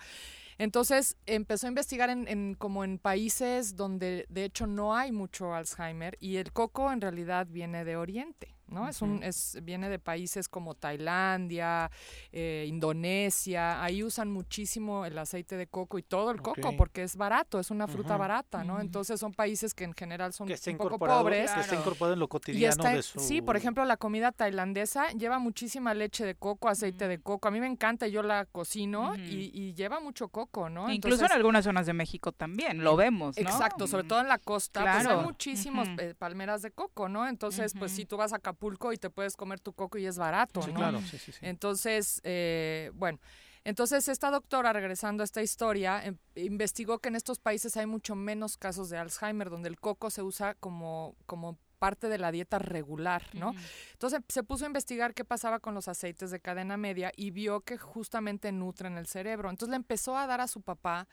Entonces 0.57 1.15
empezó 1.25 1.67
a 1.67 1.69
investigar 1.69 2.09
en, 2.09 2.27
en 2.27 2.55
como 2.55 2.83
en 2.83 2.97
países 2.97 3.75
donde 3.75 4.25
de 4.27 4.43
hecho 4.43 4.67
no 4.67 4.95
hay 4.95 5.11
mucho 5.11 5.53
Alzheimer 5.53 6.17
y 6.19 6.35
el 6.35 6.51
coco 6.51 6.91
en 6.91 6.99
realidad 6.99 7.47
viene 7.49 7.85
de 7.85 7.95
Oriente. 7.95 8.55
¿No? 8.72 8.88
Es 8.88 9.02
un, 9.02 9.22
es, 9.23 9.57
viene 9.64 9.89
de 9.89 9.99
países 9.99 10.48
como 10.49 10.73
Tailandia, 10.76 11.91
eh, 12.31 12.65
Indonesia, 12.68 13.84
ahí 13.84 14.03
usan 14.03 14.31
muchísimo 14.31 15.06
el 15.06 15.18
aceite 15.18 15.57
de 15.57 15.68
coco 15.68 15.98
y 15.99 16.03
todo 16.03 16.31
el 16.31 16.41
coco 16.41 16.76
porque 16.77 17.03
es 17.03 17.15
barato, 17.15 17.60
es 17.60 17.72
una 17.72 17.88
fruta 17.88 18.18
barata, 18.18 18.64
¿no? 18.64 18.80
Entonces 18.80 19.19
son 19.19 19.34
países 19.34 19.73
que 19.73 19.84
en 19.84 19.93
general 19.93 20.34
son 20.34 20.48
que 20.48 20.53
está 20.53 20.72
un 20.72 20.77
poco 20.77 20.88
incorporado, 20.95 21.22
pobres. 21.23 21.52
que 21.52 21.60
está 21.60 21.76
incorporado 21.76 22.14
en 22.14 22.19
lo 22.19 22.26
Y 22.26 22.30
cotidiano 22.30 22.72
está, 22.72 22.89
de 22.93 23.03
su 23.03 23.19
sí, 23.19 23.41
por 23.41 23.57
ejemplo, 23.57 23.84
la 23.85 23.98
comida 23.98 24.31
tailandesa 24.31 25.10
lleva 25.11 25.39
muchísima 25.39 25.93
leche 25.93 26.26
de 26.26 26.35
coco, 26.35 26.69
aceite 26.69 27.07
de 27.07 27.19
coco. 27.19 27.48
A 27.48 27.52
mí 27.52 27.60
me 27.60 27.68
encanta, 27.68 28.07
yo 28.07 28.23
la 28.23 28.45
cocino 28.45 29.15
y, 29.15 29.52
y 29.53 29.73
lleva 29.73 29.99
mucho 29.99 30.30
coco, 30.30 30.69
¿no? 30.69 30.91
Incluso 30.91 31.15
Entonces- 31.15 31.31
en 31.31 31.38
algunas 31.38 31.64
zonas 31.65 31.85
de 31.85 31.93
México 31.93 32.31
también, 32.31 32.84
lo 32.84 32.95
vemos, 32.95 33.35
¿no? 33.38 33.41
Exacto, 33.41 33.88
sobre 33.88 34.03
todo 34.06 34.22
en 34.22 34.27
la 34.27 34.38
costa, 34.38 34.81
pues 34.81 35.03
Claro. 35.03 35.19
hay 35.19 35.26
muchísimos 35.26 35.88
Ujú. 35.88 35.99
eh, 35.99 36.15
palmeras 36.18 36.61
de 36.61 36.72
coco, 36.72 37.10
¿no? 37.10 37.27
Entonces, 37.27 37.73
pues 37.77 37.91
si 37.91 38.06
tú 38.06 38.18
vas 38.18 38.34
a 38.34 38.38
Acapulco 38.38 38.60
y 38.93 38.97
te 38.97 39.09
puedes 39.09 39.35
comer 39.35 39.59
tu 39.59 39.73
coco 39.73 39.97
y 39.97 40.05
es 40.05 40.17
barato, 40.17 40.61
Sí, 40.61 40.71
¿no? 40.71 40.77
claro, 40.77 41.01
sí, 41.01 41.17
sí, 41.17 41.31
sí. 41.31 41.39
Entonces, 41.41 42.21
eh, 42.23 42.91
bueno, 42.93 43.19
entonces 43.63 44.07
esta 44.07 44.29
doctora, 44.31 44.73
regresando 44.73 45.23
a 45.23 45.25
esta 45.25 45.41
historia, 45.41 46.03
em- 46.05 46.17
investigó 46.35 46.99
que 46.99 47.09
en 47.09 47.15
estos 47.15 47.39
países 47.39 47.75
hay 47.77 47.85
mucho 47.85 48.15
menos 48.15 48.57
casos 48.57 48.89
de 48.89 48.97
Alzheimer, 48.97 49.49
donde 49.49 49.69
el 49.69 49.79
coco 49.79 50.09
se 50.09 50.21
usa 50.21 50.55
como, 50.55 51.15
como 51.25 51.57
parte 51.79 52.09
de 52.09 52.19
la 52.19 52.31
dieta 52.31 52.59
regular, 52.59 53.23
¿no? 53.33 53.55
Entonces 53.93 54.21
se 54.29 54.43
puso 54.43 54.65
a 54.65 54.67
investigar 54.67 55.15
qué 55.15 55.25
pasaba 55.25 55.59
con 55.59 55.73
los 55.73 55.88
aceites 55.88 56.29
de 56.29 56.39
cadena 56.39 56.77
media 56.77 57.11
y 57.15 57.31
vio 57.31 57.61
que 57.61 57.77
justamente 57.79 58.51
nutren 58.51 58.97
el 58.99 59.07
cerebro. 59.07 59.49
Entonces 59.49 59.71
le 59.71 59.77
empezó 59.77 60.15
a 60.15 60.27
dar 60.27 60.41
a 60.41 60.47
su 60.47 60.61
papá 60.61 61.07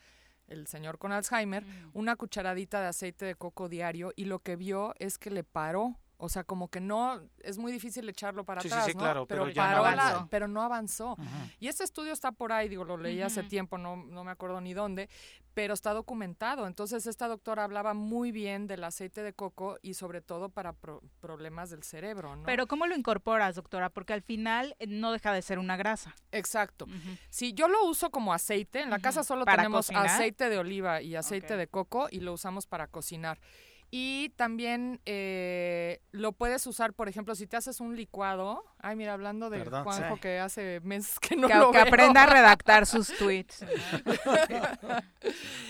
el 0.46 0.66
señor 0.66 0.98
con 0.98 1.12
Alzheimer, 1.12 1.64
una 1.94 2.16
cucharadita 2.16 2.80
de 2.80 2.86
aceite 2.88 3.24
de 3.24 3.34
coco 3.34 3.68
diario 3.68 4.12
y 4.16 4.24
lo 4.26 4.38
que 4.40 4.56
vio 4.56 4.94
es 4.98 5.16
que 5.18 5.30
le 5.30 5.44
paró. 5.44 5.96
O 6.20 6.28
sea, 6.28 6.42
como 6.42 6.68
que 6.68 6.80
no, 6.80 7.20
es 7.38 7.58
muy 7.58 7.70
difícil 7.70 8.08
echarlo 8.08 8.44
para 8.44 8.60
Sí, 8.60 8.68
sí, 8.68 8.72
atrás, 8.74 8.86
sí, 8.86 8.94
¿no? 8.94 8.98
claro, 8.98 9.26
pero 9.26 9.48
ya 9.50 9.70
no 9.76 9.82
la- 9.84 9.90
avanzó. 10.08 10.28
pero 10.28 10.48
no 10.48 10.62
avanzó. 10.62 11.16
Y 11.60 11.68
este 11.68 11.84
estudio 11.84 12.12
está 12.12 12.32
por 12.32 12.50
ahí, 12.52 12.68
digo, 12.68 12.84
lo 12.84 12.96
leí 12.96 13.22
hace 13.22 13.44
tiempo, 13.44 13.78
no, 13.78 13.94
no 13.96 14.24
me 14.24 14.32
acuerdo 14.32 14.60
ni 14.60 14.74
dónde, 14.74 15.08
pero 15.54 15.74
está 15.74 15.92
documentado. 15.94 16.66
Entonces, 16.66 17.06
esta 17.06 17.28
doctora 17.28 17.62
hablaba 17.62 17.94
muy 17.94 18.32
bien 18.32 18.66
del 18.66 18.82
aceite 18.82 19.22
de 19.22 19.32
coco 19.32 19.78
y 19.80 19.94
sobre 19.94 20.20
todo 20.20 20.48
para 20.48 20.72
pro- 20.72 21.02
problemas 21.20 21.70
del 21.70 21.84
cerebro, 21.84 22.34
¿no? 22.34 22.42
Pero 22.42 22.66
¿cómo 22.66 22.88
lo 22.88 22.96
incorporas, 22.96 23.54
doctora? 23.54 23.88
Porque 23.88 24.12
al 24.12 24.22
final 24.22 24.74
eh, 24.80 24.88
no 24.88 25.12
deja 25.12 25.32
de 25.32 25.40
ser 25.42 25.60
una 25.60 25.76
grasa. 25.76 26.16
Exacto. 26.32 26.86
Sí, 27.30 27.52
yo 27.54 27.68
lo 27.68 27.84
uso 27.84 28.10
como 28.10 28.32
aceite. 28.32 28.80
En 28.80 28.90
la 28.90 28.98
casa 28.98 29.22
solo 29.22 29.44
¿Para 29.44 29.58
tenemos 29.62 29.86
cocinar? 29.86 30.06
aceite 30.06 30.48
de 30.48 30.58
oliva 30.58 31.00
y 31.00 31.14
aceite 31.14 31.56
de 31.56 31.68
coco 31.68 32.08
y 32.10 32.18
lo 32.20 32.32
usamos 32.32 32.66
para 32.66 32.88
cocinar. 32.88 33.38
Y 33.90 34.28
también 34.36 35.00
eh, 35.06 36.00
lo 36.12 36.32
puedes 36.32 36.66
usar, 36.66 36.92
por 36.92 37.08
ejemplo, 37.08 37.34
si 37.34 37.46
te 37.46 37.56
haces 37.56 37.80
un 37.80 37.96
licuado. 37.96 38.64
Ay, 38.80 38.96
mira, 38.96 39.14
hablando 39.14 39.48
de 39.48 39.58
Perdón, 39.58 39.84
Juanjo 39.84 40.14
sí. 40.16 40.20
que 40.20 40.38
hace 40.38 40.80
meses 40.84 41.18
que 41.18 41.36
no 41.36 41.48
Que- 41.48 41.54
lo 41.54 41.70
que 41.70 41.78
veo. 41.78 41.86
aprenda 41.88 42.24
a 42.24 42.26
redactar 42.26 42.84
sus 42.86 43.08
tweets. 43.18 43.64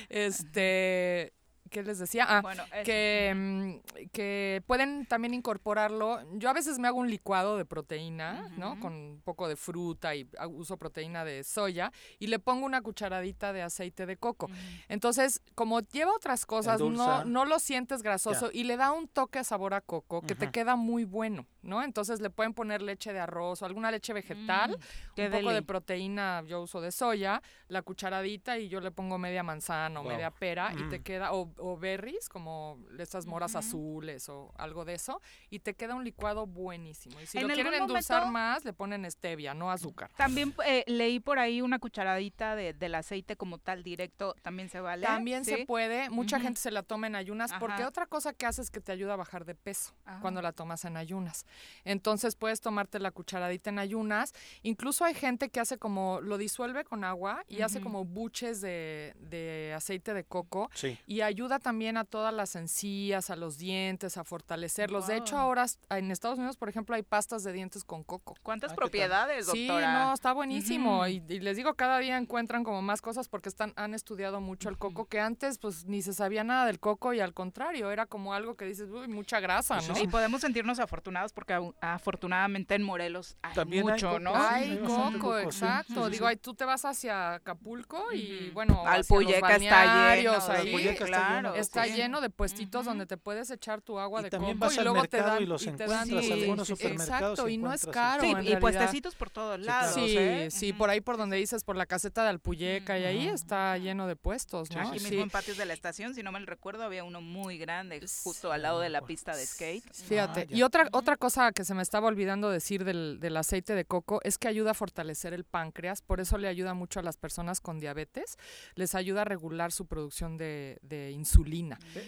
este, 0.09 1.33
¿qué 1.69 1.83
les 1.83 1.99
decía? 1.99 2.25
Ah, 2.29 2.41
Bueno, 2.43 2.65
que, 2.85 3.33
mm, 3.35 4.09
que 4.13 4.63
pueden 4.67 5.07
también 5.07 5.35
incorporarlo. 5.35 6.21
Yo 6.39 6.49
a 6.51 6.53
veces 6.53 6.79
me 6.79 6.89
hago 6.89 6.99
un 6.99 7.11
licuado 7.11 7.57
de 7.57 7.65
proteína, 7.65 8.43
¿no? 8.57 8.79
Con 8.81 8.93
un 8.93 9.21
poco 9.25 9.49
de 9.49 9.57
fruta 9.57 10.15
y 10.15 10.29
ah, 10.39 10.47
uso 10.47 10.77
proteína 10.77 11.25
de 11.25 11.45
soya 11.45 11.93
y 12.19 12.27
le 12.29 12.39
pongo 12.39 12.67
una 12.67 12.81
cucharadita 12.83 13.53
de 13.53 13.63
aceite 13.63 14.07
de 14.07 14.17
coco. 14.17 14.51
Entonces, 14.89 15.41
como 15.55 15.81
lleva 15.81 16.13
otras 16.15 16.47
cosas, 16.47 16.81
no, 16.81 17.25
no 17.25 17.45
lo 17.45 17.59
sientes 17.59 18.03
grasoso 18.03 18.51
y 18.53 18.65
le 18.65 18.77
da 18.77 18.93
un 18.93 19.09
toque 19.09 19.39
a 19.39 19.45
sabor 19.45 19.75
a 19.75 19.81
coco 19.81 20.23
que 20.23 20.35
te 20.35 20.51
queda 20.51 20.77
muy 20.77 21.05
bueno, 21.05 21.47
¿no? 21.63 21.83
Entonces 21.83 22.21
le 22.21 22.31
pueden 22.31 22.55
poner 22.55 22.83
leche 22.83 23.13
de 23.13 23.21
arroz 23.21 23.63
o 23.63 23.67
alguna 23.67 23.91
leche 23.91 24.13
vegetal, 24.13 24.71
Mm, 25.19 25.21
un 25.21 25.31
poco 25.31 25.53
de 25.53 25.63
proteína, 25.63 26.43
yo 26.47 26.63
uso 26.63 26.81
de 26.81 26.93
soya, 26.93 27.43
la 27.69 27.83
cucharadita 27.83 28.59
y 28.59 28.69
yo 28.69 28.81
le 28.81 28.91
pongo 28.91 29.19
media 29.19 29.43
manzana 29.43 30.01
o 30.01 30.03
Wow. 30.03 30.13
media 30.13 30.31
pera 30.31 30.73
y 30.77 30.89
te 30.89 30.99
Mm. 31.01 31.03
queda, 31.03 31.33
o 31.33 31.51
o 31.61 31.77
berries, 31.77 32.29
como 32.29 32.79
estas 32.99 33.27
moras 33.27 33.57
azules 33.57 34.29
o 34.29 34.53
algo 34.57 34.85
de 34.85 34.95
eso, 34.95 35.21
y 35.51 35.61
te 35.61 35.75
queda 35.75 35.95
un 35.95 36.05
licuado 36.05 36.47
buenísimo. 36.47 37.21
Y 37.21 37.27
si 37.27 37.39
¿En 37.39 37.49
lo 37.49 37.55
quieren 37.55 37.75
endulzar 37.75 38.21
momento- 38.23 38.33
más, 38.33 38.65
le 38.65 38.73
ponen 38.73 39.11
stevia, 39.11 39.55
no 39.55 39.71
azúcar. 39.71 40.11
También 40.17 40.55
eh, 40.67 40.85
leí 40.87 41.21
por 41.21 41.39
ahí 41.39 41.61
una 41.63 41.79
cucharadita 41.79 42.55
de, 42.57 42.73
del 42.73 42.95
aceite 42.95 43.37
como 43.37 43.59
tal 43.59 43.83
directo, 43.83 44.35
también 44.43 44.69
se 44.69 44.81
vale. 44.81 45.07
También 45.07 45.45
se 45.45 45.65
puede, 45.67 46.11
mucha 46.11 46.41
gente 46.41 46.61
se 46.61 46.71
la 46.71 46.83
toma 46.83 47.07
en 47.07 47.17
ayunas, 47.17 47.53
porque 47.59 47.83
Ajá. 47.83 47.89
otra 47.89 48.07
cosa 48.07 48.33
que 48.33 48.47
hace 48.47 48.63
es 48.63 48.71
que 48.71 48.81
te 48.81 48.93
ayuda 48.93 49.15
a 49.15 49.17
bajar 49.17 49.45
de 49.45 49.55
peso 49.55 49.95
Ah. 50.05 50.19
cuando 50.23 50.43
la 50.43 50.53
tomas 50.53 50.85
en 50.85 50.97
ayunas. 50.97 51.45
Entonces 51.85 52.37
puedes 52.37 52.61
tomarte 52.61 52.99
la 52.99 53.11
cucharadita 53.11 53.71
en 53.71 53.79
ayunas. 53.79 54.33
Incluso 54.63 55.05
hay 55.05 55.15
gente 55.15 55.49
que 55.51 55.61
hace 55.61 55.79
como, 55.79 56.21
lo 56.21 56.39
disuelve 56.39 56.85
con 56.85 57.05
agua 57.05 57.45
y 57.49 57.63
hace 57.63 57.81
como 57.81 58.05
buches 58.05 58.61
de, 58.61 59.15
de 59.19 59.73
aceite 59.77 60.15
de 60.15 60.25
coco. 60.25 60.71
Sí. 60.75 60.99
Y 61.07 61.21
ayuda 61.23 61.48
también 61.59 61.97
a 61.97 62.05
todas 62.05 62.35
las 62.35 62.55
encías, 62.57 63.31
a 63.31 63.37
los 63.37 63.57
dientes, 63.59 64.17
a 64.19 64.25
fortalecerlos. 64.25 65.07
De 65.07 65.17
hecho, 65.17 65.39
ahora 65.39 65.65
en 65.91 66.11
Estados 66.11 66.39
Unidos, 66.39 66.57
por 66.57 66.69
ejemplo, 66.69 66.95
hay 66.95 67.03
pastas 67.03 67.43
de 67.45 67.53
dientes 67.53 67.85
con 67.85 68.05
coco. 68.05 68.35
¿Cuántas 68.43 68.73
Ah, 68.73 68.77
propiedades, 68.77 69.47
Sí, 69.47 69.67
doctora? 69.67 70.05
no, 70.05 70.13
está 70.13 70.33
buenísimo. 70.33 71.07
Y, 71.07 71.23
y 71.29 71.41
les 71.41 71.57
digo, 71.57 71.75
cada 71.75 71.99
día 71.99 72.19
encuentran 72.19 72.65
como 72.65 72.83
más 72.83 73.01
cosas 73.01 73.29
porque 73.29 73.49
están, 73.49 73.73
han 73.77 73.95
estudiado 73.95 74.41
mucho 74.41 74.69
el 74.69 74.77
coco, 74.77 75.07
que 75.07 75.21
antes 75.21 75.59
pues 75.59 75.87
ni 75.87 76.03
se 76.03 76.13
sabía 76.13 76.45
nada 76.45 76.67
del 76.67 76.79
coco 76.81 77.15
y 77.15 77.21
al 77.21 77.33
contrario, 77.33 77.91
era 77.91 78.05
como 78.07 78.35
algo 78.35 78.55
que 78.57 78.67
dices, 78.67 78.91
uy, 78.91 79.09
mucha 79.09 79.41
grasa, 79.41 79.81
¿no? 79.81 79.99
Y 79.99 80.07
podemos 80.09 80.41
sentirnos 80.43 80.79
afortunados 80.81 81.33
porque 81.33 81.55
afortunadamente 81.81 82.75
en 82.75 82.83
Morelos 82.83 83.37
hay 83.43 83.55
También 83.55 83.87
hay 83.87 83.93
mucho, 83.93 84.09
coco, 84.09 84.21
¿no? 84.21 84.33
sí, 84.35 84.41
Hay 84.49 84.71
hay 84.71 84.79
coco, 84.79 85.13
coco, 85.21 85.39
sí, 85.39 85.45
exacto. 85.47 85.95
sí, 85.95 86.05
sí, 86.07 86.11
Digo, 86.11 86.27
sí. 86.27 86.31
ahí 86.31 86.37
tú 86.37 86.55
te 86.55 86.65
vas 86.65 86.85
hacia 86.85 87.35
Acapulco 87.35 88.13
y 88.13 88.51
bueno, 88.51 88.83
hacia 88.87 88.97
los 88.99 89.11
Alpuyeca 89.11 89.57
está 89.57 89.85
lleno, 90.17 90.33
ahí, 90.33 90.87
está 90.89 91.38
claro. 91.43 91.55
está 91.57 91.85
sí. 91.85 91.93
lleno 91.93 92.21
de 92.21 92.31
puestitos 92.31 92.85
donde 92.85 93.07
te 93.07 93.17
puedes 93.17 93.51
echar 93.51 93.81
tu 93.81 93.99
agua 93.99 94.21
Y 94.21 94.25
de 94.25 94.31
también 94.31 94.55
coco 94.59 94.67
vas 94.67 94.77
y 94.77 94.79
al 94.79 94.85
luego 94.85 95.05
te 95.07 95.17
dan 95.19 95.43
y 95.43 95.47
los 95.47 95.65
te 95.65 95.87
dan 95.87 96.07
sí, 96.09 96.33
algunos 96.33 96.69
supermercados 96.69 97.39
Exacto, 97.39 97.49
y 97.49 97.59
no 97.59 97.73
es 97.73 97.87
caro. 97.87 98.23
Sí, 98.23 98.27
en 98.27 98.33
y 98.33 98.35
realidad. 98.35 98.61
puestecitos 98.61 99.15
por 99.15 99.31
todos 99.31 99.61
lados, 99.61 99.95
Sí, 99.95 100.17
¿eh? 100.19 100.49
sí, 100.51 100.73
por 100.73 100.91
ahí 100.91 101.01
por 101.01 101.17
donde 101.17 101.37
dices, 101.37 101.65
por 101.65 101.77
la 101.77 101.87
caseta 101.87 102.23
de 102.23 102.31
Alpuyeca 102.31 102.99
y 102.99 103.05
ahí 103.05 103.29
está 103.29 103.77
lleno 103.79 104.07
de 104.07 104.17
puestos, 104.17 104.71
¿no? 104.71 104.81
Aquí 104.89 104.99
Sí. 104.99 105.05
mismo 105.07 105.23
en 105.23 105.31
patios 105.31 105.57
de 105.57 105.65
la 105.65 105.75
estación, 105.75 106.15
si 106.15 106.23
no 106.23 106.33
me 106.33 106.39
recuerdo, 106.41 106.83
había 106.85 107.05
uno 107.05 107.21
muy 107.21 107.59
grande 107.59 108.01
justo 108.23 108.53
al 108.53 108.63
lado 108.63 108.81
de 108.81 108.89
la 108.89 109.03
pista 109.03 109.37
de 109.37 109.45
skate. 109.47 109.85
Fíjate, 109.93 110.47
Ah, 110.51 110.55
y 110.57 110.63
otra 110.63 110.89
otra 110.93 111.17
cosa 111.17 111.53
que 111.53 111.65
se 111.65 111.75
me 111.75 111.83
estaba 111.83 112.07
olvidando 112.09 112.51
decir 112.51 112.85
del, 112.85 113.19
del 113.21 113.37
aceite 113.37 113.75
de 113.75 113.85
coco 113.85 114.21
es 114.25 114.39
que 114.39 114.49
ayuda 114.49 114.71
a 114.71 114.75
fortalecer 114.75 115.33
el 115.35 115.45
páncreas, 115.45 116.03
por 116.03 116.21
eso 116.21 116.39
le 116.39 116.49
ayuda 116.49 116.75
mucho 116.75 117.01
a 117.01 117.03
las 117.03 117.17
personas 117.17 117.61
con 117.61 117.79
diabetes, 117.81 118.37
les 118.75 118.95
ayuda 118.95 119.23
a 119.23 119.25
regular 119.25 119.73
su 119.73 119.87
producción 119.87 120.37
de, 120.37 120.79
de 120.83 121.11
insulina. 121.11 121.28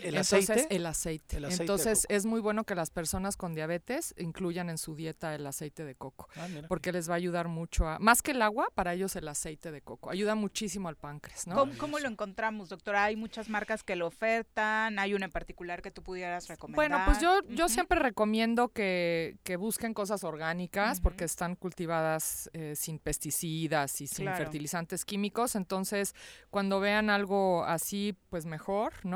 ¿El 0.03 0.15
Entonces, 0.17 0.51
aceite? 0.51 0.75
El 0.77 0.87
aceite. 0.87 1.37
El 1.37 1.45
aceite 1.47 1.63
Entonces 1.63 2.07
es 2.09 2.27
muy 2.27 2.41
bueno 2.41 2.65
que 2.65 2.75
las 2.75 2.91
personas 2.91 3.37
con 3.37 3.55
diabetes 3.55 4.15
incluyan 4.19 4.71
en 4.71 4.79
su 4.79 4.95
dieta 4.95 5.35
el 5.35 5.47
aceite 5.47 5.85
de 5.85 5.95
coco, 5.95 6.29
Ah, 6.37 6.47
porque 6.69 6.93
les 6.93 7.09
va 7.09 7.15
a 7.15 7.17
ayudar 7.17 7.49
mucho 7.49 7.89
a, 7.89 7.99
más 7.99 8.23
que 8.23 8.31
el 8.33 8.43
agua, 8.43 8.69
para 8.75 8.95
ellos 8.95 9.17
el 9.17 9.29
aceite 9.29 9.71
de 9.73 9.83
coco, 9.83 10.11
ayuda 10.11 10.35
muchísimo 10.35 10.89
al 10.89 10.97
páncreas, 10.97 11.47
¿no? 11.47 11.55
¿Cómo, 11.57 11.73
cómo 11.79 11.99
lo 11.99 12.09
encontramos, 12.09 12.69
doctora? 12.69 13.05
Hay 13.05 13.17
muchas 13.17 13.49
marcas 13.49 13.83
que 13.83 13.97
lo 13.97 14.07
ofertan, 14.07 14.99
hay 14.99 15.15
una 15.15 15.27
en 15.27 15.33
particular 15.33 15.83
que 15.83 15.91
tú 15.91 16.03
pudieras 16.03 16.49
recomendar. 16.49 16.77
Bueno, 16.77 17.03
pues 17.05 17.21
yo, 17.21 17.41
yo 17.55 17.69
siempre 17.69 17.99
recomiendo 17.99 18.69
que, 18.69 19.37
que 19.43 19.57
busquen 19.57 19.95
cosas 19.95 20.25
orgánicas 20.25 21.01
porque 21.01 21.25
están 21.25 21.57
cultivadas 21.57 22.51
eh, 22.53 22.75
sin 22.77 22.99
pesticidas 22.99 24.01
y 24.01 24.07
sin 24.07 24.25
Claro. 24.27 24.39
fertilizantes 24.39 25.05
químicos. 25.05 25.55
Entonces, 25.57 26.15
cuando 26.51 26.81
vean 26.81 27.11
algo 27.11 27.65
así, 27.65 28.17
pues 28.29 28.47
mejor, 28.47 28.93
¿no? 29.05 29.10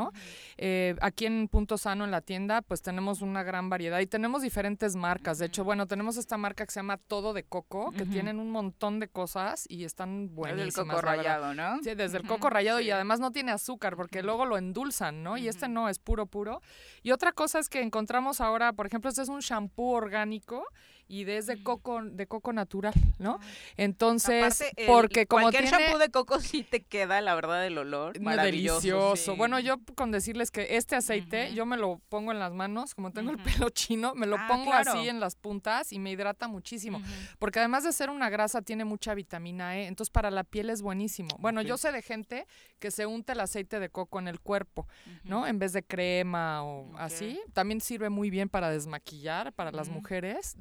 Eh, 0.56 0.96
aquí 1.00 1.26
en 1.26 1.48
Punto 1.48 1.78
Sano, 1.78 2.04
en 2.04 2.10
la 2.10 2.20
tienda, 2.20 2.62
pues 2.62 2.82
tenemos 2.82 3.22
una 3.22 3.42
gran 3.42 3.68
variedad 3.70 4.00
y 4.00 4.06
tenemos 4.06 4.42
diferentes 4.42 4.96
marcas. 4.96 5.38
De 5.38 5.46
hecho, 5.46 5.64
bueno, 5.64 5.86
tenemos 5.86 6.16
esta 6.16 6.36
marca 6.36 6.64
que 6.64 6.72
se 6.72 6.80
llama 6.80 6.96
Todo 6.96 7.32
de 7.32 7.44
Coco, 7.44 7.92
que 7.92 8.04
tienen 8.04 8.38
un 8.38 8.50
montón 8.50 9.00
de 9.00 9.08
cosas 9.08 9.66
y 9.68 9.84
están 9.84 10.34
buenísimas. 10.34 10.74
coco 10.74 10.88
la 10.88 10.94
verdad. 10.96 11.16
rallado, 11.16 11.54
¿no? 11.54 11.82
Sí, 11.82 11.94
desde 11.94 12.18
el 12.18 12.26
coco 12.26 12.50
rallado 12.50 12.80
y 12.80 12.90
además 12.90 13.20
no 13.20 13.30
tiene 13.30 13.52
azúcar 13.52 13.96
porque 13.96 14.22
luego 14.22 14.46
lo 14.46 14.56
endulzan, 14.58 15.22
¿no? 15.22 15.36
Y 15.36 15.48
este 15.48 15.68
no, 15.68 15.88
es 15.88 15.98
puro, 15.98 16.26
puro. 16.26 16.60
Y 17.02 17.12
otra 17.12 17.32
cosa 17.32 17.58
es 17.58 17.68
que 17.68 17.80
encontramos 17.80 18.40
ahora, 18.40 18.72
por 18.72 18.86
ejemplo, 18.86 19.08
este 19.10 19.22
es 19.22 19.28
un 19.28 19.40
shampoo 19.40 19.92
orgánico 19.92 20.64
y 21.08 21.24
de, 21.24 21.36
es 21.38 21.46
de 21.46 21.62
coco, 21.62 22.02
de 22.02 22.26
coco 22.26 22.52
natural, 22.52 22.94
¿no? 23.18 23.38
Entonces, 23.76 24.60
Aparte, 24.60 24.72
el- 24.82 24.86
porque 24.86 25.26
como 25.26 25.42
cualquier 25.42 25.64
tiene... 25.68 25.84
shampoo 25.84 25.98
de 25.98 26.10
coco 26.10 26.40
sí 26.40 26.62
te 26.62 26.82
queda, 26.82 27.20
la 27.20 27.34
verdad, 27.34 27.66
el 27.66 27.76
olor 27.78 28.18
maravilloso. 28.20 28.80
delicioso. 28.80 29.32
sí. 29.32 29.36
Bueno, 29.38 29.58
yo 29.60 29.76
con 29.96 30.10
decirles 30.10 30.50
que 30.50 30.76
este 30.76 30.96
aceite 30.96 31.52
yo 31.54 31.66
me 31.66 31.76
lo 31.76 32.00
pongo 32.08 32.32
en 32.32 32.38
las 32.38 32.52
manos, 32.52 32.94
como 32.94 33.12
tengo 33.12 33.30
el 33.30 33.38
pelo 33.38 33.68
chino, 33.70 34.14
me 34.14 34.26
lo 34.26 34.36
Ah, 34.36 34.46
pongo 34.48 34.66
claro. 34.70 34.92
así 34.92 35.08
en 35.08 35.20
las 35.20 35.36
puntas 35.36 35.92
y 35.92 35.98
me 35.98 36.10
hidrata 36.10 36.48
muchísimo. 36.48 37.00
Porque 37.38 37.58
además 37.58 37.84
de 37.84 37.92
ser 37.92 38.10
una 38.10 38.30
grasa, 38.30 38.62
tiene 38.62 38.84
mucha 38.84 39.14
vitamina 39.14 39.76
E, 39.78 39.86
entonces 39.86 40.10
para 40.10 40.30
la 40.30 40.44
piel 40.44 40.70
es 40.70 40.82
buenísimo. 40.82 41.36
Bueno, 41.38 41.62
yo 41.62 41.76
sé 41.76 41.92
de 41.92 42.02
gente 42.02 42.46
que 42.78 42.90
se 42.90 43.06
unta 43.06 43.32
el 43.32 43.40
aceite 43.40 43.78
de 43.80 43.88
coco 43.88 44.18
en 44.18 44.28
el 44.28 44.40
cuerpo, 44.40 44.86
¿no? 45.24 45.46
En 45.46 45.58
vez 45.58 45.72
de 45.72 45.82
crema 45.82 46.62
o 46.64 46.96
así. 46.98 47.40
También 47.52 47.80
sirve 47.80 48.08
muy 48.10 48.30
bien 48.30 48.48
para 48.48 48.70
desmaquillar, 48.70 49.52
para 49.52 49.70
las 49.72 49.88
mujeres. 49.88 50.54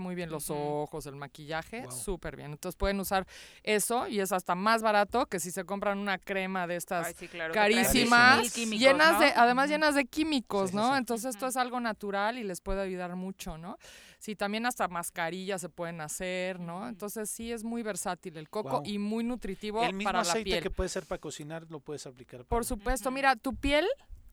Muy 0.00 0.14
bien 0.14 0.30
los 0.30 0.50
ojos, 0.50 1.06
el 1.06 1.16
maquillaje, 1.16 1.86
súper 1.90 2.36
bien. 2.36 2.52
Entonces 2.52 2.76
pueden 2.76 2.98
usar 3.00 3.26
eso 3.62 4.06
y 4.08 4.20
es 4.20 4.32
hasta 4.32 4.54
más 4.54 4.82
barato 4.82 5.26
que 5.26 5.40
si 5.40 5.50
se 5.50 5.64
compran 5.64 5.98
una 5.98 6.18
crema 6.18 6.66
de 6.66 6.76
estas 6.76 7.06
Ay, 7.08 7.14
sí, 7.18 7.28
claro, 7.28 7.52
carísimas, 7.54 8.52
químicos, 8.52 8.80
llenas 8.80 9.12
¿no? 9.14 9.20
de, 9.20 9.26
además 9.36 9.68
llenas 9.68 9.94
de 9.94 10.04
químicos, 10.06 10.70
Sí, 10.70 10.76
¿no? 10.76 10.92
sí. 10.92 10.98
Entonces 10.98 11.34
esto 11.34 11.46
es 11.46 11.56
algo 11.56 11.80
natural 11.80 12.38
y 12.38 12.44
les 12.44 12.60
puede 12.60 12.80
ayudar 12.82 13.14
mucho, 13.16 13.58
¿no? 13.58 13.76
Sí, 14.18 14.34
también 14.34 14.64
hasta 14.64 14.88
mascarillas 14.88 15.60
se 15.60 15.68
pueden 15.68 16.00
hacer, 16.00 16.58
¿no? 16.58 16.88
Entonces 16.88 17.28
sí 17.28 17.52
es 17.52 17.62
muy 17.62 17.82
versátil 17.82 18.36
el 18.38 18.48
coco 18.48 18.80
y 18.84 18.98
muy 18.98 19.22
nutritivo 19.22 19.84
El 19.84 19.92
mismo 19.92 20.08
para 20.08 20.24
la 20.24 20.30
aceite 20.30 20.44
piel. 20.50 20.62
que 20.62 20.70
puede 20.70 20.88
ser 20.88 21.04
para 21.04 21.20
cocinar 21.20 21.66
lo 21.68 21.80
puedes 21.80 22.06
aplicar. 22.06 22.40
para- 22.40 22.48
Por 22.48 22.64
supuesto, 22.64 23.10
mira, 23.10 23.36
tu 23.36 23.54
piel, 23.54 23.86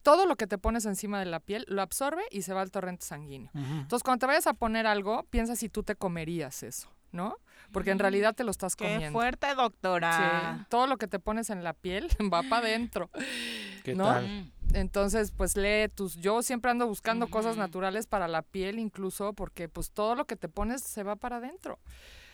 todo 0.04 0.26
lo 0.26 0.36
que 0.36 0.48
te 0.48 0.58
pones 0.58 0.86
encima 0.86 1.20
de 1.20 1.26
la 1.26 1.40
piel 1.40 1.66
lo 1.68 1.82
absorbe 1.82 2.24
y 2.32 2.42
se 2.42 2.54
va 2.54 2.62
al 2.62 2.72
torrente 2.72 3.06
sanguíneo. 3.06 3.52
Entonces, 3.54 4.04
cuando 4.04 4.20
te 4.22 4.28
vayas 4.28 4.48
a 4.48 4.54
poner 4.54 4.88
algo, 4.88 5.24
piensa 5.30 5.56
si 5.56 5.70
tú 5.70 5.84
te 5.84 5.96
comerías 5.96 6.64
eso, 6.64 6.90
¿no? 7.12 7.38
Porque 7.72 7.92
en 7.92 8.00
realidad 8.00 8.36
te 8.36 8.44
lo 8.44 8.52
estás 8.52 8.76
Qué 8.76 8.86
comiendo. 8.86 9.18
fuerte, 9.18 9.54
doctora. 9.56 10.58
Sí, 10.60 10.66
todo 10.70 10.88
lo 10.88 10.98
que 10.98 11.08
te 11.08 11.20
pones 11.20 11.50
en 11.50 11.64
la 11.64 11.74
piel 11.74 12.10
va 12.34 12.44
para 12.44 12.58
adentro. 12.68 13.10
¿Qué 13.84 13.96
¿no? 13.96 14.06
tal? 14.06 14.52
Entonces, 14.74 15.32
pues 15.32 15.58
lee 15.58 15.90
tus. 15.94 16.16
Yo 16.18 16.42
siempre 16.42 16.72
ando 16.72 16.88
buscando 16.88 17.28
cosas 17.28 17.58
naturales 17.58 18.08
para 18.08 18.28
la 18.28 18.42
piel, 18.42 18.80
incluso 18.80 19.34
porque 19.34 19.68
pues 19.68 19.92
todo 19.92 20.16
lo 20.16 20.26
que 20.26 20.36
te 20.38 20.48
pones 20.48 20.82
se 20.82 21.04
va 21.04 21.16
para 21.18 21.38
adentro. 21.38 21.80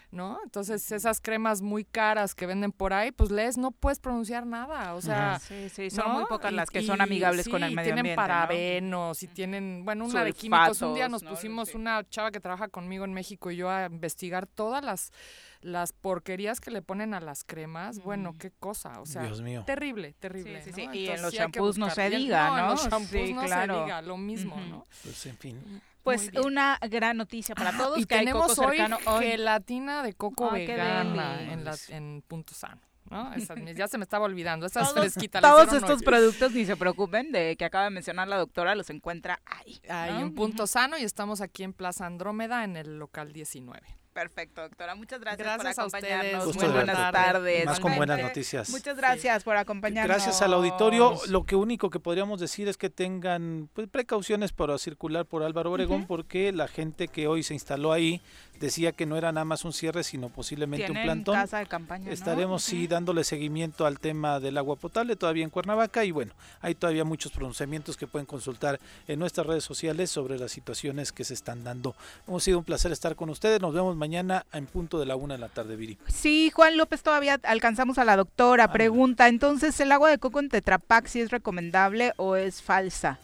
¿No? 0.10 0.40
Entonces, 0.46 0.90
esas 0.94 1.20
cremas 1.20 1.62
muy 1.62 1.84
caras 1.84 2.34
que 2.34 2.46
venden 2.46 2.72
por 2.72 2.94
ahí, 2.94 3.12
pues 3.12 3.30
lees, 3.30 3.58
no 3.58 3.72
puedes 3.72 4.00
pronunciar 4.00 4.46
nada. 4.46 4.94
O 4.96 5.02
sea, 5.02 5.36
Ajá. 5.36 5.40
Sí, 5.40 5.68
sí, 5.70 5.90
son 5.90 6.08
¿no? 6.08 6.14
muy 6.14 6.26
pocas 6.28 6.54
las 6.54 6.70
que 6.70 6.80
y- 6.80 6.88
son 6.88 7.02
amigables 7.02 7.44
sí, 7.44 7.52
con 7.52 7.62
el 7.62 7.72
medio 7.76 7.88
tienen 7.94 8.00
ambiente, 8.00 8.22
¿no? 8.22 8.28
parabenos 8.28 9.22
y 9.24 9.28
tienen, 9.28 9.84
bueno, 9.84 10.06
una 10.06 10.24
de 10.24 10.32
químicos. 10.32 10.82
Un 10.82 10.96
día 10.96 11.10
nos 11.10 11.24
¿no? 11.24 11.32
pusimos 11.32 11.76
una 11.76 12.08
chava 12.10 12.32
que 12.32 12.40
trabaja 12.40 12.70
conmigo 12.70 13.04
en 13.04 13.14
México 13.14 13.52
y 13.52 13.58
yo 13.58 13.70
a 13.70 13.86
investigar 13.88 14.48
todas 14.48 14.84
las 14.84 15.12
las 15.62 15.92
porquerías 15.92 16.62
que 16.62 16.70
le 16.70 16.84
ponen 16.84 17.16
a 17.16 17.20
las 17.20 17.44
cremas. 17.44 18.00
Bueno, 18.04 18.36
qué 18.40 18.52
cosa, 18.52 19.02
o 19.02 19.08
sea, 19.08 19.24
Dios 19.24 19.42
mío. 19.42 19.64
terrible, 19.66 20.14
terrible. 20.20 20.62
Sí, 20.64 20.72
sí, 20.72 20.86
¿no? 20.86 20.92
sí. 20.94 21.00
Y 21.00 21.08
en 21.10 21.22
los 21.22 21.34
shampoos 21.34 21.78
no 21.80 21.90
se 21.90 22.06
en- 22.06 22.12
diga, 22.16 22.48
en 22.50 22.56
¿no? 22.58 22.68
los 22.70 22.84
shampoos 22.88 23.10
Sí, 23.28 23.34
no 23.34 23.44
claro. 23.44 23.74
se 23.80 23.82
diga, 23.84 24.02
lo 24.04 24.18
mismo. 24.18 24.56
¿no? 24.70 24.86
Pues 25.04 25.26
en 25.26 25.38
fin. 25.38 25.82
Pues 26.08 26.32
una 26.44 26.78
gran 26.90 27.18
noticia 27.18 27.54
para 27.56 27.76
todos 27.78 28.00
y 28.00 28.06
que 28.06 28.16
hay 28.16 28.22
tenemos 28.26 28.48
coco 28.56 28.68
hoy 28.70 28.78
cercano 28.78 28.98
hoy. 29.06 29.26
gelatina 29.26 30.04
de 30.04 30.14
coco 30.14 30.52
qué 30.54 30.68
vegana 30.68 31.42
en, 31.52 31.64
la, 31.66 31.76
en 31.90 32.24
Punto 32.28 32.54
Sano. 32.54 32.82
¿no? 33.10 33.34
Esa- 33.34 33.56
ya 33.56 33.88
se 33.88 33.98
me 33.98 34.04
estaba 34.04 34.26
olvidando. 34.26 34.66
Esa 34.66 34.82
es 34.82 34.92
fresquita. 34.92 35.40
todos 35.42 35.72
estos 35.74 36.00
hoy. 36.00 36.06
productos, 36.06 36.52
ni 36.52 36.66
se 36.66 36.76
preocupen, 36.76 37.32
de 37.32 37.56
que 37.56 37.66
acaba 37.66 37.86
de 37.86 37.90
mencionar 37.92 38.28
la 38.28 38.38
doctora, 38.38 38.76
los 38.76 38.90
encuentra 38.90 39.40
ahí. 39.46 39.80
Hay 39.90 40.14
¿no? 40.14 40.24
un 40.24 40.36
punto 40.36 40.68
sano 40.68 40.98
y 40.98 41.04
estamos 41.04 41.40
aquí 41.42 41.64
en 41.64 41.74
Plaza 41.74 42.06
Andrómeda 42.06 42.64
en 42.64 42.76
el 42.76 43.00
local 43.00 43.32
19. 43.32 43.82
Perfecto, 44.18 44.64
doctora. 44.64 44.96
Muchas 44.96 45.20
gracias, 45.20 45.46
Gracias 45.46 45.76
por 45.76 45.84
a 45.84 45.86
ustedes. 45.86 46.12
acompañarnos. 46.12 46.46
Gusto 46.46 46.60
Muy 46.60 46.68
de 46.70 46.74
buenas 46.74 46.98
verte. 46.98 47.12
tardes. 47.12 47.66
Más 47.68 47.80
con 47.80 47.96
buenas 47.96 48.20
noticias. 48.20 48.70
Muchas 48.72 48.98
gracias 48.98 49.44
por 49.44 49.58
acompañarnos. 49.58 50.08
Gracias 50.16 50.42
al 50.42 50.56
auditorio. 50.56 51.20
Lo 51.28 51.44
que 51.44 51.56
único 51.56 51.92
que 51.92 52.00
podríamos 52.00 52.40
decir 52.40 52.68
es 52.68 52.78
que 52.78 52.90
tengan 52.90 53.70
pues, 53.76 53.88
precauciones 53.88 54.54
para 54.54 54.76
circular 54.80 55.28
por 55.28 55.44
Álvaro 55.44 55.72
Obregón 55.72 56.08
porque 56.08 56.52
la 56.52 56.68
gente 56.68 57.10
que 57.10 57.28
hoy 57.28 57.44
se 57.44 57.54
instaló 57.54 57.92
ahí 57.92 58.20
decía 58.60 58.92
que 58.92 59.06
no 59.06 59.18
era 59.18 59.32
nada 59.32 59.46
más 59.46 59.64
un 59.66 59.72
cierre, 59.72 60.04
sino 60.04 60.30
posiblemente 60.30 60.92
un 60.92 61.04
plantón. 61.04 61.36
casa 61.36 61.60
de 61.60 61.68
campaña, 61.68 62.06
¿no? 62.08 62.12
Estaremos 62.12 62.64
sí 62.64 62.88
dándole 62.88 63.24
seguimiento 63.24 63.86
al 63.86 64.00
tema 64.00 64.40
del 64.40 64.58
agua 64.58 64.78
potable 64.78 65.16
todavía 65.16 65.44
en 65.44 65.52
Cuernavaca 65.52 66.04
y 66.04 66.10
bueno, 66.10 66.34
hay 66.60 66.74
todavía 66.74 67.04
muchos 67.04 67.32
pronunciamientos 67.32 67.96
que 67.98 68.08
pueden 68.08 68.26
consultar 68.26 68.80
en 69.08 69.20
nuestras 69.20 69.46
redes 69.46 69.64
sociales 69.64 70.10
sobre 70.10 70.40
las 70.40 70.52
situaciones 70.52 71.12
que 71.12 71.24
se 71.24 71.36
están 71.36 71.64
dando. 71.64 71.96
Hemos 72.28 72.44
sido 72.44 72.58
un 72.58 72.64
placer 72.64 72.92
estar 72.92 73.16
con 73.16 73.30
ustedes. 73.30 73.62
Nos 73.62 73.76
vemos 73.76 73.96
mañana. 73.96 74.07
Mañana 74.08 74.46
en 74.54 74.68
punto 74.68 75.00
de 75.00 75.06
la 75.06 75.18
una 75.18 75.34
de 75.34 75.42
la 75.42 75.50
tarde, 75.50 75.76
Viri. 75.76 75.98
Sí, 76.08 76.50
Juan 76.56 76.78
López, 76.78 77.04
todavía 77.04 77.42
alcanzamos 77.44 77.98
a 77.98 78.06
la 78.06 78.16
doctora. 78.16 78.72
Pregunta, 78.72 79.28
entonces, 79.28 79.78
¿el 79.82 79.92
agua 79.92 80.10
de 80.10 80.18
coco 80.18 80.40
en 80.40 80.48
Tetra 80.48 80.78
Pak 80.78 81.08
sí 81.08 81.20
es 81.20 81.30
recomendable 81.30 82.14
o 82.16 82.38
es 82.38 82.62
falsa? 82.62 83.20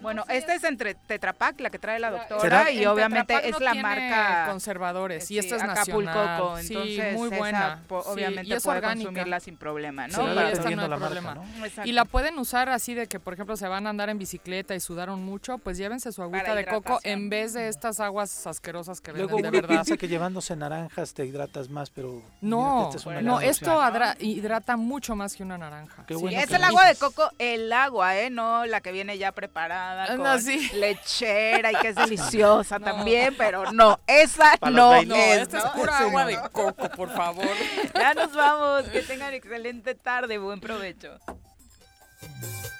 Bueno, 0.00 0.24
esta 0.28 0.54
es 0.54 0.62
entre 0.64 0.94
Tetra 0.94 1.32
Pak, 1.32 1.58
la 1.60 1.70
que 1.70 1.78
trae 1.78 1.98
la 1.98 2.10
doctora, 2.10 2.70
y 2.70 2.82
En 2.82 2.88
obviamente 2.88 3.34
es 3.44 3.52
no 3.52 3.58
la 3.60 3.72
tiene 3.72 3.82
marca 3.82 4.46
conservadores 4.48 5.24
y 5.24 5.26
sí, 5.26 5.38
esta 5.38 5.56
es 5.56 5.62
Acapulco 5.62 6.02
nacional. 6.10 6.40
Coco, 6.40 6.58
Sí, 6.58 6.66
entonces 6.74 7.14
muy 7.14 7.28
esa, 7.28 7.36
buena. 7.38 7.78
Sí, 7.88 7.94
obviamente 8.06 8.48
y 8.48 8.52
es 8.52 8.62
puede 8.62 8.78
orgánica. 8.78 9.06
consumirla 9.08 9.40
sin 9.40 9.56
problema, 9.56 10.06
¿no? 10.08 10.14
Sí, 10.14 10.34
Para- 10.34 10.50
esta 10.50 10.62
no 10.64 10.68
hay 10.68 10.76
la 10.76 10.88
marca, 10.88 11.04
problema. 11.06 11.34
¿no? 11.36 11.64
Exacto. 11.64 11.88
Y 11.88 11.92
la 11.92 12.04
pueden 12.04 12.38
usar 12.38 12.68
así 12.68 12.94
de 12.94 13.06
que, 13.06 13.18
por 13.20 13.32
ejemplo, 13.32 13.56
se 13.56 13.68
van 13.68 13.86
a 13.86 13.90
andar 13.90 14.10
en 14.10 14.18
bicicleta 14.18 14.74
y 14.74 14.80
sudaron 14.80 15.22
mucho, 15.24 15.58
pues 15.58 15.78
llévense 15.78 16.12
su 16.12 16.22
agüita 16.22 16.54
de 16.54 16.66
coco 16.66 17.00
en 17.02 17.30
vez 17.30 17.54
de 17.54 17.68
estas 17.68 17.98
aguas 18.00 18.46
asquerosas 18.46 19.00
que 19.00 19.12
Luego 19.12 19.36
venden 19.36 19.52
de 19.52 19.60
verdad. 19.62 19.74
piensa 19.76 19.96
que 19.96 20.08
llevándose 20.08 20.54
naranjas 20.56 21.14
te 21.14 21.24
hidratas 21.24 21.68
más, 21.70 21.88
pero 21.90 22.22
No, 22.42 22.84
esta 22.84 22.96
es 22.98 23.06
una 23.06 23.22
no, 23.22 23.40
esto 23.40 23.80
hidrata 24.20 24.76
mucho 24.76 25.16
más 25.16 25.34
que 25.34 25.42
una 25.42 25.56
naranja. 25.56 26.04
Qué 26.06 26.14
Sí, 26.14 26.20
bueno 26.20 26.38
es 26.38 26.50
el 26.50 26.62
agua 26.62 26.86
de 26.86 26.96
coco, 26.96 27.30
el 27.38 27.72
agua, 27.72 28.16
¿eh? 28.18 28.30
No 28.30 28.66
la 28.66 28.80
que 28.80 28.92
viene 28.92 29.16
ya 29.18 29.32
preparada 29.32 29.85
Ah, 29.88 30.06
con 30.08 30.22
no, 30.22 30.38
sí. 30.38 30.68
lechera 30.74 31.70
y 31.70 31.74
que 31.76 31.88
es 31.88 31.94
deliciosa 31.96 32.78
también, 32.80 33.34
pero 33.36 33.70
no, 33.72 34.00
esa 34.06 34.56
Para 34.58 34.72
no 34.72 34.94
es, 34.94 35.02
esta 35.42 35.58
¿no? 35.58 35.64
es 35.66 35.70
pura 35.72 35.98
agua 35.98 36.24
de 36.26 36.38
coco, 36.52 36.88
por 36.90 37.10
favor. 37.14 37.46
Ya 37.94 38.14
nos 38.14 38.32
vamos, 38.34 38.84
que 38.90 39.02
tengan 39.02 39.32
excelente 39.34 39.94
tarde, 39.94 40.38
buen 40.38 40.60
provecho. 40.60 41.18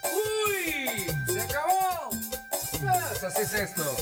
¡Uy! 0.03 1.07
¡Se 1.27 1.41
acabó! 1.41 2.11
Pues 2.11 3.25
así 3.25 3.43
es 3.43 3.55
esto. 3.55 3.97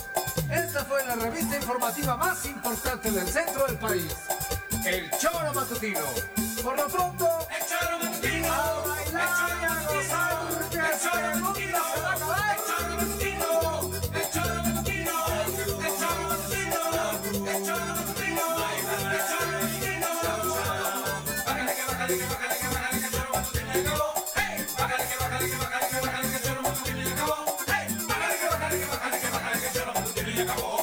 Esta 0.51 0.85
fue 0.85 1.05
la 1.07 1.15
revista 1.17 1.57
informativa 1.57 2.17
más 2.17 2.45
importante 2.47 3.11
del 3.11 3.27
centro 3.27 3.67
del 3.67 3.79
país. 3.79 4.15
El 4.85 5.11
Choro 5.19 5.53
Matutino. 5.55 6.01
Por 6.63 6.77
lo 6.77 6.87
pronto, 6.89 7.29
El 7.51 7.67
choro 7.67 7.99
matutino. 8.03 8.53
a 8.53 8.87
bailar 8.87 9.51
y 9.61 9.65
a 9.65 9.83
gozar, 9.87 10.69
que 10.71 10.77
El 10.79 11.01
choro 11.01 11.31
mundo 11.37 11.49
matutino. 11.49 11.79
Acabó. 30.45 30.74